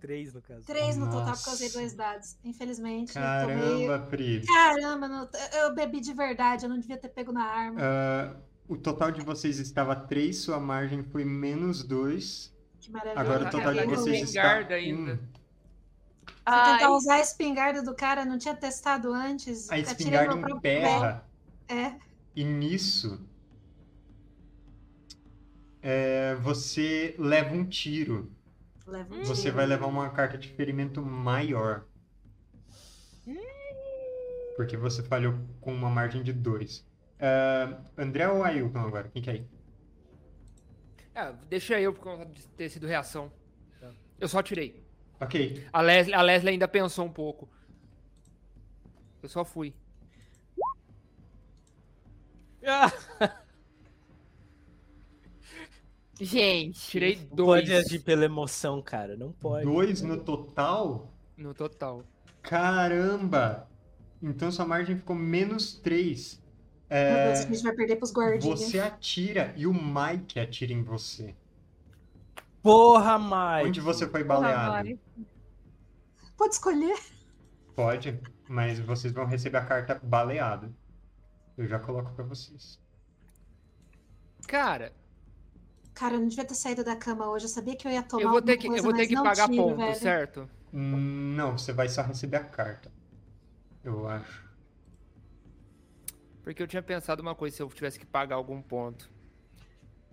[0.00, 0.64] três no caso.
[0.64, 1.78] três no total, porque eu usei Nossa.
[1.78, 2.36] dois dados.
[2.44, 3.86] Infelizmente, eu tomei.
[3.86, 4.44] Caramba, Pri.
[4.46, 7.80] Caramba, não- eu bebi de verdade, eu não devia ter pego na arma.
[7.80, 8.36] Ah,
[8.68, 12.51] o total de vocês estava 3, sua margem foi menos 2.
[12.82, 13.20] Que maravilha.
[13.20, 13.50] Agora
[13.86, 15.12] vocês o está espingarda ainda.
[15.12, 15.16] 1.
[15.16, 15.24] Fui
[16.44, 19.70] Ai, tentar usar a espingarda do cara, não tinha testado antes.
[19.70, 21.24] A espingarda emperra.
[21.68, 21.74] pé.
[21.74, 21.96] É.
[22.34, 23.24] E nisso,
[25.80, 28.32] é, você leva um tiro.
[28.86, 29.54] Leva um Você tiro.
[29.56, 31.84] vai levar uma carta de ferimento maior.
[34.56, 36.84] Porque você falhou com uma margem de 2.
[37.96, 39.08] André ou Ailton agora?
[39.08, 39.61] Quem quer ir?
[41.14, 43.30] É, deixa eu por conta de ter sido reação.
[44.18, 44.82] Eu só tirei.
[45.20, 45.66] Ok.
[45.72, 47.48] A Leslie, a Leslie ainda pensou um pouco.
[49.22, 49.74] Eu só fui.
[56.20, 56.80] Gente.
[56.88, 59.16] Tirei não dois pode agir pela emoção, cara.
[59.16, 59.64] Não pode.
[59.64, 61.12] 2 no total?
[61.36, 62.04] no total.
[62.40, 63.68] Caramba!
[64.22, 65.74] Então sua margem ficou menos
[66.92, 67.14] 3.
[67.14, 68.60] Meu Deus, a gente vai perder pros guardinhas.
[68.60, 71.34] Você atira e o Mike atira em você.
[72.62, 73.68] Porra, Mike.
[73.68, 74.98] Onde você foi baleado?
[76.36, 76.98] Pode escolher.
[77.74, 80.74] Pode, mas vocês vão receber a carta baleado.
[81.56, 82.78] Eu já coloco pra vocês.
[84.46, 84.92] Cara,
[85.94, 87.44] Cara, eu não devia ter saído da cama hoje.
[87.44, 89.14] Eu sabia que eu ia tomar eu vou ter que, coisa, eu vou ter que
[89.14, 89.94] não pagar tive, ponto, velho.
[89.94, 90.48] certo?
[90.72, 92.90] Hum, Não, você vai só receber a carta.
[93.84, 94.51] Eu acho.
[96.42, 99.10] Porque eu tinha pensado uma coisa se eu tivesse que pagar algum ponto.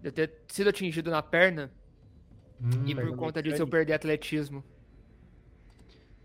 [0.04, 1.72] eu ter sido atingido na perna
[2.62, 4.64] Hum, e por conta disso eu perdi atletismo.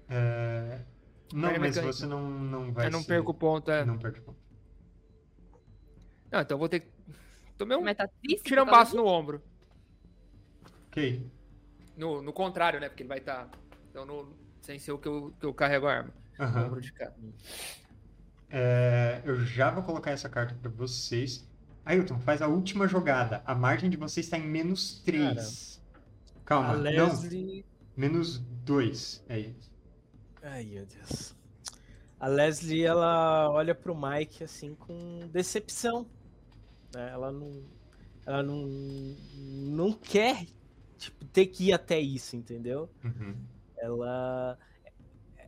[0.09, 0.81] é,
[1.33, 1.93] Não, Perna mas mecânica.
[1.93, 3.85] você não, não vai eu não ser- perco ponto, é.
[3.85, 4.39] Não, Não perde ponto.
[6.43, 6.89] então eu vou ter que.
[7.57, 8.09] Tomei um tá
[8.43, 9.41] tirambaço causa no ombro.
[10.89, 11.25] Ok.
[11.97, 12.89] No, no contrário, né?
[12.89, 13.49] Porque ele vai estar.
[13.91, 16.15] então, no- sem ser o que eu, que eu carrego a arma.
[16.39, 16.67] No Aham.
[16.67, 17.13] ombro de cá.
[18.57, 21.45] É, eu já vou colocar essa carta pra vocês.
[21.85, 23.43] Ailton, faz a última jogada.
[23.45, 25.83] A margem de vocês está em menos 3.
[26.45, 26.83] Calma, A não.
[26.85, 27.67] Leslie.
[27.97, 29.25] Menos 2.
[29.29, 29.73] É isso.
[30.41, 31.35] Ai, meu Deus.
[32.21, 36.07] A Leslie, ela olha pro Mike assim com decepção.
[36.95, 37.11] né?
[37.11, 37.63] Ela não.
[38.25, 38.67] Ela não.
[39.37, 40.47] Não quer
[40.97, 42.89] tipo, ter que ir até isso, entendeu?
[43.03, 43.35] Uhum.
[43.77, 44.57] Ela.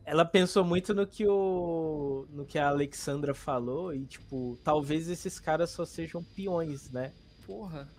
[0.07, 2.25] Ela pensou muito no que o.
[2.29, 7.11] no que a Alexandra falou e, tipo, talvez esses caras só sejam peões, né?
[7.45, 7.89] Porra.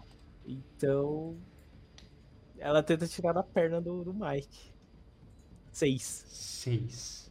[0.46, 1.38] Então.
[2.56, 4.72] Ela tenta tirar a perna do, do Mike.
[5.70, 6.24] Seis.
[6.28, 7.30] 6.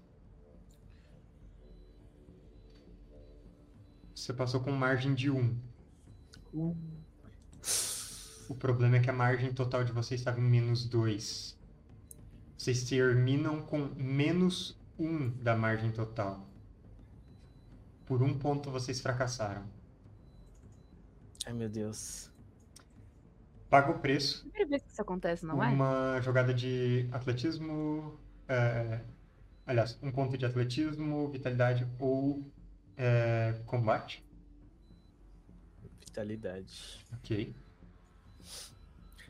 [4.13, 5.59] Você passou com margem de 1.
[8.47, 11.57] O problema é que a margem total de vocês estava em menos 2.
[12.67, 16.45] Vocês terminam com menos 1 da margem total.
[18.05, 19.63] Por um ponto vocês fracassaram.
[21.45, 22.29] Ai, meu Deus.
[23.69, 24.41] Paga o preço.
[24.41, 25.69] Primeira vez que isso acontece, não é?
[25.69, 28.19] uma jogada de atletismo.
[28.49, 28.99] é,
[29.65, 32.51] aliás, um ponto de atletismo, vitalidade ou
[32.97, 34.25] é, combate.
[36.01, 37.05] Vitalidade.
[37.13, 37.55] Ok.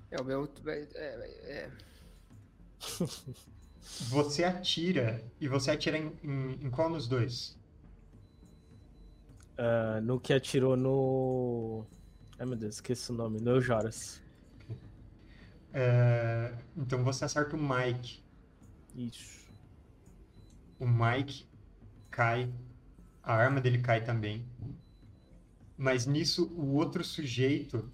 [0.10, 0.52] É o meu.
[0.66, 1.72] É, é- é-
[4.10, 7.58] Você atira e você atira em, em, em qual nos dois?
[9.58, 11.86] Ah, no que atirou no.
[12.38, 13.40] Ai meu Deus, esqueci o nome.
[13.40, 14.22] No Joras.
[15.74, 18.24] É, então você acerta o Mike.
[18.96, 19.48] Isso.
[20.80, 21.48] O Mike
[22.12, 22.54] cai,
[23.24, 24.46] a arma dele cai também.
[25.76, 27.92] Mas nisso o outro sujeito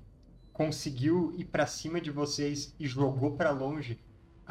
[0.52, 4.00] conseguiu ir pra cima de vocês e jogou pra longe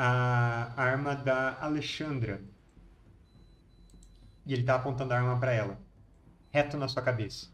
[0.04, 2.42] a arma da Alexandra.
[4.44, 5.80] E ele tá apontando a arma pra ela,
[6.50, 7.46] reto na sua cabeça.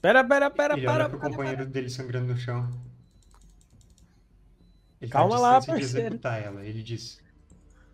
[0.00, 1.04] Pera, pera, pera, Ele para.
[1.04, 2.68] olha pro companheiro dele sangrando no chão.
[5.00, 6.06] Ele tá Calma à lá, distância de parceiro.
[6.08, 6.64] executar ela.
[6.64, 7.20] Ele diz: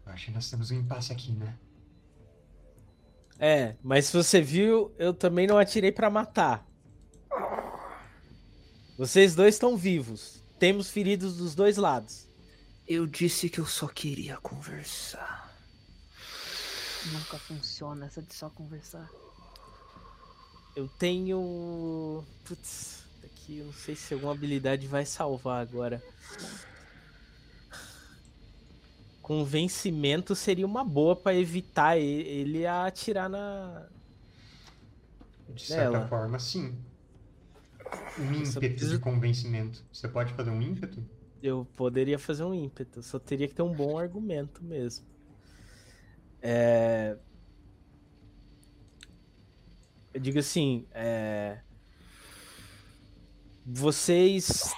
[0.07, 1.55] Acho que nós temos um impasse aqui, né?
[3.39, 6.67] É, mas se você viu, eu também não atirei pra matar.
[8.97, 10.43] Vocês dois estão vivos.
[10.59, 12.27] Temos feridos dos dois lados.
[12.87, 15.55] Eu disse que eu só queria conversar.
[17.13, 19.09] Nunca funciona essa de só conversar.
[20.75, 22.25] Eu tenho.
[22.45, 26.03] Putz, aqui eu não sei se alguma habilidade vai salvar agora.
[29.23, 33.87] Convencimento seria uma boa pra evitar ele a atirar na.
[35.51, 36.09] De certa Nela.
[36.09, 36.77] forma, sim.
[38.19, 39.85] Um só ímpeto preciso- de convencimento.
[39.93, 41.05] Você pode fazer um ímpeto?
[41.43, 45.07] Eu poderia fazer um ímpeto, só teria que ter um bom argumento mesmo.
[46.43, 47.17] É...
[50.13, 51.61] Eu digo assim, é...
[53.65, 54.73] vocês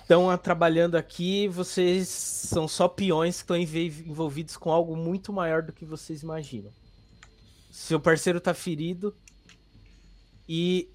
[0.00, 5.72] estão trabalhando aqui, vocês são só peões que estão envolvidos com algo muito maior do
[5.72, 6.72] que vocês imaginam.
[7.70, 9.16] Seu parceiro tá ferido
[10.48, 10.90] e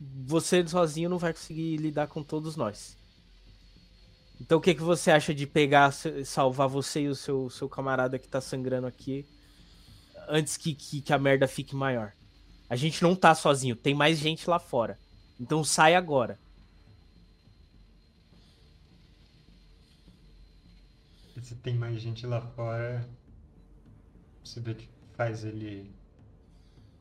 [0.00, 2.96] você sozinho não vai conseguir lidar com todos nós.
[4.40, 5.92] Então o que, que você acha de pegar,
[6.24, 9.26] salvar você e o seu, seu camarada que tá sangrando aqui
[10.28, 12.12] antes que, que, que a merda fique maior?
[12.68, 14.98] A gente não tá sozinho, tem mais gente lá fora.
[15.38, 16.38] Então sai agora.
[21.42, 23.08] Se tem mais gente lá fora,
[24.44, 25.90] você vê que faz ele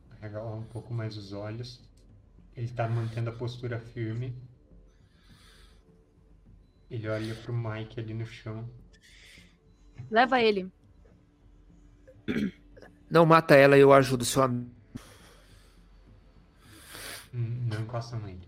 [0.09, 1.88] arregalar um pouco mais os olhos.
[2.59, 4.35] Ele tá mantendo a postura firme.
[6.91, 8.69] Ele olha pro Mike ali no chão.
[10.11, 10.69] Leva ele.
[13.09, 14.69] Não mata ela e eu ajudo seu amigo.
[17.33, 18.45] Hum, Não encostam nele.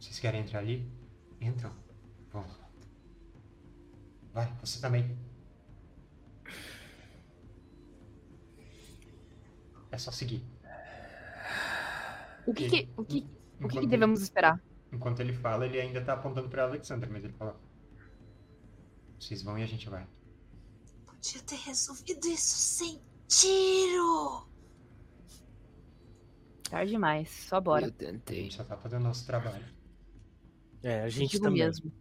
[0.00, 0.90] Vocês querem entrar ali?
[1.42, 1.70] Entram.
[2.32, 2.46] Bom.
[4.32, 5.14] Vai, você também.
[9.92, 10.42] É só seguir.
[12.48, 13.26] O que, que- o que,
[13.60, 14.54] o que, que devemos esperar?
[14.88, 17.58] Ele, enquanto ele fala, ele ainda tá apontando pra Alexandra, mas ele fala.
[19.18, 20.06] Vocês vão e a gente vai.
[21.04, 24.46] Podia ter resolvido isso sem tiro.
[26.70, 27.86] Tarde demais, só bora.
[27.86, 28.42] Eu A tentei.
[28.44, 29.64] gente só tá fazendo nosso trabalho.
[30.82, 31.64] É, a gente Digo também.
[31.64, 31.92] mesmo.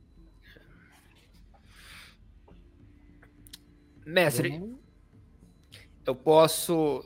[4.05, 4.73] Mestre,
[6.05, 7.03] eu posso.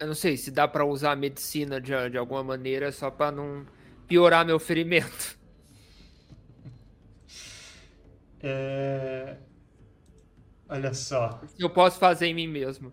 [0.00, 3.30] Eu não sei se dá pra usar a medicina de, de alguma maneira só pra
[3.30, 3.66] não
[4.08, 5.38] piorar meu ferimento.
[8.42, 9.36] É...
[10.68, 12.92] Olha só, Eu posso fazer em mim mesmo.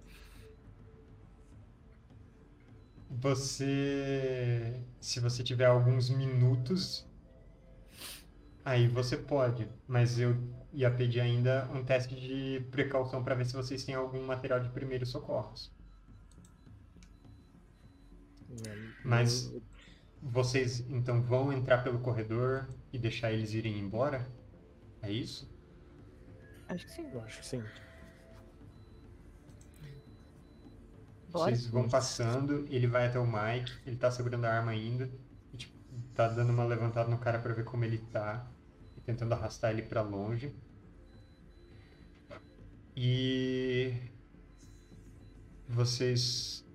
[3.10, 4.84] você.
[5.00, 7.06] Se você tiver alguns minutos,
[8.64, 9.68] aí você pode.
[9.88, 10.36] Mas eu
[10.74, 14.70] ia pedir ainda um teste de precaução para ver se vocês têm algum material de
[14.70, 15.76] primeiros socorros.
[19.04, 19.54] Mas
[20.22, 24.28] vocês então vão entrar pelo corredor e deixar eles irem embora?
[25.02, 25.50] É isso?
[26.68, 27.10] Acho que sim.
[27.12, 27.64] Eu acho que sim.
[31.30, 31.56] Bora.
[31.56, 35.10] Vocês vão passando, ele vai até o Mike, ele tá segurando a arma ainda,
[35.54, 35.74] e, tipo,
[36.16, 38.50] tá dando uma levantada no cara pra ver como ele tá,
[38.98, 40.56] e tentando arrastar ele pra longe.
[42.96, 43.94] E
[45.68, 46.67] vocês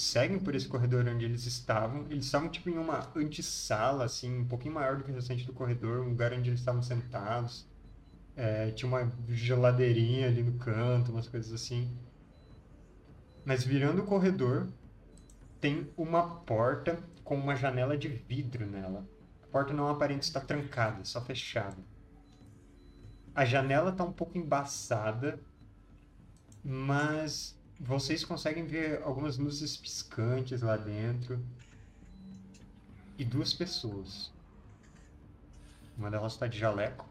[0.00, 2.06] seguem por esse corredor onde eles estavam.
[2.10, 5.52] Eles estavam tipo em uma antessala, assim, um pouquinho maior do que o restante do
[5.52, 7.68] corredor, um lugar onde eles estavam sentados.
[8.36, 11.96] É, tinha uma geladeirinha ali no canto, umas coisas assim.
[13.44, 14.68] Mas virando o corredor,
[15.60, 19.06] tem uma porta com uma janela de vidro nela.
[19.42, 21.76] A porta não aparenta estar trancada, só fechada.
[23.34, 25.40] A janela está um pouco embaçada,
[26.64, 31.42] mas vocês conseguem ver algumas luzes piscantes lá dentro.
[33.16, 34.30] E duas pessoas.
[35.96, 37.08] Uma delas está de jaleco,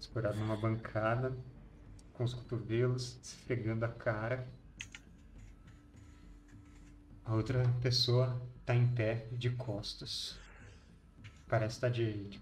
[0.00, 1.36] escorada numa bancada,
[2.12, 4.48] com os cotovelos, esfregando a cara.
[7.24, 10.36] A outra pessoa tá em pé, de costas.
[11.48, 12.40] Parece estar de, de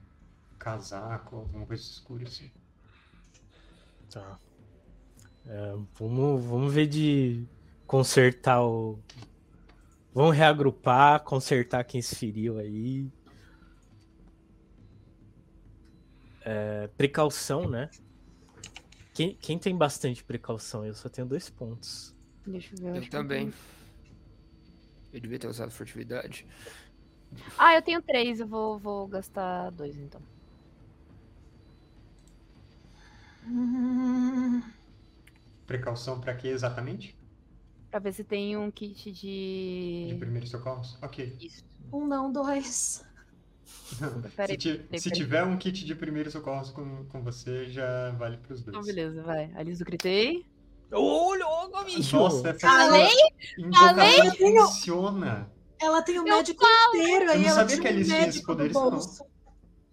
[0.59, 2.51] casaco, alguma coisa escura assim.
[4.11, 4.39] Tá.
[5.47, 7.45] É, vamos, vamos ver de
[7.87, 8.99] consertar o.
[10.13, 13.09] Vamos reagrupar, consertar quem se feriu aí.
[16.43, 17.91] É, precaução, né?
[19.13, 20.85] Quem, quem tem bastante precaução?
[20.85, 22.15] Eu só tenho dois pontos.
[22.47, 23.03] Deixa eu ver.
[23.03, 23.53] Eu também.
[25.13, 26.47] Eu devia ter usado furtividade.
[27.57, 30.21] Ah, eu tenho três, eu vou, vou gastar dois então.
[33.47, 34.61] Hum,
[35.67, 37.17] Precaução pra quê exatamente?
[37.91, 40.07] Pra ver se tem um kit de.
[40.09, 40.99] De primeiros socorros?
[41.03, 41.37] Ok.
[41.41, 41.65] Isso.
[41.93, 43.05] um não, dois.
[44.47, 48.63] Se, ti- se tiver um kit de primeiros socorros com, com você, já vale pros
[48.63, 48.77] dois.
[48.77, 49.51] Então, beleza, vai.
[49.55, 50.45] Alice do Critei.
[50.93, 52.17] Olha, olha, bicho!
[52.17, 53.09] Nossa, essa Falei?
[53.73, 54.31] Falei?
[54.37, 55.51] funciona.
[55.81, 58.11] Ela tem o Eu médico inteiro, Eu aí não ela sabia que a um Alice
[58.11, 59.27] tinha do poderes, não.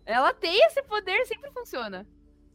[0.05, 2.07] Ela tem esse poder, sempre funciona.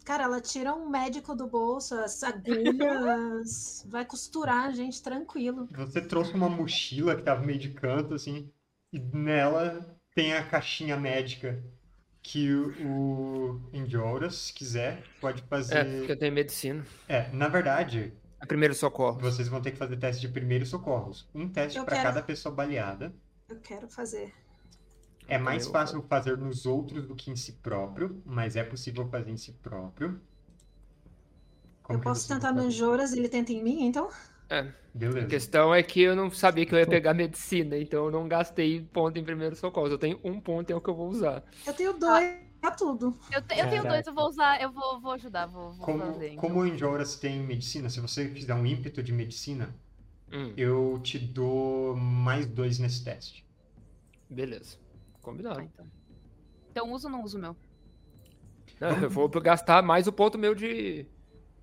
[0.09, 5.69] Cara, ela tira um médico do bolso, as agulhas, vai costurar a gente tranquilo.
[5.71, 8.51] Você trouxe uma mochila que tava meio de canto, assim,
[8.91, 11.63] e nela tem a caixinha médica
[12.23, 15.85] que o Endioras, se quiser, pode É, fazer.
[15.99, 16.87] porque eu tenho medicina.
[17.07, 19.21] É, na verdade, É primeiro socorro.
[19.21, 21.29] vocês vão ter que fazer teste de primeiros socorros.
[21.35, 22.03] Um teste para quero.
[22.03, 23.15] cada pessoa baleada.
[23.49, 24.33] Eu quero fazer.
[25.29, 29.09] É mais eu- fácil fazer nos outros do que em si próprio, mas é possível
[29.09, 30.21] fazer em si próprio.
[31.83, 32.71] Como eu posso tentar no?
[32.71, 34.09] Joras e ele tenta em mim, então?
[34.51, 34.73] É.
[35.17, 35.27] A Beleza.
[35.27, 38.83] questão é que eu não sabia que eu ia pegar medicina, então eu não gastei
[38.83, 39.89] ponto em primeiro socorro.
[39.89, 41.45] Eu tenho um ponto e é o que eu vou usar.
[41.65, 42.25] Eu tenho dois
[42.61, 43.17] pra tudo.
[43.31, 45.95] Eu, te- eu tenho dois, eu vou usar, eu vou, vou ajudar, vou, vou Como,
[45.95, 46.31] fazer.
[46.33, 46.37] então.
[46.43, 49.75] como o Enjoras tem medicina, se você fizer um ímpeto de medicina,
[50.33, 53.47] Hum, eu te dou mais dois nesse teste.
[54.31, 54.79] beleza.
[55.29, 55.61] Ah, Combinado.
[55.63, 55.87] então.
[56.71, 57.57] então uso ou não uso o meu?
[58.81, 61.07] Não, eu vou gastar mais o ponto meu de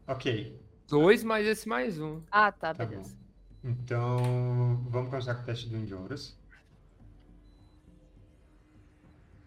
[0.08, 2.22] Ok, dois mais esse mais um.
[2.32, 3.16] Ah, tá, tá beleza.
[3.16, 3.70] bom.
[3.70, 6.38] Então, vamos começar com o teste do Enjoras.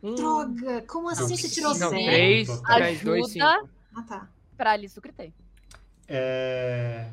[0.03, 1.97] Hum, Droga, como assim você tirou Não, Sim.
[1.97, 2.05] zero?
[2.07, 2.79] três, Total.
[2.79, 3.61] mais dois, Ajuda.
[3.61, 3.71] cinco.
[3.97, 4.29] Ah, tá.
[4.57, 5.33] Pra Alice do Critei.
[6.09, 7.11] É...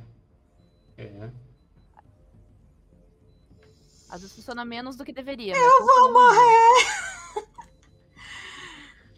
[0.98, 1.30] É...
[4.16, 5.54] Às vezes funciona menos do que deveria.
[5.58, 6.86] Eu vou morrer!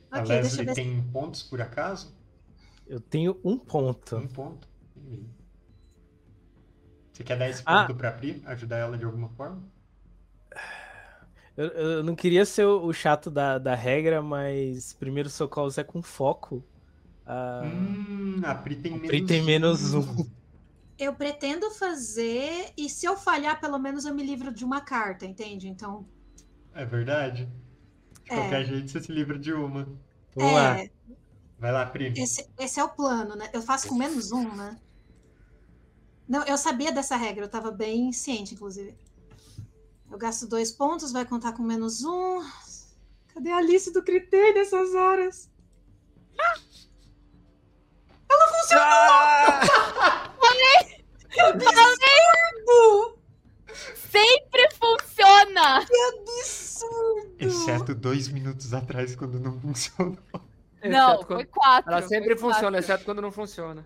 [0.10, 0.70] A Ok, deixa eu Leslie ver.
[0.76, 2.16] se- tem pontos por acaso?
[2.88, 4.16] Eu tenho um ponto.
[4.18, 4.68] Um ponto.
[7.14, 7.84] Você quer dar esse Ah.
[7.86, 8.42] ponto pra Pri?
[8.46, 9.62] Ajudar ela de alguma forma?
[11.56, 15.84] Eu, eu não queria ser o, o chato da, da regra, mas primeiro socorros é
[15.84, 16.64] com foco.
[17.26, 20.02] Ah, Hum, a Pri tem menos Pri tem menos um.
[20.98, 25.26] Eu pretendo fazer, e se eu falhar, pelo menos eu me livro de uma carta,
[25.26, 25.68] entende?
[25.68, 26.08] Então,
[26.74, 27.46] É verdade?
[28.24, 28.36] De É.
[28.36, 29.88] qualquer jeito, você se livra de uma.
[30.36, 30.80] Vamos lá.
[30.80, 30.90] É,
[31.60, 32.14] Vai lá, Pri.
[32.16, 33.50] esse, esse é o plano, né?
[33.52, 34.80] Eu faço com menos um, né?
[36.28, 38.96] Não, eu sabia dessa regra, eu tava bem ciente, inclusive.
[40.12, 42.44] Eu gasto dois pontos, vai contar com menos um.
[43.34, 45.50] Cadê a Alice do critério nessas horas?
[54.10, 55.80] Sempre funciona!
[55.80, 57.36] Absurdo!
[57.40, 60.18] Exceto dois minutos atrás, quando não funcionou.
[60.84, 61.92] Não, Exceto foi quando- quatro.
[61.92, 62.40] Ela sempre quatro.
[62.54, 63.86] funciona, exceto quando não funciona.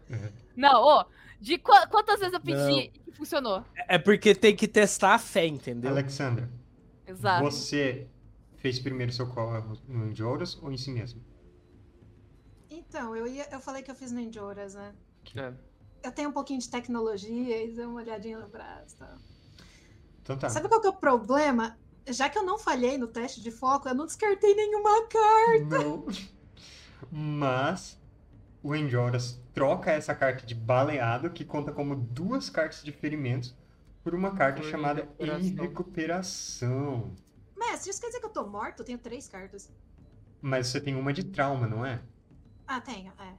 [0.55, 1.05] Não, ô,
[1.39, 3.63] de qua- quantas vezes eu pedi e funcionou?
[3.87, 5.89] É porque tem que testar a fé, entendeu?
[5.91, 6.49] Alexandra,
[7.07, 7.43] Exato.
[7.43, 8.07] você
[8.57, 11.21] fez primeiro socorro no Indioros ou em si mesmo?
[12.69, 14.93] Então, eu, ia, eu falei que eu fiz no Enjoras, né?
[15.35, 15.53] É.
[16.03, 18.97] Eu tenho um pouquinho de tecnologia e dei uma olhadinha no braço.
[18.97, 19.17] Tá?
[20.21, 20.49] Então tá.
[20.49, 21.77] Sabe qual que é o problema?
[22.07, 25.83] Já que eu não falhei no teste de foco, eu não descartei nenhuma carta.
[25.83, 26.05] Não.
[27.11, 27.99] Mas
[28.63, 33.55] o Enjoras troca essa carta de baleado, que conta como duas cartas de ferimentos,
[34.03, 35.47] por uma carta Por chamada recuperação.
[35.47, 37.15] Em Recuperação.
[37.55, 38.79] Mestre, isso quer dizer que eu tô morto?
[38.79, 39.69] Eu tenho três cartas.
[40.41, 42.01] Mas você tem uma de trauma, não é?
[42.65, 43.33] Ah, tenho, é.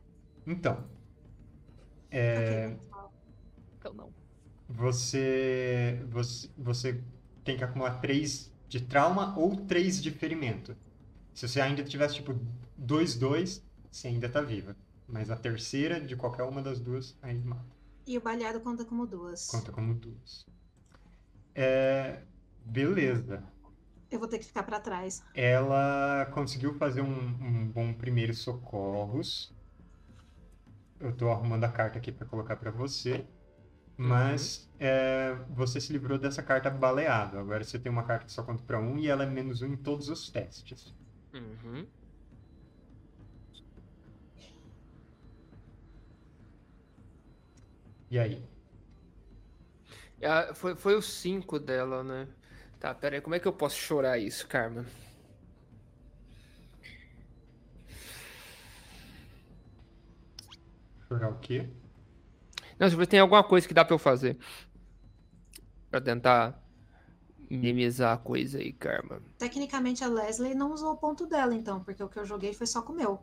[0.46, 0.84] Então.
[2.12, 2.76] É.
[3.78, 4.12] Então não.
[4.68, 7.00] você, você, você
[7.42, 10.76] tem que acumular três de trauma ou três de ferimento.
[11.34, 12.38] Se você ainda tivesse, tipo,
[12.80, 14.76] 2-2, você ainda tá viva.
[15.08, 17.64] Mas a terceira, de qualquer uma das duas, aí mata.
[18.06, 19.46] E o baleado conta como duas.
[19.46, 20.46] Conta como duas.
[21.54, 22.22] É,
[22.64, 23.42] beleza.
[24.10, 25.22] Eu vou ter que ficar pra trás.
[25.34, 29.52] Ela conseguiu fazer um, um bom primeiro socorros.
[31.02, 33.26] Eu tô arrumando a carta aqui para colocar para você.
[33.96, 37.38] Mas é, você se livrou dessa carta baleado.
[37.38, 39.68] Agora você tem uma carta que só conta para um e ela é menos um
[39.68, 40.94] em todos os testes.
[41.34, 41.86] Uhum.
[48.10, 48.42] E aí?
[50.22, 52.28] Ah, foi, foi o 5 dela, né?
[52.78, 54.86] Tá, pera aí, como é que eu posso chorar isso, Karma?
[61.12, 61.68] Chorar o quê?
[62.78, 64.38] Não, se tem alguma coisa que dá pra eu fazer.
[65.90, 66.58] Pra tentar
[67.50, 69.20] minimizar a coisa aí, Karma.
[69.36, 72.66] Tecnicamente a Leslie não usou o ponto dela, então, porque o que eu joguei foi
[72.66, 73.22] só com o meu.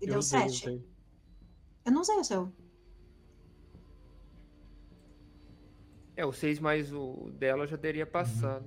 [0.00, 0.68] E Eu deu usei, sete.
[0.68, 0.88] usei.
[1.84, 2.52] Eu não usei o seu.
[6.16, 8.64] É, o 6 mais o dela já teria passado.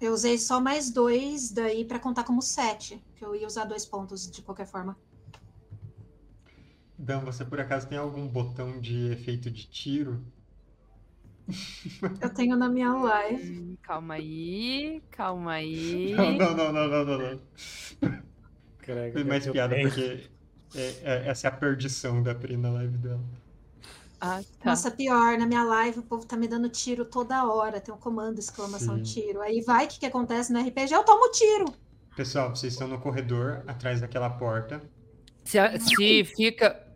[0.00, 3.04] Eu usei só mais dois daí pra contar como sete.
[3.16, 4.96] Que eu ia usar dois pontos de qualquer forma.
[6.98, 10.24] Dan, você por acaso tem algum botão de efeito de tiro?
[12.20, 13.78] Eu tenho na minha live.
[13.82, 16.12] Calma aí, calma aí.
[16.14, 18.22] Não, não, não, não, não, não, não.
[18.78, 20.28] Caraca, Foi mais piada porque
[20.74, 23.24] é- é- essa é a perdição da Pri na live dela.
[24.20, 24.70] Ah, tá.
[24.70, 27.80] Nossa, pior, na minha live o povo tá me dando tiro toda hora.
[27.80, 29.02] Tem um comando, exclamação Sim.
[29.04, 29.40] tiro.
[29.40, 30.92] Aí vai, o que, que acontece no RPG?
[30.92, 31.66] Eu tomo tiro.
[32.16, 34.82] Pessoal, vocês estão no corredor, atrás daquela porta.
[35.44, 36.87] Se, a- se fica.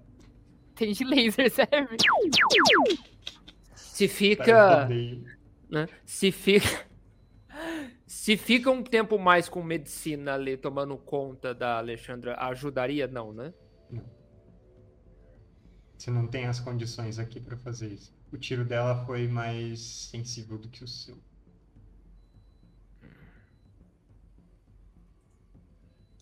[0.75, 1.97] Tem de laser, serve?
[3.75, 4.84] Se Tá, fica.
[4.84, 5.25] odeio.
[5.70, 5.89] né?
[6.05, 6.67] Se fica.
[8.07, 13.07] Se fica um tempo mais com medicina ali tomando conta da Alexandra, ajudaria?
[13.07, 13.52] Não, né?
[15.97, 18.15] Você não tem as condições aqui pra fazer isso.
[18.33, 21.17] O tiro dela foi mais sensível do que o seu.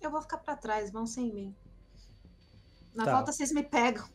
[0.00, 1.54] Eu vou ficar pra trás, vão sem mim.
[2.94, 3.12] Na Tá.
[3.16, 4.06] volta vocês me pegam.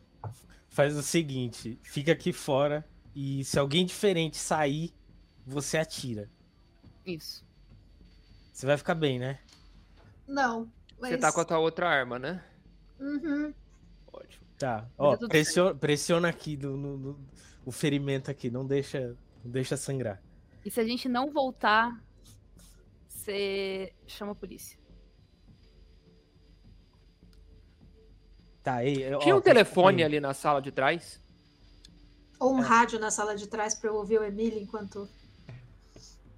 [0.68, 4.92] Faz o seguinte, fica aqui fora e se alguém diferente sair,
[5.46, 6.30] você atira.
[7.04, 7.46] Isso.
[8.52, 9.38] Você vai ficar bem, né?
[10.26, 10.70] Não.
[11.00, 11.10] Mas...
[11.12, 12.44] Você tá com a tua outra arma, né?
[12.98, 13.52] Uhum.
[14.12, 14.44] Ótimo.
[14.58, 14.88] Tá.
[14.98, 17.26] Ó, pressiona, pressiona aqui no, no- no-
[17.64, 20.22] o ferimento aqui, não deixa, não deixa sangrar.
[20.64, 22.02] E se a gente não voltar,
[23.08, 24.78] você chama a polícia.
[28.66, 30.04] Tá, ó, Tinha um desculpa telefone aí.
[30.06, 31.20] ali na sala de trás?
[32.40, 32.66] Ou um É.
[32.66, 35.08] rádio na sala de trás pra eu ouvir o Emílio enquanto.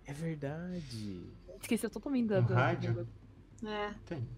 [0.04, 1.22] É verdade.
[1.62, 2.40] Esqueceu totalmente da.
[2.40, 3.08] Um da- rádio?
[3.64, 3.94] É.
[4.04, 4.28] Tem.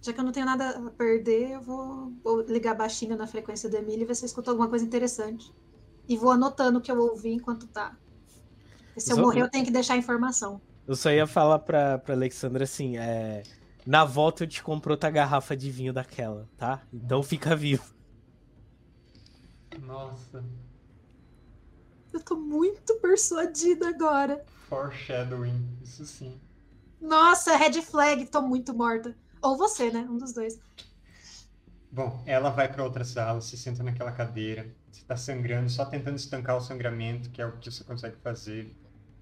[0.00, 3.68] Já que eu não tenho nada a perder, eu vou, vou ligar baixinho na frequência
[3.68, 5.52] do Emílio e ver se eu escuto alguma coisa interessante.
[6.08, 7.94] E vou anotando o que eu ouvi enquanto tá.
[8.86, 10.58] Porque se eu morrer, eu tenho que deixar a informação.
[10.88, 13.42] Eu só ia falar pra, pra Alexandra assim, é...
[13.86, 16.82] Na volta eu te compro outra garrafa de vinho daquela, tá?
[16.92, 17.84] Então fica vivo.
[19.80, 20.44] Nossa.
[22.12, 24.44] Eu tô muito persuadida agora.
[24.68, 26.40] Foreshadowing, isso sim.
[27.00, 29.16] Nossa, red flag, tô muito morta.
[29.42, 30.06] Ou você, né?
[30.08, 30.60] Um dos dois.
[31.90, 34.74] Bom, ela vai para outra sala, se senta naquela cadeira.
[34.90, 38.74] Você tá sangrando, só tentando estancar o sangramento, que é o que você consegue fazer,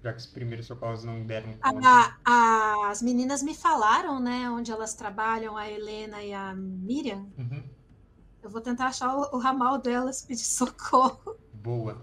[0.03, 1.87] já que os primeiros socorros não deram conta.
[1.87, 7.27] A- a- as meninas me falaram, né, onde elas trabalham, a Helena e a Miriam.
[7.37, 7.63] Uhum.
[8.41, 11.37] Eu vou tentar achar o, o ramal delas, pedir socorro.
[11.53, 12.01] Boa.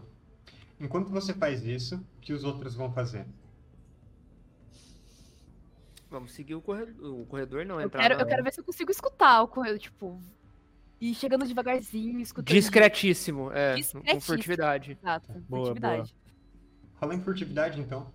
[0.81, 3.27] Enquanto você faz isso, o que os outros vão fazer?
[6.11, 7.21] Vamos seguir o corredor.
[7.21, 9.49] O corredor não, Eu entrar quero, na- eu quero ver se eu consigo escutar o
[9.49, 10.21] correio, tipo.
[11.01, 12.55] E chegando devagarzinho, escutando.
[12.55, 13.73] Discretíssimo, é.
[13.73, 14.21] Com Discretíssimo.
[14.23, 14.99] furtividade.
[15.01, 16.15] Exato, Boa, furtividade.
[17.01, 18.13] Rola em furtividade, então.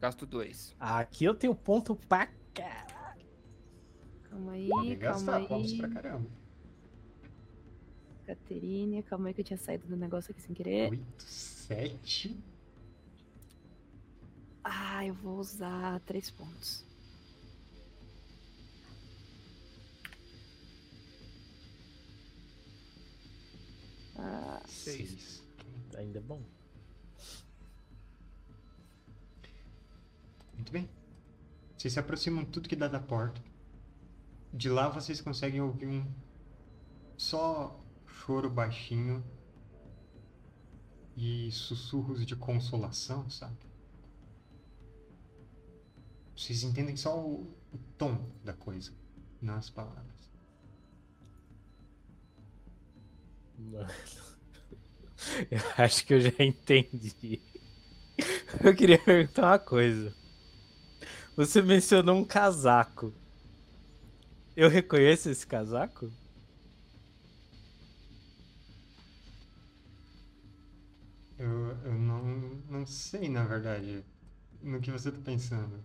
[0.00, 0.74] Gasto dois.
[0.78, 3.16] Aqui eu tenho ponto pra cá.
[4.30, 5.78] Calma aí, Pode calma gastar pontos aí.
[5.78, 6.30] pra caramba.
[8.26, 10.90] Caterine, calma aí que eu tinha saído do negócio aqui sem querer.
[10.90, 12.38] 8, 7.
[14.62, 16.84] Ah, eu vou usar três pontos.
[24.16, 25.08] Ah, Seis.
[25.10, 25.42] 6.
[25.96, 26.42] Ainda é bom.
[30.58, 30.90] Muito bem.
[31.76, 33.40] Vocês se aproximam tudo que dá da porta.
[34.52, 36.04] De lá vocês conseguem ouvir um
[37.16, 39.24] só choro baixinho
[41.16, 43.56] e sussurros de consolação, sabe?
[46.36, 48.92] Vocês entendem só o, o tom da coisa,
[49.40, 50.30] não as palavras.
[53.56, 53.88] Mano.
[55.50, 57.42] Eu acho que eu já entendi.
[58.62, 60.14] Eu queria perguntar uma coisa.
[61.38, 63.14] Você mencionou um casaco.
[64.56, 66.10] Eu reconheço esse casaco?
[71.38, 72.24] Eu, eu não,
[72.68, 74.04] não sei, na verdade,
[74.60, 75.78] no que você tá pensando.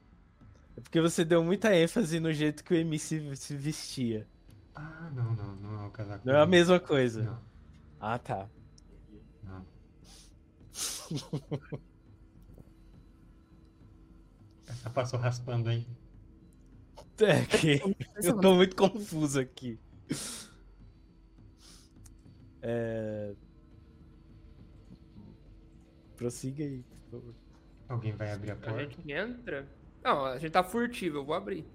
[0.76, 4.26] É porque você deu muita ênfase no jeito que o MC se vestia.
[4.74, 6.26] Ah, não, não, não é o casaco.
[6.26, 7.22] Não é a mesma coisa.
[7.22, 7.40] Não,
[8.00, 8.50] Ah, tá.
[9.44, 9.64] não.
[14.84, 15.88] Essa passou raspando, hein?
[17.22, 17.82] É que
[18.22, 19.80] eu tô muito confuso aqui.
[22.62, 23.34] É...
[26.18, 27.36] Prossiga aí, por favor.
[27.88, 28.80] Alguém vai abrir a A porta.
[28.82, 29.66] gente entra.
[30.04, 31.66] Não, a gente tá furtivo, eu vou abrir.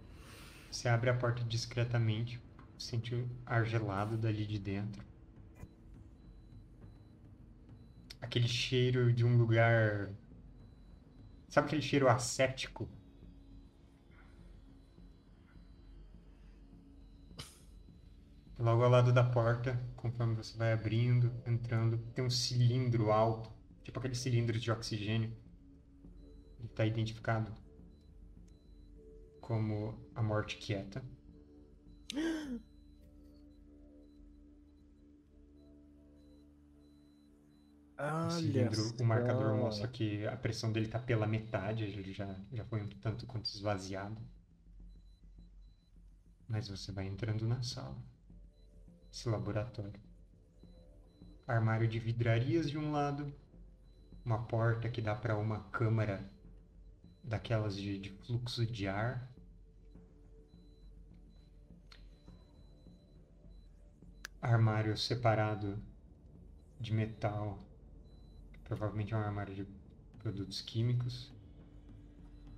[0.71, 2.39] Você abre a porta discretamente,
[2.77, 5.03] sente o ar gelado dali de dentro.
[8.21, 10.11] Aquele cheiro de um lugar.
[11.49, 12.87] Sabe aquele cheiro asséptico?
[18.59, 23.49] Logo ao lado da porta, conforme você vai abrindo, entrando, tem um cilindro alto,
[23.85, 25.33] tipo aquele cilindro de oxigênio.
[26.59, 27.55] Ele está identificado
[29.41, 31.03] como a morte quieta.
[38.01, 42.65] O cilindro, o marcador mostra que a pressão dele está pela metade, ele já, já
[42.67, 44.23] foi um tanto quanto esvaziado.
[46.47, 47.97] Mas você vai entrando na sala.
[49.13, 50.01] Esse laboratório.
[51.47, 53.33] Armário de vidrarias de um lado,
[54.25, 56.31] uma porta que dá para uma câmara
[57.25, 59.27] daquelas de, de fluxo de ar.
[64.41, 65.83] Armário separado
[66.81, 67.59] de metal,
[68.53, 69.67] que provavelmente é um armário de
[70.19, 71.33] produtos químicos.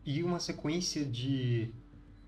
[0.04, 1.72] E uma sequência de.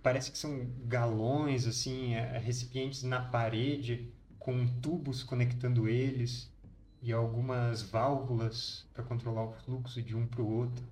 [0.02, 6.50] Parece que são galões, assim, é, recipientes na parede, com tubos conectando eles,
[7.00, 10.84] e algumas válvulas para controlar o fluxo de um para o outro.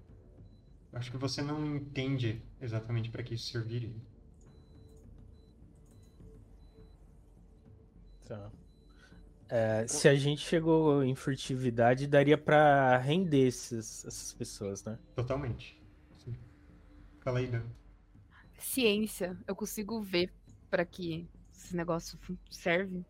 [0.93, 3.93] Acho que você não entende exatamente para que isso serviria.
[8.27, 8.51] Tá.
[9.49, 14.97] É, se a gente chegou em furtividade, daria pra render esses- essas pessoas, né?
[15.15, 15.77] Totalmente.
[16.25, 16.37] Sim.
[17.21, 17.63] Fala aí, Dan.
[18.61, 20.33] Ciência, eu consigo ver
[20.71, 22.19] pra que esse negócio
[22.51, 23.05] serve.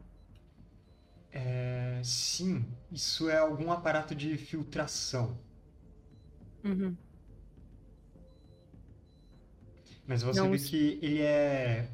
[1.33, 5.39] É, sim, isso é algum aparato de filtração.
[6.65, 6.97] Uhum.
[10.07, 11.91] Mas você Não vê que ele é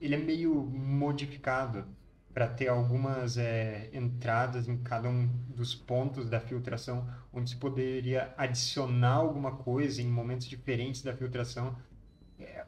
[0.00, 1.86] ele é meio modificado
[2.32, 8.34] para ter algumas é, entradas em cada um dos pontos da filtração, onde se poderia
[8.36, 11.76] adicionar alguma coisa em momentos diferentes da filtração.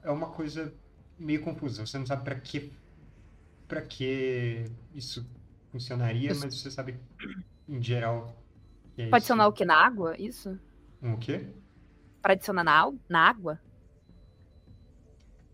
[0.02, 0.73] É, uma coisa
[1.18, 1.85] meio confusa.
[1.85, 2.73] Você não sabe para que
[3.67, 5.28] para que isso
[5.70, 6.99] funcionaria, Isso- mas você sabe
[7.68, 8.35] em geral
[8.97, 9.65] é Pra adicionar o que?
[9.65, 10.17] Na água?
[10.18, 10.59] Isso?
[11.02, 11.47] Um o quê?
[12.23, 13.60] Pra adicionar na, na água?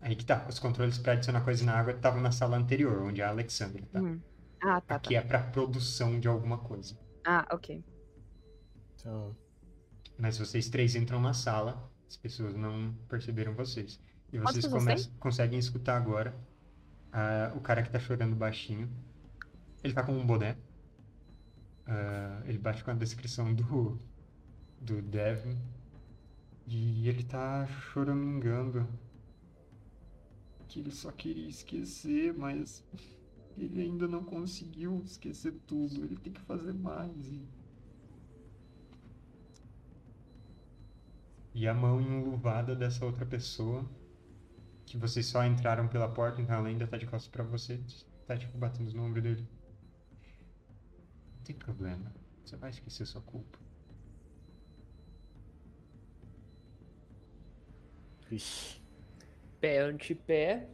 [0.01, 0.45] Aí que tá.
[0.47, 3.99] Os controles pra adicionar coisa na água estavam na sala anterior, onde a Alexandra tá.
[4.01, 4.19] Hum.
[4.61, 4.95] Ah, tá, tá.
[4.95, 6.97] Aqui é pra produção de alguma coisa.
[7.25, 7.83] Ah, ok.
[8.95, 9.35] Então,
[10.17, 13.99] Mas vocês três entram na sala, as pessoas não perceberam vocês.
[14.31, 16.35] E Quantas vocês começam, conseguem escutar agora
[17.11, 18.89] ah, o cara que tá chorando baixinho.
[19.83, 20.57] Ele tá com um boné.
[21.85, 23.99] Ah, ele bate com a descrição do,
[24.81, 25.57] do Devin.
[26.67, 28.87] E ele tá choramingando.
[30.67, 32.83] Que ele só queria esquecer, mas
[33.57, 36.03] ele ainda não conseguiu esquecer tudo.
[36.03, 37.27] Ele tem que fazer mais.
[37.27, 37.47] E
[41.55, 43.89] E a mão enluvada dessa outra pessoa,
[44.85, 47.79] que vocês só entraram pela porta, então ela ainda tá de costas pra você,
[48.27, 49.47] tá tipo batendo no ombro dele.
[51.37, 53.57] Não tem problema, você vai esquecer sua culpa.
[58.29, 58.81] Vixe.
[59.59, 60.67] Pé ante-pé.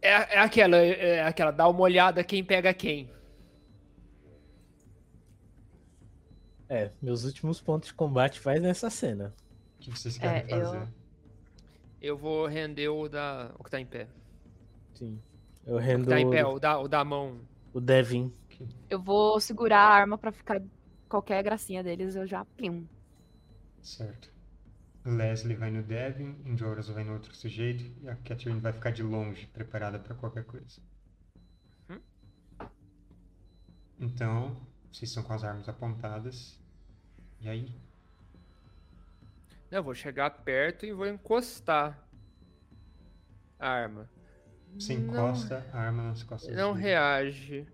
[0.00, 3.10] É, é aquela, é aquela, dá uma olhada quem pega quem.
[6.68, 9.34] É, meus últimos pontos de combate vai nessa cena.
[9.78, 10.88] O que vocês querem É, eu- fazer?
[12.00, 13.52] Eu vou render o da.
[13.58, 14.08] O que tá em pé.
[14.94, 15.20] Sim.
[15.66, 17.40] Eu O que rendo tá em pé, o da, o da mão.
[17.72, 18.32] o Devin.
[18.90, 20.60] Eu vou segurar a arma pra ficar
[21.08, 22.88] qualquer gracinha deles, eu já plim.
[23.82, 24.32] Certo.
[25.04, 29.02] Leslie vai no Devin, Joras vai no outro sujeito, e a Catherine vai ficar de
[29.02, 30.82] longe, preparada pra qualquer coisa.
[31.88, 32.00] Hum?
[34.00, 34.56] Então,
[34.92, 36.58] vocês estão com as armas apontadas.
[37.40, 37.74] E aí?
[39.70, 42.06] Eu vou chegar perto e vou encostar
[43.58, 44.08] a arma.
[44.78, 46.84] Você Não- encosta a arma nas costas Não dele.
[46.84, 47.66] reage.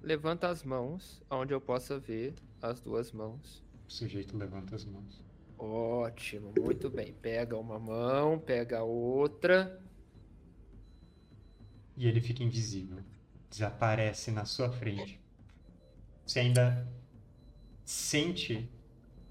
[0.00, 3.64] Levanta as mãos, onde eu possa ver as duas mãos.
[3.88, 5.22] O sujeito levanta as mãos.
[5.58, 7.12] Ótimo, muito bem.
[7.14, 9.80] Pega uma mão, pega a outra.
[11.96, 12.98] E ele fica invisível.
[13.48, 15.20] Desaparece na sua frente.
[16.26, 16.88] Você ainda
[17.84, 18.68] sente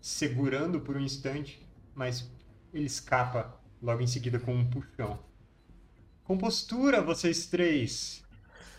[0.01, 1.65] segurando por um instante,
[1.95, 2.30] mas
[2.73, 5.19] ele escapa logo em seguida com um puxão.
[6.23, 8.23] Compostura, vocês três!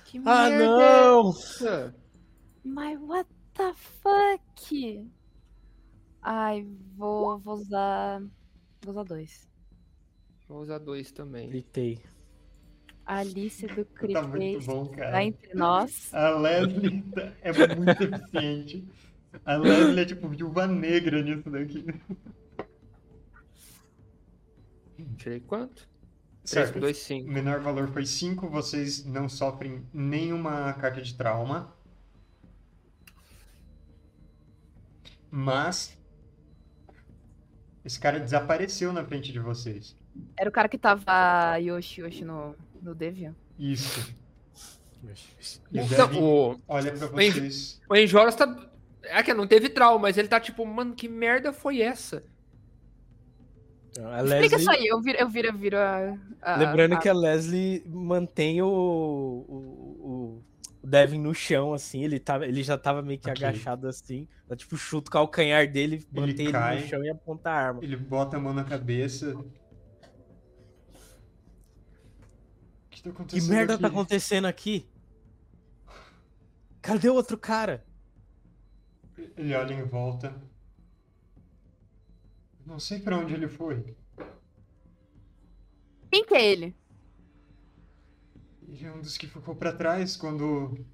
[0.07, 0.67] Que Ah, merda!
[0.67, 1.33] não!
[2.65, 5.11] Mas what the fuck?
[6.23, 8.21] Ai, vou, vou usar.
[8.83, 9.49] Vou usar dois.
[10.49, 11.49] Vou usar dois também.
[11.49, 12.01] Gritei.
[13.05, 15.25] Alice do Tá muito bom, tá cara.
[15.25, 16.13] entre nós.
[16.15, 18.89] A Leslie tá- é muito eficiente.
[19.45, 21.85] A Leslie é tipo viúva negra nisso daqui.
[25.17, 25.89] Tirei quanto?
[26.45, 26.73] Certo.
[26.79, 27.31] 3, 2, O 5.
[27.31, 31.73] menor valor foi 5, vocês não sofrem nenhuma carta de trauma.
[35.31, 35.97] Mas
[37.85, 39.97] esse cara desapareceu na frente de vocês.
[40.37, 43.35] Era o cara que tava Yoshi Yoshi no, no Deviant.
[43.59, 44.15] Isso.
[45.03, 45.09] O
[45.73, 47.81] Então, o, olha pra vocês.
[47.89, 48.72] o Enjoras tá.
[49.13, 52.25] É que não teve trauma, mas ele tá tipo, mano, que merda foi essa?
[53.99, 56.17] A Explica Leslie, isso aí, eu viro, eu viro, eu viro a.
[56.41, 60.43] a- lembrando a- que a Leslie mantém o, o, o-
[60.83, 62.03] Devin no chão, assim.
[62.03, 63.45] Ele, tava, ele já tava meio que Ok.
[63.47, 64.27] agachado assim.
[64.49, 66.81] Ela, tipo, chuta o calcanhar dele, mantém ele cai.
[66.81, 67.81] no chão e aponta a arma.
[67.85, 69.37] Ele bota a mão na cabeça.
[69.37, 69.45] O
[72.91, 73.95] que tá Que acontecendo merda tá aqui?
[73.97, 74.89] acontecendo aqui?
[76.81, 77.85] Cadê o outro cara?
[79.37, 80.35] Ele olha em volta.
[82.65, 83.97] Não sei pra onde ele foi.
[86.11, 86.77] Quem que é ele?
[88.63, 90.87] Ele é um dos que ficou pra trás quando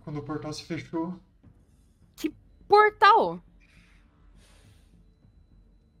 [0.00, 1.18] quando o portal se fechou.
[2.68, 3.42] Portal!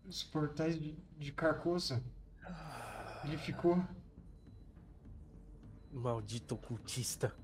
[0.04, 2.02] Os portais de, de Carcoça.
[3.24, 3.82] Ele ficou.
[5.92, 7.34] Maldito ocultista.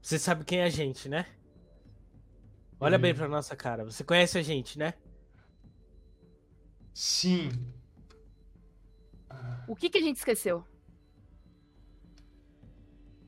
[0.00, 1.26] Você sabe quem é a gente, né?
[2.80, 3.00] Olha Hum.
[3.00, 3.84] bem pra nossa cara.
[3.84, 4.94] Você conhece a gente, né?
[6.94, 7.50] Sim.
[9.68, 10.64] O que que a gente esqueceu?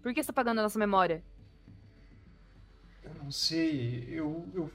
[0.03, 1.23] Por que você tá apagando a nossa memória?
[3.05, 4.05] Eu não sei.
[4.09, 4.49] Eu.
[4.55, 4.71] eu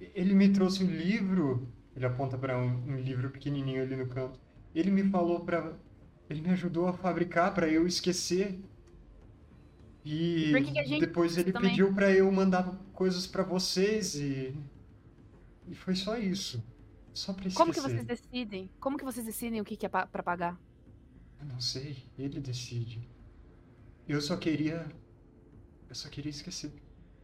[0.00, 1.68] Ele me trouxe um livro.
[1.94, 4.38] Ele aponta pra um, um livro pequenininho ali no canto.
[4.74, 5.74] Ele me falou pra.
[6.28, 8.60] Ele me ajudou a fabricar pra eu esquecer.
[10.04, 10.52] E
[10.98, 11.70] depois ele também?
[11.70, 14.54] pediu pra eu mandar coisas pra vocês e.
[15.68, 16.62] E foi só isso.
[17.14, 17.56] Só pra esquecer.
[17.58, 18.70] Como que vocês decidem?
[18.80, 20.60] Como que vocês decidem o que que é pa- pra pagar?
[21.38, 22.04] Eu não sei.
[22.18, 23.08] Ele decide.
[24.08, 24.90] Eu só queria.
[25.88, 26.72] Eu só queria esquecer.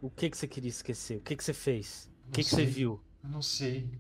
[0.01, 1.17] O que que você queria esquecer?
[1.19, 2.09] O que que você fez?
[2.29, 3.01] O que que você viu?
[3.25, 3.91] Eu não sei.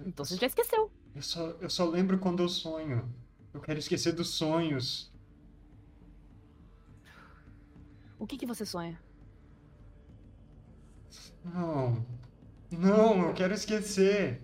[0.00, 0.90] Então eu, você já esqueceu.
[1.14, 3.08] eu só, eu só lembro quando eu sonho.
[3.54, 5.10] Eu quero esquecer dos sonhos.
[8.20, 9.00] O que, que você sonha?
[11.42, 12.04] Não.
[12.70, 14.42] Não, eu quero esquecer.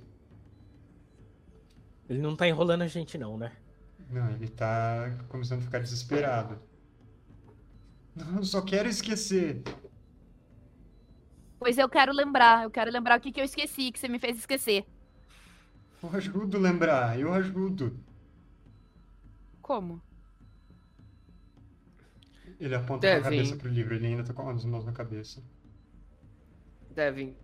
[2.08, 3.52] Ele não tá enrolando a gente não, né?
[4.08, 6.58] Não, ele tá começando a ficar desesperado.
[8.14, 9.62] Não, eu só quero esquecer.
[11.58, 12.64] Pois eu quero lembrar.
[12.64, 14.86] Eu quero lembrar o que, que eu esqueci, que você me fez esquecer.
[16.02, 17.98] Eu ajudo a lembrar, eu ajudo.
[19.60, 20.00] Como?
[22.58, 23.36] Ele aponta com a Devin.
[23.38, 25.42] cabeça pro livro, ele ainda tá com as mãos na cabeça.
[26.90, 27.36] Devin,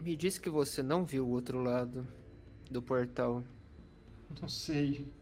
[0.00, 2.06] me disse que você não viu o outro lado
[2.70, 3.44] do portal.
[4.40, 5.12] Não sei.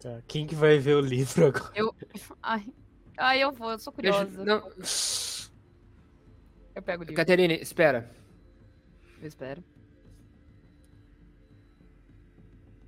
[0.00, 1.72] Tá, Quem que vai ver o livro agora?
[1.74, 1.94] Eu.
[2.42, 2.66] Ai.
[3.18, 4.44] Ai, eu vou, eu sou Deixa- curiosa.
[4.44, 4.68] não,
[6.74, 7.14] Eu pego o livro.
[7.14, 8.10] Caterine, espera.
[9.20, 9.62] Eu espero.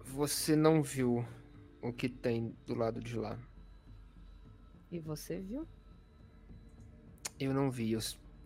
[0.04, 1.24] Você não viu
[1.82, 3.36] o que tem do lado de lá.
[4.90, 5.66] E você viu?
[7.38, 8.00] Eu não vi, eu,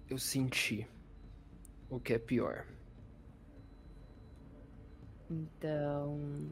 [0.08, 0.88] eu senti.
[1.88, 2.66] O que é pior.
[5.30, 6.50] Então.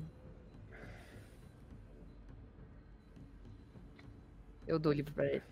[4.67, 5.45] Eu dou o livro pra ele.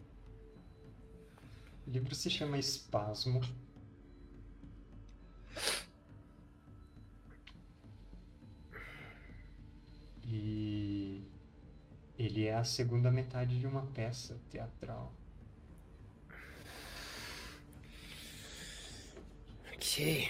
[1.86, 3.40] O livro se chama Espasmo.
[10.32, 11.22] E
[12.18, 15.14] ele é a segunda metade de uma peça teatral.
[19.74, 20.28] Ok.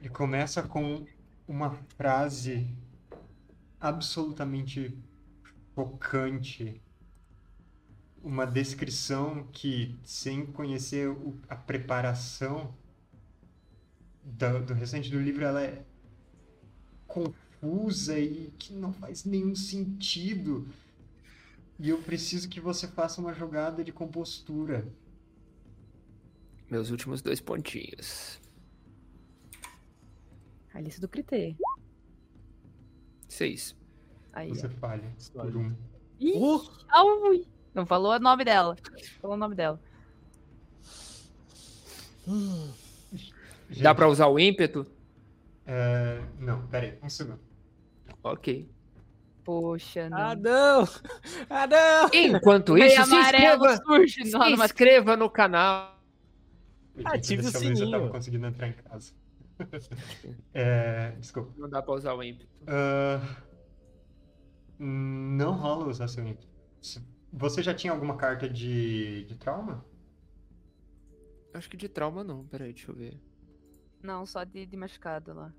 [0.00, 1.06] Ele começa com
[1.46, 2.66] uma frase
[3.80, 4.96] absolutamente
[5.74, 6.82] chocante,
[8.22, 12.74] uma descrição que, sem conhecer o- a preparação
[14.24, 15.82] do, do restante do livro, ela é
[17.06, 20.66] confusa e que não faz nenhum sentido.
[21.78, 24.86] E eu preciso que você faça uma jogada de compostura.
[26.70, 28.40] Meus últimos dois pontinhos.
[30.72, 31.56] Alice do Critê.
[33.28, 33.76] Seis.
[34.32, 34.50] Aí.
[34.50, 34.70] Você ó.
[34.70, 35.74] falha por um.
[36.18, 37.46] Ih, Uh!
[37.74, 38.76] Não falou o nome dela.
[39.20, 39.80] Falou o nome dela.
[42.26, 42.70] Hum,
[43.80, 44.86] Dá pra usar o ímpeto?
[45.66, 47.49] É, não, peraí, um segundo.
[48.22, 48.70] Ok.
[49.44, 50.18] Poxa, não.
[50.18, 50.88] Ah, não!
[51.48, 52.10] Ah, não!
[52.12, 55.98] Enquanto isso, se amarelo inscreva, surge se no- numa- inscreva no canal.
[56.94, 57.90] Eu Ative ver o sininho.
[57.90, 59.12] tava conseguindo entrar em casa.
[60.54, 61.52] É, desculpa.
[61.56, 62.48] Não dá pra usar o ímpeto.
[62.66, 63.20] Ah,
[64.78, 66.48] não rola usar seu ímpeto.
[67.32, 69.84] Você já tinha alguma carta de, de trauma?
[71.54, 72.44] Acho que de trauma não.
[72.46, 73.20] Peraí, deixa eu ver.
[74.02, 75.52] Não, só de, de machucado lá.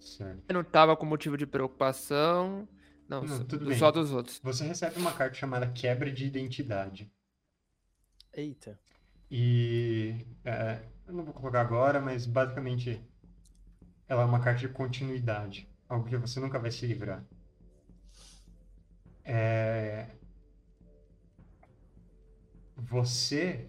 [0.00, 0.42] Certo.
[0.48, 2.68] Eu não tava com motivo de preocupação.
[3.08, 3.78] Não, Não, só, tudo do- bem.
[3.78, 4.40] só dos outros.
[4.42, 7.10] Você recebe uma carta chamada Quebra de Identidade.
[8.32, 8.78] Eita.
[9.30, 13.00] E é, eu não vou colocar agora, mas basicamente
[14.08, 17.24] ela é uma carta de continuidade, algo que você nunca vai se livrar.
[19.24, 20.10] É,
[22.76, 23.68] você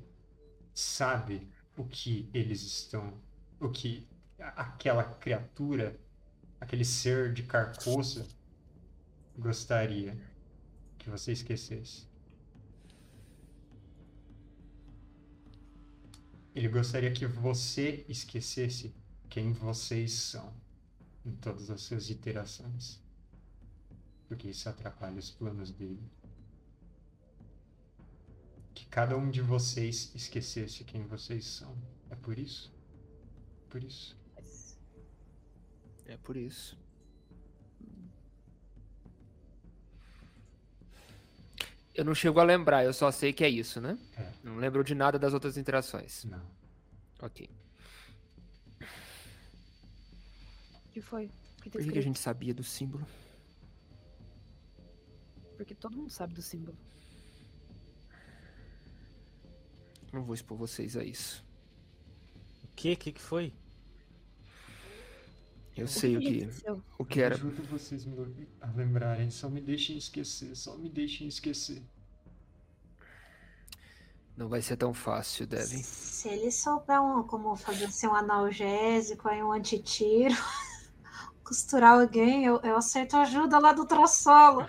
[0.73, 3.13] sabe o que eles estão,
[3.59, 4.07] o que
[4.39, 5.99] aquela criatura,
[6.59, 8.27] aquele ser de carcoça
[9.37, 10.17] gostaria
[10.97, 12.07] que você esquecesse.
[16.55, 18.93] Ele gostaria que você esquecesse
[19.29, 20.51] quem vocês são
[21.23, 22.99] em todas as suas iterações.
[24.27, 26.03] Porque isso atrapalha os planos dele.
[28.73, 31.77] Que cada um de vocês esquecesse quem vocês são.
[32.09, 32.73] É por isso?
[33.69, 34.17] Por isso.
[36.07, 36.77] É por isso.
[41.93, 43.97] Eu não chego a lembrar, eu só sei que é isso, né?
[44.15, 44.31] É.
[44.43, 46.23] Não lembro de nada das outras interações.
[46.25, 46.45] Não.
[47.21, 47.49] Ok.
[50.85, 51.25] O que foi?
[51.25, 53.05] O que tá Por que, que a gente sabia do símbolo?
[55.57, 56.77] Porque todo mundo sabe do símbolo.
[60.13, 61.43] Não vou expor vocês a isso.
[62.63, 62.93] O que?
[62.93, 63.51] O que que foi?
[65.77, 66.49] Eu sei o que,
[66.97, 67.35] o que era.
[67.35, 69.29] Ajudo vocês me- a lembrarem.
[69.29, 70.55] Só me deixem esquecer.
[70.55, 71.81] Só me deixem esquecer.
[74.35, 75.81] Não vai ser tão fácil, Devin.
[75.81, 80.35] Se ele souber um- como fazer assim, um analgésico, aí um antitiro,
[81.43, 84.65] costurar alguém, eu, eu aceito ajuda lá do traçolo.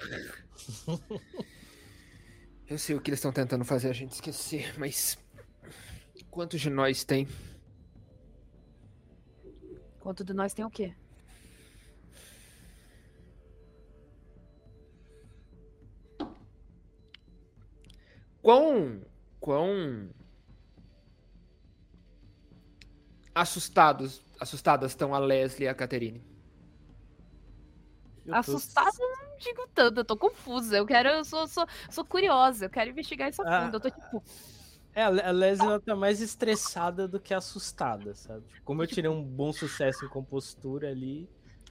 [2.66, 5.18] Eu sei o que eles estão tentando fazer a gente esquecer, mas.
[6.30, 7.26] Quantos de nós tem?
[10.08, 10.94] Quanto de nós tem o quê?
[18.40, 19.02] Quão.
[19.38, 20.08] Quão.
[23.34, 26.24] Assustados, assustadas estão a Leslie e a Caterine.
[28.24, 30.78] Eu Assustada, eu não digo tanto, eu tô confusa.
[30.78, 33.64] Eu quero, eu sou, sou, sou curiosa, eu quero investigar isso a Ah.
[33.64, 33.76] fundo.
[33.76, 34.22] Eu tô tipo,
[34.98, 38.44] É, a Le- a Leslie ela tá mais estressada do que assustada, sabe?
[38.48, 41.28] Tipo, Como eu tirei um bom sucesso em compostura ali,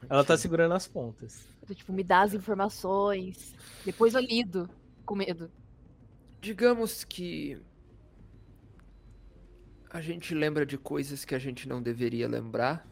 [0.09, 1.45] ela tá segurando as pontas.
[1.67, 3.53] tô, tipo, me dá as informações.
[3.83, 4.69] Depois eu lido
[5.05, 5.51] com medo.
[6.39, 7.61] Digamos que.
[9.89, 12.87] A gente lembra de coisas que a gente não deveria lembrar.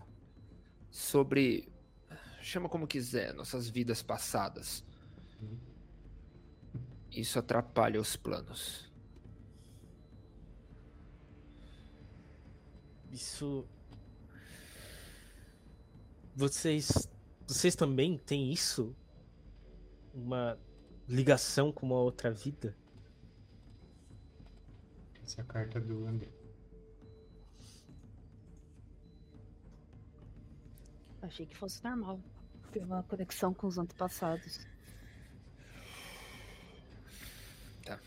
[0.92, 1.70] Sobre.
[2.42, 4.84] Chama como quiser, nossas vidas passadas.
[7.10, 8.85] Isso atrapalha os planos.
[13.16, 13.66] Isso.
[16.36, 17.08] Vocês.
[17.48, 18.94] Vocês também têm isso?
[20.14, 20.60] Uma
[21.08, 22.76] ligação com uma outra vida?
[25.24, 26.30] Essa é a carta do André.
[31.22, 32.20] Achei que fosse normal.
[32.74, 34.68] Ter uma conexão com os antepassados.
[37.86, 37.98] Tá.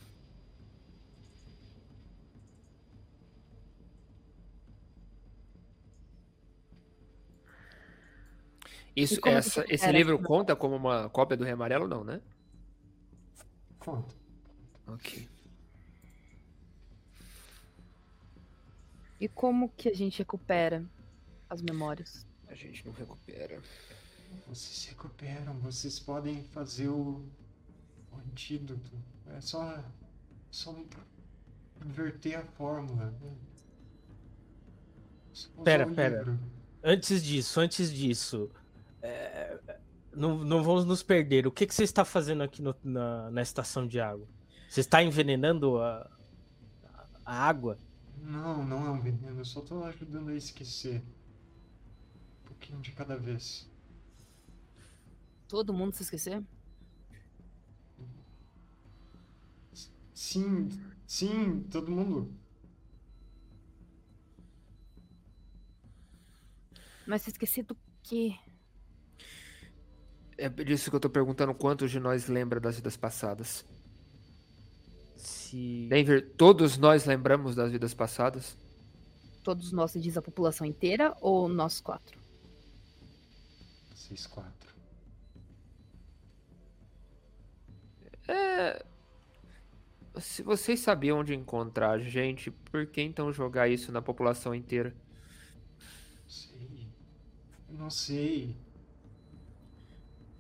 [9.03, 12.21] Isso, essa, esse era livro conta como uma cópia do Rei Amarelo, não, né?
[13.79, 14.15] Conta.
[14.87, 15.29] Ok.
[19.21, 20.85] E como que a gente recupera
[21.49, 22.27] as memórias?
[22.49, 23.61] A gente não recupera.
[24.47, 27.23] Vocês recuperam, vocês podem fazer o,
[28.13, 28.91] o antídoto.
[29.37, 29.83] É só,
[30.51, 30.75] só
[31.85, 33.07] inverter a fórmula.
[33.11, 33.37] né?
[35.33, 36.19] Só usar Pera, pera.
[36.19, 36.39] livro.
[36.83, 38.51] Antes disso, antes disso.
[39.03, 39.59] É,
[40.13, 41.47] Não, não vamos nos perder.
[41.47, 44.29] O que, que você está fazendo aqui no- na, na estação de água?
[44.69, 46.11] Você está envenenando a,
[47.25, 47.79] a água?
[48.21, 51.03] Não, não é um veneno, eu só tô ajudando a esquecer.
[52.45, 53.71] Um pouquinho de cada vez.
[55.49, 56.43] Todo mundo se esquecer?
[60.15, 60.69] Sim,
[61.07, 62.31] sim, todo mundo.
[67.07, 68.37] Mas se esquecer do quê?
[70.39, 73.65] É disso que eu tô perguntando quantos de nós lembra das vidas passadas.
[75.17, 75.89] Se.
[75.91, 78.57] Denver, todos nós lembramos das vidas passadas?
[79.43, 82.21] Todos nós, diz a população inteira ou nós quatro?
[83.93, 84.73] Vocês quatro.
[88.29, 88.85] É.
[90.21, 94.95] Se vocês sabiam onde encontrar a gente, por que então jogar isso na população inteira?
[96.23, 96.89] Não sei.
[97.71, 98.68] Não sei.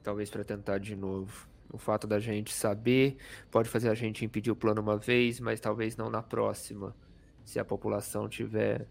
[0.02, 1.48] Talvez para tentar de novo.
[1.70, 3.18] O fato da gente saber
[3.50, 6.96] pode fazer a gente impedir o plano uma vez, mas talvez não na próxima.
[7.44, 8.88] Se a população tiver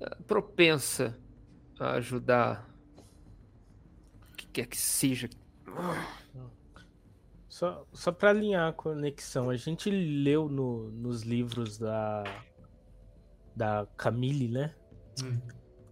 [0.00, 1.16] eh, propensa
[1.78, 2.68] a ajudar
[4.32, 5.28] o que quer que seja.
[7.48, 12.24] Só, só para alinhar a conexão, a gente leu no- nos livros da.
[13.54, 14.74] Da Camille, né?
[15.22, 15.38] Hum,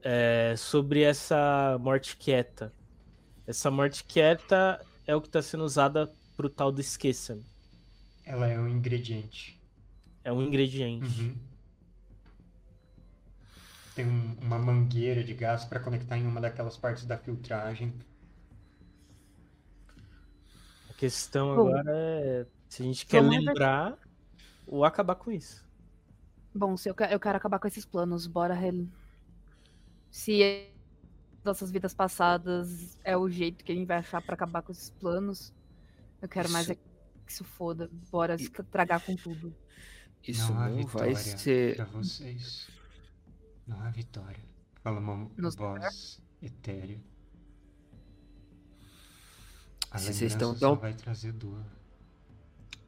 [0.03, 2.73] é, sobre essa morte quieta.
[3.47, 7.39] Essa morte quieta é o que está sendo usada pro tal do esqueça.
[8.25, 9.59] Ela é um ingrediente.
[10.25, 11.21] É um ingrediente.
[11.23, 11.35] Uhum.
[13.95, 17.93] Tem um- uma mangueira de gás para conectar em uma daquelas partes da filtragem.
[20.91, 23.97] A questão Bom, agora é se a gente quer ver- lembrar
[24.67, 25.65] ou acabar com isso.
[26.55, 28.55] Bom, se eu, eu quero acabar com esses planos, bora.
[30.11, 30.71] Se
[31.45, 34.91] nossas vidas passadas é o jeito que a gente vai achar pra acabar com esses
[34.91, 35.53] planos,
[36.21, 36.75] eu quero mais Isso- é
[37.27, 37.91] que isso foda.
[38.11, 39.55] Bora se tragar com tudo.
[40.27, 41.77] Isso não há não vitória vai ser.
[41.77, 42.69] para vocês.
[43.67, 44.43] Não há vitória.
[44.83, 47.01] Fala uma Nos voz etérea.
[49.91, 51.65] A Se vocês estão só tão- vai trazer dor.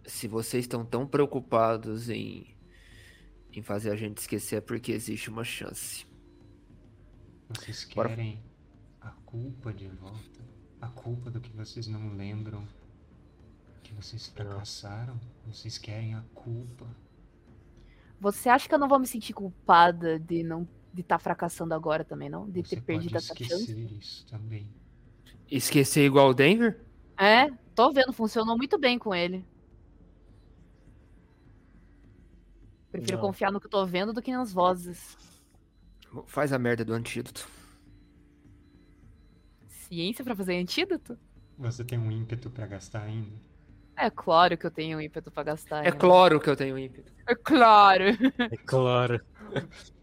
[0.07, 2.55] Se vocês estão tão preocupados em,
[3.53, 6.07] em fazer a gente esquecer, é porque existe uma chance.
[7.51, 8.09] Vocês Bora.
[8.11, 8.41] querem
[9.01, 10.41] a culpa de volta?
[10.81, 12.67] A culpa do que vocês não lembram?
[13.83, 15.19] Que vocês fracassaram?
[15.47, 16.87] Vocês querem a culpa?
[18.21, 22.05] Você acha que eu não vou me sentir culpada de não de estar fracassando agora
[22.05, 22.49] também, não?
[22.51, 23.71] De Você ter perdido essa chance?
[23.73, 24.69] esquecer isso também.
[25.51, 26.81] Esquecer igual o Denver?
[27.17, 29.45] É, tô vendo, funcionou muito bem com ele.
[32.91, 33.25] Prefiro Não.
[33.27, 35.17] confiar no que eu tô vendo do que nas vozes.
[36.27, 37.49] Faz a merda do antídoto.
[39.69, 41.19] Ciência pra fazer antídoto?
[41.59, 43.37] Você tem um ímpeto pra gastar ainda?
[43.97, 45.85] É claro que eu tenho ímpeto pra gastar.
[45.85, 45.93] É né?
[45.93, 47.13] claro que eu tenho ímpeto.
[47.27, 48.05] É claro.
[48.39, 49.21] É claro.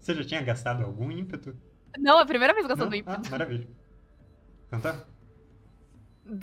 [0.00, 1.56] Você já tinha gastado algum ímpeto?
[1.98, 2.96] Não, é a primeira vez gastando Não?
[2.96, 3.20] ímpeto.
[3.26, 3.68] Ah, maravilha.
[4.66, 5.04] Então tá.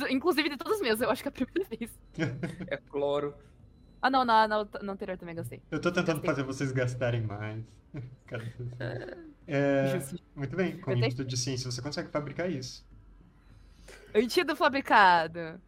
[0.10, 2.00] Inclusive de todas as minhas, eu acho que é a primeira vez.
[2.68, 3.34] É cloro.
[4.02, 5.62] Ah, não, na, na, na anterior também gastei.
[5.70, 6.30] Eu tô tentando Gastei.
[6.30, 7.64] fazer vocês gastarem mais.
[9.48, 10.24] É, Justo.
[10.34, 12.88] muito bem, com ímpeto de ciência você consegue fabricar isso.
[14.16, 15.60] Antídoto fabricado.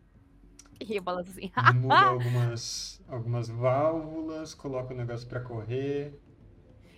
[0.79, 1.51] E eu balanço assim.
[1.75, 6.17] Muda algumas, algumas válvulas, coloca o negócio pra correr.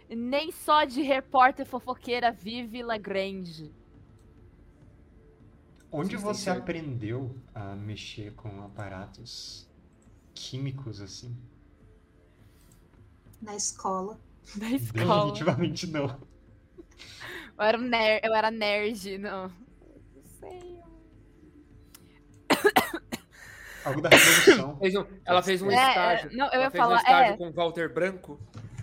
[0.09, 3.73] Nem só de repórter fofoqueira vive Lagrange.
[5.91, 9.64] Onde você aprendeu a mexer com aparatos
[10.35, 11.35] químicos assim?
[13.41, 14.19] Na escola.
[14.55, 15.31] Da escola.
[15.33, 16.05] Definitivamente não.
[17.57, 19.47] Eu era, um ner eu era nerd, não.
[19.47, 20.79] Não sei.
[23.83, 24.77] Algo da revolução.
[24.79, 26.31] Fez um- ela fez um É, é, estágio.
[26.35, 27.37] não, eu ela ia fez falar, um estágio é.
[27.37, 28.39] com Walter Branco.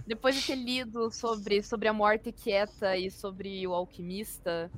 [0.06, 4.70] Depois de ter lido sobre, sobre a morte quieta e sobre o alquimista,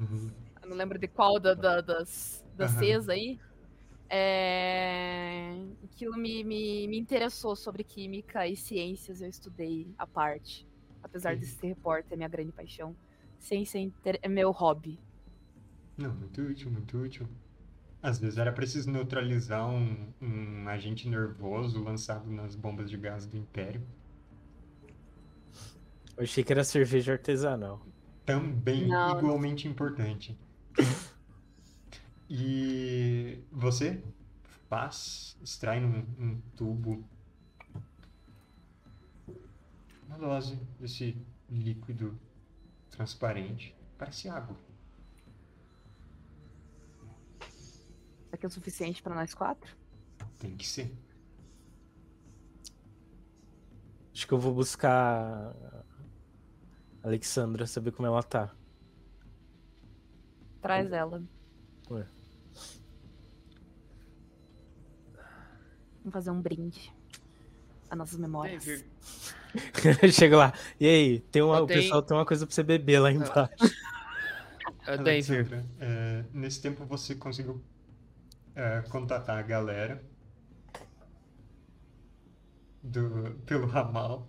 [0.00, 0.30] Uhum.
[0.62, 2.80] eu não lembro de qual da- da- das, das Aham.
[2.80, 3.38] Cs aí,
[4.08, 5.54] é...
[5.84, 10.66] aquilo me, me, me interessou sobre química e ciências, eu estudei a parte.
[11.02, 12.96] Apesar de ser repórter, é minha grande paixão.
[13.38, 14.98] Ciência é inter- é meu hobby.
[15.96, 17.28] Não, muito útil, muito útil.
[18.02, 23.36] Às vezes era preciso neutralizar um, um agente nervoso lançado nas bombas de gás do
[23.36, 23.82] Império.
[26.16, 27.80] Eu achei que era cerveja artesanal.
[28.24, 29.18] Também Não.
[29.18, 30.36] igualmente importante.
[32.36, 34.02] E você
[34.68, 37.08] faz, extrai num, num tubo
[40.08, 41.16] uma dose desse
[41.48, 42.18] líquido
[42.90, 43.72] transparente.
[43.96, 44.56] Parece água.
[48.24, 49.72] Será que é o suficiente pra nós quatro?
[50.36, 50.92] Tem que ser.
[54.12, 55.54] Acho que eu vou buscar
[57.00, 58.52] a Alexandra, saber como ela tá.
[60.60, 61.22] Traz ela.
[61.88, 62.13] Ué.
[66.04, 66.92] Vamos fazer um brinde.
[67.88, 68.64] A nossas memórias.
[70.12, 70.52] Chega lá.
[70.78, 73.32] E aí, tem uma, o tem- pessoal tem uma coisa pra você beber lá embaixo.
[74.86, 74.92] é.
[74.92, 77.62] Alexandra, é, nesse tempo você conseguiu
[78.54, 80.04] é, contatar a galera
[82.82, 84.28] do, pelo ramal.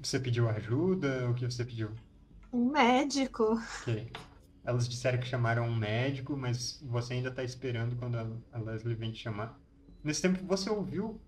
[0.00, 1.28] Você pediu ajuda?
[1.28, 1.90] O que você pediu?
[2.52, 3.60] Um médico.
[3.82, 4.10] Ok.
[4.64, 8.94] Elas disseram que chamaram um médico, mas você ainda tá esperando quando a, a Leslie
[8.94, 9.58] vem te chamar.
[10.04, 11.20] Nesse tempo você ouviu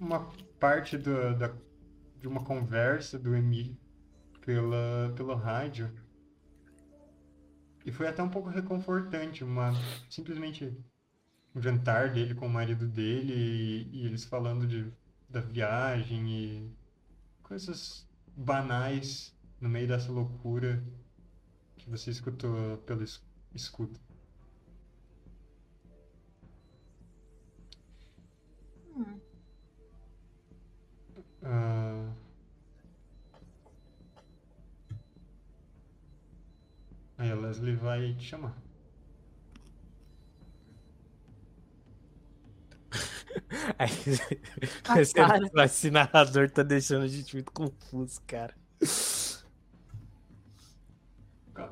[0.00, 1.52] uma parte do- da,
[2.20, 3.76] de uma conversa do Emílio
[4.44, 5.90] pela, pelo rádio.
[7.84, 9.72] E foi até um pouco reconfortante, uma,
[10.10, 10.76] simplesmente
[11.54, 14.92] um jantar dele com o marido dele e, e eles falando de,
[15.28, 16.72] da viagem e
[17.42, 20.82] coisas banais no meio dessa loucura
[21.86, 23.24] que você escutou pelo es-
[23.54, 23.98] escudo.
[28.96, 29.20] Hum.
[31.44, 32.12] Ah,
[37.18, 38.54] Aí a Leslie vai te chamar.
[43.78, 43.90] Aí,
[44.88, 45.00] Ah,
[45.64, 48.54] esse narrador tá deixando a gente muito confuso, cara.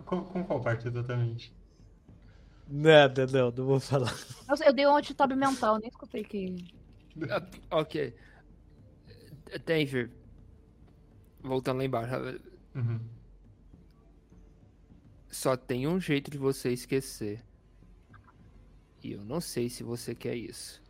[0.07, 1.55] Com, com qual parte exatamente?
[2.69, 4.15] Nada, não, não vou falar.
[4.49, 6.57] Nossa, eu dei um antitab mental, nem escutei que.
[7.71, 8.15] Ok.
[9.65, 10.11] Denver.
[11.43, 12.41] Voltando lá embaixo.
[12.75, 13.01] Uhum.
[15.31, 17.45] Só tem um jeito de você esquecer.
[19.03, 20.83] E eu não sei se você quer isso.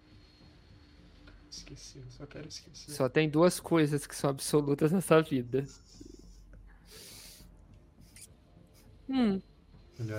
[1.50, 2.92] Esqueci, eu só quero esquecer.
[2.92, 5.66] Só tem duas coisas que são absolutas nessa vida.
[9.08, 9.40] Hum.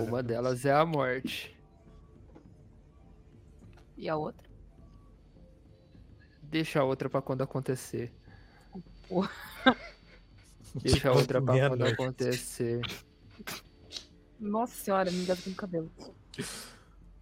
[0.08, 1.56] Uma delas é a morte.
[3.98, 4.46] E a outra?
[6.44, 8.14] Deixa a outra pra quando acontecer.
[9.08, 9.30] Porra.
[10.82, 12.82] Deixa a outra pra quando acontecer.
[14.40, 15.92] Nossa senhora, me engasguei no cabelo.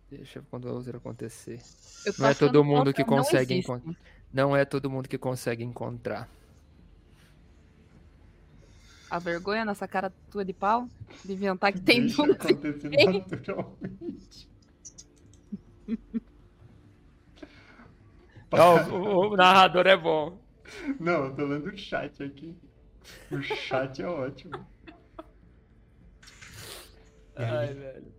[0.10, 1.62] Deixa quando a outra acontecer.
[2.04, 3.96] Tô Não é todo mundo que consegue encontrar.
[4.32, 6.30] Não é todo mundo que consegue encontrar.
[9.14, 10.90] A vergonha nessa cara tua de pau?
[11.24, 12.32] De inventar que tem Deixa tudo.
[12.32, 14.50] acontecer naturalmente.
[18.52, 20.42] Não, o, o narrador é bom.
[21.00, 22.58] Não, eu tô lendo o chat aqui.
[23.30, 24.66] O chat é ótimo.
[27.36, 28.12] Ai, velho.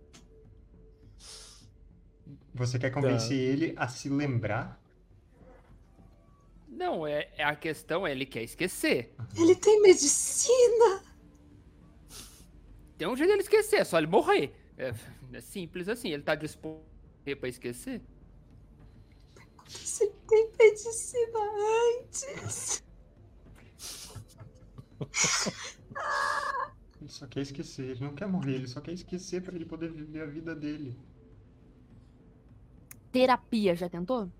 [2.53, 4.81] Você quer convencer ele a se lembrar?
[6.75, 9.15] Não, é, é a questão, é ele quer esquecer.
[9.37, 11.03] Ele tem medicina!
[12.97, 14.53] Tem um jeito dele esquecer, é só ele morrer.
[14.77, 14.93] É,
[15.31, 18.01] é simples assim, ele tá disposto a morrer pra esquecer?
[19.67, 21.39] Se ele tem medicina
[22.01, 22.83] antes!
[27.01, 29.91] Ele só quer esquecer, ele não quer morrer, ele só quer esquecer pra ele poder
[29.91, 30.97] viver a vida dele.
[33.11, 34.31] Terapia, já tentou?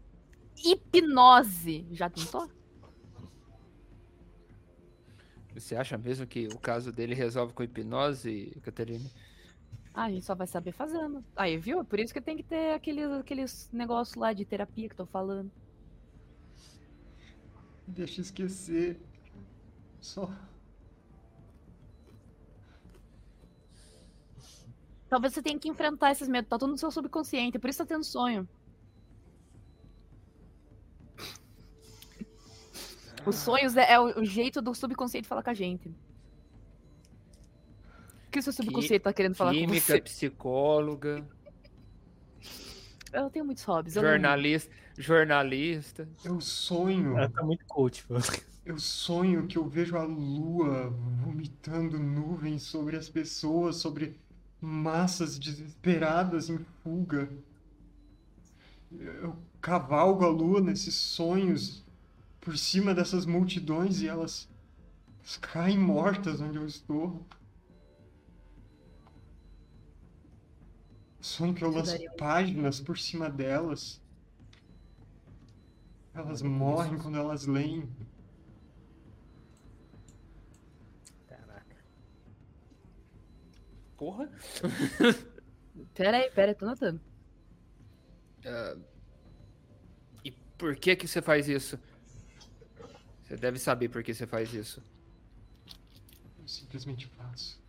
[0.63, 2.49] Hipnose, já tentou?
[5.53, 9.09] Você acha mesmo que o caso dele resolve com hipnose, Caterina?
[9.93, 11.23] Ah, a gente só vai saber fazendo.
[11.33, 11.85] Aí, viu?
[11.85, 15.49] Por isso que tem que ter aqueles, aqueles negócios lá de terapia que tô falando.
[17.87, 18.99] Deixa esquecer.
[20.01, 20.29] Só.
[25.07, 26.49] Talvez você tenha que enfrentar esses medos.
[26.49, 28.47] Tá tudo no seu subconsciente, por isso tá tendo sonho.
[33.25, 35.89] Os sonhos é, é o, jeito do subconsciente falar com a gente.
[38.27, 40.01] O que o seu subconsciente tá querendo falar com Química, você?
[40.01, 41.25] psicóloga,
[43.13, 43.95] Eu tenho muitos hobbies.
[43.95, 46.09] eu não- jornalista, jornalista.
[46.23, 47.17] Eu sonho.
[47.17, 48.23] Ela tá muito coach, mano.
[48.65, 50.89] Eu sonho que eu vejo a lua
[51.23, 54.19] vomitando nuvens sobre as pessoas, sobre
[54.59, 57.29] massas desesperadas em fuga.
[58.91, 61.84] Eu cavalgo a lua nesses sonhos
[62.45, 64.47] por cima dessas multidões e elas
[65.41, 67.25] caem mortas onde eu estou.
[71.19, 73.99] Sonho que eu lanço páginas por cima delas.
[76.13, 77.89] Elas morrem quando elas leem.
[81.27, 81.75] Caraca.
[83.97, 84.29] Porra.
[85.95, 87.01] Pera aí, pera aí, tô notando.
[90.23, 91.77] E por que que você faz isso?
[93.25, 94.83] Você deve saber por que você faz isso.
[96.39, 97.59] Eu simplesmente faço.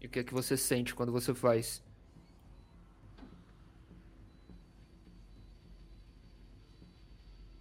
[0.00, 1.82] E o que é que você sente quando você faz?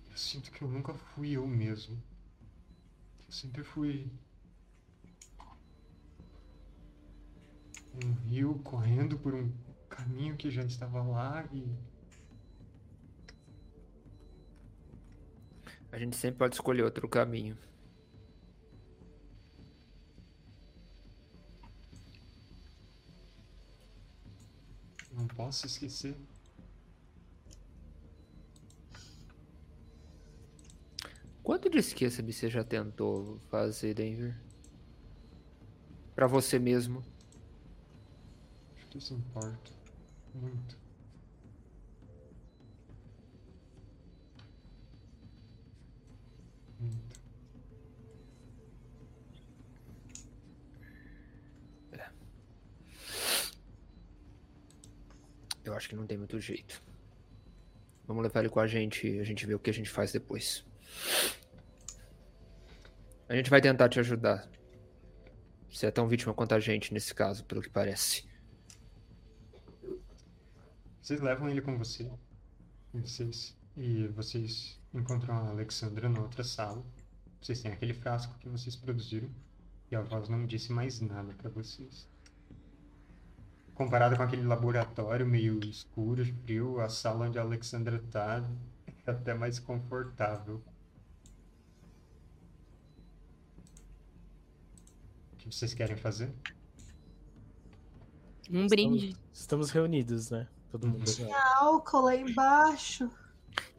[0.09, 2.01] Eu sinto que eu nunca fui eu mesmo.
[3.27, 4.09] Eu sempre fui
[8.05, 9.51] um rio correndo por um
[9.89, 11.90] caminho que já estava lá e
[15.91, 17.57] A gente sempre pode escolher outro caminho.
[25.21, 26.15] não posso esquecer.
[31.43, 34.35] Quanto de esqueça-me você já tentou fazer, Denver?
[36.15, 37.03] Pra você mesmo.
[38.75, 39.71] Acho que isso importa.
[40.33, 40.55] Muito.
[40.55, 40.80] Muito.
[55.63, 56.81] Eu acho que não tem muito jeito.
[58.07, 60.11] Vamos levar ele com a gente e a gente vê o que a gente faz
[60.11, 60.65] depois.
[63.29, 64.49] A gente vai tentar te ajudar.
[65.69, 68.29] Você é tão vítima quanto a gente nesse caso, pelo que parece.
[71.01, 72.11] Vocês levam ele com você.
[72.93, 73.57] Vocês.
[73.77, 76.83] E vocês encontram a Alexandra na outra sala.
[77.41, 79.29] Vocês têm aquele frasco que vocês produziram.
[79.89, 82.07] E a voz não disse mais nada pra vocês.
[83.81, 88.47] Comparado com aquele laboratório meio escuro, frio, a sala onde a Alexandra tá
[88.85, 90.61] é até mais confortável.
[95.33, 96.31] O que vocês querem fazer?
[98.51, 99.17] Um brinde.
[99.33, 100.47] Estamos reunidos, né?
[100.69, 101.03] Todo mundo.
[101.55, 103.09] Álcool lá embaixo.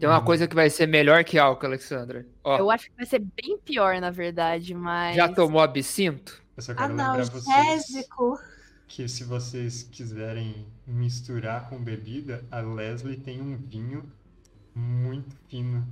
[0.00, 2.26] Tem uma coisa que vai ser melhor que álcool, Alexandra.
[2.42, 5.14] Ó, Eu acho que vai ser bem pior, na verdade, mas.
[5.14, 6.42] já tomou absinto?
[6.56, 7.46] Eu só quero lembrar vocês.
[7.46, 8.36] Analgésico.
[8.94, 14.04] Que se vocês quiserem misturar com bebida, a Leslie tem um vinho
[14.74, 15.86] muito fino.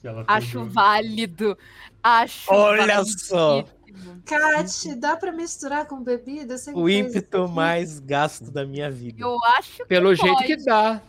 [0.00, 0.70] que ela Acho pegou.
[0.70, 1.58] válido.
[2.02, 3.62] Acho Olha só!
[3.62, 4.22] validíssimo.
[4.24, 6.56] Kat, dá pra misturar com bebida?
[6.74, 9.22] O ímpeto mais gasto da minha vida.
[9.22, 10.46] Eu acho que Pelo jeito pode.
[10.46, 11.00] que dá.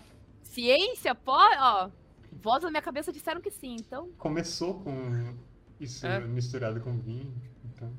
[0.43, 1.89] Ciência, pode, ó.
[2.33, 4.09] Voz na minha cabeça disseram que sim, então.
[4.17, 5.33] Começou com
[5.79, 6.19] isso É.
[6.19, 7.33] misturado com vinho.
[7.65, 7.91] Então,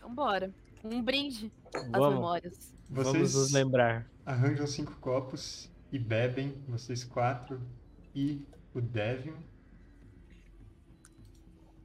[0.00, 0.52] Vambora.
[0.84, 2.73] Um brinde às Vamos, memórias.
[2.88, 4.06] Vamos Vocês nos lembrar.
[4.24, 7.60] arranjam cinco copos e bebem, vocês quatro
[8.14, 8.42] e
[8.74, 9.34] o Devin.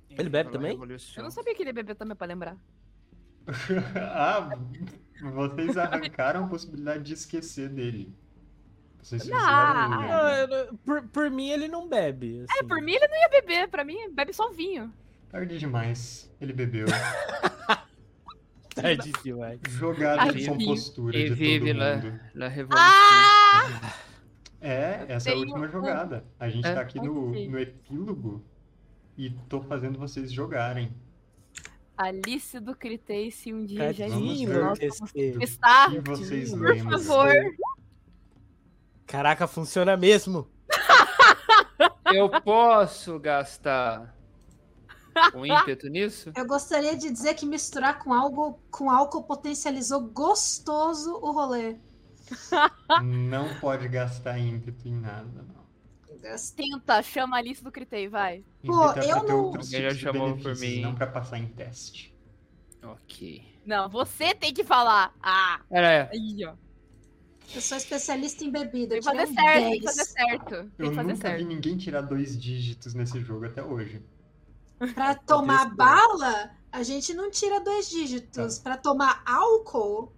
[0.09, 0.77] Ele bebe também?
[1.15, 2.57] Eu não sabia que ele ia beber também pra lembrar.
[3.95, 4.49] ah,
[5.21, 8.13] vocês arrancaram a possibilidade de esquecer dele.
[9.01, 12.39] Vocês fizeram Ah, Não, por, por mim, ele não bebe.
[12.39, 12.67] É, assim.
[12.67, 13.67] por mim ele não ia beber.
[13.69, 14.93] Pra mim, bebe só vinho.
[15.29, 16.29] Tarde demais.
[16.41, 16.87] Ele bebeu.
[18.75, 19.59] Tarde demais.
[19.67, 22.19] Jogada de E todo la, mundo.
[22.35, 22.85] la revolução.
[22.87, 23.93] Ah!
[24.61, 26.25] É, essa é a última jogada.
[26.39, 26.73] A gente É.
[26.73, 28.43] tá aqui no, no epílogo
[29.17, 30.93] e tô fazendo vocês jogarem.
[31.97, 34.05] Alice do Critei, se um dia já
[35.41, 36.99] Está, por lembram?
[36.99, 37.33] favor.
[39.05, 40.47] Caraca, funciona mesmo.
[42.13, 44.15] Eu posso gastar
[45.35, 46.31] um ímpeto nisso?
[46.35, 51.77] Eu gostaria de dizer que misturar com algo com álcool potencializou gostoso o rolê.
[53.03, 55.59] Não pode gastar ímpeto em nada, não.
[56.55, 58.43] Tenta, chama a Alice do Critei, vai.
[58.65, 60.81] Pô, é eu não- Alguém já chamou por mim.
[60.81, 62.13] não pra passar em teste.
[62.83, 63.43] Ok.
[63.65, 65.13] Não, você tem que falar.
[65.21, 66.53] Ah, Era, aí, ó.
[67.55, 68.89] Eu sou especialista em bebida.
[68.95, 69.79] Tem que fazer certo, tem 10.
[69.79, 70.49] que fazer certo.
[70.49, 71.45] Tem Eu que fazer nunca vi certo.
[71.47, 74.01] ninguém tirar dois dígitos nesse jogo até hoje.
[74.93, 78.59] Pra tomar bala, a gente não tira dois dígitos.
[78.59, 80.13] Pra tomar álcool,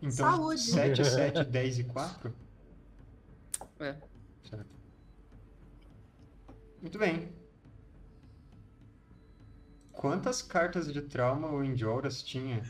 [0.00, 0.60] Então, Saúde.
[0.60, 2.32] 7, 7, 10 e 4?
[3.80, 3.96] É.
[4.48, 4.66] Certo.
[6.80, 7.32] Muito bem.
[9.92, 12.62] Quantas cartas de trauma o Indioras tinha?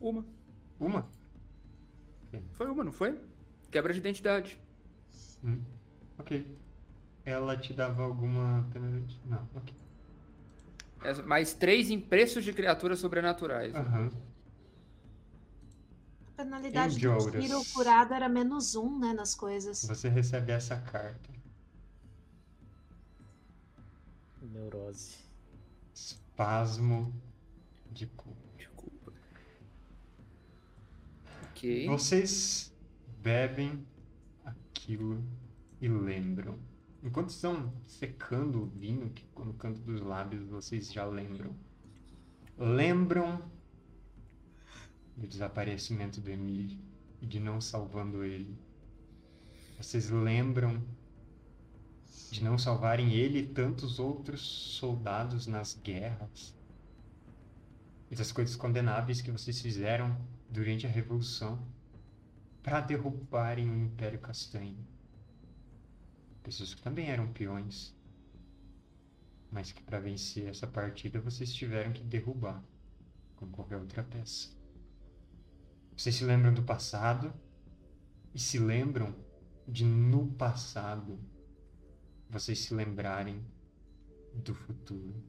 [0.00, 0.24] uma.
[0.78, 1.08] Uma?
[2.52, 3.18] Foi uma, não foi?
[3.70, 4.58] Quebra de identidade.
[5.44, 5.60] Hum.
[6.18, 6.46] Ok.
[7.24, 9.20] Ela te dava alguma penalidade?
[9.24, 9.74] Não, ok.
[11.04, 13.74] É, Mais três em preços de criaturas sobrenaturais.
[13.74, 14.10] Aham.
[16.28, 17.40] a penalidade do Endurance.
[17.40, 19.82] tiro curado era menos um, né, nas coisas.
[19.84, 21.30] Você recebe essa carta.
[24.40, 25.16] Neurose.
[25.94, 27.14] Espasmo
[27.92, 28.40] de culpa.
[28.56, 29.12] Desculpa.
[31.50, 31.86] Ok.
[31.86, 32.72] Vocês
[33.22, 33.86] bebem
[34.44, 35.22] aquilo
[35.80, 36.58] e lembram.
[37.02, 41.54] Enquanto estão secando o vinho, que no canto dos lábios vocês já lembram.
[42.56, 43.42] Lembram
[45.16, 46.78] do desaparecimento do Emile
[47.20, 48.56] e de não salvando ele.
[49.78, 50.80] Vocês lembram
[52.30, 56.54] de não salvarem ele e tantos outros soldados nas guerras.
[58.10, 60.16] E das coisas condenáveis que vocês fizeram
[60.48, 61.58] durante a Revolução
[62.62, 64.91] para derrubarem o Império Castanho.
[66.42, 67.94] Pessoas que também eram peões,
[69.50, 72.62] mas que para vencer essa partida vocês tiveram que derrubar,
[73.36, 74.50] como qualquer outra peça.
[75.96, 77.32] Vocês se lembram do passado
[78.34, 79.14] e se lembram
[79.68, 81.18] de no passado
[82.28, 83.44] vocês se lembrarem
[84.34, 85.22] do futuro.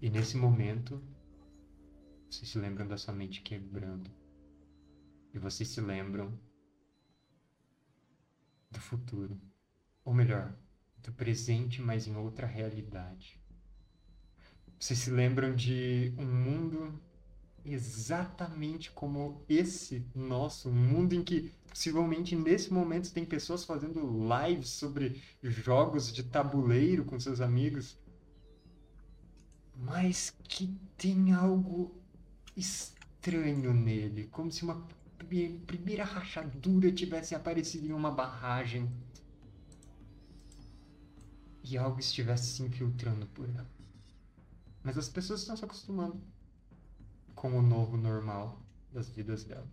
[0.00, 1.02] E nesse momento,
[2.28, 4.10] vocês se lembram da sua mente quebrando.
[5.32, 6.38] E vocês se lembram
[8.72, 9.40] do futuro.
[10.04, 10.52] Ou melhor,
[11.02, 13.40] do presente, mas em outra realidade.
[14.78, 17.00] Vocês se lembram de um mundo
[17.64, 24.70] exatamente como esse nosso, um mundo em que possivelmente nesse momento tem pessoas fazendo lives
[24.70, 27.96] sobre jogos de tabuleiro com seus amigos,
[29.76, 31.94] mas que tem algo
[32.56, 34.86] estranho nele, como se uma
[35.66, 38.90] primeira rachadura tivesse aparecido em uma barragem
[41.64, 43.70] e algo estivesse se infiltrando por ela.
[44.82, 46.20] Mas as pessoas estão se acostumando
[47.34, 48.60] com o novo normal
[48.92, 49.66] das vidas dela.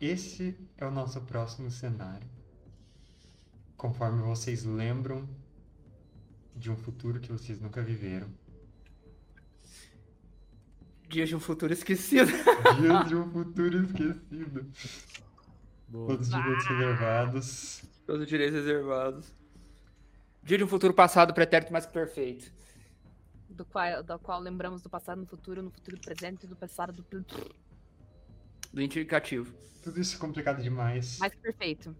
[0.00, 2.26] Esse é o nosso próximo cenário.
[3.76, 5.28] Conforme vocês lembram
[6.56, 8.28] de um futuro que vocês nunca viveram.
[11.10, 12.30] Dias de um futuro esquecido.
[12.80, 14.72] Dias de um futuro esquecido.
[15.88, 16.06] Boa.
[16.06, 17.82] Todos os direitos reservados.
[18.06, 19.34] Todos os direitos reservados.
[20.44, 22.52] Dia de um futuro passado, pretérito mais que perfeito.
[23.48, 27.02] Do qual, do qual lembramos do passado no futuro, no futuro presente, do passado do
[28.72, 29.52] Do indicativo.
[29.82, 31.18] Tudo isso é complicado demais.
[31.18, 31.96] mais que perfeito.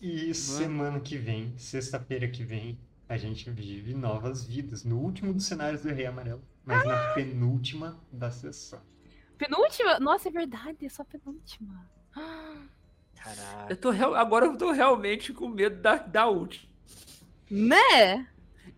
[0.00, 2.76] E semana que vem, sexta-feira que vem,
[3.08, 4.82] a gente vive novas vidas.
[4.82, 8.80] No último dos cenários do Rei Amarelo, mas na penúltima da sessão.
[9.38, 9.98] Penúltima?
[9.98, 11.88] Nossa, é verdade, é só penúltima.
[13.16, 13.66] Caraca.
[13.72, 16.70] Eu tô real- Agora eu tô realmente com medo da, da última.
[17.50, 18.26] Né?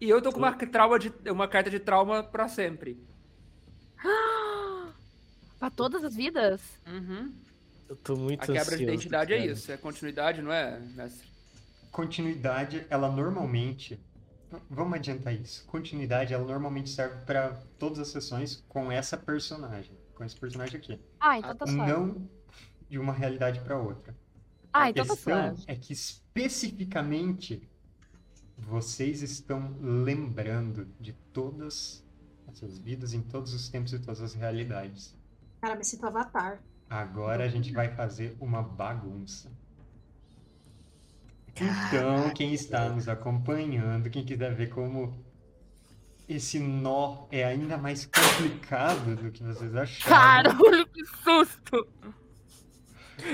[0.00, 2.98] E eu tô com uma, trauma de, uma carta de trauma pra sempre.
[5.58, 6.60] pra todas as vidas?
[6.86, 7.32] Uhum.
[7.88, 9.50] Eu tô muito A quebra ansioso, de identidade é cara.
[9.52, 11.28] isso, é continuidade, não é, mestre?
[11.90, 14.00] Continuidade, ela normalmente.
[14.70, 15.64] Vamos adiantar isso.
[15.66, 19.96] Continuidade, ela normalmente serve para todas as sessões com essa personagem.
[20.14, 21.00] Com esse personagem aqui.
[21.20, 21.90] Ah, então tá suave.
[21.90, 22.28] Não
[22.88, 24.14] de uma realidade para outra.
[24.72, 25.64] Ah, A então tá questão suave.
[25.66, 27.68] é que especificamente
[28.56, 32.04] vocês estão lembrando de todas
[32.46, 35.16] as suas vidas em todos os tempos e todas as realidades.
[35.60, 36.62] Cara, me sinto avatar.
[36.88, 39.50] Agora a gente vai fazer uma bagunça.
[41.54, 45.22] Então, quem está nos acompanhando, quem quiser ver como
[46.28, 51.86] esse nó é ainda mais complicado do que vocês acharam, Caralho, que susto!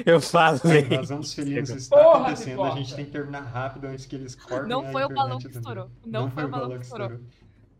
[0.04, 0.82] Eu falei.
[0.82, 4.16] a invasão dos felinos está Porra, acontecendo, a gente tem que terminar rápido antes que
[4.16, 5.90] eles cortem Não foi o balão que estourou.
[6.04, 7.20] Não foi o balão que estourou.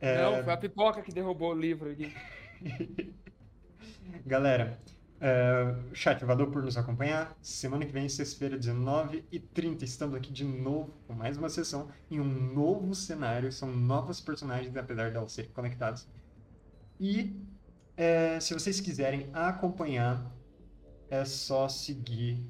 [0.01, 2.15] É, Não, foi a pipoca que derrubou o livro aqui.
[4.25, 4.79] Galera,
[5.21, 7.37] é, chat, valeu por nos acompanhar.
[7.43, 12.25] Semana que vem, sexta-feira, 19h30, estamos aqui de novo com mais uma sessão em um
[12.55, 13.51] novo cenário.
[13.53, 16.07] São novos personagens, apesar de elas serem conectados.
[17.01, 17.37] E
[17.97, 20.25] é, se vocês quiserem acompanhar,
[21.11, 22.45] é só seguir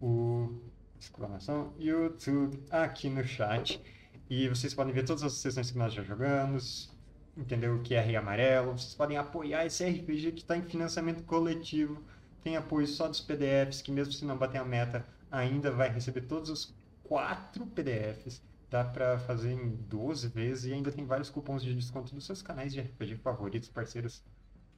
[0.00, 0.60] o
[0.98, 3.80] exclamação YouTube aqui no chat.
[4.28, 6.95] E vocês podem ver todas as sessões que nós já jogamos,
[7.36, 8.72] entender o que é Rei Amarelo.
[8.72, 12.02] Vocês podem apoiar esse RPG que está em financiamento coletivo.
[12.42, 16.22] Tem apoio só dos PDFs, que mesmo se não bater a meta, ainda vai receber
[16.22, 18.42] todos os quatro PDFs.
[18.70, 22.42] Dá para fazer em 12 vezes e ainda tem vários cupons de desconto dos seus
[22.42, 24.22] canais de RPG favoritos, parceiros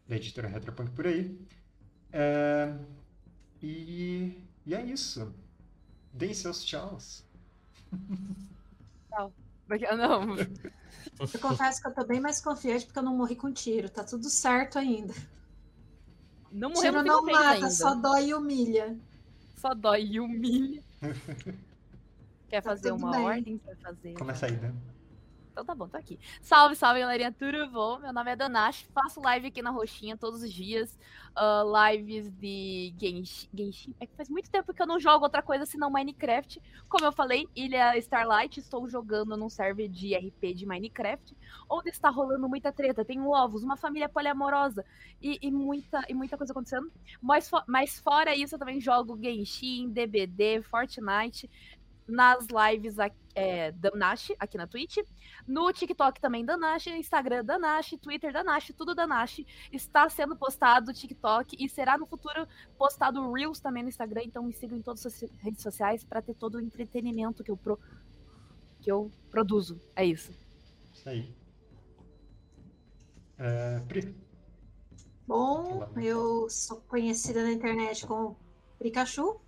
[0.06, 1.38] da editora Retropunk por aí.
[2.12, 2.74] É,
[3.62, 4.32] E...
[4.66, 5.34] e é isso.
[6.12, 7.24] Deem seus tchauz.
[9.10, 10.34] Porque- Não,
[11.34, 13.88] Eu confesso que eu tô bem mais confiante porque eu não morri com tiro.
[13.90, 15.12] Tá tudo certo ainda.
[16.52, 17.70] não morreu Tiro não mata, ainda.
[17.70, 18.96] só dói e humilha.
[19.56, 20.82] Só dói e humilha.
[22.48, 23.20] Quer Tá fazer uma bem.
[23.24, 24.14] ordem pra fazer?
[24.14, 24.72] Começa aí, Dan.
[25.58, 26.20] Então tá bom, tô aqui.
[26.40, 27.98] Salve, salve, galerinha, tudo bom?
[27.98, 30.96] Meu nome é Danash, faço live aqui na Roxinha todos os dias.
[31.34, 33.96] ah, lives de Genshin, Genshin.
[33.98, 36.62] É que faz muito tempo que eu não jogo outra coisa senão Minecraft.
[36.88, 41.36] Como eu falei, Ilha Starlight, estou jogando num server de RP de Minecraft,
[41.68, 43.04] onde está rolando muita treta.
[43.04, 44.84] Tem ovos, uma família poliamorosa
[45.20, 46.90] e, e muita, e muita coisa acontecendo.
[47.20, 51.50] Mas, mas fora isso, eu também jogo Genshin, DBD, Fortnite.
[52.08, 54.96] Nas lives aqui, é, Danash, aqui na Twitch.
[55.46, 59.40] No TikTok também Danash, Instagram Danash, Twitter Danash, tudo Danash.
[59.70, 64.22] Está sendo postado no TikTok e será no futuro postado Reels também no Instagram.
[64.24, 67.56] Então me sigam em todas as redes sociais para ter todo o entretenimento que eu,
[67.58, 67.78] pro-
[68.80, 69.78] que eu produzo.
[69.94, 70.32] É isso.
[70.94, 71.34] Isso aí.
[73.38, 74.14] É, Pri,
[75.26, 78.36] Bom, eu sou conhecida na internet como
[78.80, 79.38] Pikachu.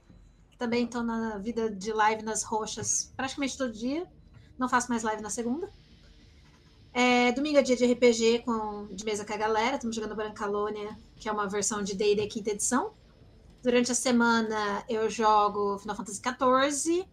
[0.60, 4.06] Também estou na vida de live nas roxas praticamente todo dia.
[4.58, 5.70] Não faço mais live na segunda.
[6.92, 9.76] É, domingo é dia de RPG com, de mesa com a galera.
[9.76, 12.92] Estamos jogando Brancalônia, que é uma versão de D&D quinta edição.
[13.62, 17.08] Durante a semana eu jogo Final Fantasy XIV.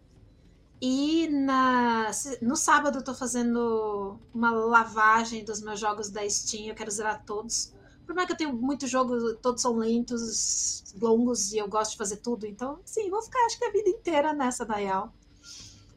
[0.78, 2.10] E na,
[2.42, 6.66] no sábado eu tô fazendo uma lavagem dos meus jogos da Steam.
[6.66, 7.72] Eu quero zerar todos.
[8.08, 11.98] Problema é que eu tenho muito jogo, todos são lentos, longos, e eu gosto de
[11.98, 12.46] fazer tudo.
[12.46, 15.12] Então, sim, vou ficar acho que a vida inteira nessa, real.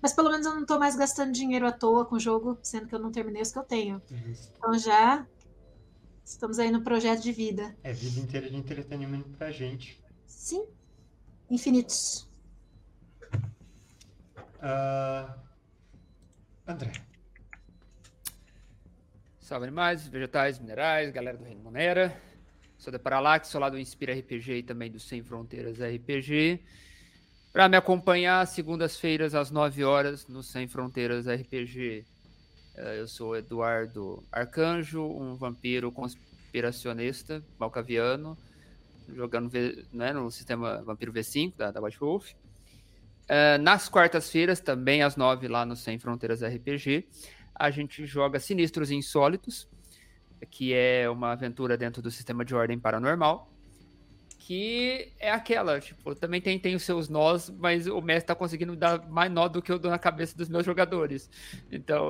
[0.02, 2.86] Mas pelo menos eu não tô mais gastando dinheiro à toa com o jogo, sendo
[2.88, 4.02] que eu não terminei os que eu tenho.
[4.58, 5.26] Então já
[6.26, 7.74] estamos aí no projeto de vida.
[7.82, 9.98] é vida inteira de entretenimento pra gente.
[10.28, 10.66] Sim,
[11.50, 12.28] infinitos.
[14.62, 15.38] Ah,
[16.68, 16.92] André,
[19.52, 22.18] Salve animais, vegetais, minerais, galera do Reino Monera.
[22.78, 26.62] Sou da Paralax, sou lá do Inspira RPG e também do Sem Fronteiras RPG.
[27.52, 32.06] Para me acompanhar, segundas-feiras às 9 horas no Sem Fronteiras RPG.
[32.78, 38.38] eh, Eu sou Eduardo Arcanjo, um vampiro conspiracionista malcaviano,
[39.14, 39.52] jogando
[39.92, 42.32] né, no sistema Vampiro V5 da, da White Wolf.
[43.28, 47.06] Eh, nas quartas-feiras, também às 9 lá no Sem Fronteiras RPG,
[47.56, 49.68] a gente joga Sinistros e Insólitos,
[50.50, 53.48] que é uma aventura dentro do sistema de ordem paranormal.
[54.40, 58.76] Que é aquela, tipo, também tem, tem os seus nós, mas o mestre tá conseguindo
[58.76, 61.30] dar mais nó do que eu dou na cabeça dos meus jogadores.
[61.72, 62.10] Então,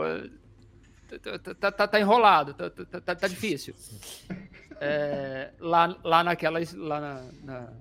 [1.59, 3.75] tá- tá, tá, enrolado, tá, tá, tá- tá difícil.
[4.79, 6.59] É, lá, lá naquela.
[6.75, 7.73] Lá na, na-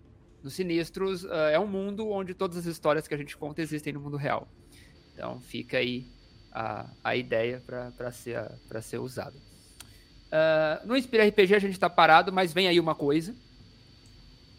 [0.42, 3.92] nos Sinistros, eh, é um mundo onde todas as histórias que a gente conta existem
[3.92, 4.48] no mundo real.
[5.12, 6.06] Então fica aí
[6.52, 9.36] a, a ideia para ser, pra ser usada.
[10.30, 13.34] Uh, no Inspira RPG a gente está parado, mas vem aí uma coisa.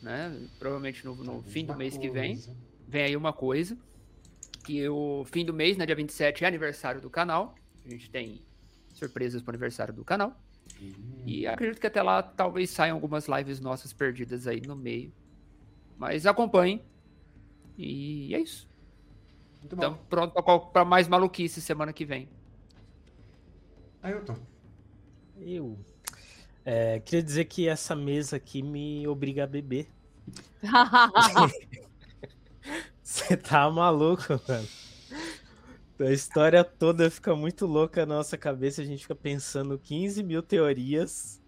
[0.01, 0.47] Né?
[0.59, 2.41] Provavelmente no, no fim do mês que vem.
[2.87, 3.77] Vem aí uma coisa.
[4.63, 7.55] Que o fim do mês, né, dia 27, é aniversário do canal.
[7.85, 8.41] A gente tem
[8.93, 10.35] surpresas para o aniversário do canal.
[10.79, 11.23] Uhum.
[11.25, 15.11] E acredito que até lá talvez saiam algumas lives nossas perdidas aí no meio.
[15.97, 16.81] Mas acompanhem.
[17.77, 18.70] E é isso.
[19.61, 19.99] Muito então, bom.
[20.09, 20.33] pronto
[20.71, 22.27] para mais maluquice semana que vem.
[24.01, 24.35] Ailton.
[25.37, 25.77] Eu.
[26.65, 29.87] É, queria dizer que essa mesa aqui me obriga a beber.
[33.01, 34.67] Você tá maluco, mano.
[35.99, 38.81] A história toda fica muito louca na nossa cabeça.
[38.81, 41.40] A gente fica pensando 15 mil teorias.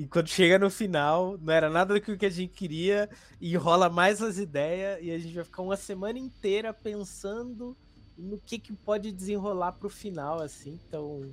[0.00, 3.06] E quando chega no final, não era nada do que a gente queria.
[3.38, 4.98] E rola mais as ideias.
[5.02, 7.76] E a gente vai ficar uma semana inteira pensando
[8.16, 10.80] no que, que pode desenrolar pro final, assim.
[10.88, 11.30] Então,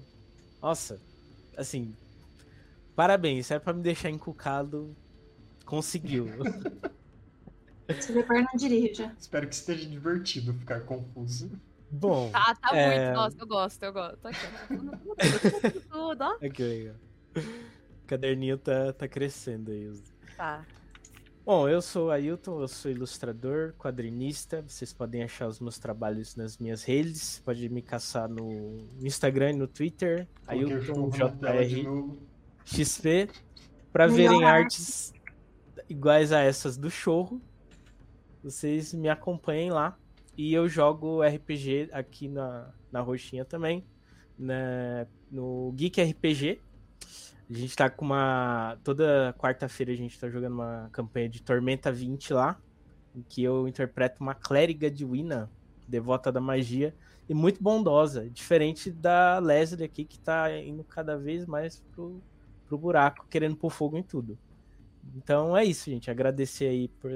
[0.61, 0.99] nossa,
[1.55, 1.95] assim,
[2.93, 3.49] parabéns.
[3.51, 4.93] É para me deixar encucado.
[5.65, 6.27] Conseguiu.
[8.01, 9.15] Se depois não dirija.
[9.17, 11.49] Espero que esteja divertido ficar confuso.
[11.89, 12.31] Bom.
[12.31, 13.05] Tá, tá é...
[13.05, 13.15] muito.
[13.15, 14.17] Nossa, eu gosto, eu gosto.
[14.17, 15.79] Tô aqui.
[15.89, 16.45] Tudo, ó.
[16.45, 16.95] Aqui, legal.
[18.07, 19.91] O caderninho tá, tá crescendo aí.
[20.37, 20.65] Tá.
[21.45, 24.63] Bom, eu sou o Ailton, eu sou ilustrador, quadrinista.
[24.65, 27.41] Vocês podem achar os meus trabalhos nas minhas redes.
[27.43, 30.25] Pode me caçar no Instagram e no Twitter.
[30.47, 32.15] Ailton JR
[32.63, 33.27] XP.
[33.91, 35.13] Para verem artes
[35.89, 37.41] iguais a essas do Chorro.
[38.41, 39.97] Vocês me acompanhem lá.
[40.37, 43.85] E eu jogo RPG aqui na, na Roxinha também,
[44.39, 46.61] né, no Geek RPG.
[47.49, 48.77] A gente tá com uma.
[48.83, 52.59] Toda quarta-feira a gente tá jogando uma campanha de Tormenta 20 lá,
[53.15, 55.49] em que eu interpreto uma clériga de Wina,
[55.87, 56.93] devota da magia,
[57.29, 62.21] e muito bondosa, diferente da Leslie aqui, que tá indo cada vez mais pro,
[62.67, 64.37] pro buraco, querendo pôr fogo em tudo.
[65.15, 66.11] Então é isso, gente.
[66.11, 67.11] Agradecer aí por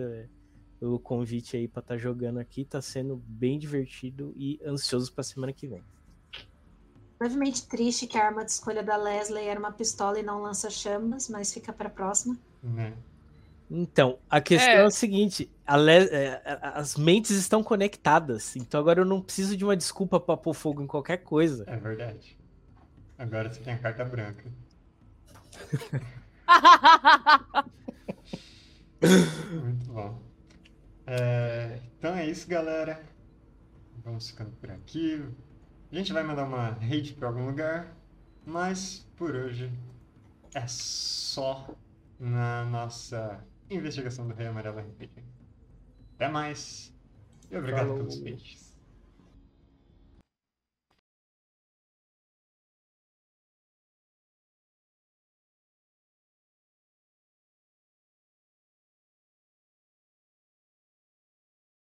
[0.81, 2.65] pelo convite aí para estar tá jogando aqui.
[2.65, 5.83] Tá sendo bem divertido e ansioso para semana que vem.
[7.21, 11.29] Levemente triste que a arma de escolha da Leslie era uma pistola e não lança-chamas,
[11.29, 12.35] mas fica para a próxima.
[12.63, 12.93] Uhum.
[13.69, 16.41] Então, a questão é, é o seguinte: é,
[16.73, 18.55] as mentes estão conectadas.
[18.55, 21.63] Então agora eu não preciso de uma desculpa para pôr fogo em qualquer coisa.
[21.67, 22.35] É verdade.
[23.19, 24.51] Agora você tem a carta branca.
[29.51, 30.19] Muito bom.
[31.05, 32.99] É, então é isso, galera.
[34.03, 35.23] Vamos ficando por aqui.
[35.91, 37.93] A gente vai mandar uma rede para algum lugar,
[38.45, 39.69] mas por hoje
[40.53, 41.69] é só
[42.19, 45.11] na nossa investigação do Rei Amarelo RPG.
[46.15, 46.93] Até mais
[47.49, 47.97] e obrigado Falou.
[47.97, 48.60] pelos peixes.